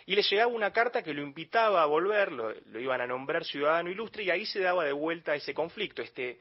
y 0.05 0.17
le 0.17 0.23
llegaba 0.23 0.51
una 0.51 0.73
carta 0.73 1.03
que 1.03 1.15
lo 1.15 1.23
invitaba 1.23 1.83
a 1.83 1.87
volver, 1.87 2.33
lo, 2.33 2.53
iban 2.81 3.01
a 3.01 3.07
nombrar 3.07 3.45
ciudadano 3.45 3.91
ilustre, 3.91 4.25
y 4.25 4.31
ahí 4.31 4.47
se 4.47 4.61
daba 4.61 4.85
de 4.85 4.93
vuelta 4.93 5.35
ese 5.35 5.55
conflicto. 5.55 6.03
Este, 6.03 6.41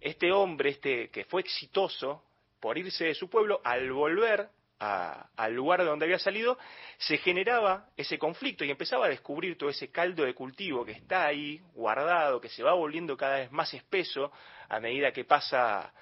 este 0.00 0.30
hombre, 0.30 0.70
este 0.70 1.10
que 1.10 1.24
fue 1.24 1.40
exitoso 1.40 2.22
por 2.60 2.78
irse 2.78 3.06
de 3.06 3.14
su 3.14 3.28
pueblo, 3.28 3.60
al 3.64 3.92
volver 3.92 4.48
a- 4.80 5.28
al 5.36 5.54
lugar 5.54 5.80
de 5.80 5.86
donde 5.86 6.04
había 6.06 6.18
salido, 6.18 6.58
se 6.98 7.18
generaba 7.18 7.86
ese 7.96 8.18
conflicto 8.18 8.64
y 8.64 8.70
empezaba 8.70 9.06
a 9.06 9.08
descubrir 9.08 9.58
todo 9.58 9.70
ese 9.70 9.90
caldo 9.90 10.24
de 10.24 10.34
cultivo 10.34 10.84
que 10.84 10.92
está 10.92 11.26
ahí 11.26 11.60
guardado, 11.74 12.40
que 12.40 12.48
se 12.48 12.62
va 12.62 12.72
volviendo 12.72 13.16
cada 13.16 13.38
vez 13.38 13.52
más 13.52 13.72
espeso 13.74 14.30
a 14.68 14.80
medida 14.80 15.12
que 15.12 15.24
pasa, 15.24 15.92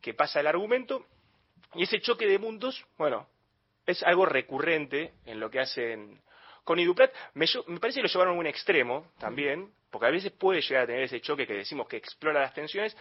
que 0.00 0.14
pasa 0.14 0.40
el 0.40 0.46
argumento. 0.46 1.06
Y 1.74 1.84
ese 1.84 2.00
choque 2.00 2.26
de 2.26 2.38
mundos, 2.38 2.84
bueno, 2.96 3.26
es 3.86 4.02
algo 4.02 4.26
recurrente 4.26 5.14
en 5.24 5.40
lo 5.40 5.50
que 5.50 5.60
hacen 5.60 6.20
con 6.64 6.78
Iduprat. 6.78 7.12
Me, 7.34 7.46
me 7.66 7.80
parece 7.80 7.98
que 7.98 8.02
lo 8.02 8.08
llevaron 8.08 8.36
a 8.36 8.38
un 8.38 8.46
extremo 8.46 9.12
también, 9.18 9.72
porque 9.90 10.06
a 10.06 10.10
veces 10.10 10.32
puede 10.32 10.60
llegar 10.60 10.82
a 10.82 10.86
tener 10.86 11.02
ese 11.02 11.20
choque 11.20 11.46
que 11.46 11.54
decimos 11.54 11.88
que 11.88 11.96
explora 11.96 12.40
las 12.40 12.52
tensiones. 12.52 12.94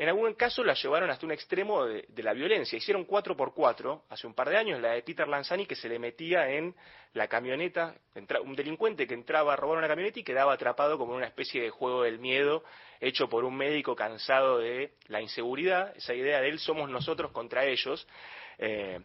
En 0.00 0.08
algún 0.08 0.32
caso 0.32 0.64
la 0.64 0.72
llevaron 0.72 1.10
hasta 1.10 1.26
un 1.26 1.32
extremo 1.32 1.84
de, 1.84 2.06
la 2.22 2.32
violencia. 2.32 2.74
Hicieron 2.74 3.06
4x4 3.06 4.04
hace 4.08 4.26
un 4.26 4.32
par 4.32 4.48
de 4.48 4.56
años, 4.56 4.80
la 4.80 4.92
de 4.92 5.02
Peter 5.02 5.28
Lanzani, 5.28 5.66
que 5.66 5.76
se 5.76 5.90
le 5.90 5.98
metía 5.98 6.48
en 6.48 6.74
la 7.12 7.28
camioneta, 7.28 7.94
entra- 8.14 8.40
un 8.40 8.56
delincuente 8.56 9.06
que 9.06 9.12
entraba 9.12 9.52
a 9.52 9.56
robar 9.56 9.76
una 9.76 9.88
camioneta 9.88 10.18
y 10.18 10.24
quedaba 10.24 10.54
atrapado 10.54 10.96
como 10.96 11.12
en 11.12 11.18
una 11.18 11.26
especie 11.26 11.60
de 11.60 11.68
juego 11.68 12.04
del 12.04 12.18
miedo 12.18 12.64
hecho 12.98 13.28
por 13.28 13.44
un 13.44 13.54
médico 13.54 13.94
cansado 13.94 14.56
de 14.56 14.94
la 15.08 15.20
inseguridad, 15.20 15.94
esa 15.94 16.14
idea 16.14 16.40
de 16.40 16.48
él 16.48 16.58
somos 16.60 16.88
nosotros 16.88 17.30
contra 17.30 17.66
ellos. 17.66 18.08
Eh, 18.56 19.00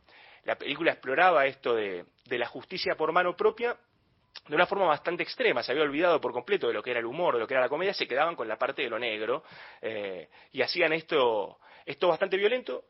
la 0.46 0.56
película 0.58 0.94
exploraba 0.94 1.46
esto 1.46 1.76
de, 1.76 2.06
de 2.24 2.38
la 2.38 2.48
justicia 2.48 2.96
por 2.96 3.12
mano 3.12 3.36
propia 3.36 3.76
de 4.48 4.56
una 4.56 4.66
forma 4.66 4.86
bastante 4.86 5.24
extrema, 5.24 5.64
se 5.64 5.72
había 5.72 5.84
olvidado 5.84 6.22
por 6.22 6.32
completo 6.32 6.68
de 6.68 6.74
lo 6.74 6.84
que 6.84 6.92
era 6.92 7.00
el 7.00 7.06
humor, 7.06 7.36
de 7.36 7.40
lo 7.40 7.48
que 7.48 7.54
era 7.54 7.62
la 7.62 7.70
comedia, 7.70 7.94
se 7.94 8.08
quedaban 8.08 8.36
con 8.36 8.48
la 8.48 8.58
parte 8.58 8.84
de 8.84 8.90
lo 8.90 9.00
negro 9.00 9.44
eh, 9.82 10.30
y 10.52 10.62
hacían 10.62 10.94
esto, 10.94 11.60
esto 11.86 12.08
bastante 12.08 12.38
violento. 12.38 12.86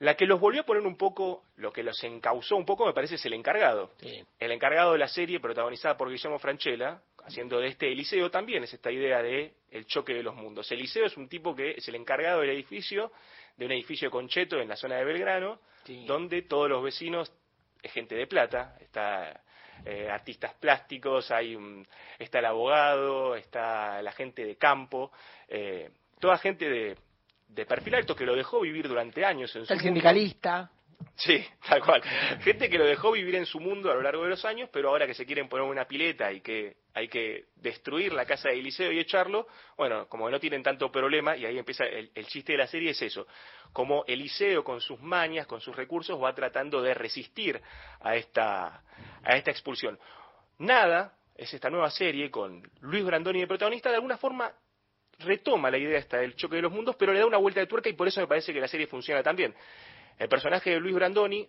La 0.00 0.16
que 0.16 0.26
los 0.26 0.40
volvió 0.40 0.62
a 0.62 0.64
poner 0.64 0.84
un 0.84 0.96
poco, 0.96 1.44
lo 1.56 1.72
que 1.72 1.84
los 1.84 2.02
encausó 2.02 2.56
un 2.56 2.66
poco, 2.66 2.84
me 2.84 2.92
parece, 2.92 3.14
es 3.14 3.24
el 3.26 3.34
encargado. 3.34 3.92
El 4.40 4.50
encargado 4.50 4.92
de 4.92 4.98
la 4.98 5.06
serie, 5.06 5.38
protagonizada 5.38 5.96
por 5.96 6.10
Guillermo 6.10 6.40
Franchella, 6.40 7.00
haciendo 7.24 7.60
de 7.60 7.68
este 7.68 7.90
Eliseo 7.90 8.30
también, 8.30 8.64
es 8.64 8.74
esta 8.74 8.90
idea 8.90 9.22
de 9.22 9.54
el 9.70 9.86
choque 9.86 10.12
de 10.12 10.24
los 10.24 10.34
mundos. 10.34 10.70
Eliseo 10.72 11.06
es 11.06 11.16
un 11.16 11.28
tipo 11.28 11.54
que 11.54 11.72
es 11.72 11.86
el 11.88 11.94
encargado 11.94 12.40
del 12.40 12.50
edificio, 12.50 13.12
de 13.56 13.66
un 13.66 13.72
edificio 13.72 14.08
de 14.08 14.10
concheto 14.10 14.58
en 14.58 14.68
la 14.68 14.76
zona 14.76 14.96
de 14.96 15.04
Belgrano, 15.04 15.60
donde 16.06 16.42
todos 16.42 16.68
los 16.68 16.82
vecinos 16.82 17.32
es 17.80 17.92
gente 17.92 18.16
de 18.16 18.26
plata, 18.26 18.76
está 18.80 19.43
eh, 19.84 20.08
artistas 20.10 20.54
plásticos, 20.54 21.30
hay 21.30 21.54
un- 21.56 21.86
está 22.18 22.38
el 22.38 22.46
abogado, 22.46 23.36
está 23.36 24.00
la 24.02 24.12
gente 24.12 24.44
de 24.44 24.56
campo, 24.56 25.10
eh, 25.48 25.90
toda 26.20 26.38
gente 26.38 26.68
de, 26.68 26.96
de 27.48 27.66
perfil 27.66 27.94
alto 27.96 28.16
que 28.16 28.24
lo 28.26 28.34
dejó 28.34 28.60
vivir 28.60 28.88
durante 28.88 29.24
años 29.24 29.54
en 29.56 29.66
su 29.66 29.72
El 29.72 29.78
mundo. 29.78 29.88
sindicalista. 29.88 30.70
Sí, 31.16 31.44
tal 31.68 31.82
cual. 31.84 32.02
Gente 32.40 32.68
que 32.70 32.78
lo 32.78 32.86
dejó 32.86 33.12
vivir 33.12 33.34
en 33.34 33.46
su 33.46 33.60
mundo 33.60 33.90
a 33.90 33.94
lo 33.94 34.00
largo 34.02 34.24
de 34.24 34.30
los 34.30 34.44
años, 34.44 34.68
pero 34.72 34.88
ahora 34.88 35.06
que 35.06 35.14
se 35.14 35.26
quieren 35.26 35.48
poner 35.48 35.66
una 35.66 35.84
pileta 35.86 36.32
y 36.32 36.40
que 36.40 36.76
hay 36.94 37.08
que 37.08 37.46
destruir 37.56 38.12
la 38.12 38.24
casa 38.24 38.48
de 38.48 38.58
Eliseo 38.58 38.90
y 38.90 38.98
echarlo, 39.00 39.46
bueno, 39.76 40.08
como 40.08 40.30
no 40.30 40.40
tienen 40.40 40.62
tanto 40.62 40.90
problema, 40.90 41.36
y 41.36 41.44
ahí 41.44 41.58
empieza 41.58 41.84
el, 41.84 42.10
el 42.14 42.26
chiste 42.26 42.52
de 42.52 42.58
la 42.58 42.66
serie, 42.66 42.90
es 42.90 43.02
eso. 43.02 43.26
Como 43.72 44.04
Eliseo 44.06 44.64
con 44.64 44.80
sus 44.80 45.00
mañas, 45.02 45.46
con 45.46 45.60
sus 45.60 45.76
recursos, 45.76 46.20
va 46.20 46.34
tratando 46.34 46.80
de 46.80 46.94
resistir 46.94 47.60
a 48.00 48.16
esta, 48.16 48.82
a 49.24 49.36
esta 49.36 49.50
expulsión. 49.50 49.98
Nada 50.58 51.16
es 51.34 51.52
esta 51.52 51.70
nueva 51.70 51.90
serie 51.90 52.30
con 52.30 52.62
Luis 52.80 53.04
Brandoni 53.04 53.40
de 53.40 53.46
protagonista, 53.46 53.90
de 53.90 53.96
alguna 53.96 54.16
forma 54.16 54.52
retoma 55.18 55.70
la 55.70 55.78
idea 55.78 55.98
esta 55.98 56.18
del 56.18 56.34
choque 56.36 56.56
de 56.56 56.62
los 56.62 56.72
mundos, 56.72 56.96
pero 56.96 57.12
le 57.12 57.20
da 57.20 57.26
una 57.26 57.38
vuelta 57.38 57.60
de 57.60 57.66
tuerca 57.66 57.88
y 57.88 57.94
por 57.94 58.08
eso 58.08 58.20
me 58.20 58.26
parece 58.26 58.52
que 58.52 58.60
la 58.60 58.68
serie 58.68 58.86
funciona 58.86 59.22
tan 59.22 59.36
bien. 59.36 59.54
El 60.18 60.28
personaje 60.28 60.70
de 60.70 60.80
Luis 60.80 60.94
Brandoni 60.94 61.48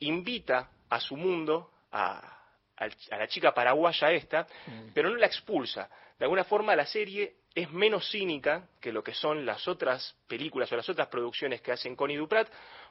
invita 0.00 0.70
a 0.88 1.00
su 1.00 1.16
mundo 1.16 1.70
a, 1.92 2.40
a 2.76 3.16
la 3.16 3.28
chica 3.28 3.52
paraguaya 3.52 4.10
esta, 4.12 4.46
pero 4.94 5.10
no 5.10 5.16
la 5.16 5.26
expulsa. 5.26 5.88
De 6.18 6.24
alguna 6.24 6.44
forma 6.44 6.74
la 6.74 6.86
serie 6.86 7.36
es 7.54 7.70
menos 7.70 8.08
cínica 8.10 8.68
que 8.80 8.92
lo 8.92 9.02
que 9.02 9.12
son 9.12 9.44
las 9.44 9.66
otras 9.68 10.16
películas 10.26 10.70
o 10.72 10.76
las 10.76 10.88
otras 10.88 11.08
producciones 11.08 11.60
que 11.60 11.72
hacen 11.72 11.96
Connie 11.96 12.16
Duprat, 12.16 12.48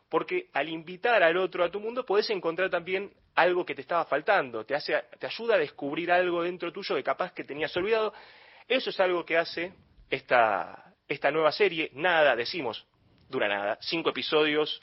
porque 0.10 0.49
al 0.53 0.68
invitar 0.69 1.22
al 1.23 1.38
otro 1.38 1.64
a 1.64 1.69
tu 1.69 1.80
mundo 1.80 2.06
podés 2.06 2.30
encontrar 2.31 2.69
también 2.69 3.11
algo 3.36 3.65
que 3.65 3.76
te 3.76 3.81
estaba 3.81 4.06
faltando, 4.06 4.65
te, 4.65 4.76
hace, 4.76 5.02
te 5.19 5.27
ayuda 5.27 5.56
a 5.56 5.57
descubrir 5.60 6.11
algo 6.11 6.44
dentro 6.44 6.72
tuyo 6.73 6.95
que 6.95 7.03
capaz 7.03 7.31
que 7.31 7.44
tenías 7.44 7.76
olvidado. 7.77 8.14
Eso 8.68 8.90
es 8.90 8.99
algo 8.99 9.23
que 9.26 9.38
hace 9.38 9.72
esta, 10.10 10.94
esta 11.07 11.31
nueva 11.31 11.52
serie. 11.52 11.91
Nada, 11.94 12.36
decimos, 12.36 12.86
dura 13.30 13.48
nada. 13.48 13.77
Cinco 13.81 14.10
episodios, 14.10 14.81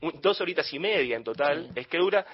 un- 0.00 0.20
dos 0.20 0.40
horitas 0.40 0.72
y 0.72 0.78
media 0.78 1.16
en 1.16 1.24
total, 1.24 1.70
es 1.74 1.86
que 1.88 1.98
dura. 1.98 2.24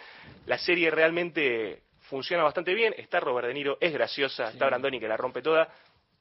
La 0.47 0.59
serie 0.59 0.91
realmente 0.91 1.83
funciona 2.03 2.43
bastante 2.43 2.75
bien. 2.75 2.95
Está 2.97 3.19
Robert 3.21 3.49
De 3.49 3.55
Niro, 3.55 3.79
es 3.81 3.93
graciosa. 3.93 4.51
Está 4.51 4.66
Brandoni 4.66 5.01
que 5.01 5.09
la 5.09 5.16
rompe 5.16 5.43
toda. 5.43 5.69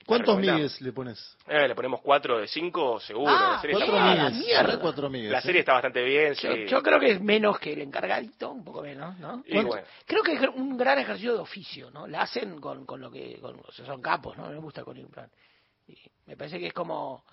¿Cuántos 0.06 0.38
migues 0.40 0.82
le 0.82 0.92
pones? 0.92 1.38
Eh, 1.48 1.68
le 1.68 1.76
ponemos 1.76 2.02
cuatro 2.02 2.40
de 2.40 2.48
cinco, 2.48 3.00
seguro. 3.00 3.30
Ah, 3.30 3.54
la 3.54 3.62
serie 3.62 3.76
cuatro 3.78 3.96
está- 3.98 4.30
migues, 4.30 4.46
mierda. 4.46 4.80
cuatro 4.80 5.10
migues, 5.10 5.32
La 5.32 5.40
¿eh? 5.40 5.42
serie 5.42 5.60
está 5.62 5.74
bastante 5.74 6.04
bien, 6.04 6.34
Yo, 6.34 6.54
sí. 6.54 6.66
yo 6.68 6.82
creo 6.84 7.00
que 7.00 7.12
es 7.12 7.22
menos 7.22 7.60
que 7.60 7.74
el 7.74 7.82
encargadito, 7.82 8.52
un 8.52 8.64
poco 8.64 8.82
menos, 8.82 9.18
¿no? 9.20 9.44
Y 9.46 9.54
bueno. 9.64 9.86
Creo 10.06 10.24
que 10.24 10.34
es 10.34 10.42
un 10.56 10.78
gran 10.78 11.00
ejercicio 11.00 11.34
de 11.34 11.40
oficio, 11.40 11.90
¿no? 11.92 12.08
La 12.08 12.22
hacen 12.22 12.60
con, 12.60 12.86
con 12.86 13.00
lo 13.02 13.10
que, 13.10 13.40
con, 13.40 13.60
o 13.60 13.72
sea, 13.72 13.86
son 13.86 14.02
capos, 14.02 14.38
¿no? 14.38 14.48
Me 14.50 14.58
gusta 14.58 14.84
con 14.84 14.98
Implan. 14.98 15.30
Y 15.88 15.98
me 16.26 16.38
parece 16.38 16.60
que 16.60 16.68
es 16.68 16.74
como, 16.74 17.24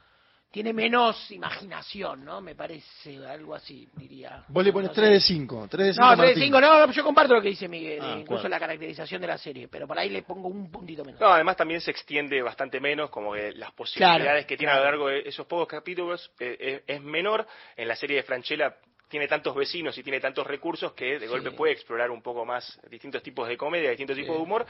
tiene 0.50 0.72
menos 0.72 1.30
imaginación, 1.30 2.24
¿no? 2.24 2.40
Me 2.40 2.54
parece 2.54 3.24
algo 3.26 3.54
así, 3.54 3.88
diría. 3.96 4.44
Vos 4.48 4.64
le 4.64 4.72
pones 4.72 4.88
No 4.90 4.94
3 4.94 5.06
sé. 5.08 5.12
de 5.14 5.20
5. 5.20 5.68
3 5.70 5.86
de 5.86 5.92
5 5.94 6.04
No, 6.06 6.16
3 6.16 6.34
de 6.34 6.40
5, 6.42 6.60
no, 6.60 6.86
no, 6.86 6.92
yo 6.92 7.04
comparto 7.04 7.34
lo 7.34 7.40
que 7.42 7.48
dice 7.50 7.68
Miguel, 7.68 8.00
Ah, 8.02 8.16
incluso 8.18 8.42
claro. 8.42 8.48
la 8.48 8.58
caracterización 8.60 9.20
de 9.20 9.26
la 9.28 9.38
serie, 9.38 9.68
pero 9.68 9.86
por 9.86 9.98
ahí 9.98 10.08
le 10.10 10.22
pongo 10.22 10.48
un 10.48 10.70
puntito 10.70 11.04
menos. 11.04 11.20
No, 11.20 11.28
además 11.28 11.56
también 11.56 11.80
se 11.80 11.90
extiende 11.92 12.42
bastante 12.42 12.80
menos, 12.80 13.10
como 13.10 13.32
que 13.32 13.52
las 13.52 13.72
posibilidades 13.72 14.22
Claro, 14.22 14.46
que 14.46 14.56
tiene 14.56 14.72
a 14.72 14.76
lo 14.78 14.84
largo 14.84 15.08
de 15.08 15.20
esos 15.20 15.46
pocos 15.46 15.68
capítulos 15.68 16.32
eh, 16.40 16.56
eh, 16.58 16.82
es 16.86 17.00
menor. 17.00 17.46
En 17.76 17.86
la 17.86 17.94
serie 17.94 18.16
de 18.16 18.22
Franchella 18.24 18.74
tiene 19.08 19.28
tantos 19.28 19.54
vecinos 19.54 19.96
y 19.98 20.02
tiene 20.02 20.18
tantos 20.20 20.46
recursos 20.46 20.92
que 20.94 21.18
de 21.18 21.26
golpe 21.28 21.50
puede 21.52 21.72
explorar 21.72 22.10
un 22.10 22.22
poco 22.22 22.44
más 22.44 22.80
distintos 22.90 23.22
tipos 23.22 23.48
de 23.48 23.56
comedia, 23.56 23.90
distintos 23.90 24.16
tipos 24.16 24.36
de 24.36 24.42
humor. 24.42 24.66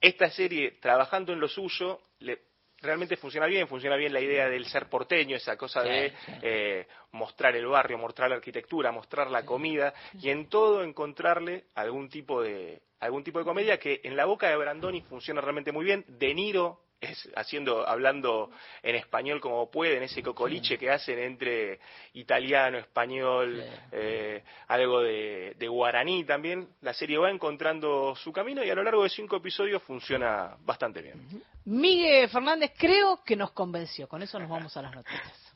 Esta 0.00 0.28
serie, 0.30 0.72
trabajando 0.82 1.32
en 1.32 1.40
lo 1.40 1.48
suyo, 1.48 2.00
le, 2.18 2.38
realmente 2.84 3.16
funciona 3.16 3.46
bien, 3.46 3.66
funciona 3.66 3.96
bien 3.96 4.12
la 4.12 4.20
idea 4.20 4.48
del 4.48 4.66
ser 4.66 4.88
porteño, 4.88 5.36
esa 5.36 5.56
cosa 5.56 5.82
Sí, 5.82 5.88
de 5.88 6.12
eh, 6.42 6.86
mostrar 7.12 7.56
el 7.56 7.66
barrio, 7.66 7.98
mostrar 7.98 8.28
la 8.28 8.36
arquitectura, 8.36 8.92
mostrar 8.92 9.30
la 9.30 9.44
comida 9.44 9.92
y 10.20 10.30
en 10.30 10.48
todo 10.48 10.82
encontrarle 10.82 11.64
algún 11.74 12.08
tipo 12.08 12.42
de 12.42 12.82
algún 13.00 13.22
tipo 13.22 13.38
de 13.38 13.44
comedia 13.44 13.78
que 13.78 14.00
en 14.04 14.16
la 14.16 14.24
boca 14.24 14.48
de 14.48 14.56
Brandoni 14.56 15.02
funciona 15.02 15.40
realmente 15.40 15.72
muy 15.72 15.84
bien. 15.84 16.04
De 16.08 16.32
Niro 16.32 16.83
es 17.04 17.28
haciendo 17.36 17.86
hablando 17.88 18.50
en 18.82 18.96
español 18.96 19.40
como 19.40 19.70
puede, 19.70 19.96
en 19.96 20.02
ese 20.02 20.22
cocoliche 20.22 20.78
que 20.78 20.90
hacen 20.90 21.18
entre 21.18 21.80
italiano, 22.14 22.78
español, 22.78 23.62
eh, 23.92 24.42
algo 24.68 25.00
de, 25.00 25.54
de 25.58 25.68
guaraní 25.68 26.24
también. 26.24 26.68
La 26.82 26.92
serie 26.92 27.18
va 27.18 27.30
encontrando 27.30 28.14
su 28.16 28.32
camino 28.32 28.64
y 28.64 28.70
a 28.70 28.74
lo 28.74 28.82
largo 28.82 29.02
de 29.02 29.08
cinco 29.08 29.36
episodios 29.36 29.82
funciona 29.82 30.56
bastante 30.60 31.02
bien. 31.02 31.42
Miguel 31.64 32.28
Fernández 32.28 32.72
creo 32.76 33.22
que 33.24 33.36
nos 33.36 33.52
convenció. 33.52 34.08
Con 34.08 34.22
eso 34.22 34.38
nos 34.38 34.48
vamos 34.48 34.76
a 34.76 34.82
las 34.82 34.94
noticias. 34.94 35.54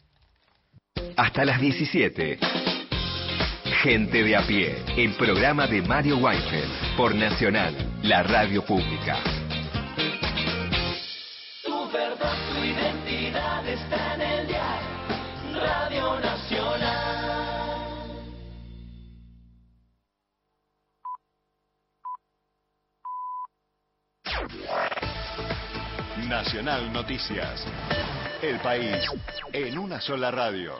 Hasta 1.16 1.44
las 1.44 1.60
17. 1.60 2.38
Gente 3.82 4.24
de 4.24 4.36
a 4.36 4.46
pie, 4.46 4.82
el 4.96 5.14
programa 5.14 5.66
de 5.66 5.82
Mario 5.82 6.16
Weinfeld 6.18 6.96
por 6.96 7.14
Nacional, 7.14 7.74
la 8.02 8.22
radio 8.22 8.64
pública. 8.64 9.37
Nacional 26.28 26.92
Noticias. 26.92 27.64
El 28.42 28.58
país 28.60 28.98
en 29.50 29.78
una 29.78 29.98
sola 29.98 30.30
radio. 30.30 30.78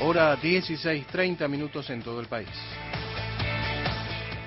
Hora 0.00 0.36
16.30 0.36 1.48
minutos 1.48 1.88
en 1.90 2.02
todo 2.02 2.20
el 2.20 2.26
país. 2.26 2.48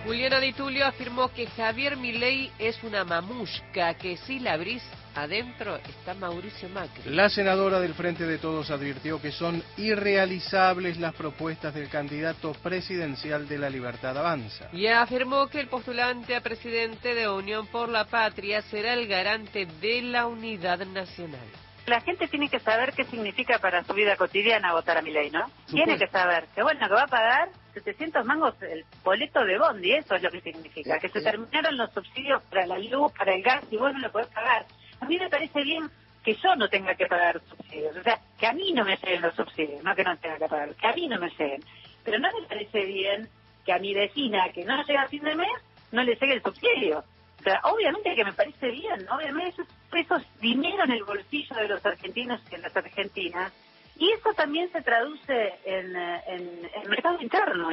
Juliana 0.05 0.41
Di 0.41 0.51
Tulio 0.51 0.85
afirmó 0.85 1.29
que 1.29 1.47
Javier 1.47 1.95
Milei 1.95 2.51
es 2.59 2.83
una 2.83 3.05
mamushka, 3.05 3.93
que 3.93 4.17
si 4.17 4.39
la 4.39 4.53
abrís 4.53 4.83
adentro 5.15 5.75
está 5.77 6.13
Mauricio 6.13 6.69
Macri. 6.69 7.09
La 7.09 7.29
senadora 7.29 7.79
del 7.79 7.93
Frente 7.93 8.25
de 8.25 8.37
Todos 8.37 8.71
advirtió 8.71 9.21
que 9.21 9.31
son 9.31 9.63
irrealizables 9.77 10.97
las 10.97 11.13
propuestas 11.13 11.73
del 11.73 11.89
candidato 11.89 12.53
presidencial 12.53 13.47
de 13.47 13.57
la 13.57 13.69
Libertad 13.69 14.17
Avanza. 14.17 14.69
Y 14.73 14.87
afirmó 14.87 15.47
que 15.47 15.59
el 15.59 15.67
postulante 15.67 16.35
a 16.35 16.41
presidente 16.41 17.15
de 17.15 17.29
Unión 17.29 17.67
por 17.67 17.89
la 17.89 18.05
Patria 18.05 18.61
será 18.63 18.93
el 18.93 19.07
garante 19.07 19.65
de 19.81 20.01
la 20.01 20.27
unidad 20.27 20.85
nacional. 20.85 21.47
La 21.85 21.99
gente 21.99 22.29
tiene 22.29 22.47
que 22.49 22.59
saber 22.59 22.93
qué 22.93 23.03
significa 23.03 23.59
para 23.59 23.83
su 23.83 23.93
vida 23.93 24.15
cotidiana 24.15 24.71
votar 24.71 24.97
a 24.97 25.01
mi 25.01 25.11
ley, 25.11 25.29
¿no? 25.29 25.45
Tiene 25.67 25.97
que 25.97 26.07
saber 26.07 26.45
que, 26.55 26.63
bueno, 26.63 26.87
que 26.87 26.93
va 26.93 27.03
a 27.03 27.07
pagar 27.07 27.49
700 27.73 28.25
mangos 28.25 28.55
el 28.61 28.85
boleto 29.03 29.43
de 29.43 29.59
Bondi, 29.59 29.91
eso 29.93 30.15
es 30.15 30.23
lo 30.23 30.29
que 30.29 30.39
significa, 30.39 30.97
que 30.99 31.09
se 31.09 31.21
terminaron 31.21 31.75
los 31.75 31.91
subsidios 31.91 32.41
para 32.43 32.65
la 32.67 32.79
luz, 32.79 33.11
para 33.17 33.33
el 33.33 33.43
gas, 33.43 33.65
y 33.69 33.75
vos 33.75 33.91
no 33.91 33.99
lo 33.99 34.11
podés 34.11 34.27
pagar. 34.27 34.65
A 35.03 35.05
mí 35.05 35.19
me 35.19 35.29
parece 35.29 35.61
bien 35.63 35.89
que 36.23 36.33
yo 36.35 36.55
no 36.55 36.69
tenga 36.69 36.95
que 36.95 37.07
pagar 37.07 37.41
subsidios, 37.49 37.97
o 37.97 38.03
sea, 38.03 38.21
que 38.39 38.47
a 38.47 38.53
mí 38.53 38.71
no 38.71 38.85
me 38.85 38.95
lleguen 38.95 39.21
los 39.21 39.35
subsidios, 39.35 39.83
no 39.83 39.93
que 39.93 40.03
no 40.05 40.15
tenga 40.15 40.37
que 40.37 40.47
pagar, 40.47 40.73
que 40.75 40.87
a 40.87 40.93
mí 40.93 41.09
no 41.09 41.19
me 41.19 41.29
lleguen. 41.29 41.61
Pero 42.05 42.19
no 42.19 42.29
me 42.31 42.47
parece 42.47 42.85
bien 42.85 43.27
que 43.65 43.73
a 43.73 43.79
mi 43.79 43.93
vecina 43.93 44.49
que 44.53 44.63
no 44.63 44.81
llega 44.81 45.01
a 45.01 45.09
fin 45.09 45.21
de 45.23 45.35
mes 45.35 45.49
no 45.91 46.03
le 46.03 46.15
llegue 46.15 46.35
el 46.35 46.41
subsidio. 46.41 47.03
O 47.37 47.43
sea, 47.43 47.59
obviamente 47.65 48.15
que 48.15 48.23
me 48.23 48.31
parece 48.31 48.71
bien, 48.71 49.05
obviamente 49.09 49.49
eso, 49.49 49.63
eso 49.93 50.15
es 50.15 50.39
dinero 50.39 50.85
en 50.85 50.91
el 50.91 51.03
bolsillo 51.03 51.53
de 51.57 51.67
los 51.67 51.85
argentinos 51.85 52.39
y 52.47 52.51
de 52.51 52.57
las 52.59 52.77
argentinas. 52.77 53.51
Y 53.97 54.09
eso 54.11 54.33
también 54.33 54.71
se 54.71 54.81
traduce 54.81 55.53
en, 55.65 55.95
eh, 55.97 56.21
en 56.27 56.69
el 56.81 56.89
mercado 56.89 57.21
interno. 57.21 57.71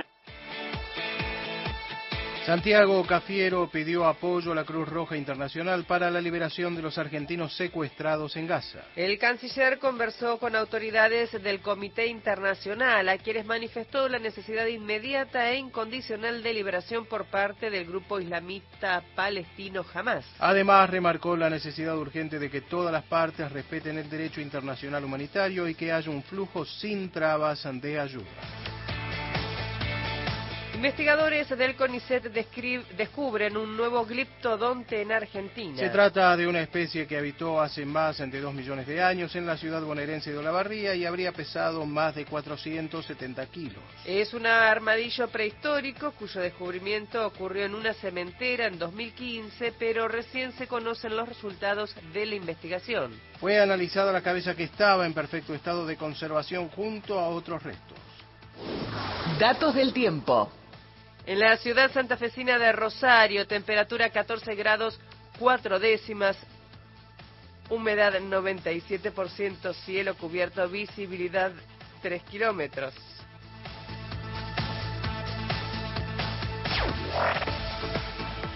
Santiago 2.51 3.07
Cafiero 3.07 3.71
pidió 3.71 4.05
apoyo 4.07 4.51
a 4.51 4.57
la 4.57 4.65
Cruz 4.65 4.89
Roja 4.89 5.17
Internacional 5.17 5.85
para 5.85 6.11
la 6.11 6.21
liberación 6.21 6.75
de 6.75 6.83
los 6.83 6.99
argentinos 6.99 7.55
secuestrados 7.55 8.35
en 8.35 8.49
Gaza. 8.49 8.81
El 8.97 9.21
canciller 9.21 9.79
conversó 9.79 10.37
con 10.41 10.57
autoridades 10.57 11.31
del 11.45 11.61
Comité 11.61 12.09
Internacional, 12.09 13.09
a 13.09 13.19
quienes 13.19 13.47
manifestó 13.47 14.09
la 14.09 14.19
necesidad 14.19 14.67
inmediata 14.67 15.49
e 15.53 15.59
incondicional 15.59 16.43
de 16.43 16.53
liberación 16.53 17.07
por 17.07 17.27
parte 17.27 17.71
del 17.71 17.87
grupo 17.87 18.19
islamista 18.19 19.05
palestino 19.15 19.85
Hamas. 19.95 20.27
Además, 20.41 20.91
remarcó 20.91 21.37
la 21.37 21.51
necesidad 21.51 21.97
urgente 21.97 22.41
de 22.41 22.51
que 22.51 22.63
todas 22.63 22.93
las 22.93 23.05
partes 23.05 23.53
respeten 23.53 23.97
el 23.97 24.11
derecho 24.11 24.41
internacional 24.41 25.05
humanitario 25.05 25.69
y 25.69 25.77
que 25.77 25.93
haya 25.93 26.11
un 26.11 26.25
flujo 26.25 26.65
sin 26.65 27.13
trabas 27.13 27.63
de 27.81 28.01
ayuda. 28.01 28.80
Investigadores 30.81 31.47
del 31.51 31.77
CONICET 31.77 32.33
descubren 32.97 33.55
un 33.59 33.77
nuevo 33.77 34.07
gliptodonte 34.07 35.03
en 35.03 35.13
Argentina. 35.13 35.77
Se 35.77 35.91
trata 35.91 36.35
de 36.39 36.47
una 36.47 36.63
especie 36.63 37.07
que 37.07 37.19
habitó 37.19 37.61
hace 37.61 37.85
más 37.85 38.17
de 38.17 38.41
2 38.41 38.55
millones 38.55 38.87
de 38.87 39.03
años 39.03 39.37
en 39.37 39.45
la 39.45 39.59
ciudad 39.59 39.83
bonaerense 39.83 40.33
de 40.33 40.39
Olavarría 40.39 40.95
y 40.95 41.05
habría 41.05 41.33
pesado 41.33 41.85
más 41.85 42.15
de 42.15 42.25
470 42.25 43.45
kilos. 43.49 43.83
Es 44.07 44.33
un 44.33 44.47
armadillo 44.47 45.29
prehistórico 45.29 46.13
cuyo 46.13 46.41
descubrimiento 46.41 47.27
ocurrió 47.27 47.67
en 47.67 47.75
una 47.75 47.93
cementera 47.93 48.67
en 48.67 48.79
2015, 48.79 49.75
pero 49.79 50.09
recién 50.09 50.53
se 50.53 50.67
conocen 50.67 51.15
los 51.15 51.29
resultados 51.29 51.95
de 52.15 52.25
la 52.25 52.37
investigación. 52.37 53.21
Fue 53.39 53.61
analizada 53.61 54.13
la 54.13 54.23
cabeza 54.23 54.57
que 54.57 54.65
estaba 54.65 55.05
en 55.05 55.13
perfecto 55.13 55.55
estado 55.55 55.85
de 55.85 55.99
conservación 55.99 56.71
junto 56.71 57.19
a 57.19 57.29
otros 57.29 57.63
restos. 57.63 57.99
Datos 59.39 59.75
del 59.75 59.93
tiempo. 59.93 60.51
En 61.27 61.39
la 61.39 61.57
ciudad 61.59 61.93
santafesina 61.93 62.59
de 62.59 62.73
Rosario, 62.73 63.47
temperatura 63.47 64.11
14 64.11 64.55
grados 64.55 64.99
4 65.39 65.79
décimas, 65.79 66.37
humedad 67.71 68.15
97%, 68.31 69.73
cielo 69.73 70.15
cubierto, 70.17 70.69
visibilidad 70.69 71.53
3 72.03 72.23
kilómetros. 72.25 72.95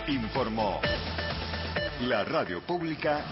Informó 0.06 0.82
la 2.02 2.24
radio 2.24 2.60
pública 2.60 3.24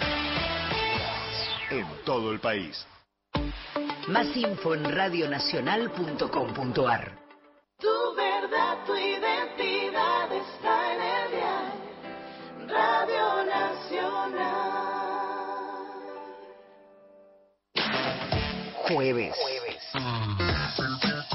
en 1.71 1.87
todo 2.05 2.33
el 2.33 2.41
país. 2.41 2.87
Más 4.09 4.35
info 4.37 4.75
en 4.75 4.85
radionacional.com.ar. 4.85 7.19
Tu 7.79 8.15
verdad, 8.17 8.79
tu 8.87 8.97
Jueves. 18.93 19.35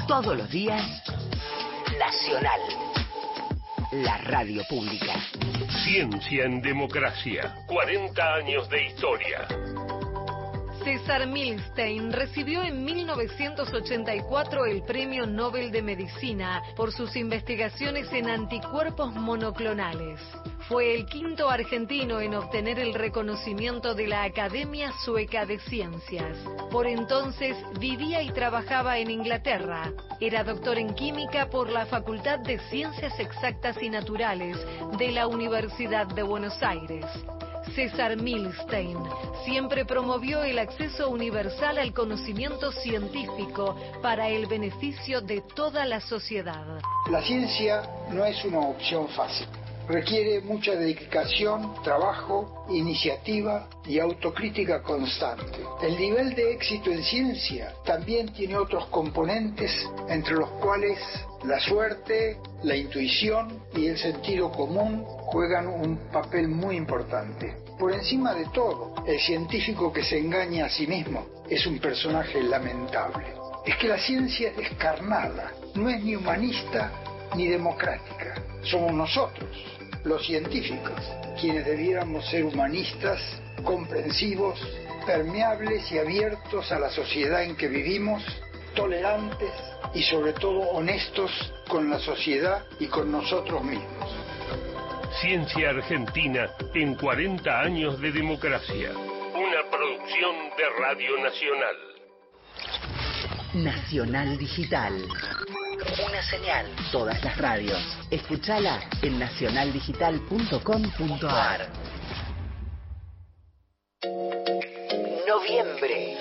Todos 0.06 0.36
los 0.36 0.48
días, 0.48 1.02
Nacional. 1.98 2.60
La 3.90 4.18
radio 4.18 4.62
pública. 4.68 5.14
Ciencia 5.84 6.44
en 6.44 6.62
democracia. 6.62 7.56
40 7.66 8.34
años 8.34 8.68
de 8.68 8.86
historia. 8.86 9.48
César 10.88 11.26
Milstein 11.26 12.14
recibió 12.14 12.62
en 12.62 12.82
1984 12.82 14.64
el 14.64 14.82
Premio 14.84 15.26
Nobel 15.26 15.70
de 15.70 15.82
Medicina 15.82 16.62
por 16.76 16.92
sus 16.92 17.14
investigaciones 17.14 18.10
en 18.10 18.30
anticuerpos 18.30 19.12
monoclonales. 19.12 20.18
Fue 20.66 20.94
el 20.94 21.04
quinto 21.04 21.50
argentino 21.50 22.22
en 22.22 22.34
obtener 22.34 22.78
el 22.78 22.94
reconocimiento 22.94 23.94
de 23.94 24.06
la 24.06 24.22
Academia 24.22 24.90
Sueca 25.04 25.44
de 25.44 25.58
Ciencias. 25.58 26.38
Por 26.70 26.86
entonces 26.86 27.54
vivía 27.78 28.22
y 28.22 28.30
trabajaba 28.30 28.96
en 28.96 29.10
Inglaterra. 29.10 29.92
Era 30.20 30.42
doctor 30.42 30.78
en 30.78 30.94
química 30.94 31.50
por 31.50 31.68
la 31.68 31.84
Facultad 31.84 32.38
de 32.38 32.58
Ciencias 32.70 33.20
Exactas 33.20 33.76
y 33.82 33.90
Naturales 33.90 34.56
de 34.96 35.12
la 35.12 35.26
Universidad 35.26 36.06
de 36.06 36.22
Buenos 36.22 36.62
Aires. 36.62 37.04
César 37.78 38.16
Milstein 38.20 38.98
siempre 39.44 39.84
promovió 39.84 40.42
el 40.42 40.58
acceso 40.58 41.10
universal 41.10 41.78
al 41.78 41.94
conocimiento 41.94 42.72
científico 42.72 43.76
para 44.02 44.28
el 44.28 44.46
beneficio 44.46 45.20
de 45.20 45.42
toda 45.54 45.86
la 45.86 46.00
sociedad. 46.00 46.80
La 47.08 47.22
ciencia 47.22 47.88
no 48.10 48.24
es 48.24 48.44
una 48.44 48.58
opción 48.58 49.06
fácil. 49.10 49.46
Requiere 49.86 50.40
mucha 50.40 50.74
dedicación, 50.74 51.80
trabajo, 51.84 52.66
iniciativa 52.68 53.68
y 53.86 54.00
autocrítica 54.00 54.82
constante. 54.82 55.60
El 55.80 55.96
nivel 56.00 56.34
de 56.34 56.54
éxito 56.54 56.90
en 56.90 57.04
ciencia 57.04 57.74
también 57.86 58.32
tiene 58.32 58.56
otros 58.56 58.86
componentes, 58.86 59.70
entre 60.08 60.34
los 60.34 60.50
cuales 60.60 60.98
la 61.44 61.60
suerte, 61.60 62.38
la 62.64 62.74
intuición 62.74 63.62
y 63.72 63.86
el 63.86 63.96
sentido 63.96 64.50
común 64.50 65.04
juegan 65.04 65.68
un 65.68 65.96
papel 66.10 66.48
muy 66.48 66.76
importante. 66.76 67.67
Por 67.78 67.92
encima 67.92 68.34
de 68.34 68.46
todo, 68.46 68.92
el 69.06 69.20
científico 69.20 69.92
que 69.92 70.02
se 70.02 70.18
engaña 70.18 70.66
a 70.66 70.68
sí 70.68 70.86
mismo 70.86 71.26
es 71.48 71.64
un 71.64 71.78
personaje 71.78 72.42
lamentable. 72.42 73.34
Es 73.64 73.76
que 73.76 73.86
la 73.86 73.98
ciencia 73.98 74.50
es 74.50 74.56
descarnada, 74.56 75.52
no 75.74 75.88
es 75.88 76.02
ni 76.02 76.16
humanista 76.16 76.90
ni 77.36 77.46
democrática. 77.46 78.34
Somos 78.64 78.92
nosotros, 78.92 79.48
los 80.04 80.26
científicos, 80.26 81.00
quienes 81.40 81.64
debiéramos 81.64 82.28
ser 82.28 82.44
humanistas, 82.44 83.20
comprensivos, 83.62 84.58
permeables 85.06 85.90
y 85.92 85.98
abiertos 85.98 86.72
a 86.72 86.80
la 86.80 86.90
sociedad 86.90 87.44
en 87.44 87.56
que 87.56 87.68
vivimos, 87.68 88.24
tolerantes 88.74 89.52
y 89.94 90.02
sobre 90.02 90.32
todo 90.32 90.60
honestos 90.70 91.30
con 91.68 91.88
la 91.88 92.00
sociedad 92.00 92.64
y 92.80 92.86
con 92.86 93.12
nosotros 93.12 93.62
mismos. 93.62 94.18
Ciencia 95.12 95.70
Argentina 95.70 96.50
en 96.74 96.94
40 96.94 97.60
años 97.60 97.98
de 98.00 98.12
democracia. 98.12 98.92
Una 98.92 99.64
producción 99.68 100.50
de 100.56 100.62
Radio 100.78 101.18
Nacional. 101.24 101.76
Nacional 103.54 104.38
Digital. 104.38 104.94
Una 106.06 106.22
señal. 106.22 106.66
Todas 106.92 107.20
las 107.24 107.36
radios. 107.36 107.82
Escúchala 108.10 108.78
en 109.02 109.18
nacionaldigital.com.ar. 109.18 111.68
Noviembre. 115.26 116.16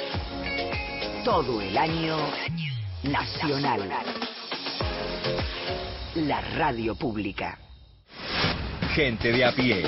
Todo 1.23 1.61
el 1.61 1.77
año 1.77 2.18
nacional. 3.03 3.88
La 6.15 6.41
radio 6.55 6.95
pública. 6.95 7.59
Gente 8.98 9.32
de 9.32 9.45
a 9.45 9.52
pie. 9.52 9.84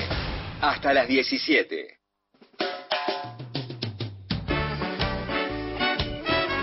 Hasta 0.60 0.94
las 0.94 1.08
17. 1.08 1.99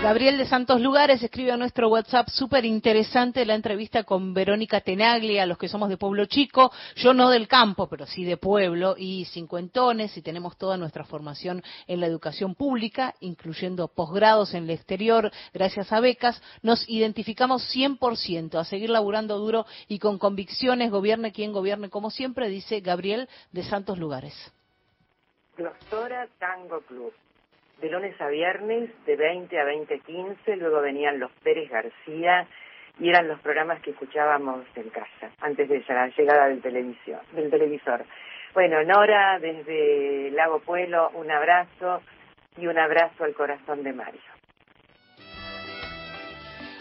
Gabriel 0.00 0.38
de 0.38 0.46
Santos 0.46 0.80
Lugares 0.80 1.20
escribe 1.24 1.50
a 1.50 1.56
nuestro 1.56 1.88
WhatsApp 1.88 2.28
súper 2.28 2.64
interesante 2.64 3.44
la 3.44 3.56
entrevista 3.56 4.04
con 4.04 4.32
Verónica 4.32 4.80
Tenaglia, 4.80 5.44
los 5.44 5.58
que 5.58 5.68
somos 5.68 5.88
de 5.88 5.96
pueblo 5.96 6.26
chico, 6.26 6.70
yo 6.94 7.12
no 7.12 7.30
del 7.30 7.48
campo, 7.48 7.88
pero 7.88 8.06
sí 8.06 8.24
de 8.24 8.36
pueblo, 8.36 8.94
y 8.96 9.24
cincuentones, 9.24 10.16
y 10.16 10.22
tenemos 10.22 10.56
toda 10.56 10.76
nuestra 10.76 11.04
formación 11.04 11.64
en 11.88 11.98
la 11.98 12.06
educación 12.06 12.54
pública, 12.54 13.16
incluyendo 13.18 13.88
posgrados 13.88 14.54
en 14.54 14.64
el 14.64 14.70
exterior, 14.70 15.32
gracias 15.52 15.92
a 15.92 15.98
becas, 15.98 16.40
nos 16.62 16.88
identificamos 16.88 17.68
100% 17.74 18.56
a 18.56 18.64
seguir 18.64 18.90
laburando 18.90 19.36
duro 19.36 19.66
y 19.88 19.98
con 19.98 20.16
convicciones, 20.16 20.92
gobierne 20.92 21.32
quien 21.32 21.52
gobierne, 21.52 21.90
como 21.90 22.10
siempre 22.10 22.48
dice 22.48 22.80
Gabriel 22.80 23.28
de 23.50 23.64
Santos 23.64 23.98
Lugares. 23.98 24.34
Tango 26.38 26.80
Club. 26.82 27.12
De 27.80 27.88
lunes 27.88 28.20
a 28.20 28.28
viernes, 28.28 28.90
de 29.06 29.16
20 29.16 29.60
a 29.60 29.64
20.15, 29.64 30.56
luego 30.56 30.80
venían 30.80 31.20
los 31.20 31.30
Pérez 31.44 31.70
García 31.70 32.46
y 32.98 33.08
eran 33.08 33.28
los 33.28 33.38
programas 33.40 33.80
que 33.80 33.90
escuchábamos 33.90 34.64
en 34.74 34.90
casa, 34.90 35.30
antes 35.40 35.68
de 35.68 35.84
la 35.88 36.08
llegada 36.08 36.48
del, 36.48 36.60
televisión, 36.60 37.20
del 37.32 37.50
televisor. 37.50 38.04
Bueno, 38.52 38.82
Nora, 38.82 39.38
desde 39.38 40.30
Lago 40.32 40.58
Pueblo, 40.60 41.10
un 41.14 41.30
abrazo 41.30 42.02
y 42.56 42.66
un 42.66 42.78
abrazo 42.78 43.22
al 43.24 43.34
corazón 43.34 43.84
de 43.84 43.92
Mario. 43.92 44.37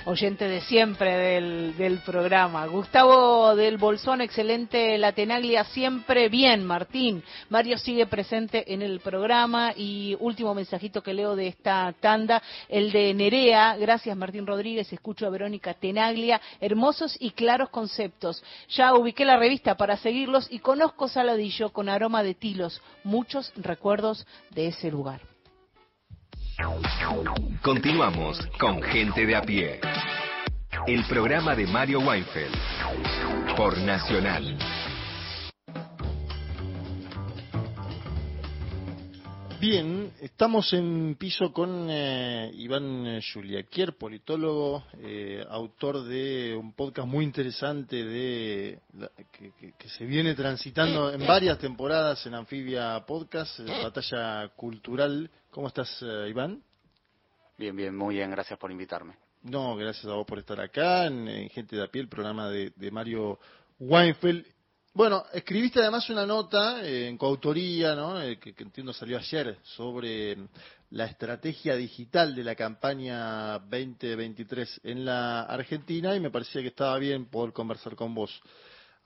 Oyente 0.08 0.48
de 0.48 0.62
siempre 0.62 1.18
del, 1.18 1.76
del 1.76 2.00
programa. 2.00 2.66
Gustavo 2.68 3.58
del 3.58 3.78
Bolsón, 3.78 4.22
excelente 4.22 4.98
la 4.98 5.12
Tenaglia, 5.12 5.66
siempre 5.66 6.30
bien, 6.30 6.64
Martín. 6.64 7.22
Mario 7.50 7.78
sigue 7.78 8.08
presente 8.08 8.74
en 8.74 8.82
el 8.82 9.02
programa 9.02 9.74
y 9.76 10.16
último 10.22 10.56
mensajito 10.56 11.04
que 11.04 11.14
leo 11.14 11.36
de 11.36 11.48
esta 11.48 11.94
tanda, 12.00 12.42
el 12.70 12.94
de 12.94 13.14
Nerea, 13.14 13.76
gracias 13.76 14.16
Martín 14.16 14.48
Rodríguez, 14.48 14.92
escucho 14.94 15.28
a 15.28 15.30
Verónica 15.30 15.74
Tenaglia, 15.74 16.40
hermosos 16.62 17.18
y 17.20 17.32
claros 17.32 17.70
conceptos. 17.70 18.42
Ya 18.70 18.94
ubiqué 18.94 19.26
la 19.26 19.36
revista 19.36 19.76
para 19.76 19.98
seguirlos 19.98 20.48
y 20.50 20.60
conozco 20.60 21.10
Saladillo 21.10 21.74
con 21.74 21.90
aroma 21.90 22.24
de 22.24 22.34
tilos, 22.34 22.82
muchos 23.04 23.52
recuerdos 23.58 24.26
de 24.52 24.68
ese 24.68 24.90
lugar. 24.90 25.20
Continuamos 27.62 28.40
con 28.60 28.82
Gente 28.82 29.28
de 29.28 29.36
a 29.36 29.42
pie. 29.44 29.80
El 30.88 31.06
programa 31.06 31.56
de 31.56 31.68
Mario 31.68 32.00
Weinfeld 32.00 32.56
por 33.56 33.78
Nacional. 33.78 34.58
Bien, 39.60 40.12
estamos 40.22 40.72
en 40.74 41.16
piso 41.20 41.52
con 41.52 41.88
eh, 41.90 42.52
Iván 42.56 43.20
Juliaquier, 43.34 43.94
politólogo, 43.96 44.84
eh, 45.00 45.44
autor 45.50 46.04
de 46.06 46.56
un 46.56 46.74
podcast 46.74 47.08
muy 47.08 47.24
interesante 47.26 48.04
de 48.04 48.80
que- 49.32 49.74
que 49.78 49.90
se 49.90 50.06
viene 50.06 50.34
transitando 50.34 51.12
en 51.12 51.26
varias 51.26 51.60
temporadas 51.60 52.26
en 52.26 52.34
Anfibia 52.34 53.04
Podcast, 53.06 53.60
eh, 53.60 53.66
Batalla 53.84 54.48
Cultural. 54.56 55.30
¿Cómo 55.58 55.70
estás, 55.70 56.04
eh, 56.04 56.28
Iván? 56.30 56.62
Bien, 57.58 57.76
bien, 57.76 57.98
muy 57.98 58.14
bien, 58.14 58.30
gracias 58.30 58.60
por 58.60 58.72
invitarme. 58.72 59.16
No, 59.42 59.76
gracias 59.76 60.06
a 60.06 60.14
vos 60.14 60.24
por 60.24 60.38
estar 60.38 60.62
acá 60.62 61.08
en, 61.08 61.28
en 61.28 61.50
Gente 61.50 61.76
de 61.76 61.84
a 61.84 61.88
pie, 61.88 62.04
el 62.04 62.08
programa 62.08 62.48
de, 62.48 62.74
de 62.76 62.92
Mario 62.92 63.40
Weinfeld. 63.80 64.46
Bueno, 64.94 65.24
escribiste 65.34 65.80
además 65.80 66.08
una 66.12 66.28
nota 66.28 66.86
eh, 66.86 67.08
en 67.08 67.18
coautoría, 67.18 67.96
¿no? 67.96 68.22
Eh, 68.22 68.38
que, 68.38 68.54
que 68.54 68.64
entiendo 68.66 68.94
salió 68.94 69.18
ayer, 69.18 69.58
sobre 69.64 70.36
mm, 70.36 70.48
la 70.92 71.06
estrategia 71.06 71.76
digital 71.76 72.36
de 72.36 72.44
la 72.44 72.54
campaña 72.54 73.58
2023 73.58 74.82
en 74.84 75.06
la 75.06 75.42
Argentina 75.42 76.16
y 76.16 76.20
me 76.20 76.30
parecía 76.30 76.62
que 76.62 76.68
estaba 76.68 77.00
bien 77.00 77.26
poder 77.26 77.52
conversar 77.52 77.96
con 77.96 78.14
vos 78.14 78.44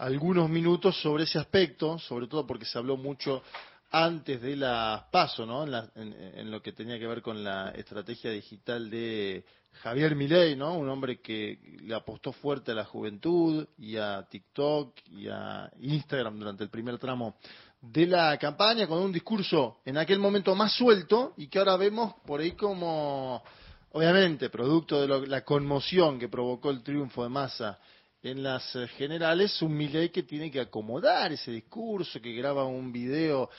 algunos 0.01 0.49
minutos 0.49 0.99
sobre 0.99 1.25
ese 1.25 1.37
aspecto, 1.37 1.99
sobre 1.99 2.25
todo 2.27 2.45
porque 2.45 2.65
se 2.65 2.77
habló 2.77 2.97
mucho 2.97 3.43
antes 3.91 4.41
de 4.41 4.55
las 4.55 5.03
PASO, 5.11 5.45
¿no? 5.45 5.63
En, 5.63 5.71
la- 5.71 5.89
en- 5.95 6.49
lo 6.49 6.61
que 6.61 6.71
tenía 6.71 6.97
que 6.97 7.07
ver 7.07 7.21
con 7.21 7.43
la 7.43 7.71
estrategia 7.71 8.31
digital 8.31 8.89
de 8.89 9.43
Javier 9.83 10.15
Milei, 10.15 10.55
¿no? 10.55 10.77
Un 10.77 10.89
hombre 10.89 11.19
que 11.19 11.59
le 11.81 11.93
apostó 11.93 12.31
fuerte 12.31 12.71
a 12.71 12.75
la 12.75 12.85
juventud 12.85 13.67
y 13.77 13.97
a 13.97 14.25
TikTok 14.29 14.95
y 15.11 15.27
a 15.29 15.69
Instagram 15.81 16.39
durante 16.39 16.63
el 16.63 16.69
primer 16.69 16.97
tramo 16.97 17.35
de 17.81 18.05
la 18.07 18.37
campaña 18.37 18.87
con 18.87 18.99
un 18.99 19.11
discurso 19.11 19.79
en 19.85 19.97
aquel 19.97 20.19
momento 20.19 20.55
más 20.55 20.71
suelto 20.73 21.33
y 21.37 21.47
que 21.47 21.59
ahora 21.59 21.75
vemos 21.77 22.13
por 22.25 22.39
ahí 22.39 22.51
como, 22.51 23.43
obviamente, 23.91 24.49
producto 24.49 25.01
de 25.01 25.07
lo- 25.07 25.25
la 25.25 25.43
conmoción 25.43 26.17
que 26.19 26.29
provocó 26.29 26.69
el 26.69 26.83
triunfo 26.83 27.23
de 27.23 27.29
Massa 27.29 27.79
en 28.23 28.43
las 28.43 28.71
generales, 28.97 29.59
un 29.63 29.75
Milei 29.75 30.09
que 30.09 30.21
tiene 30.23 30.51
que 30.51 30.59
acomodar 30.61 31.31
ese 31.31 31.49
discurso, 31.51 32.21
que 32.21 32.33
graba 32.33 32.65
un 32.65 32.91
video 32.91 33.49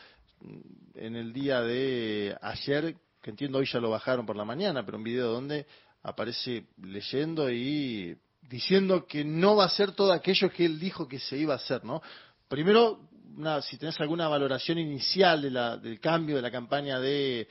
en 0.94 1.16
el 1.16 1.32
día 1.32 1.60
de 1.62 2.36
ayer, 2.40 2.96
que 3.22 3.30
entiendo 3.30 3.58
hoy 3.58 3.66
ya 3.66 3.80
lo 3.80 3.90
bajaron 3.90 4.26
por 4.26 4.36
la 4.36 4.44
mañana, 4.44 4.84
pero 4.84 4.98
un 4.98 5.04
video 5.04 5.28
donde 5.32 5.66
aparece 6.02 6.66
leyendo 6.82 7.50
y 7.50 8.16
diciendo 8.48 9.06
que 9.06 9.24
no 9.24 9.56
va 9.56 9.66
a 9.66 9.70
ser 9.70 9.92
todo 9.92 10.12
aquello 10.12 10.50
que 10.50 10.64
él 10.64 10.78
dijo 10.80 11.06
que 11.06 11.18
se 11.18 11.38
iba 11.38 11.54
a 11.54 11.56
hacer, 11.56 11.84
¿no? 11.84 12.02
Primero, 12.48 13.08
una- 13.36 13.62
si 13.62 13.78
tenés 13.78 13.98
alguna 14.00 14.28
valoración 14.28 14.78
inicial 14.78 15.40
de 15.42 15.50
la- 15.50 15.76
del 15.76 16.00
cambio 16.00 16.36
de 16.36 16.42
la 16.42 16.50
campaña 16.50 16.98
de 17.00 17.46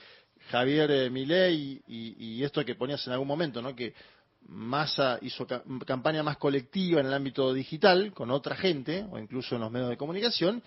Javier 0.49 0.91
eh, 0.91 1.09
Milei 1.09 1.81
y, 1.87 2.15
y 2.37 2.43
esto 2.43 2.63
que 2.65 2.75
ponías 2.75 3.05
en 3.07 3.13
algún 3.13 3.27
momento, 3.27 3.61
¿no? 3.61 3.73
Que 3.75 3.93
Massa 4.47 5.17
hizo 5.21 5.45
ca- 5.47 5.63
campaña 5.85 6.23
más 6.23 6.37
colectiva 6.37 6.99
en 6.99 7.05
el 7.07 7.13
ámbito 7.13 7.53
digital, 7.53 8.11
con 8.13 8.31
otra 8.31 8.55
gente, 8.55 9.05
o 9.09 9.17
incluso 9.19 9.55
en 9.55 9.61
los 9.61 9.71
medios 9.71 9.89
de 9.89 9.97
comunicación, 9.97 10.61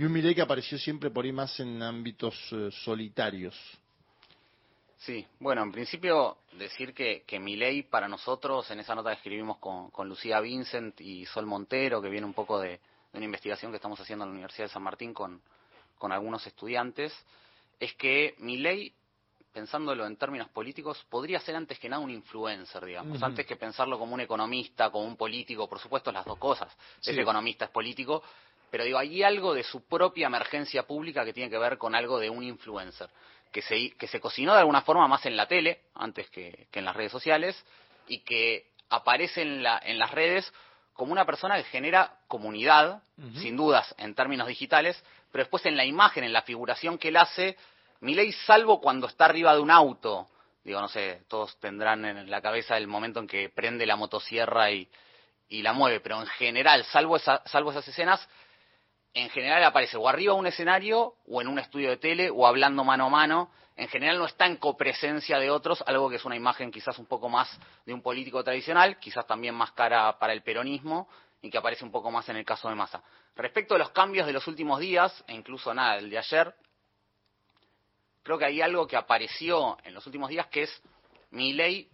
y 0.00 0.04
un 0.06 0.12
Milei 0.12 0.34
que 0.34 0.40
apareció 0.40 0.78
siempre 0.78 1.10
por 1.10 1.26
ahí 1.26 1.32
más 1.32 1.60
en 1.60 1.82
ámbitos 1.82 2.34
eh, 2.52 2.70
solitarios. 2.72 3.54
Sí, 4.96 5.26
bueno, 5.38 5.62
en 5.62 5.70
principio 5.70 6.38
decir 6.52 6.94
que, 6.94 7.22
que 7.26 7.38
mi 7.38 7.54
ley 7.54 7.82
para 7.82 8.08
nosotros, 8.08 8.70
en 8.70 8.80
esa 8.80 8.94
nota 8.94 9.10
que 9.10 9.16
escribimos 9.16 9.58
con, 9.58 9.90
con 9.90 10.08
Lucía 10.08 10.40
Vincent 10.40 10.98
y 11.02 11.26
Sol 11.26 11.44
Montero, 11.44 12.00
que 12.00 12.08
viene 12.08 12.26
un 12.26 12.32
poco 12.32 12.58
de, 12.58 12.70
de 12.70 13.18
una 13.18 13.26
investigación 13.26 13.72
que 13.72 13.76
estamos 13.76 14.00
haciendo 14.00 14.24
en 14.24 14.30
la 14.30 14.32
Universidad 14.36 14.68
de 14.68 14.72
San 14.72 14.82
Martín 14.82 15.12
con, 15.12 15.42
con 15.98 16.12
algunos 16.12 16.46
estudiantes, 16.46 17.12
es 17.78 17.92
que 17.92 18.36
mi 18.38 18.56
ley, 18.56 18.94
pensándolo 19.52 20.06
en 20.06 20.16
términos 20.16 20.48
políticos, 20.48 21.04
podría 21.10 21.40
ser 21.40 21.56
antes 21.56 21.78
que 21.78 21.90
nada 21.90 22.02
un 22.02 22.10
influencer, 22.10 22.86
digamos, 22.86 23.22
antes 23.22 23.44
que 23.44 23.56
pensarlo 23.56 23.98
como 23.98 24.14
un 24.14 24.20
economista, 24.22 24.88
como 24.90 25.04
un 25.04 25.16
político, 25.18 25.68
por 25.68 25.78
supuesto 25.78 26.10
las 26.10 26.24
dos 26.24 26.38
cosas, 26.38 26.74
Sí. 27.00 27.10
es 27.10 27.18
economista, 27.18 27.66
es 27.66 27.70
político, 27.70 28.22
pero 28.70 28.84
digo, 28.84 28.98
hay 28.98 29.22
algo 29.22 29.54
de 29.54 29.62
su 29.62 29.86
propia 29.86 30.26
emergencia 30.26 30.86
pública 30.86 31.24
que 31.24 31.32
tiene 31.32 31.50
que 31.50 31.58
ver 31.58 31.78
con 31.78 31.94
algo 31.94 32.18
de 32.18 32.30
un 32.30 32.42
influencer, 32.42 33.08
que 33.52 33.62
se, 33.62 33.90
que 33.96 34.06
se 34.06 34.20
cocinó 34.20 34.52
de 34.54 34.60
alguna 34.60 34.82
forma 34.82 35.08
más 35.08 35.26
en 35.26 35.36
la 35.36 35.46
tele, 35.46 35.80
antes 35.94 36.30
que, 36.30 36.68
que 36.70 36.78
en 36.78 36.84
las 36.84 36.96
redes 36.96 37.12
sociales, 37.12 37.64
y 38.06 38.20
que 38.20 38.66
aparece 38.88 39.42
en, 39.42 39.62
la, 39.62 39.80
en 39.84 39.98
las 39.98 40.10
redes 40.10 40.52
como 40.92 41.12
una 41.12 41.24
persona 41.24 41.56
que 41.56 41.64
genera 41.64 42.18
comunidad, 42.28 43.02
sin 43.36 43.56
dudas, 43.56 43.94
en 43.96 44.14
términos 44.14 44.48
digitales, 44.48 45.02
pero 45.32 45.44
después 45.44 45.64
en 45.64 45.76
la 45.76 45.84
imagen, 45.84 46.24
en 46.24 46.32
la 46.32 46.42
figuración 46.42 46.98
que 46.98 47.08
él 47.08 47.16
hace, 47.16 47.56
Milei, 48.00 48.32
salvo 48.32 48.80
cuando 48.80 49.06
está 49.06 49.26
arriba 49.26 49.54
de 49.54 49.60
un 49.60 49.70
auto, 49.70 50.28
digo, 50.62 50.80
no 50.80 50.88
sé, 50.88 51.22
todos 51.28 51.58
tendrán 51.58 52.04
en 52.04 52.30
la 52.30 52.42
cabeza 52.42 52.76
el 52.76 52.86
momento 52.86 53.20
en 53.20 53.26
que 53.26 53.48
prende 53.48 53.86
la 53.86 53.96
motosierra 53.96 54.70
y, 54.70 54.88
y 55.48 55.62
la 55.62 55.72
mueve, 55.72 56.00
pero 56.00 56.20
en 56.20 56.26
general, 56.26 56.84
salvo, 56.84 57.16
esa, 57.16 57.42
salvo 57.46 57.70
esas 57.70 57.86
escenas, 57.88 58.26
en 59.14 59.28
general 59.30 59.64
aparece 59.64 59.96
o 59.96 60.08
arriba 60.08 60.34
de 60.34 60.40
un 60.40 60.46
escenario 60.46 61.14
o 61.26 61.40
en 61.40 61.48
un 61.48 61.58
estudio 61.58 61.90
de 61.90 61.96
tele 61.96 62.30
o 62.30 62.46
hablando 62.46 62.84
mano 62.84 63.06
a 63.06 63.08
mano. 63.08 63.50
En 63.76 63.88
general 63.88 64.18
no 64.18 64.26
está 64.26 64.46
en 64.46 64.56
copresencia 64.56 65.38
de 65.38 65.50
otros, 65.50 65.82
algo 65.86 66.10
que 66.10 66.16
es 66.16 66.24
una 66.24 66.36
imagen 66.36 66.70
quizás 66.70 66.98
un 66.98 67.06
poco 67.06 67.28
más 67.28 67.48
de 67.86 67.94
un 67.94 68.02
político 68.02 68.44
tradicional, 68.44 68.98
quizás 68.98 69.26
también 69.26 69.54
más 69.54 69.72
cara 69.72 70.18
para 70.18 70.32
el 70.32 70.42
peronismo 70.42 71.08
y 71.42 71.50
que 71.50 71.58
aparece 71.58 71.84
un 71.84 71.90
poco 71.90 72.10
más 72.10 72.28
en 72.28 72.36
el 72.36 72.44
caso 72.44 72.68
de 72.68 72.74
Massa. 72.74 73.02
Respecto 73.34 73.74
a 73.74 73.78
los 73.78 73.90
cambios 73.90 74.26
de 74.26 74.32
los 74.32 74.46
últimos 74.46 74.80
días, 74.80 75.24
e 75.26 75.34
incluso 75.34 75.72
nada, 75.72 75.96
el 75.96 76.10
de 76.10 76.18
ayer, 76.18 76.54
creo 78.22 78.38
que 78.38 78.44
hay 78.44 78.60
algo 78.60 78.86
que 78.86 78.96
apareció 78.96 79.78
en 79.82 79.94
los 79.94 80.06
últimos 80.06 80.28
días 80.28 80.46
que 80.48 80.64
es 80.64 80.82
Milei, 81.30 81.88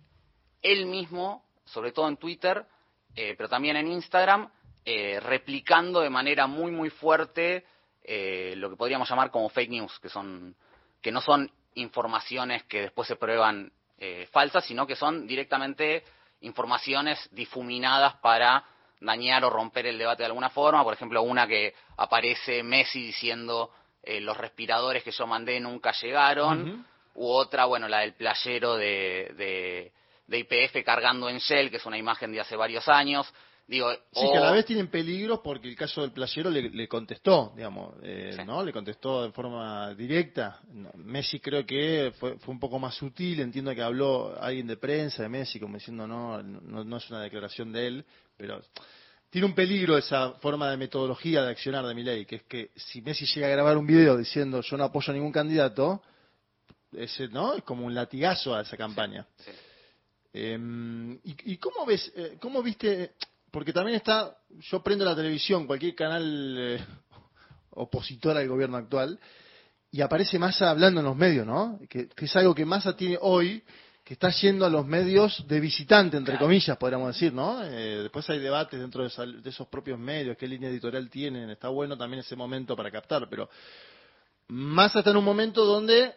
él 0.63 0.87
mismo, 0.87 1.45
sobre 1.65 1.93
todo 1.93 2.09
en 2.09 2.17
Twitter, 2.17 2.67
eh, 3.15 3.35
pero 3.37 3.49
también 3.49 3.77
en 3.77 3.87
Instagram, 3.87 4.51
eh, 4.87 5.21
replicando 5.21 6.01
de 6.01 6.09
manera 6.09 6.47
muy 6.47 6.71
muy 6.71 6.89
fuerte 6.91 7.67
eh, 8.05 8.55
lo 8.57 8.71
que 8.71 8.77
podríamos 8.77 9.11
llamar 9.11 9.33
como 9.33 9.49
fake 9.49 9.71
news, 9.71 9.99
que 9.99 10.09
son 10.09 10.55
que 11.03 11.11
no 11.13 11.21
son 11.21 11.51
informaciones 11.75 12.63
que 12.65 12.83
después 12.83 13.09
se 13.09 13.17
prueban 13.17 13.71
eh, 13.99 14.29
falsas, 14.31 14.65
sino 14.65 14.87
que 14.87 14.97
son 14.97 15.27
directamente 15.27 16.05
informaciones 16.41 17.29
difuminadas 17.33 18.15
para 18.17 18.65
dañar 19.01 19.45
o 19.45 19.51
romper 19.51 19.87
el 19.87 19.99
debate 19.99 20.23
de 20.23 20.27
alguna 20.27 20.51
forma. 20.51 20.85
Por 20.85 20.95
ejemplo, 20.95 21.23
una 21.23 21.47
que 21.47 21.75
aparece 21.97 22.63
Messi 22.63 23.03
diciendo 23.03 23.71
eh, 24.03 24.21
los 24.21 24.37
respiradores 24.37 25.03
que 25.03 25.11
yo 25.11 25.27
mandé 25.27 25.59
nunca 25.61 25.93
llegaron, 25.93 26.87
u 27.15 27.29
otra, 27.29 27.65
bueno, 27.65 27.89
la 27.89 28.01
del 28.01 28.15
playero 28.15 28.77
de, 28.77 29.33
de, 29.37 29.93
de 30.27 30.39
IPF 30.39 30.85
cargando 30.85 31.29
en 31.29 31.39
Shell, 31.39 31.71
que 31.71 31.79
es 31.79 31.87
una 31.87 31.99
imagen 31.99 32.31
de 32.33 32.41
hace 32.41 32.55
varios 32.57 32.89
años. 32.89 33.33
Digo, 33.69 33.93
Sí, 34.13 34.25
que 34.31 34.39
a 34.39 34.41
la 34.41 34.53
vez 34.53 34.65
tienen 34.65 34.87
peligros 34.87 35.41
porque 35.43 35.69
el 35.69 35.75
caso 35.75 36.01
del 36.01 36.13
playero 36.13 36.51
le, 36.51 36.71
le 36.71 36.87
contestó, 36.87 37.53
digamos, 37.57 37.95
eh, 38.03 38.37
¿no? 38.47 38.63
Le 38.63 38.73
contestó 38.73 39.25
de 39.25 39.33
forma 39.33 39.93
directa. 39.95 40.61
Messi 40.95 41.41
creo 41.41 41.67
que 41.67 42.13
fue, 42.17 42.39
fue 42.39 42.55
un 42.55 42.61
poco 42.61 42.79
más 42.79 42.95
sutil, 42.95 43.41
entiendo 43.41 43.75
que 43.75 43.83
habló 43.83 44.41
alguien 44.41 44.69
de 44.69 44.77
prensa 44.77 45.25
de 45.25 45.29
Messi 45.29 45.59
como 45.59 45.75
diciendo 45.75 46.07
no, 46.07 46.41
no, 46.43 46.85
no 46.85 46.97
es 46.97 47.11
una 47.11 47.23
declaración 47.23 47.73
de 47.73 47.87
él, 47.89 48.05
pero 48.37 48.63
tiene 49.31 49.47
un 49.49 49.55
peligro 49.55 49.99
esa 49.99 50.35
forma 50.35 50.71
de 50.71 50.77
metodología 50.77 51.43
de 51.43 51.51
accionar 51.51 51.85
de 51.87 51.95
Milei, 51.95 52.25
que 52.25 52.37
es 52.37 52.43
que 52.45 52.71
si 52.77 53.03
Messi 53.03 53.27
llega 53.27 53.49
a 53.49 53.51
grabar 53.51 53.77
un 53.77 53.87
video 53.87 54.17
diciendo 54.17 54.61
yo 54.61 54.77
no 54.77 54.85
apoyo 54.85 55.11
a 55.11 55.15
ningún 55.15 55.33
candidato, 55.33 56.03
ese, 56.93 57.27
¿no? 57.29 57.55
Es 57.55 57.65
como 57.65 57.85
un 57.85 57.95
latigazo 57.95 58.55
a 58.55 58.63
esa 58.63 58.77
campaña. 58.77 59.27
Eh, 60.33 60.57
¿y, 61.25 61.53
y 61.53 61.57
cómo 61.57 61.85
ves, 61.85 62.13
eh, 62.15 62.37
cómo 62.41 62.63
viste, 62.63 63.15
porque 63.57 63.73
también 63.73 63.97
está, 63.97 64.37
yo 64.71 64.83
prendo 64.83 65.03
la 65.03 65.17
televisión, 65.17 65.67
cualquier 65.67 65.95
canal 65.95 66.57
eh, 66.59 66.85
opositor 67.71 68.37
al 68.37 68.47
gobierno 68.47 68.77
actual, 68.77 69.19
y 69.91 70.03
aparece 70.03 70.39
Massa 70.39 70.69
hablando 70.69 71.01
en 71.01 71.07
los 71.07 71.17
medios, 71.17 71.47
¿no? 71.47 71.81
Que, 71.89 72.07
que 72.07 72.27
es 72.27 72.37
algo 72.37 72.55
que 72.55 72.67
Massa 72.67 72.95
tiene 72.95 73.17
hoy, 73.19 73.63
que 74.05 74.13
está 74.13 74.29
yendo 74.29 74.67
a 74.67 74.69
los 74.69 74.87
medios 74.87 75.43
de 75.49 75.59
visitante, 75.59 76.19
entre 76.19 76.37
comillas, 76.37 76.77
podríamos 76.77 77.15
decir, 77.15 77.33
¿no? 77.33 77.65
Eh, 77.65 78.03
después 78.03 78.29
hay 78.29 78.41
debates 78.41 78.79
dentro 78.79 79.01
de, 79.01 79.09
esa- 79.09 79.25
de 79.25 79.49
esos 79.49 79.67
propios 79.69 79.99
medios, 79.99 80.37
qué 80.37 80.47
línea 80.47 80.69
editorial 80.69 81.09
tienen, 81.09 81.49
está 81.49 81.69
bueno 81.69 81.97
también 81.97 82.21
ese 82.21 82.37
momento 82.37 82.77
para 82.77 82.91
captar, 82.91 83.27
pero 83.31 83.49
Massa 84.49 84.99
está 84.99 85.13
en 85.13 85.17
un 85.17 85.25
momento 85.25 85.65
donde 85.65 86.13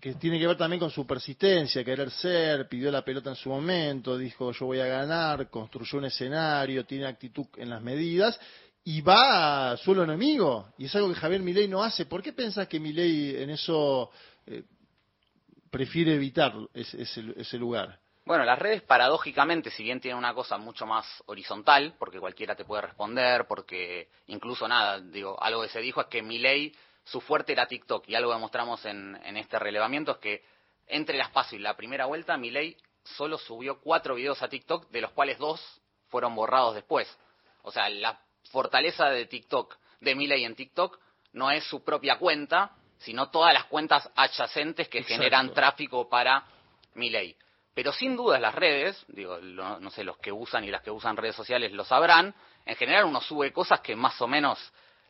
que 0.00 0.14
tiene 0.14 0.38
que 0.38 0.46
ver 0.46 0.56
también 0.56 0.80
con 0.80 0.90
su 0.90 1.06
persistencia, 1.06 1.84
querer 1.84 2.10
ser, 2.10 2.68
pidió 2.68 2.90
la 2.90 3.04
pelota 3.04 3.30
en 3.30 3.36
su 3.36 3.48
momento, 3.48 4.16
dijo 4.16 4.52
yo 4.52 4.66
voy 4.66 4.80
a 4.80 4.86
ganar, 4.86 5.50
construyó 5.50 5.98
un 5.98 6.04
escenario, 6.04 6.86
tiene 6.86 7.06
actitud 7.06 7.46
en 7.56 7.70
las 7.70 7.82
medidas 7.82 8.38
y 8.84 9.02
va 9.02 9.72
a 9.72 9.76
suelo 9.76 10.04
enemigo. 10.04 10.72
Y 10.78 10.86
es 10.86 10.96
algo 10.96 11.08
que 11.08 11.14
Javier 11.14 11.42
Milei 11.42 11.68
no 11.68 11.82
hace. 11.82 12.06
¿Por 12.06 12.22
qué 12.22 12.32
pensás 12.32 12.68
que 12.68 12.80
Milei 12.80 13.36
en 13.36 13.50
eso 13.50 14.10
eh, 14.46 14.62
prefiere 15.70 16.14
evitar 16.14 16.54
ese, 16.72 17.58
lugar? 17.58 17.98
Bueno, 18.24 18.44
las 18.44 18.58
redes 18.58 18.82
paradójicamente, 18.82 19.70
si 19.70 19.82
bien 19.82 20.00
tienen 20.00 20.18
una 20.18 20.32
cosa 20.32 20.58
mucho 20.58 20.86
más 20.86 21.06
horizontal, 21.26 21.96
porque 21.98 22.20
cualquiera 22.20 22.54
te 22.54 22.64
puede 22.64 22.82
responder, 22.82 23.46
porque 23.46 24.08
incluso 24.28 24.66
nada, 24.68 25.00
digo, 25.00 25.36
algo 25.42 25.62
que 25.62 25.68
se 25.68 25.80
dijo 25.80 26.00
es 26.00 26.06
que 26.06 26.22
Milei, 26.22 26.74
su 27.10 27.20
fuerte 27.20 27.52
era 27.52 27.66
TikTok, 27.66 28.08
y 28.08 28.14
algo 28.14 28.32
que 28.32 28.38
mostramos 28.38 28.84
en, 28.84 29.18
en 29.24 29.36
este 29.36 29.58
relevamiento 29.58 30.12
es 30.12 30.18
que 30.18 30.44
entre 30.86 31.16
las 31.16 31.30
pasos 31.30 31.54
y 31.54 31.58
la 31.58 31.76
primera 31.76 32.06
vuelta, 32.06 32.36
Milei 32.36 32.76
solo 33.04 33.38
subió 33.38 33.80
cuatro 33.80 34.14
videos 34.14 34.42
a 34.42 34.48
TikTok, 34.48 34.88
de 34.90 35.00
los 35.00 35.12
cuales 35.12 35.38
dos 35.38 35.60
fueron 36.08 36.34
borrados 36.34 36.74
después. 36.74 37.08
O 37.62 37.70
sea, 37.70 37.88
la 37.88 38.18
fortaleza 38.50 39.08
de 39.10 39.26
TikTok, 39.26 39.76
de 40.00 40.14
Milei 40.14 40.44
en 40.44 40.54
TikTok, 40.54 40.98
no 41.32 41.50
es 41.50 41.64
su 41.64 41.82
propia 41.84 42.18
cuenta, 42.18 42.72
sino 42.98 43.30
todas 43.30 43.52
las 43.54 43.64
cuentas 43.64 44.10
adyacentes 44.16 44.88
que 44.88 44.98
Exacto. 44.98 45.14
generan 45.22 45.52
tráfico 45.52 46.08
para 46.08 46.44
Milei. 46.94 47.36
Pero 47.74 47.92
sin 47.92 48.16
dudas 48.16 48.40
las 48.40 48.54
redes, 48.54 49.04
digo, 49.08 49.38
lo- 49.38 49.78
no 49.78 49.90
sé, 49.90 50.02
los 50.04 50.18
que 50.18 50.32
usan 50.32 50.64
y 50.64 50.70
las 50.70 50.82
que 50.82 50.90
usan 50.90 51.16
redes 51.16 51.36
sociales 51.36 51.72
lo 51.72 51.84
sabrán, 51.84 52.34
en 52.66 52.76
general 52.76 53.04
uno 53.04 53.20
sube 53.20 53.52
cosas 53.52 53.80
que 53.80 53.94
más 53.94 54.20
o 54.20 54.26
menos 54.26 54.58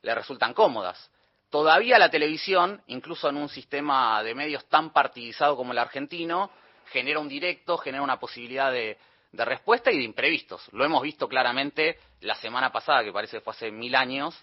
le 0.03 0.15
resultan 0.15 0.53
cómodas. 0.53 1.11
Todavía 1.51 1.99
la 1.99 2.11
televisión, 2.11 2.83
incluso 2.89 3.29
en 3.29 3.37
un 3.37 3.49
sistema 3.49 4.23
de 4.23 4.35
medios 4.35 4.67
tan 4.69 4.93
partidizado 4.93 5.57
como 5.57 5.73
el 5.73 5.79
argentino, 5.79 6.51
genera 6.93 7.21
un 7.21 7.29
directo, 7.29 7.79
genera 7.79 8.03
una 8.03 8.19
posibilidad 8.19 8.71
de, 8.71 8.99
de 9.33 9.45
respuesta 9.45 9.91
y 9.91 9.99
de 9.99 10.05
imprevistos. 10.05 10.69
Lo 10.73 10.85
hemos 10.85 11.03
visto 11.03 11.29
claramente 11.29 11.99
la 12.21 12.35
semana 12.35 12.71
pasada, 12.71 13.03
que 13.05 13.13
parece 13.13 13.39
que 13.39 13.41
fue 13.43 13.53
hace 13.53 13.71
mil 13.71 13.95
años, 13.95 14.35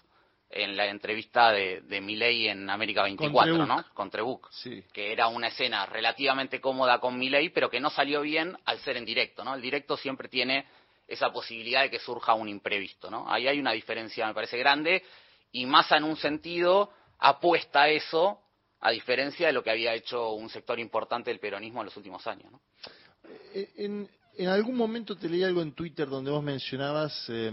en 0.50 0.76
la 0.76 0.86
entrevista 0.86 1.50
de, 1.50 1.80
de 1.82 2.00
Milei 2.00 2.48
en 2.48 2.70
América 2.70 3.02
24, 3.02 3.52
Trebuch. 3.52 3.68
¿no? 3.68 3.84
Con 3.94 4.10
Trebuch 4.10 4.48
Sí. 4.50 4.84
que 4.92 5.12
era 5.12 5.26
una 5.26 5.48
escena 5.48 5.86
relativamente 5.86 6.60
cómoda 6.60 6.98
con 7.00 7.18
Milei, 7.18 7.50
pero 7.50 7.68
que 7.68 7.80
no 7.80 7.90
salió 7.90 8.20
bien 8.22 8.56
al 8.64 8.78
ser 8.78 8.96
en 8.96 9.04
directo, 9.04 9.44
¿no? 9.44 9.54
El 9.54 9.60
directo 9.62 9.96
siempre 9.96 10.28
tiene 10.28 10.66
esa 11.08 11.32
posibilidad 11.32 11.82
de 11.82 11.90
que 11.90 11.98
surja 11.98 12.34
un 12.34 12.48
imprevisto, 12.48 13.10
¿no? 13.10 13.30
Ahí 13.30 13.48
hay 13.48 13.58
una 13.58 13.72
diferencia, 13.72 14.26
me 14.26 14.34
parece, 14.34 14.56
grande, 14.58 15.02
y 15.56 15.66
Massa 15.66 15.96
en 15.96 16.04
un 16.04 16.16
sentido 16.16 16.90
apuesta 17.18 17.82
a 17.82 17.88
eso, 17.88 18.40
a 18.80 18.90
diferencia 18.90 19.46
de 19.46 19.52
lo 19.54 19.62
que 19.62 19.70
había 19.70 19.94
hecho 19.94 20.32
un 20.32 20.50
sector 20.50 20.78
importante 20.78 21.30
del 21.30 21.40
peronismo 21.40 21.80
en 21.80 21.86
los 21.86 21.96
últimos 21.96 22.26
años, 22.26 22.52
¿no? 22.52 22.60
Eh, 23.54 23.72
En, 23.76 24.08
en 24.36 24.48
algún 24.48 24.76
momento 24.76 25.16
te 25.16 25.28
leí 25.28 25.42
algo 25.42 25.62
en 25.62 25.72
Twitter 25.72 26.08
donde 26.08 26.30
vos 26.30 26.42
mencionabas 26.42 27.24
eh, 27.28 27.50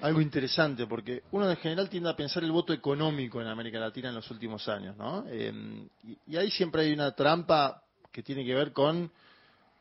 algo 0.00 0.20
interesante, 0.20 0.86
porque 0.86 1.24
uno 1.32 1.50
en 1.50 1.56
general 1.56 1.88
tiende 1.88 2.08
a 2.08 2.14
pensar 2.14 2.44
el 2.44 2.52
voto 2.52 2.72
económico 2.72 3.40
en 3.40 3.48
América 3.48 3.80
Latina 3.80 4.10
en 4.10 4.14
los 4.14 4.30
últimos 4.30 4.68
años, 4.68 4.96
¿no? 4.96 5.24
Eh, 5.28 5.88
y, 6.26 6.36
ahí 6.36 6.52
siempre 6.52 6.82
hay 6.82 6.92
una 6.92 7.12
trampa 7.16 7.82
que 8.12 8.22
tiene 8.22 8.44
que 8.44 8.54
ver 8.54 8.72
con 8.72 9.10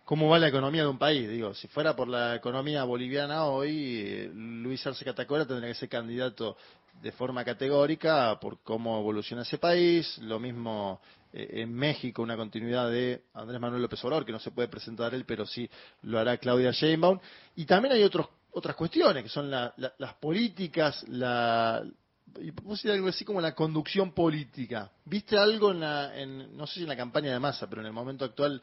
cómo 0.06 0.28
va 0.28 0.40
la 0.40 0.48
economía 0.48 0.82
de 0.82 0.90
un 0.90 0.98
país. 0.98 1.30
Digo, 1.30 1.54
si 1.54 1.68
fuera 1.68 1.96
por 1.96 2.08
la 2.08 2.36
economía 2.36 2.84
boliviana 2.84 3.46
hoy, 3.46 4.02
eh, 4.06 4.32
Luis 4.34 4.86
Arce 4.86 5.06
Catacora 5.06 5.46
tendría 5.46 5.70
que 5.70 5.80
ser 5.80 5.90
candidato 5.90 6.58
de 7.02 7.12
forma 7.12 7.44
categórica 7.44 8.38
por 8.40 8.62
cómo 8.64 9.00
evoluciona 9.00 9.42
ese 9.44 9.58
país. 9.58 10.18
Lo 10.20 10.40
mismo 10.40 11.02
eh, 11.34 11.62
en 11.62 11.74
México, 11.74 12.22
una 12.22 12.38
continuidad 12.38 12.90
de 12.92 13.24
Andrés 13.34 13.60
Manuel 13.60 13.82
López 13.82 14.04
Obrador, 14.06 14.26
que 14.26 14.32
no 14.32 14.40
se 14.40 14.52
puede 14.52 14.68
presentar 14.68 15.14
él, 15.14 15.26
pero 15.26 15.46
sí 15.46 15.70
lo 16.04 16.20
hará 16.20 16.38
Claudia 16.38 16.72
Sheinbaum. 16.72 17.20
Y 17.56 17.66
también 17.66 17.94
hay 17.94 18.04
otros, 18.04 18.28
otras 18.52 18.76
cuestiones, 18.76 19.24
que 19.24 19.30
son 19.30 19.50
la- 19.50 19.74
la- 19.78 19.94
las 19.98 20.14
políticas, 20.16 21.04
la, 21.10 21.84
decir 22.26 22.92
algo 22.92 23.08
así 23.08 23.26
como 23.26 23.42
la 23.42 23.54
conducción 23.56 24.12
política. 24.14 24.92
¿Viste 25.06 25.38
algo 25.38 25.72
en 25.72 25.80
la, 25.80 26.18
en, 26.20 26.56
no 26.56 26.68
sé 26.68 26.76
si 26.76 26.82
en 26.84 26.90
la 26.90 26.96
campaña 26.98 27.32
de 27.32 27.40
masa, 27.40 27.68
pero 27.70 27.82
en 27.82 27.88
el 27.88 27.94
momento 27.94 28.26
actual 28.26 28.62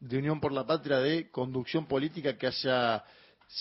de 0.00 0.18
Unión 0.18 0.40
por 0.40 0.52
la 0.52 0.66
Patria 0.66 0.98
de 0.98 1.30
conducción 1.30 1.86
política 1.86 2.36
que 2.36 2.48
haya 2.48 3.02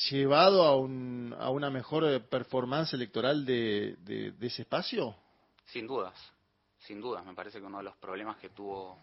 llevado 0.09 0.63
a, 0.63 0.75
un, 0.75 1.35
a 1.39 1.49
una 1.49 1.69
mejor 1.69 2.05
eh, 2.05 2.19
performance 2.19 2.93
electoral 2.93 3.45
de, 3.45 3.95
de- 3.99 4.33
ese 4.47 4.63
espacio? 4.63 5.15
Sin 5.65 5.87
dudas, 5.87 6.13
sin 6.79 7.01
dudas. 7.01 7.25
Me 7.25 7.33
parece 7.33 7.59
que 7.59 7.65
uno 7.65 7.79
de 7.79 7.83
los 7.85 7.95
problemas 7.97 8.37
que 8.37 8.49
tuvo 8.49 8.99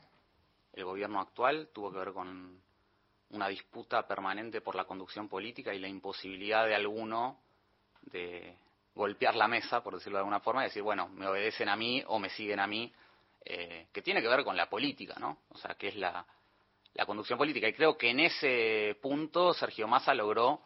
el 0.72 0.84
gobierno 0.84 1.20
actual 1.20 1.68
tuvo 1.72 1.92
que 1.92 1.98
ver 1.98 2.12
con 2.12 2.60
una 3.30 3.48
disputa 3.48 4.06
permanente 4.06 4.60
por 4.60 4.74
la 4.74 4.84
conducción 4.84 5.28
política 5.28 5.72
y 5.74 5.78
la 5.78 5.88
imposibilidad 5.88 6.66
de 6.66 6.74
alguno 6.74 7.38
de 8.02 8.56
golpear 8.94 9.34
la 9.36 9.48
mesa, 9.48 9.82
por 9.82 9.94
decirlo 9.94 10.18
de 10.18 10.20
alguna 10.20 10.40
forma, 10.40 10.62
y 10.62 10.68
decir, 10.68 10.82
bueno, 10.82 11.08
me 11.08 11.26
obedecen 11.26 11.68
a 11.68 11.76
mí 11.76 12.02
o 12.06 12.18
me 12.18 12.28
siguen 12.30 12.60
a 12.60 12.66
mí, 12.66 12.92
eh, 13.44 13.86
que 13.92 14.02
tiene 14.02 14.20
que 14.20 14.28
ver 14.28 14.44
con 14.44 14.56
la 14.56 14.68
política, 14.68 15.14
¿no? 15.18 15.38
O 15.48 15.56
sea, 15.58 15.74
que 15.76 15.88
es 15.88 15.96
la, 15.96 16.26
la 16.94 17.06
conducción 17.06 17.38
política. 17.38 17.68
Y 17.68 17.72
creo 17.72 17.96
que 17.96 18.10
en 18.10 18.20
ese 18.20 18.98
punto 19.00 19.54
Sergio 19.54 19.88
Massa 19.88 20.12
logró 20.14 20.60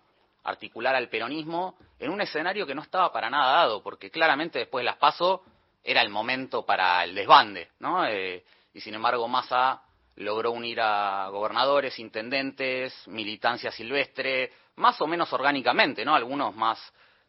articular 0.46 0.94
al 0.94 1.08
peronismo 1.08 1.76
en 1.98 2.10
un 2.10 2.20
escenario 2.20 2.66
que 2.66 2.74
no 2.74 2.82
estaba 2.82 3.12
para 3.12 3.28
nada 3.28 3.56
dado, 3.56 3.82
porque 3.82 4.10
claramente 4.10 4.60
después 4.60 4.82
de 4.82 4.86
las 4.86 4.96
PASO 4.96 5.42
era 5.82 6.02
el 6.02 6.08
momento 6.08 6.64
para 6.64 7.02
el 7.02 7.14
desbande, 7.14 7.70
¿no? 7.80 8.06
Eh, 8.06 8.44
y 8.72 8.80
sin 8.80 8.94
embargo 8.94 9.26
Massa 9.26 9.82
logró 10.16 10.52
unir 10.52 10.80
a 10.80 11.28
gobernadores, 11.30 11.98
intendentes, 11.98 13.06
militancia 13.08 13.70
silvestre, 13.70 14.52
más 14.76 15.00
o 15.00 15.06
menos 15.06 15.32
orgánicamente, 15.32 16.04
¿no? 16.04 16.14
Algunos 16.14 16.54
más 16.54 16.78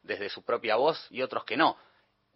desde 0.03 0.29
su 0.29 0.43
propia 0.43 0.75
voz 0.75 1.07
y 1.09 1.21
otros 1.21 1.43
que 1.43 1.57
no. 1.57 1.75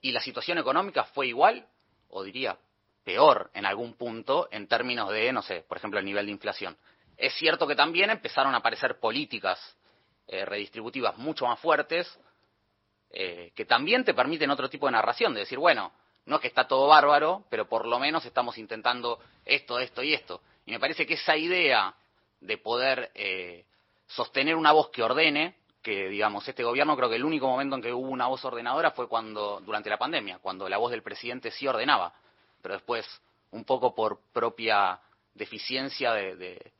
Y 0.01 0.11
la 0.11 0.19
situación 0.19 0.57
económica 0.57 1.03
fue 1.05 1.27
igual, 1.27 1.67
o 2.09 2.23
diría 2.23 2.57
peor 3.03 3.51
en 3.53 3.65
algún 3.65 3.93
punto, 3.93 4.47
en 4.51 4.67
términos 4.67 5.09
de, 5.11 5.31
no 5.31 5.41
sé, 5.41 5.63
por 5.67 5.77
ejemplo, 5.77 5.99
el 5.99 6.05
nivel 6.05 6.25
de 6.25 6.31
inflación. 6.31 6.75
Es 7.17 7.33
cierto 7.35 7.67
que 7.67 7.75
también 7.75 8.09
empezaron 8.09 8.55
a 8.55 8.57
aparecer 8.57 8.99
políticas 8.99 9.77
eh, 10.31 10.45
redistributivas 10.45 11.17
mucho 11.17 11.45
más 11.45 11.59
fuertes, 11.59 12.07
eh, 13.11 13.51
que 13.53 13.65
también 13.65 14.05
te 14.05 14.13
permiten 14.13 14.49
otro 14.49 14.69
tipo 14.69 14.85
de 14.85 14.93
narración, 14.93 15.33
de 15.33 15.41
decir, 15.41 15.59
bueno, 15.59 15.91
no 16.25 16.35
es 16.37 16.41
que 16.41 16.47
está 16.47 16.65
todo 16.67 16.87
bárbaro, 16.87 17.43
pero 17.49 17.67
por 17.67 17.85
lo 17.85 17.99
menos 17.99 18.25
estamos 18.25 18.57
intentando 18.57 19.19
esto, 19.43 19.77
esto 19.77 20.01
y 20.01 20.13
esto. 20.13 20.41
Y 20.65 20.71
me 20.71 20.79
parece 20.79 21.05
que 21.05 21.15
esa 21.15 21.35
idea 21.35 21.93
de 22.39 22.57
poder 22.57 23.11
eh, 23.13 23.65
sostener 24.07 24.55
una 24.55 24.71
voz 24.71 24.89
que 24.89 25.03
ordene, 25.03 25.55
que 25.81 26.07
digamos, 26.07 26.47
este 26.47 26.63
gobierno 26.63 26.95
creo 26.95 27.09
que 27.09 27.15
el 27.17 27.25
único 27.25 27.47
momento 27.47 27.75
en 27.75 27.81
que 27.81 27.91
hubo 27.91 28.07
una 28.09 28.27
voz 28.27 28.45
ordenadora 28.45 28.91
fue 28.91 29.09
cuando, 29.09 29.59
durante 29.61 29.89
la 29.89 29.97
pandemia, 29.97 30.39
cuando 30.39 30.69
la 30.69 30.77
voz 30.77 30.91
del 30.91 31.03
presidente 31.03 31.51
sí 31.51 31.67
ordenaba, 31.67 32.13
pero 32.61 32.75
después, 32.75 33.05
un 33.51 33.65
poco 33.65 33.93
por 33.93 34.19
propia 34.31 34.97
deficiencia 35.33 36.13
de, 36.13 36.35
de- 36.37 36.71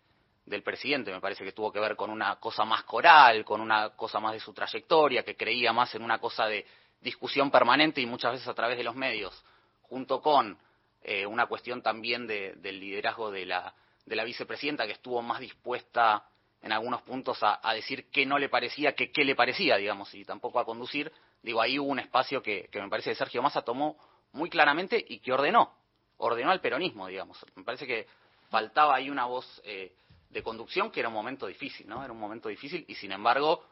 del 0.46 0.64
presidente, 0.64 1.12
me 1.12 1.22
parece 1.22 1.44
que 1.44 1.52
tuvo 1.52 1.72
que 1.72 1.80
ver 1.80 1.96
con 1.96 2.10
una 2.10 2.36
cosa 2.38 2.66
más 2.66 2.84
coral, 2.84 3.46
con 3.46 3.62
una 3.62 3.90
cosa 3.92 4.20
más 4.20 4.34
de 4.34 4.40
su 4.40 4.54
trayectoria, 4.54 5.24
que 5.24 5.36
creía 5.36 5.72
más 5.72 5.94
en 5.96 6.02
una 6.02 6.20
cosa 6.20 6.48
de 6.48 6.66
discusión 7.00 7.52
permanente 7.52 8.02
y 8.02 8.06
muchas 8.06 8.34
veces 8.34 8.48
a 8.48 8.54
través 8.54 8.78
de 8.78 8.84
los 8.84 8.96
medios, 8.96 9.44
junto 9.84 10.22
con 10.22 10.58
eh, 11.04 11.26
una 11.26 11.48
cuestión 11.48 11.82
también 11.82 12.28
de- 12.28 12.54
del 12.58 12.80
liderazgo 12.80 13.32
de 13.32 13.46
la, 13.46 13.74
de 14.06 14.16
la 14.16 14.24
vicepresidenta, 14.24 14.86
que 14.86 14.94
estuvo 14.94 15.22
más 15.22 15.40
dispuesta 15.40 16.26
en 16.62 16.72
algunos 16.72 17.02
puntos 17.02 17.40
a, 17.42 17.60
decir 17.74 18.10
qué 18.12 18.24
no 18.26 18.38
le 18.38 18.48
parecía, 18.50 18.94
que 18.94 19.12
qué 19.12 19.24
le 19.24 19.36
parecía, 19.36 19.78
digamos, 19.78 20.14
y 20.14 20.24
tampoco 20.26 20.60
a 20.60 20.66
conducir. 20.66 21.12
Digo, 21.42 21.60
ahí 21.60 21.80
hubo 21.80 21.90
un 21.90 21.98
espacio 22.00 22.44
que, 22.44 22.70
que 22.72 22.80
me 22.80 22.88
parece 22.88 23.10
que 23.10 23.16
Sergio 23.16 23.42
Massa 23.42 23.64
tomó 23.64 23.98
muy 24.34 24.48
claramente 24.48 25.04
y 25.10 25.20
que 25.20 25.34
ordenó, 25.34 25.74
ordenó 26.18 26.52
al 26.52 26.62
peronismo, 26.62 27.08
digamos. 27.08 27.44
Me 27.56 27.64
parece 27.64 27.88
que 27.88 28.06
faltaba 28.52 28.96
ahí 28.96 29.10
una 29.10 29.26
voz 29.26 29.60
eh, 29.66 29.92
de 30.32 30.44
conducción 30.44 30.92
que 30.92 31.00
era 31.00 31.10
un 31.10 31.16
momento 31.16 31.48
difícil, 31.48 31.88
¿no? 31.88 32.04
Era 32.04 32.14
un 32.14 32.20
momento 32.20 32.50
difícil 32.50 32.86
y 32.88 32.96
sin 32.96 33.12
embargo, 33.12 33.64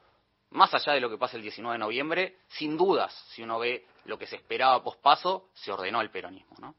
más 0.52 0.73
allá 0.73 0.94
de 0.94 0.99
lo 0.99 1.10
que 1.10 1.18
pasa 1.18 1.38
el 1.38 1.44
19 1.44 1.76
de 1.76 1.80
noviembre, 1.80 2.38
sin 2.48 2.77
dudas, 2.77 3.14
si 3.30 3.44
uno 3.44 3.60
ve 3.60 3.86
lo 4.06 4.18
que 4.18 4.27
se 4.27 4.36
esperaba 4.36 4.84
pospaso, 4.84 5.49
se 5.53 5.72
ordenó 5.72 6.02
el 6.02 6.10
peronismo, 6.10 6.56
¿no? 6.60 6.76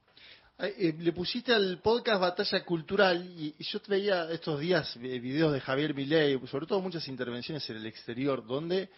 Eh, 0.58 0.94
le 0.98 1.12
pusiste 1.12 1.54
al 1.54 1.78
podcast 1.78 2.20
Batalla 2.20 2.62
Cultural 2.66 3.24
y, 3.24 3.54
y 3.58 3.64
yo 3.64 3.80
te 3.80 3.92
veía 3.92 4.30
estos 4.30 4.60
días 4.60 4.94
eh, 4.96 5.18
videos 5.18 5.54
de 5.54 5.60
Javier 5.60 5.94
Milei, 5.94 6.38
sobre 6.46 6.66
todo 6.66 6.82
muchas 6.82 7.08
intervenciones 7.08 7.68
en 7.70 7.76
el 7.76 7.86
exterior, 7.86 8.44
donde 8.46 8.90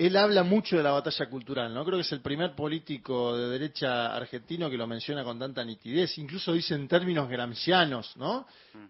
él 0.00 0.16
habla 0.16 0.42
mucho 0.42 0.78
de 0.78 0.82
la 0.82 0.92
batalla 0.92 1.28
cultural, 1.28 1.74
¿no? 1.74 1.84
Creo 1.84 1.98
que 1.98 2.02
es 2.02 2.12
el 2.12 2.22
primer 2.22 2.54
político 2.54 3.36
de 3.36 3.50
derecha 3.50 4.14
argentino 4.14 4.70
que 4.70 4.78
lo 4.78 4.86
menciona 4.86 5.22
con 5.22 5.38
tanta 5.38 5.62
nitidez, 5.62 6.16
incluso 6.16 6.54
dice 6.54 6.74
en 6.74 6.88
términos 6.88 7.28
gramscianos, 7.28 8.16
¿no? 8.16 8.46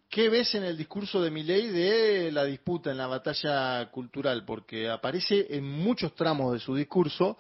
¿Qué 0.09 0.29
ves 0.29 0.55
en 0.55 0.63
el 0.63 0.77
discurso 0.77 1.21
de 1.21 1.33
Milei 1.33 1.69
de 1.69 2.31
la 2.31 2.45
disputa 2.45 2.93
en 2.93 2.99
la 2.99 3.09
batalla 3.09 3.91
cultural? 3.91 4.45
Porque 4.45 4.89
aparece 4.89 5.49
en 5.51 5.65
muchos 5.65 6.15
tramos 6.15 6.53
de 6.53 6.61
su 6.61 6.77
discurso, 6.77 7.37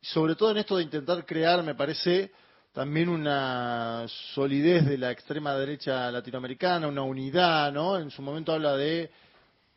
sobre 0.00 0.34
todo 0.34 0.52
en 0.52 0.56
esto 0.56 0.78
de 0.78 0.84
intentar 0.84 1.26
crear, 1.26 1.62
me 1.62 1.74
parece, 1.74 2.32
también 2.72 3.10
una 3.10 4.06
solidez 4.34 4.86
de 4.86 4.96
la 4.96 5.10
extrema 5.10 5.54
derecha 5.54 6.10
latinoamericana, 6.10 6.88
una 6.88 7.02
unidad, 7.02 7.70
¿no? 7.72 7.98
En 7.98 8.10
su 8.10 8.22
momento 8.22 8.52
habla 8.52 8.74
de 8.74 9.10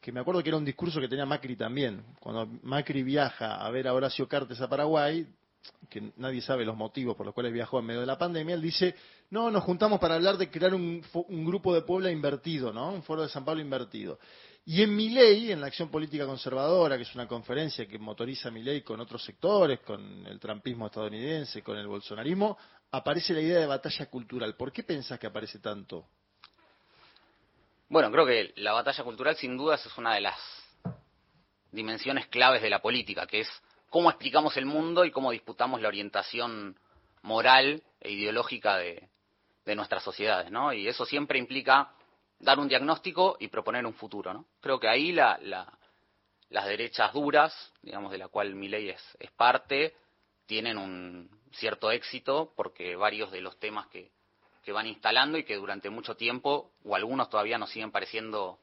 que 0.06 0.12
me 0.12 0.20
acuerdo 0.20 0.44
que 0.44 0.50
era 0.50 0.58
un 0.58 0.64
discurso 0.64 1.02
que 1.02 1.08
tenía 1.08 1.26
Macri 1.26 1.56
también. 1.56 2.04
Cuando 2.20 2.46
Macri 2.62 3.02
viaja 3.02 3.56
a 3.56 3.72
ver 3.72 3.88
a 3.88 3.94
Horacio 3.96 4.28
Cartes 4.28 4.62
a 4.62 4.70
Paraguay, 4.70 5.26
que 5.90 6.12
nadie 6.18 6.42
sabe 6.42 6.64
los 6.64 6.78
motivos 6.78 7.18
por 7.18 7.26
los 7.26 7.34
cuales 7.34 7.52
viajó 7.52 7.80
en 7.80 7.86
medio 7.86 8.02
de 8.02 8.06
la 8.06 8.16
pandemia, 8.16 8.54
él 8.54 8.62
dice, 8.62 8.94
no, 9.32 9.50
nos 9.50 9.64
juntamos 9.64 10.00
para 10.00 10.14
hablar 10.14 10.38
de 10.38 10.52
crear 10.52 10.76
un, 10.76 11.02
grupo 11.44 11.74
de 11.74 11.82
Puebla 11.82 12.12
invertido, 12.12 12.72
¿no? 12.72 12.92
Un 12.92 13.02
foro 13.02 13.24
de 13.24 13.30
San 13.30 13.44
Pablo 13.44 13.64
invertido. 13.64 14.20
Y 14.64 14.84
en 14.84 14.96
Milei, 14.96 15.52
en 15.52 15.60
la 15.60 15.66
Acción 15.66 15.90
Política 15.90 16.28
Conservadora, 16.28 16.98
que 16.98 17.04
es 17.04 17.16
una 17.16 17.28
conferencia 17.28 17.88
que 17.88 17.98
motoriza 17.98 18.52
Milei 18.52 18.84
con 18.84 19.00
otros 19.00 19.26
sectores, 19.26 19.80
con 19.80 20.24
el 20.28 20.40
trampismo 20.40 20.86
estadounidense, 20.86 21.64
con 21.64 21.78
el 21.78 21.88
bolsonarismo, 21.88 22.60
aparece 22.92 23.34
la 23.34 23.42
idea 23.42 23.60
de 23.60 23.66
batalla 23.66 24.06
cultural. 24.06 24.56
¿Por 24.56 24.72
qué 24.72 24.84
pensás 24.84 25.18
que 25.18 25.26
aparece 25.26 25.58
tanto? 25.58 26.06
Bueno, 27.88 28.12
creo 28.12 28.26
que 28.26 28.54
la 28.58 28.74
batalla 28.74 29.04
cultural 29.04 29.36
sin 29.36 29.58
dudas 29.58 29.86
es 29.86 29.98
una 29.98 30.16
de 30.16 30.22
las 30.22 30.40
dimensiones 31.72 32.28
claves 32.28 32.62
de 32.62 32.70
la 32.70 32.82
política, 32.82 33.28
que 33.28 33.42
es 33.42 33.50
cómo 33.90 34.10
explicamos 34.10 34.58
el 34.58 34.66
mundo 34.66 35.06
y 35.06 35.12
cómo 35.12 35.32
disputamos 35.32 35.82
la 35.82 35.88
orientación 35.88 36.78
moral 37.22 37.84
e 38.02 38.12
ideológica 38.12 38.78
de, 38.78 39.08
de 39.66 39.76
nuestras 39.76 40.04
sociedades, 40.04 40.52
¿no? 40.52 40.74
Y 40.74 40.88
eso 40.88 41.06
siempre 41.06 41.38
implica 41.38 41.92
dar 42.40 42.60
un 42.60 42.68
diagnóstico 42.68 43.38
y 43.40 43.48
proponer 43.50 43.86
un 43.86 43.94
futuro, 43.94 44.34
¿no? 44.34 44.46
Creo 44.62 44.80
que 44.80 44.88
ahí 44.88 45.12
la, 45.12 45.38
la- 45.42 45.72
las 46.50 46.66
derechas 46.68 47.12
duras, 47.14 47.74
digamos, 47.82 48.12
de 48.12 48.20
la 48.20 48.28
cual 48.28 48.54
mi 48.56 48.68
ley 48.70 48.90
es, 48.90 49.18
es 49.20 49.32
parte, 49.32 49.96
tienen 50.46 50.78
un 50.78 51.30
cierto 51.54 51.92
éxito 51.92 52.54
porque 52.56 52.96
varios 52.96 53.32
de 53.32 53.42
los 53.42 53.58
temas 53.60 53.88
que, 53.88 54.12
que 54.66 54.72
van 54.72 54.88
instalando 54.88 55.38
y 55.38 55.44
que 55.44 55.56
durante 55.56 55.90
mucho 55.92 56.16
tiempo, 56.16 56.72
o 56.84 56.96
algunos 56.96 57.30
todavía 57.30 57.58
nos 57.60 57.70
siguen 57.70 57.92
pareciendo 57.92 58.58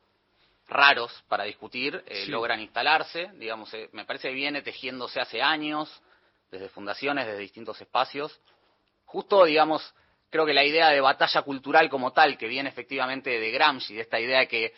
raros 0.66 1.12
para 1.28 1.44
discutir, 1.44 2.02
eh, 2.06 2.24
Sí. 2.24 2.30
logran 2.30 2.60
instalarse. 2.60 3.30
Digamos, 3.34 3.72
eh, 3.74 3.88
me 3.92 4.04
parece 4.04 4.28
que 4.28 4.34
viene 4.34 4.62
tejiéndose 4.62 5.20
hace 5.20 5.40
años, 5.40 6.02
desde 6.50 6.68
fundaciones, 6.68 7.26
desde 7.26 7.38
distintos 7.38 7.80
espacios. 7.80 8.40
Justo, 9.06 9.44
digamos, 9.44 9.94
creo 10.28 10.44
que 10.44 10.52
la 10.52 10.64
idea 10.64 10.88
de 10.88 11.00
batalla 11.00 11.42
cultural 11.42 11.88
como 11.88 12.12
tal, 12.12 12.36
que 12.36 12.48
viene 12.48 12.68
efectivamente 12.68 13.30
de 13.38 13.50
Gramsci, 13.52 13.94
de 13.94 14.00
esta 14.00 14.18
idea 14.18 14.40
de 14.40 14.48
que, 14.48 14.74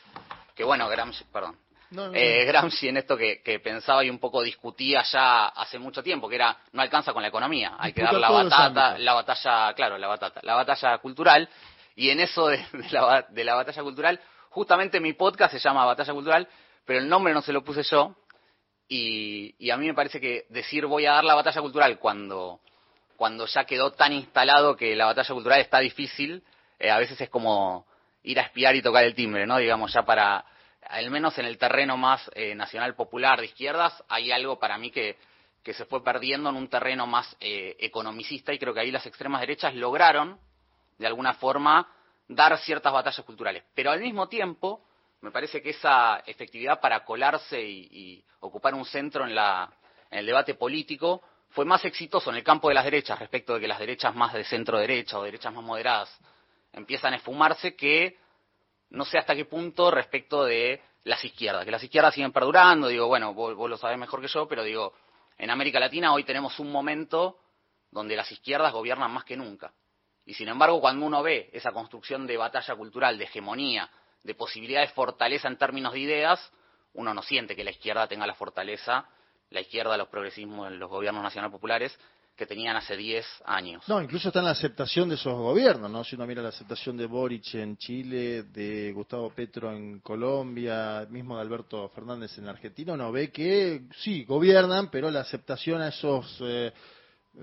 que 0.54 0.62
bueno, 0.64 0.88
Gramsci, 0.88 1.24
perdón, 1.32 1.58
No, 1.94 2.08
no, 2.08 2.14
eh. 2.14 2.44
Gramsci 2.44 2.88
en 2.88 2.96
esto 2.96 3.16
que, 3.16 3.40
que 3.42 3.60
pensaba 3.60 4.04
y 4.04 4.10
un 4.10 4.18
poco 4.18 4.42
discutía 4.42 5.02
ya 5.02 5.46
hace 5.46 5.78
mucho 5.78 6.02
tiempo, 6.02 6.28
que 6.28 6.34
era 6.34 6.56
no 6.72 6.82
alcanza 6.82 7.12
con 7.12 7.22
la 7.22 7.28
economía, 7.28 7.76
hay 7.78 7.92
que 7.92 8.02
dar 8.02 8.14
la 8.14 8.30
batata, 8.30 8.98
la 8.98 9.14
batalla, 9.14 9.72
claro, 9.74 9.96
la 9.98 10.08
batata, 10.08 10.40
la 10.42 10.54
batalla 10.54 10.98
cultural, 10.98 11.48
y 11.94 12.10
en 12.10 12.20
eso 12.20 12.48
de, 12.48 12.58
de 12.72 12.90
la, 12.90 13.26
de 13.28 13.44
la 13.44 13.54
batalla 13.54 13.82
cultural, 13.82 14.20
justamente 14.50 15.00
mi 15.00 15.12
podcast 15.12 15.52
se 15.52 15.58
llama 15.58 15.84
Batalla 15.84 16.12
Cultural, 16.12 16.48
pero 16.84 16.98
el 16.98 17.08
nombre 17.08 17.32
no 17.32 17.42
se 17.42 17.52
lo 17.52 17.62
puse 17.62 17.82
yo, 17.82 18.16
y, 18.88 19.54
y 19.58 19.70
a 19.70 19.76
mí 19.76 19.86
me 19.86 19.94
parece 19.94 20.20
que 20.20 20.46
decir 20.50 20.86
voy 20.86 21.06
a 21.06 21.12
dar 21.12 21.24
la 21.24 21.34
batalla 21.34 21.60
cultural 21.60 21.98
cuando, 21.98 22.60
cuando 23.16 23.46
ya 23.46 23.64
quedó 23.64 23.92
tan 23.92 24.12
instalado 24.12 24.76
que 24.76 24.94
la 24.94 25.06
batalla 25.06 25.32
cultural 25.34 25.60
está 25.60 25.78
difícil, 25.78 26.42
eh, 26.78 26.90
a 26.90 26.98
veces 26.98 27.20
es 27.20 27.30
como 27.30 27.86
ir 28.22 28.38
a 28.40 28.42
espiar 28.42 28.74
y 28.74 28.82
tocar 28.82 29.04
el 29.04 29.14
timbre, 29.14 29.46
¿no? 29.46 29.58
Digamos, 29.58 29.92
ya 29.92 30.04
para, 30.04 30.44
al 30.88 31.10
menos 31.10 31.38
en 31.38 31.46
el 31.46 31.58
terreno 31.58 31.96
más 31.96 32.30
eh, 32.34 32.54
nacional 32.54 32.94
popular 32.94 33.40
de 33.40 33.46
izquierdas, 33.46 34.02
hay 34.08 34.32
algo 34.32 34.58
para 34.58 34.78
mí 34.78 34.90
que, 34.90 35.16
se 35.64 35.84
fue 35.86 36.04
perdiendo 36.04 36.50
en 36.50 36.56
un 36.56 36.68
terreno 36.68 37.06
más 37.06 37.36
eh, 37.40 37.76
economicista 37.78 38.52
y 38.52 38.58
creo 38.58 38.74
que 38.74 38.80
ahí 38.80 38.90
las 38.90 39.06
extremas 39.06 39.40
derechas 39.40 39.74
lograron, 39.74 40.38
de 40.98 41.06
alguna 41.06 41.34
forma, 41.34 41.88
dar 42.28 42.56
ciertas 42.58 42.92
batallas 42.92 43.24
culturales. 43.24 43.64
Pero 43.74 43.90
al 43.90 44.00
mismo 44.00 44.28
tiempo, 44.28 44.84
me 45.22 45.30
parece 45.30 45.62
que 45.62 45.70
esa 45.70 46.22
efectividad 46.26 46.80
para 46.80 47.04
colarse 47.04 47.62
y, 47.62 47.88
y 47.90 48.24
ocupar 48.40 48.74
un 48.74 48.84
centro 48.84 49.24
en, 49.24 49.34
la, 49.34 49.72
en 50.10 50.18
el 50.18 50.26
debate 50.26 50.54
político 50.54 51.22
fue 51.50 51.64
más 51.64 51.84
exitoso 51.84 52.30
en 52.30 52.36
el 52.36 52.44
campo 52.44 52.68
de 52.68 52.74
las 52.74 52.84
derechas 52.84 53.18
respecto 53.18 53.54
de 53.54 53.60
que 53.60 53.68
las 53.68 53.78
derechas 53.78 54.14
más 54.14 54.32
de 54.32 54.44
centro 54.44 54.78
derecha 54.78 55.18
o 55.18 55.22
derechas 55.22 55.54
más 55.54 55.64
moderadas 55.64 56.20
empiezan 56.72 57.14
a 57.14 57.16
esfumarse 57.16 57.74
que 57.76 58.18
no 58.94 59.04
sé 59.04 59.18
hasta 59.18 59.34
qué 59.34 59.44
punto 59.44 59.90
respecto 59.90 60.44
de 60.44 60.80
las 61.04 61.22
izquierdas, 61.24 61.64
que 61.64 61.70
las 61.70 61.82
izquierdas 61.82 62.14
siguen 62.14 62.32
perdurando, 62.32 62.88
digo, 62.88 63.06
bueno, 63.06 63.34
vos, 63.34 63.68
lo 63.68 63.76
sabés 63.76 63.98
mejor 63.98 64.20
que 64.20 64.28
yo, 64.28 64.48
pero 64.48 64.62
digo, 64.62 64.94
en 65.36 65.50
América 65.50 65.78
Latina 65.78 66.12
hoy 66.14 66.24
tenemos 66.24 66.58
un 66.60 66.70
momento 66.72 67.38
donde 67.90 68.16
las 68.16 68.30
izquierdas 68.32 68.72
gobiernan 68.72 69.10
más 69.10 69.24
que 69.24 69.36
nunca. 69.36 69.72
Y 70.24 70.34
sin 70.34 70.48
embargo, 70.48 70.80
cuando 70.80 71.04
uno 71.04 71.22
ve 71.22 71.50
esa 71.52 71.72
construcción 71.72 72.26
de 72.26 72.36
batalla 72.36 72.74
cultural, 72.74 73.18
de 73.18 73.24
hegemonía, 73.24 73.90
de 74.22 74.34
posibilidad 74.34 74.80
de 74.80 74.88
fortaleza 74.88 75.48
en 75.48 75.58
términos 75.58 75.92
de 75.92 75.98
ideas, 75.98 76.52
uno 76.94 77.12
no 77.12 77.22
siente 77.22 77.54
que 77.54 77.64
la 77.64 77.70
izquierda 77.70 78.06
tenga 78.06 78.26
la 78.26 78.34
fortaleza, 78.34 79.06
la 79.50 79.60
izquierda, 79.60 79.98
los 79.98 80.08
progresismos, 80.08 80.72
los 80.72 80.88
gobiernos 80.88 81.22
nacional 81.22 81.50
populares, 81.50 81.98
que 82.36 82.46
tenían 82.46 82.76
hace 82.76 82.96
10 82.96 83.24
años. 83.44 83.82
No, 83.88 84.02
incluso 84.02 84.28
está 84.28 84.40
en 84.40 84.46
la 84.46 84.50
aceptación 84.50 85.08
de 85.08 85.14
esos 85.14 85.34
gobiernos, 85.34 85.90
¿no? 85.90 86.02
Si 86.02 86.16
uno 86.16 86.26
mira 86.26 86.42
la 86.42 86.48
aceptación 86.48 86.96
de 86.96 87.06
Boric 87.06 87.54
en 87.54 87.76
Chile, 87.76 88.44
de 88.44 88.92
Gustavo 88.92 89.30
Petro 89.30 89.70
en 89.72 90.00
Colombia, 90.00 91.06
mismo 91.10 91.36
de 91.36 91.42
Alberto 91.42 91.88
Fernández 91.90 92.36
en 92.38 92.48
Argentina, 92.48 92.94
uno 92.94 93.12
ve 93.12 93.30
que 93.30 93.82
sí, 93.98 94.24
gobiernan, 94.24 94.90
pero 94.90 95.10
la 95.10 95.20
aceptación 95.20 95.80
a 95.80 95.88
esos 95.88 96.38
eh, 96.40 96.72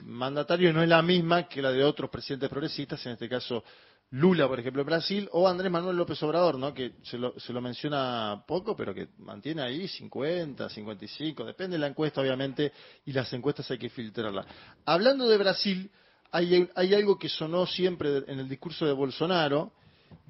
mandatarios 0.03 0.73
no 0.73 0.84
es 0.84 0.89
la 0.89 1.01
misma 1.01 1.47
que 1.47 1.61
la 1.61 1.72
de 1.72 1.84
otros 1.84 2.09
presidentes 2.09 2.49
progresistas, 2.49 3.05
en 3.05 3.13
este 3.13 3.30
caso 3.30 3.63
Lula, 4.12 4.46
por 4.48 4.60
ejemplo, 4.60 4.82
en 4.82 4.88
Brasil, 4.88 5.30
o 5.32 5.48
Andrés 5.48 5.72
Manuel 5.72 5.96
López 5.96 6.22
Obrador, 6.24 6.58
¿no? 6.58 6.74
Que 6.74 6.96
se 7.02 7.18
lo, 7.18 7.40
se 7.40 7.54
lo 7.54 7.62
menciona 7.62 8.44
poco, 8.46 8.76
pero 8.76 8.94
que 8.94 9.08
mantiene 9.20 9.62
ahí 9.62 9.88
50, 9.88 10.68
55, 10.70 11.46
depende 11.46 11.76
de 11.76 11.80
la 11.80 11.88
encuesta, 11.88 12.20
obviamente, 12.20 12.74
y 13.06 13.14
las 13.14 13.32
encuestas 13.32 13.72
hay 13.72 13.78
que 13.78 13.90
filtrarlas. 13.90 14.46
Hablando 14.86 15.30
de 15.30 15.38
Brasil, 15.38 15.90
hay, 16.30 16.70
hay 16.76 16.94
algo 16.94 17.18
que 17.18 17.30
sonó 17.30 17.66
siempre 17.66 18.24
en 18.28 18.40
el 18.40 18.50
discurso 18.50 18.86
de 18.86 18.92
Bolsonaro, 18.92 19.72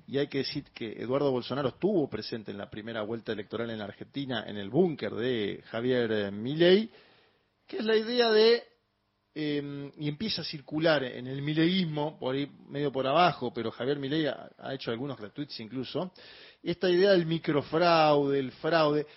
y 0.07 0.19
hay 0.19 0.27
que 0.27 0.39
decir 0.39 0.65
que 0.75 0.91
Eduardo 1.01 1.31
Bolsonaro 1.31 1.69
estuvo 1.69 2.07
presente 2.07 2.51
en 2.51 2.59
la 2.59 2.69
primera 2.69 3.01
vuelta 3.01 3.31
electoral 3.31 3.71
en 3.71 3.79
la 3.79 3.85
Argentina, 3.85 4.43
en 4.45 4.57
el 4.57 4.69
búnker 4.69 5.15
de 5.15 5.63
Javier 5.71 6.31
Milei, 6.31 6.91
que 7.65 7.77
es 7.77 7.85
la 7.85 7.95
idea 7.95 8.29
de 8.29 8.61
eh, 9.33 9.91
y 9.97 10.07
empieza 10.09 10.41
a 10.41 10.45
circular 10.45 11.03
en 11.03 11.27
el 11.27 11.41
mileísmo, 11.41 12.19
por 12.19 12.35
ahí 12.35 12.49
medio 12.67 12.91
por 12.91 13.07
abajo, 13.07 13.53
pero 13.53 13.71
Javier 13.71 13.97
Milei 13.97 14.27
ha, 14.27 14.49
ha 14.57 14.73
hecho 14.73 14.91
algunos 14.91 15.19
retweets 15.19 15.59
incluso, 15.59 16.11
esta 16.63 16.89
idea 16.89 17.11
del 17.11 17.25
microfraude, 17.25 18.39
el 18.39 18.51
fraude. 18.51 19.07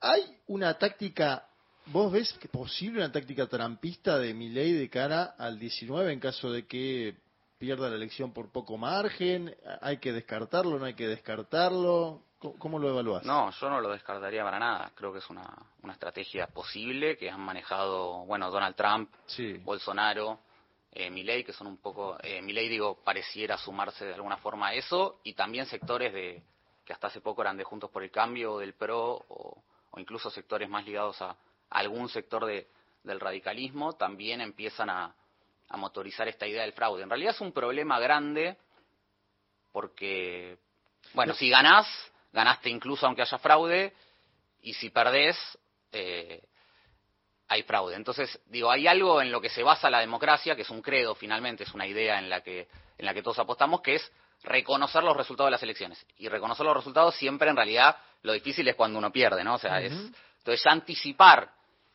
¿Hay 0.00 0.22
una 0.48 0.74
táctica, 0.74 1.46
vos 1.86 2.12
ves 2.12 2.32
que 2.34 2.48
posible 2.48 2.98
una 2.98 3.12
táctica 3.12 3.46
trampista 3.46 4.18
de 4.18 4.34
Milei 4.34 4.72
de 4.72 4.88
cara 4.88 5.34
al 5.38 5.58
19 5.58 6.12
en 6.12 6.20
caso 6.20 6.50
de 6.50 6.66
que 6.66 7.21
pierda 7.62 7.88
la 7.88 7.94
elección 7.94 8.32
por 8.32 8.50
poco 8.50 8.76
margen? 8.76 9.54
¿Hay 9.82 9.98
que 9.98 10.12
descartarlo, 10.12 10.80
no 10.80 10.84
hay 10.84 10.94
que 10.94 11.06
descartarlo? 11.06 12.24
¿Cómo, 12.40 12.58
cómo 12.58 12.78
lo 12.80 12.88
evaluás? 12.88 13.24
No, 13.24 13.52
yo 13.52 13.70
no 13.70 13.80
lo 13.80 13.90
descartaría 13.90 14.42
para 14.42 14.58
nada. 14.58 14.90
Creo 14.96 15.12
que 15.12 15.20
es 15.20 15.30
una, 15.30 15.48
una 15.80 15.92
estrategia 15.92 16.48
posible 16.48 17.16
que 17.16 17.30
han 17.30 17.40
manejado, 17.40 18.24
bueno, 18.26 18.50
Donald 18.50 18.74
Trump, 18.74 19.14
Bolsonaro, 19.62 20.40
eh, 20.90 21.08
Milei, 21.08 21.44
que 21.44 21.52
son 21.52 21.68
un 21.68 21.76
poco, 21.76 22.18
eh, 22.20 22.42
Milei 22.42 22.68
digo, 22.68 22.98
pareciera 23.04 23.56
sumarse 23.56 24.06
de 24.06 24.14
alguna 24.14 24.38
forma 24.38 24.66
a 24.70 24.74
eso, 24.74 25.20
y 25.22 25.34
también 25.34 25.66
sectores 25.66 26.12
de 26.12 26.42
que 26.84 26.92
hasta 26.92 27.06
hace 27.06 27.20
poco 27.20 27.42
eran 27.42 27.56
de 27.56 27.62
Juntos 27.62 27.90
por 27.90 28.02
el 28.02 28.10
Cambio, 28.10 28.58
del 28.58 28.74
PRO, 28.74 29.24
o, 29.28 29.62
o 29.92 30.00
incluso 30.00 30.30
sectores 30.30 30.68
más 30.68 30.84
ligados 30.84 31.22
a, 31.22 31.30
a 31.30 31.36
algún 31.70 32.08
sector 32.08 32.44
de, 32.44 32.66
del 33.04 33.20
radicalismo, 33.20 33.92
también 33.92 34.40
empiezan 34.40 34.90
a, 34.90 35.14
a 35.72 35.76
motorizar 35.78 36.28
esta 36.28 36.46
idea 36.46 36.62
del 36.62 36.74
fraude. 36.74 37.02
En 37.02 37.08
realidad 37.08 37.34
es 37.34 37.40
un 37.40 37.52
problema 37.52 37.98
grande 37.98 38.58
porque, 39.72 40.58
bueno, 41.14 41.32
si 41.32 41.48
ganás, 41.48 41.86
ganaste 42.30 42.68
incluso 42.68 43.06
aunque 43.06 43.22
haya 43.22 43.38
fraude, 43.38 43.94
y 44.60 44.74
si 44.74 44.90
perdés, 44.90 45.36
eh, 45.90 46.42
hay 47.48 47.62
fraude. 47.62 47.96
Entonces, 47.96 48.38
digo, 48.46 48.70
hay 48.70 48.86
algo 48.86 49.22
en 49.22 49.32
lo 49.32 49.40
que 49.40 49.48
se 49.48 49.62
basa 49.62 49.88
la 49.88 50.00
democracia, 50.00 50.54
que 50.54 50.62
es 50.62 50.70
un 50.70 50.82
credo 50.82 51.14
finalmente, 51.14 51.64
es 51.64 51.72
una 51.72 51.86
idea 51.86 52.18
en 52.18 52.28
la 52.28 52.42
que, 52.42 52.68
en 52.98 53.06
la 53.06 53.14
que 53.14 53.22
todos 53.22 53.38
apostamos, 53.38 53.80
que 53.80 53.94
es 53.94 54.12
reconocer 54.42 55.02
los 55.02 55.16
resultados 55.16 55.48
de 55.48 55.52
las 55.52 55.62
elecciones. 55.62 56.06
Y 56.18 56.28
reconocer 56.28 56.66
los 56.66 56.76
resultados 56.76 57.14
siempre, 57.16 57.48
en 57.48 57.56
realidad, 57.56 57.96
lo 58.22 58.34
difícil 58.34 58.68
es 58.68 58.76
cuando 58.76 58.98
uno 58.98 59.10
pierde, 59.10 59.42
¿no? 59.42 59.54
O 59.54 59.58
sea, 59.58 59.80
es, 59.80 59.92
entonces 60.38 60.66
anticipar 60.66 61.50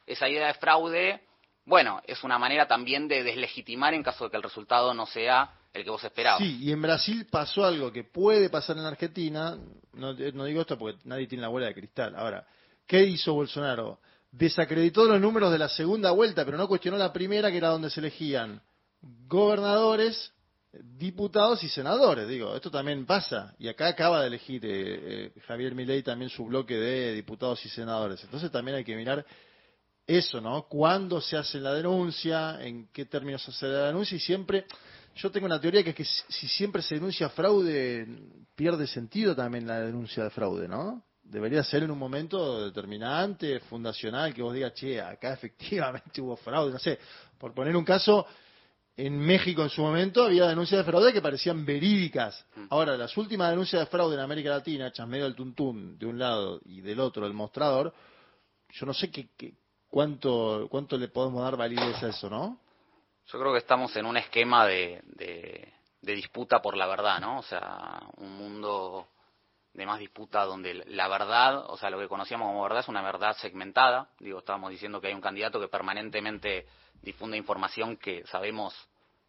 esa 0.08 0.28
idea 0.28 0.48
de 0.48 0.54
fraude, 0.56 1.27
bueno, 1.68 2.02
es 2.08 2.24
una 2.24 2.40
manera 2.40 2.66
también 2.66 3.10
de 3.10 3.24
deslegitimar 3.24 3.94
en 3.94 4.02
caso 4.02 4.24
de 4.24 4.32
que 4.32 4.38
el 4.38 4.44
resultado 4.44 4.94
no 4.94 5.06
sea 5.06 5.52
el 5.74 5.84
que 5.84 5.90
vos 5.90 6.02
esperabas. 6.02 6.40
Sí, 6.40 6.60
y 6.62 6.72
en 6.72 6.82
Brasil 6.82 7.28
pasó 7.30 7.66
algo 7.66 7.92
que 7.92 8.06
puede 8.06 8.50
pasar 8.50 8.78
en 8.78 8.86
Argentina, 8.86 9.58
no, 9.92 10.12
eh, 10.12 10.32
no 10.34 10.46
digo 10.46 10.62
esto 10.62 10.78
porque 10.78 10.98
nadie 11.04 11.28
tiene 11.28 11.42
la 11.42 11.50
bola 11.50 11.66
de 11.66 11.74
cristal. 11.74 12.16
Ahora, 12.16 12.48
¿qué 12.88 13.04
hizo 13.04 13.34
Bolsonaro? 13.34 14.00
Desacreditó 14.32 15.04
los 15.04 15.20
números 15.20 15.52
de 15.52 15.60
la 15.60 15.68
segunda 15.68 16.12
vuelta, 16.12 16.46
pero 16.46 16.58
no 16.58 16.70
cuestionó 16.70 16.98
la 16.98 17.12
primera, 17.12 17.52
que 17.52 17.58
era 17.58 17.68
donde 17.68 17.90
se 17.90 18.00
elegían 18.00 18.62
gobernadores, 19.28 20.32
diputados 20.72 21.62
y 21.66 21.70
senadores. 21.70 22.30
Digo, 22.30 22.56
esto 22.56 22.72
también 22.72 23.06
pasa. 23.06 23.54
Y 23.60 23.68
acá 23.68 23.88
acaba 23.88 24.22
de 24.22 24.28
elegir 24.28 24.66
eh, 24.66 24.70
eh, 24.72 25.42
Javier 25.46 25.76
Milei 25.76 26.02
también 26.02 26.30
su 26.30 26.46
bloque 26.46 26.76
de 26.76 27.14
diputados 27.14 27.66
y 27.66 27.70
senadores. 27.70 28.24
Entonces 28.24 28.50
también 28.52 28.78
hay 28.78 28.86
que 28.86 28.96
mirar 28.96 29.26
eso, 30.08 30.40
¿no? 30.40 30.64
¿Cuándo 30.64 31.20
se 31.20 31.36
hace 31.38 31.60
la 31.60 31.74
denuncia? 31.74 32.64
¿En 32.66 32.88
qué 32.94 33.06
términos 33.06 33.44
se 33.44 33.52
hace 33.52 33.68
la 33.68 33.88
denuncia? 33.88 34.16
Y 34.16 34.20
siempre, 34.22 34.66
yo 35.16 35.30
tengo 35.30 35.46
una 35.46 35.60
teoría 35.60 35.84
que 35.84 35.90
es 35.90 35.96
que 35.96 36.06
si 36.06 36.24
si 36.30 36.48
siempre 36.48 36.82
se 36.82 36.96
denuncia 36.96 37.30
fraude, 37.30 38.08
pierde 38.56 38.88
sentido 38.88 39.36
también 39.36 39.68
la 39.68 39.82
denuncia 39.82 40.24
de 40.24 40.30
fraude, 40.30 40.68
¿no? 40.68 41.04
Debería 41.24 41.62
ser 41.62 41.84
en 41.84 41.92
un 41.92 42.00
momento 42.00 42.64
determinante, 42.66 43.60
fundacional, 43.62 44.34
que 44.34 44.42
vos 44.42 44.54
digas, 44.54 44.74
che, 44.74 45.02
acá 45.02 45.34
efectivamente 45.34 46.22
hubo 46.22 46.38
fraude, 46.38 46.72
no 46.72 46.80
sé. 46.80 46.98
Por 47.38 47.54
poner 47.54 47.76
un 47.76 47.84
caso, 47.84 48.26
en 48.96 49.20
México 49.20 49.62
en 49.62 49.70
su 49.70 49.82
momento 49.82 50.24
había 50.24 50.48
denuncias 50.48 50.80
de 50.86 50.90
fraude 50.90 51.12
que 51.12 51.22
parecían 51.22 51.66
verídicas. 51.66 52.46
Ahora, 52.70 52.96
las 52.96 53.16
últimas 53.18 53.50
denuncias 53.50 53.82
de 53.82 53.86
fraude 53.88 54.16
en 54.16 54.22
América 54.22 54.52
Latina, 54.52 54.88
hechas 54.88 55.06
medio 55.08 55.26
al 55.26 55.36
tuntún 55.36 56.00
de 56.00 56.06
un 56.06 56.18
lado 56.18 56.62
y 56.66 56.80
del 56.80 57.02
otro 57.02 57.28
el 57.28 57.34
mostrador, 57.34 57.94
yo 58.72 58.86
no 58.86 58.94
sé 58.94 59.12
qué, 59.12 59.30
qué- 59.38 59.54
cuánto, 59.90 60.68
cuánto 60.70 60.98
le 60.98 61.08
podemos 61.08 61.44
dar 61.44 61.58
validez 61.58 62.02
a 62.04 62.10
eso, 62.10 62.30
¿no? 62.30 62.60
Yo 63.28 63.40
creo 63.40 63.52
que 63.52 63.60
estamos 63.60 63.96
en 63.96 64.06
un 64.06 64.18
esquema 64.18 64.66
de, 64.66 65.02
de, 65.04 65.74
disputa 66.16 66.62
por 66.62 66.78
la 66.78 66.88
verdad, 66.88 67.20
¿no? 67.20 67.40
O 67.40 67.44
sea, 67.44 68.00
un 68.18 68.38
mundo 68.38 69.10
de 69.74 69.86
más 69.86 70.00
disputa 70.00 70.46
donde 70.46 70.74
la 70.88 71.08
verdad, 71.10 71.66
o 71.70 71.78
sea, 71.78 71.90
lo 71.90 72.00
que 72.00 72.08
conocíamos 72.08 72.48
como 72.48 72.64
verdad 72.64 72.80
es 72.80 72.88
una 72.88 73.02
verdad 73.02 73.36
segmentada. 73.36 74.10
Digo, 74.20 74.40
estábamos 74.40 74.72
diciendo 74.72 75.02
que 75.02 75.08
hay 75.08 75.14
un 75.14 75.22
candidato 75.22 75.60
que 75.60 75.68
permanentemente 75.68 76.66
difunde 77.02 77.38
información 77.38 77.98
que 77.98 78.26
sabemos 78.28 78.74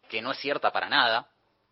que 0.07 0.21
no 0.21 0.31
es 0.31 0.39
cierta 0.39 0.71
para 0.71 0.89
nada. 0.89 1.29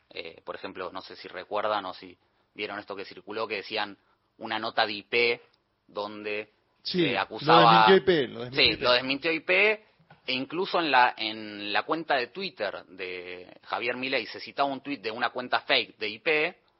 Eh, 0.09 0.41
por 0.43 0.55
ejemplo, 0.55 0.91
no 0.91 1.01
sé 1.01 1.15
si 1.15 1.30
recuerdan 1.30 1.85
o 1.85 1.93
si 1.93 2.18
vieron 2.53 2.77
esto 2.80 2.95
que 2.95 3.05
circuló, 3.05 3.47
que 3.47 3.57
decían 3.57 3.97
una 4.38 4.59
nota 4.59 4.85
de 4.85 4.93
IP 4.93 5.41
donde 5.88 6.53
Sí, 6.84 6.99
se 7.40 7.45
lo 7.45 7.60
desmintió 7.60 7.95
IP, 7.98 8.30
lo 8.32 8.40
desmintió 8.45 8.64
sí, 8.64 8.70
IP. 8.72 8.82
lo 8.82 8.91
desmintió 8.94 9.32
IP 9.32 9.49
e 9.49 10.34
incluso 10.34 10.80
en 10.80 10.91
la 10.91 11.14
en 11.18 11.72
la 11.74 11.84
cuenta 11.84 12.16
de 12.16 12.28
Twitter 12.28 12.86
de 12.86 13.48
Javier 13.64 13.95
Milei 13.98 14.26
se 14.26 14.40
citaba 14.40 14.70
un 14.70 14.82
tweet 14.82 14.98
de 14.98 15.12
una 15.12 15.30
cuenta 15.32 15.62
fake 15.62 15.98
de 15.98 16.10
IP, 16.10 16.28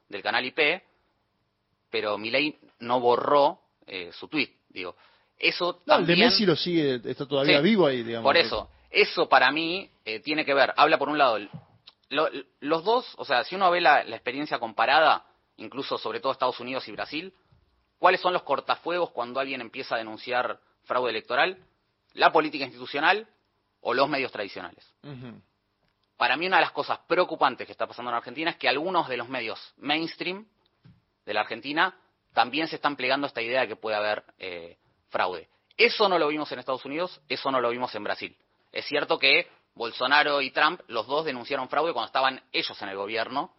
del 0.08 0.22
canal 0.22 0.44
IP, 0.44 0.58
pero 1.90 2.18
Milei 2.18 2.56
no 2.80 3.00
borró 3.00 3.60
eh, 3.86 4.10
su 4.12 4.28
tweet, 4.28 4.50
digo. 4.68 4.96
Eso 5.38 5.82
No, 5.86 5.96
el 5.96 6.06
de 6.06 6.12
también 6.12 6.28
Messi 6.28 6.44
lo 6.44 6.56
sigue, 6.56 7.00
está 7.04 7.26
todavía 7.26 7.58
Sí, 7.58 7.62
vivo 7.64 7.86
ahí, 7.86 8.02
digamos. 8.02 8.24
por 8.24 8.36
eso, 8.36 8.70
eso 8.90 9.28
para 9.28 9.50
mí 9.52 9.88
eh, 10.04 10.20
tiene 10.20 10.44
que 10.44 10.52
ver, 10.52 10.72
habla 10.76 10.98
por 10.98 11.08
un 11.08 11.16
lado, 11.18 11.38
lo- 12.10 12.28
los 12.60 12.84
dos, 12.84 13.06
o 13.18 13.24
sea, 13.24 13.44
si 13.44 13.54
uno 13.54 13.70
ve 13.70 13.80
la, 13.80 14.02
la 14.04 14.16
experiencia 14.16 14.58
comparada, 14.58 15.24
incluso 15.56 15.96
sobre 15.96 16.20
todo 16.20 16.32
Estados 16.32 16.58
Unidos 16.60 16.86
y 16.88 16.92
Brasil, 16.92 17.32
¿cuáles 17.98 18.20
son 18.20 18.32
los 18.32 18.42
cortafuegos 18.42 19.10
cuando 19.10 19.40
alguien 19.40 19.60
empieza 19.60 19.94
a 19.94 19.98
denunciar 19.98 20.60
fraude 20.84 21.10
electoral? 21.10 21.58
¿La 22.14 22.32
política 22.32 22.64
institucional 22.64 23.28
o 23.80 23.94
los 23.94 24.08
medios 24.08 24.32
tradicionales? 24.32 24.92
Para 26.16 26.36
mí 26.36 26.46
una 26.46 26.56
de 26.56 26.62
las 26.62 26.72
cosas 26.72 26.98
preocupantes 27.06 27.66
que 27.66 27.72
está 27.72 27.86
pasando 27.86 28.10
en 28.10 28.16
Argentina 28.16 28.50
es 28.50 28.56
que 28.56 28.68
algunos 28.68 29.08
de 29.08 29.16
los 29.16 29.28
medios 29.28 29.74
mainstream 29.76 30.46
de 31.24 31.34
la 31.34 31.42
Argentina 31.42 31.94
también 32.32 32.68
se 32.68 32.76
están 32.76 32.96
plegando 32.96 33.26
a 33.26 33.28
esta 33.28 33.42
idea 33.42 33.60
de 33.62 33.68
que 33.68 33.76
puede 33.76 33.96
haber 33.96 34.24
eh, 34.38 34.78
fraude. 35.10 35.48
Eso 35.76 36.08
no 36.08 36.18
lo 36.18 36.28
vimos 36.28 36.50
en 36.50 36.58
Estados 36.58 36.84
Unidos, 36.84 37.20
eso 37.28 37.50
no 37.52 37.60
lo 37.60 37.70
vimos 37.70 37.94
en 37.94 38.02
Brasil. 38.02 38.36
Es 38.72 38.84
cierto 38.86 39.18
que 39.18 39.48
Bolsonaro 39.74 40.42
y 40.42 40.50
Trump, 40.50 40.80
los 40.88 41.06
dos 41.06 41.24
denunciaron 41.24 41.68
fraude 41.68 41.92
cuando 41.92 42.06
estaban 42.06 42.42
ellos 42.52 42.82
en 42.82 42.88
el 42.88 42.96
gobierno, 42.96 43.54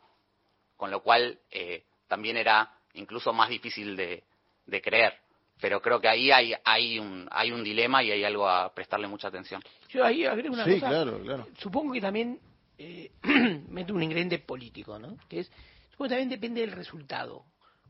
con 0.75 0.91
lo 0.91 1.01
cual 1.01 1.39
eh, 1.49 1.85
también 2.07 2.35
era 2.35 2.73
incluso 2.93 3.31
más 3.31 3.49
difícil 3.49 3.95
de, 3.95 4.23
de 4.69 4.81
creer. 4.81 5.13
Pero 5.61 5.81
creo 5.81 5.99
que 5.99 6.07
ahí 6.07 6.31
hay, 6.31 6.53
hay, 6.63 6.99
un, 6.99 7.27
hay 7.31 7.51
un 7.51 7.63
dilema 7.63 8.01
y 8.01 8.11
hay 8.11 8.23
algo 8.23 8.47
a 8.47 8.73
prestarle 8.73 9.07
mucha 9.07 9.27
atención. 9.27 9.61
Yo 9.89 10.05
ahí 10.05 10.25
agrego 10.25 10.53
una 10.53 10.63
Sí, 10.63 10.75
cosa. 10.75 10.87
claro, 10.87 11.19
claro. 11.21 11.47
Supongo 11.57 11.91
que 11.91 11.99
también 11.99 12.39
eh, 12.77 13.11
mete 13.69 13.91
un 13.91 14.01
ingrediente 14.01 14.39
político, 14.39 14.97
¿no? 14.97 15.17
Que 15.27 15.41
es, 15.41 15.51
supongo 15.91 16.05
que 16.05 16.09
también 16.15 16.29
depende 16.29 16.61
del 16.61 16.71
resultado. 16.71 17.43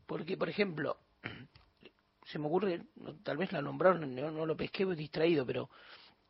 Porque, 0.08 0.36
por 0.36 0.50
ejemplo, 0.50 0.98
se 2.26 2.40
me 2.40 2.48
ocurre, 2.48 2.82
no, 2.96 3.16
tal 3.22 3.38
vez 3.38 3.52
la 3.52 3.62
nombraron, 3.62 4.16
no, 4.16 4.32
no 4.32 4.46
lo 4.48 4.58
pesqué, 4.58 4.86
voy 4.86 4.96
distraído, 4.96 5.46
pero 5.46 5.70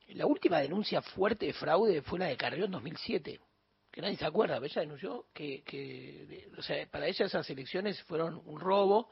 la 0.09 0.25
última 0.25 0.59
denuncia 0.59 1.01
fuerte 1.01 1.45
de 1.45 1.53
fraude 1.53 2.01
fue 2.01 2.19
la 2.19 2.25
de 2.25 2.35
Carrió 2.35 2.65
en 2.65 2.71
2007. 2.71 3.39
Que 3.91 4.01
nadie 4.01 4.17
se 4.17 4.25
acuerda, 4.25 4.55
pero 4.55 4.65
ella 4.67 4.81
denunció 4.81 5.25
que, 5.33 5.63
que 5.63 6.49
o 6.57 6.61
sea, 6.61 6.85
para 6.91 7.07
ella 7.07 7.25
esas 7.25 7.49
elecciones 7.49 8.01
fueron 8.03 8.41
un 8.45 8.59
robo. 8.59 9.09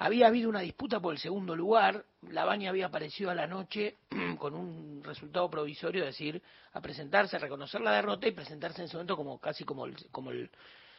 Había 0.00 0.28
habido 0.28 0.48
una 0.48 0.60
disputa 0.60 1.00
por 1.00 1.12
el 1.12 1.18
segundo 1.18 1.56
lugar. 1.56 2.04
La 2.30 2.44
Baña 2.44 2.70
había 2.70 2.86
aparecido 2.86 3.30
a 3.30 3.34
la 3.34 3.46
noche 3.46 3.96
con 4.38 4.54
un 4.54 5.02
resultado 5.02 5.50
provisorio, 5.50 6.02
es 6.04 6.10
decir, 6.10 6.40
a 6.72 6.80
presentarse, 6.80 7.36
a 7.36 7.40
reconocer 7.40 7.80
la 7.80 7.92
derrota 7.92 8.28
y 8.28 8.32
presentarse 8.32 8.80
en 8.80 8.86
ese 8.86 8.96
momento 8.96 9.16
como 9.16 9.38
casi 9.40 9.64
como 9.64 9.86
el, 9.86 9.96
como 10.12 10.30
el, 10.30 10.48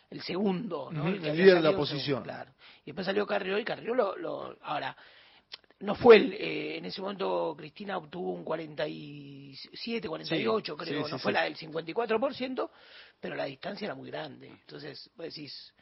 el 0.09 0.21
segundo, 0.21 0.91
¿no? 0.91 1.03
Ujú, 1.05 1.21
que 1.21 1.29
el 1.29 1.37
líder 1.37 1.55
de 1.55 1.61
la 1.61 1.69
oposición. 1.69 2.23
claro. 2.23 2.51
Y 2.83 2.87
después 2.87 3.05
salió 3.05 3.25
Carrió 3.25 3.57
y 3.57 3.63
Carrió 3.63 3.93
lo, 3.95 4.17
lo- 4.17 4.57
ahora 4.63 4.95
no 5.81 5.95
fue 5.95 6.17
el, 6.17 6.33
eh, 6.33 6.77
en 6.77 6.83
ese 6.85 6.99
momento 7.01 7.55
Cristina 7.57 7.97
obtuvo 7.97 8.33
un 8.33 8.43
47, 8.43 10.09
48 10.09 10.75
Sí, 10.77 10.83
creo, 10.83 11.05
sí, 11.05 11.11
no 11.11 11.17
sí, 11.17 11.23
fue 11.23 11.31
sí. 11.31 11.33
la 11.35 11.43
del 11.43 11.55
54%, 11.55 12.69
pero 13.21 13.35
la 13.35 13.45
distancia 13.45 13.85
era 13.85 13.95
muy 13.95 14.11
grande. 14.11 14.47
Entonces, 14.49 15.09
vos 15.15 15.25
decís, 15.27 15.73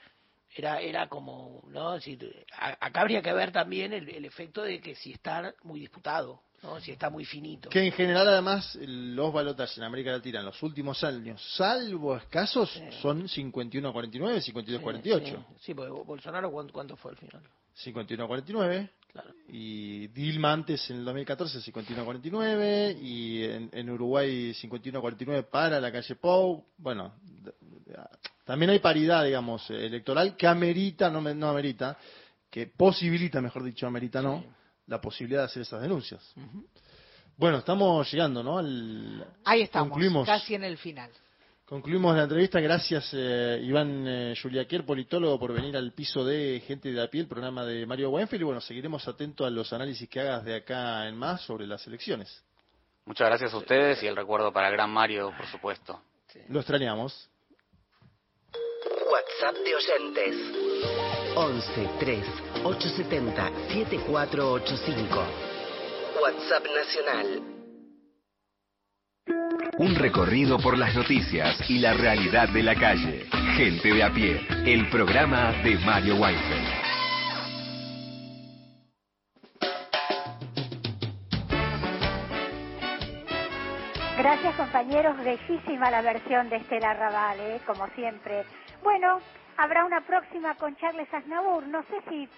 era 0.57 0.81
era 0.81 1.07
como, 1.07 1.63
¿no? 1.69 1.95
Es 1.95 2.05
decir, 2.05 2.45
a- 2.57 2.77
acá 2.85 3.01
habría 3.01 3.21
que 3.21 3.33
ver 3.33 3.51
también 3.51 3.93
el, 3.93 4.09
el 4.09 4.25
efecto 4.25 4.63
de 4.63 4.79
que 4.81 4.95
si 4.95 5.11
está 5.13 5.53
muy 5.63 5.79
disputado, 5.79 6.41
¿no? 6.63 6.79
Si 6.79 6.91
está 6.91 7.09
muy 7.09 7.25
finito. 7.25 7.69
Que 7.69 7.85
en 7.85 7.91
general, 7.91 8.27
además, 8.27 8.77
los 8.81 9.31
balotajes 9.33 9.77
en 9.77 9.83
América 9.83 10.11
Latina 10.11 10.39
en 10.39 10.45
los 10.45 10.61
últimos 10.63 11.03
años, 11.03 11.41
salvo 11.55 12.15
escasos, 12.17 12.69
son 13.01 13.27
51-49, 13.27 14.41
52-48. 14.53 15.23
Sí, 15.25 15.35
sí, 15.61 15.73
porque 15.73 15.91
Bolsonaro, 15.91 16.51
¿cuánto, 16.51 16.73
cuánto 16.73 16.95
fue 16.95 17.11
al 17.11 17.17
final? 17.17 17.41
51-49. 17.83 18.89
Y 19.49 20.07
Dilma 20.09 20.53
antes 20.53 20.89
en 20.91 20.97
el 20.97 21.05
2014 21.05 21.59
51-49 21.71 22.97
y 23.01 23.43
en, 23.45 23.69
en 23.73 23.89
Uruguay 23.89 24.51
51-49 24.53 25.45
para 25.49 25.79
la 25.81 25.91
calle 25.91 26.15
Pou. 26.15 26.63
Bueno, 26.77 27.13
también 28.45 28.69
hay 28.71 28.79
paridad, 28.79 29.23
digamos, 29.25 29.69
eh, 29.69 29.85
electoral 29.85 30.35
que 30.35 30.47
amerita, 30.47 31.09
no, 31.09 31.21
me- 31.21 31.33
no 31.35 31.49
amerita, 31.49 31.97
que 32.49 32.67
posibilita, 32.67 33.41
mejor 33.41 33.63
dicho, 33.63 33.85
amerita 33.87 34.21
no, 34.21 34.43
la 34.87 34.99
posibilidad 35.01 35.41
de 35.41 35.45
hacer 35.45 35.61
esas 35.63 35.81
denuncias. 35.81 36.33
Bueno, 37.35 37.57
estamos 37.59 38.09
llegando, 38.11 38.41
¿no? 38.43 38.57
Al- 38.57 39.25
Ahí 39.45 39.61
estamos, 39.61 39.89
Concluimos. 39.89 40.25
casi 40.25 40.55
en 40.55 40.63
el 40.63 40.77
final. 40.77 41.09
Concluimos 41.65 42.15
la 42.15 42.23
entrevista. 42.23 42.61
Gracias, 42.61 43.09
eh, 43.13 43.59
Iván 43.61 44.05
eh, 44.07 44.33
Juliaquer, 44.41 44.85
politólogo, 44.85 45.37
por 45.37 45.51
venir 45.53 45.75
al 45.75 45.91
piso 45.91 46.23
de 46.23 46.63
Gente 46.65 46.91
de 46.93 47.03
a 47.03 47.09
pie, 47.09 47.21
el 47.21 47.27
programa 47.27 47.65
de 47.65 47.85
Mario 47.85 48.09
Weinfeld. 48.11 48.41
Y 48.41 48.45
bueno, 48.45 48.61
seguiremos 48.61 49.05
atentos 49.07 49.45
a 49.45 49.49
los 49.49 49.71
análisis 49.73 50.07
que 50.09 50.21
hagas 50.21 50.45
de 50.45 50.55
acá 50.55 51.05
en 51.09 51.17
más 51.17 51.41
sobre 51.41 51.67
las 51.67 51.85
elecciones. 51.85 52.41
Muchas 53.05 53.27
gracias 53.27 53.53
a 53.53 53.57
ustedes 53.57 54.01
y 54.01 54.07
el 54.07 54.15
recuerdo 54.15 54.51
para 54.53 54.67
el 54.69 54.73
gran 54.73 54.89
Mario, 54.89 55.31
por 55.35 55.45
supuesto. 55.47 56.01
Lo 56.49 56.59
extrañamos. 56.59 57.29
WhatsApp 59.37 59.57
de 59.63 59.75
oyentes. 59.75 60.35
11 61.35 61.89
3 61.99 62.25
870 62.63 63.51
7485. 63.71 65.25
WhatsApp 66.21 66.65
nacional. 66.75 67.43
Un 69.77 69.95
recorrido 69.95 70.57
por 70.57 70.77
las 70.77 70.95
noticias 70.95 71.69
y 71.69 71.79
la 71.79 71.93
realidad 71.93 72.49
de 72.49 72.63
la 72.63 72.75
calle. 72.75 73.27
Gente 73.55 73.93
de 73.93 74.03
a 74.03 74.11
pie, 74.11 74.41
el 74.65 74.89
programa 74.89 75.51
de 75.63 75.77
Mario 75.79 76.15
Weinfeld. 76.15 76.87
Gracias 84.17 84.55
compañeros, 84.55 85.15
bellísima 85.17 85.91
la 85.91 86.01
versión 86.01 86.49
de 86.49 86.55
Estela 86.55 86.95
Raval, 86.95 87.39
¿eh? 87.39 87.61
como 87.67 87.87
siempre. 87.89 88.45
Bueno, 88.87 89.19
habrá 89.57 89.83
una 89.83 89.99
próxima 89.99 90.55
con 90.55 90.73
Charles 90.77 91.13
Aznavour, 91.13 91.67
no 91.67 91.83
sé 91.83 92.01
si 92.07 92.29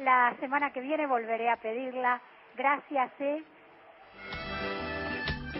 la 0.00 0.36
semana 0.38 0.70
que 0.70 0.82
viene 0.82 1.06
volveré 1.06 1.48
a 1.48 1.56
pedirla. 1.56 2.20
Gracias, 2.58 3.10
¿eh? 3.20 3.42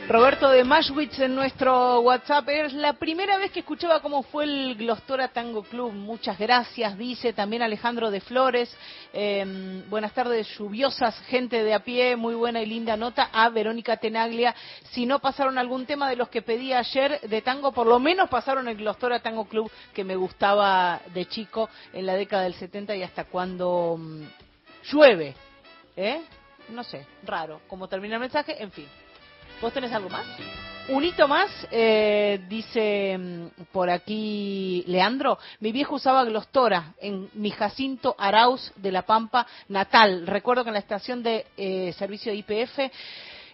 Roberto 0.07 0.51
de 0.51 0.65
Mashwitz 0.65 1.19
en 1.21 1.35
nuestro 1.35 2.01
WhatsApp. 2.01 2.47
Es 2.51 2.75
la 2.75 2.93
primera 2.93 3.39
vez 3.39 3.51
que 3.51 3.61
escuchaba 3.61 4.01
cómo 4.01 4.23
fue 4.23 4.45
el 4.45 4.75
Glostora 4.75 5.29
Tango 5.29 5.63
Club. 5.63 5.93
Muchas 5.95 6.39
gracias, 6.39 6.99
dice 6.99 7.33
también 7.33 7.63
Alejandro 7.63 8.11
de 8.11 8.21
Flores. 8.21 8.71
Eh, 9.15 9.83
buenas 9.89 10.13
tardes, 10.13 10.47
lluviosas, 10.59 11.19
gente 11.21 11.65
de 11.65 11.73
a 11.73 11.79
pie. 11.83 12.17
Muy 12.17 12.35
buena 12.35 12.61
y 12.61 12.67
linda 12.67 12.99
nota. 12.99 13.31
A 13.33 13.49
Verónica 13.49 13.97
Tenaglia. 13.97 14.55
Si 14.91 15.07
no 15.07 15.21
pasaron 15.21 15.57
algún 15.57 15.87
tema 15.87 16.11
de 16.11 16.17
los 16.17 16.29
que 16.29 16.43
pedí 16.43 16.75
ayer 16.75 17.21
de 17.23 17.41
tango, 17.41 17.73
por 17.73 17.87
lo 17.87 17.99
menos 17.99 18.29
pasaron 18.29 18.69
el 18.69 18.77
Glostora 18.77 19.21
Tango 19.21 19.47
Club 19.47 19.71
que 19.95 20.05
me 20.05 20.17
gustaba 20.17 21.01
de 21.15 21.25
chico 21.25 21.71
en 21.95 22.05
la 22.05 22.15
década 22.15 22.43
del 22.43 22.55
70 22.55 22.95
y 22.95 23.03
hasta 23.03 23.25
cuando 23.25 23.97
mm, 23.99 24.23
llueve. 24.93 25.35
¿Eh? 25.97 26.21
No 26.69 26.85
sé, 26.85 27.07
raro. 27.25 27.63
Como 27.67 27.89
termina 27.89 28.17
el 28.17 28.21
mensaje, 28.21 28.63
en 28.63 28.71
fin. 28.71 28.87
¿Vos 29.65 29.73
tenés 29.73 29.95
algo 29.95 30.11
más? 30.11 30.27
Un 30.91 31.05
hito 31.05 31.27
más, 31.27 31.49
eh, 31.71 32.45
dice 32.51 33.17
mm, 33.17 33.63
por 33.73 33.89
aquí 33.89 34.85
Leandro, 34.87 35.39
mi 35.61 35.73
viejo 35.73 35.95
usaba 35.95 36.23
glostora 36.23 36.93
en 37.01 37.31
mi 37.33 37.51
Jacinto 37.51 38.15
Arauz 38.19 38.75
de 38.77 38.93
La 38.93 39.07
Pampa 39.07 39.47
natal. 39.71 40.27
Recuerdo 40.27 40.65
que 40.65 40.69
en 40.69 40.75
la 40.75 40.81
estación 40.81 41.23
de 41.23 41.47
eh, 41.57 41.95
servicio 41.97 42.31
de 42.31 42.37
IPF 42.37 42.79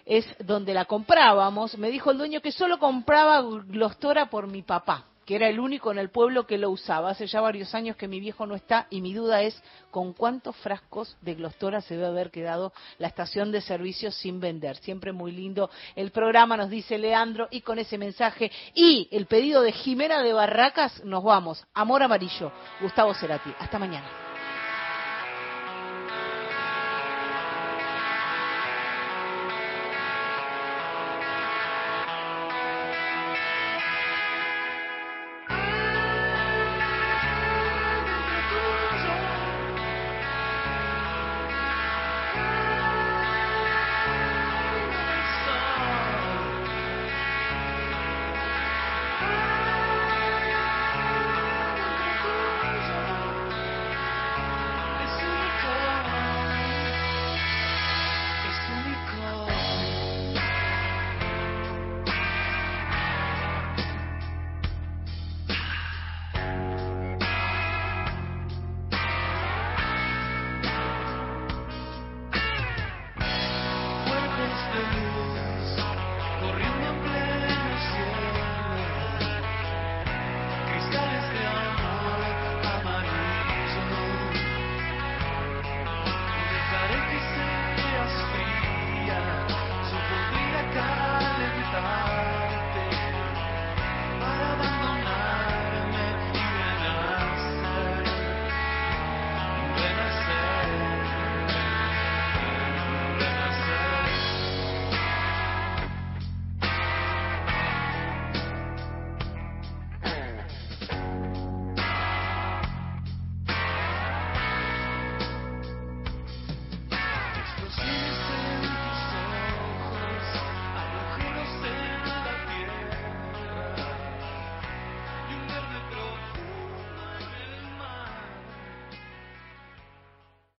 es 0.05 0.25
donde 0.39 0.73
la 0.73 0.83
comprábamos. 0.83 1.77
Me 1.77 1.89
dijo 1.89 2.11
el 2.11 2.17
dueño 2.17 2.41
que 2.41 2.51
solo 2.51 2.77
compraba 2.77 3.41
glostora 3.41 4.29
por 4.29 4.47
mi 4.47 4.63
papá 4.63 5.05
que 5.31 5.37
era 5.37 5.47
el 5.47 5.61
único 5.61 5.93
en 5.93 5.97
el 5.97 6.09
pueblo 6.09 6.45
que 6.45 6.57
lo 6.57 6.69
usaba. 6.69 7.11
Hace 7.11 7.25
ya 7.25 7.39
varios 7.39 7.73
años 7.73 7.95
que 7.95 8.09
mi 8.09 8.19
viejo 8.19 8.45
no 8.45 8.53
está 8.53 8.87
y 8.89 8.99
mi 8.99 9.13
duda 9.13 9.41
es 9.43 9.63
con 9.89 10.11
cuántos 10.11 10.57
frascos 10.57 11.15
de 11.21 11.35
glostora 11.35 11.79
se 11.79 11.95
debe 11.95 12.07
haber 12.07 12.31
quedado 12.31 12.73
la 12.97 13.07
estación 13.07 13.49
de 13.49 13.61
servicio 13.61 14.11
sin 14.11 14.41
vender. 14.41 14.75
Siempre 14.75 15.13
muy 15.13 15.31
lindo 15.31 15.69
el 15.95 16.11
programa, 16.11 16.57
nos 16.57 16.69
dice 16.69 16.97
Leandro, 16.97 17.47
y 17.49 17.61
con 17.61 17.79
ese 17.79 17.97
mensaje 17.97 18.51
y 18.73 19.07
el 19.09 19.25
pedido 19.25 19.61
de 19.61 19.71
Jimena 19.71 20.21
de 20.21 20.33
Barracas 20.33 21.01
nos 21.05 21.23
vamos. 21.23 21.65
Amor 21.73 22.03
amarillo, 22.03 22.51
Gustavo 22.81 23.13
Cerati. 23.13 23.53
Hasta 23.57 23.79
mañana. 23.79 24.30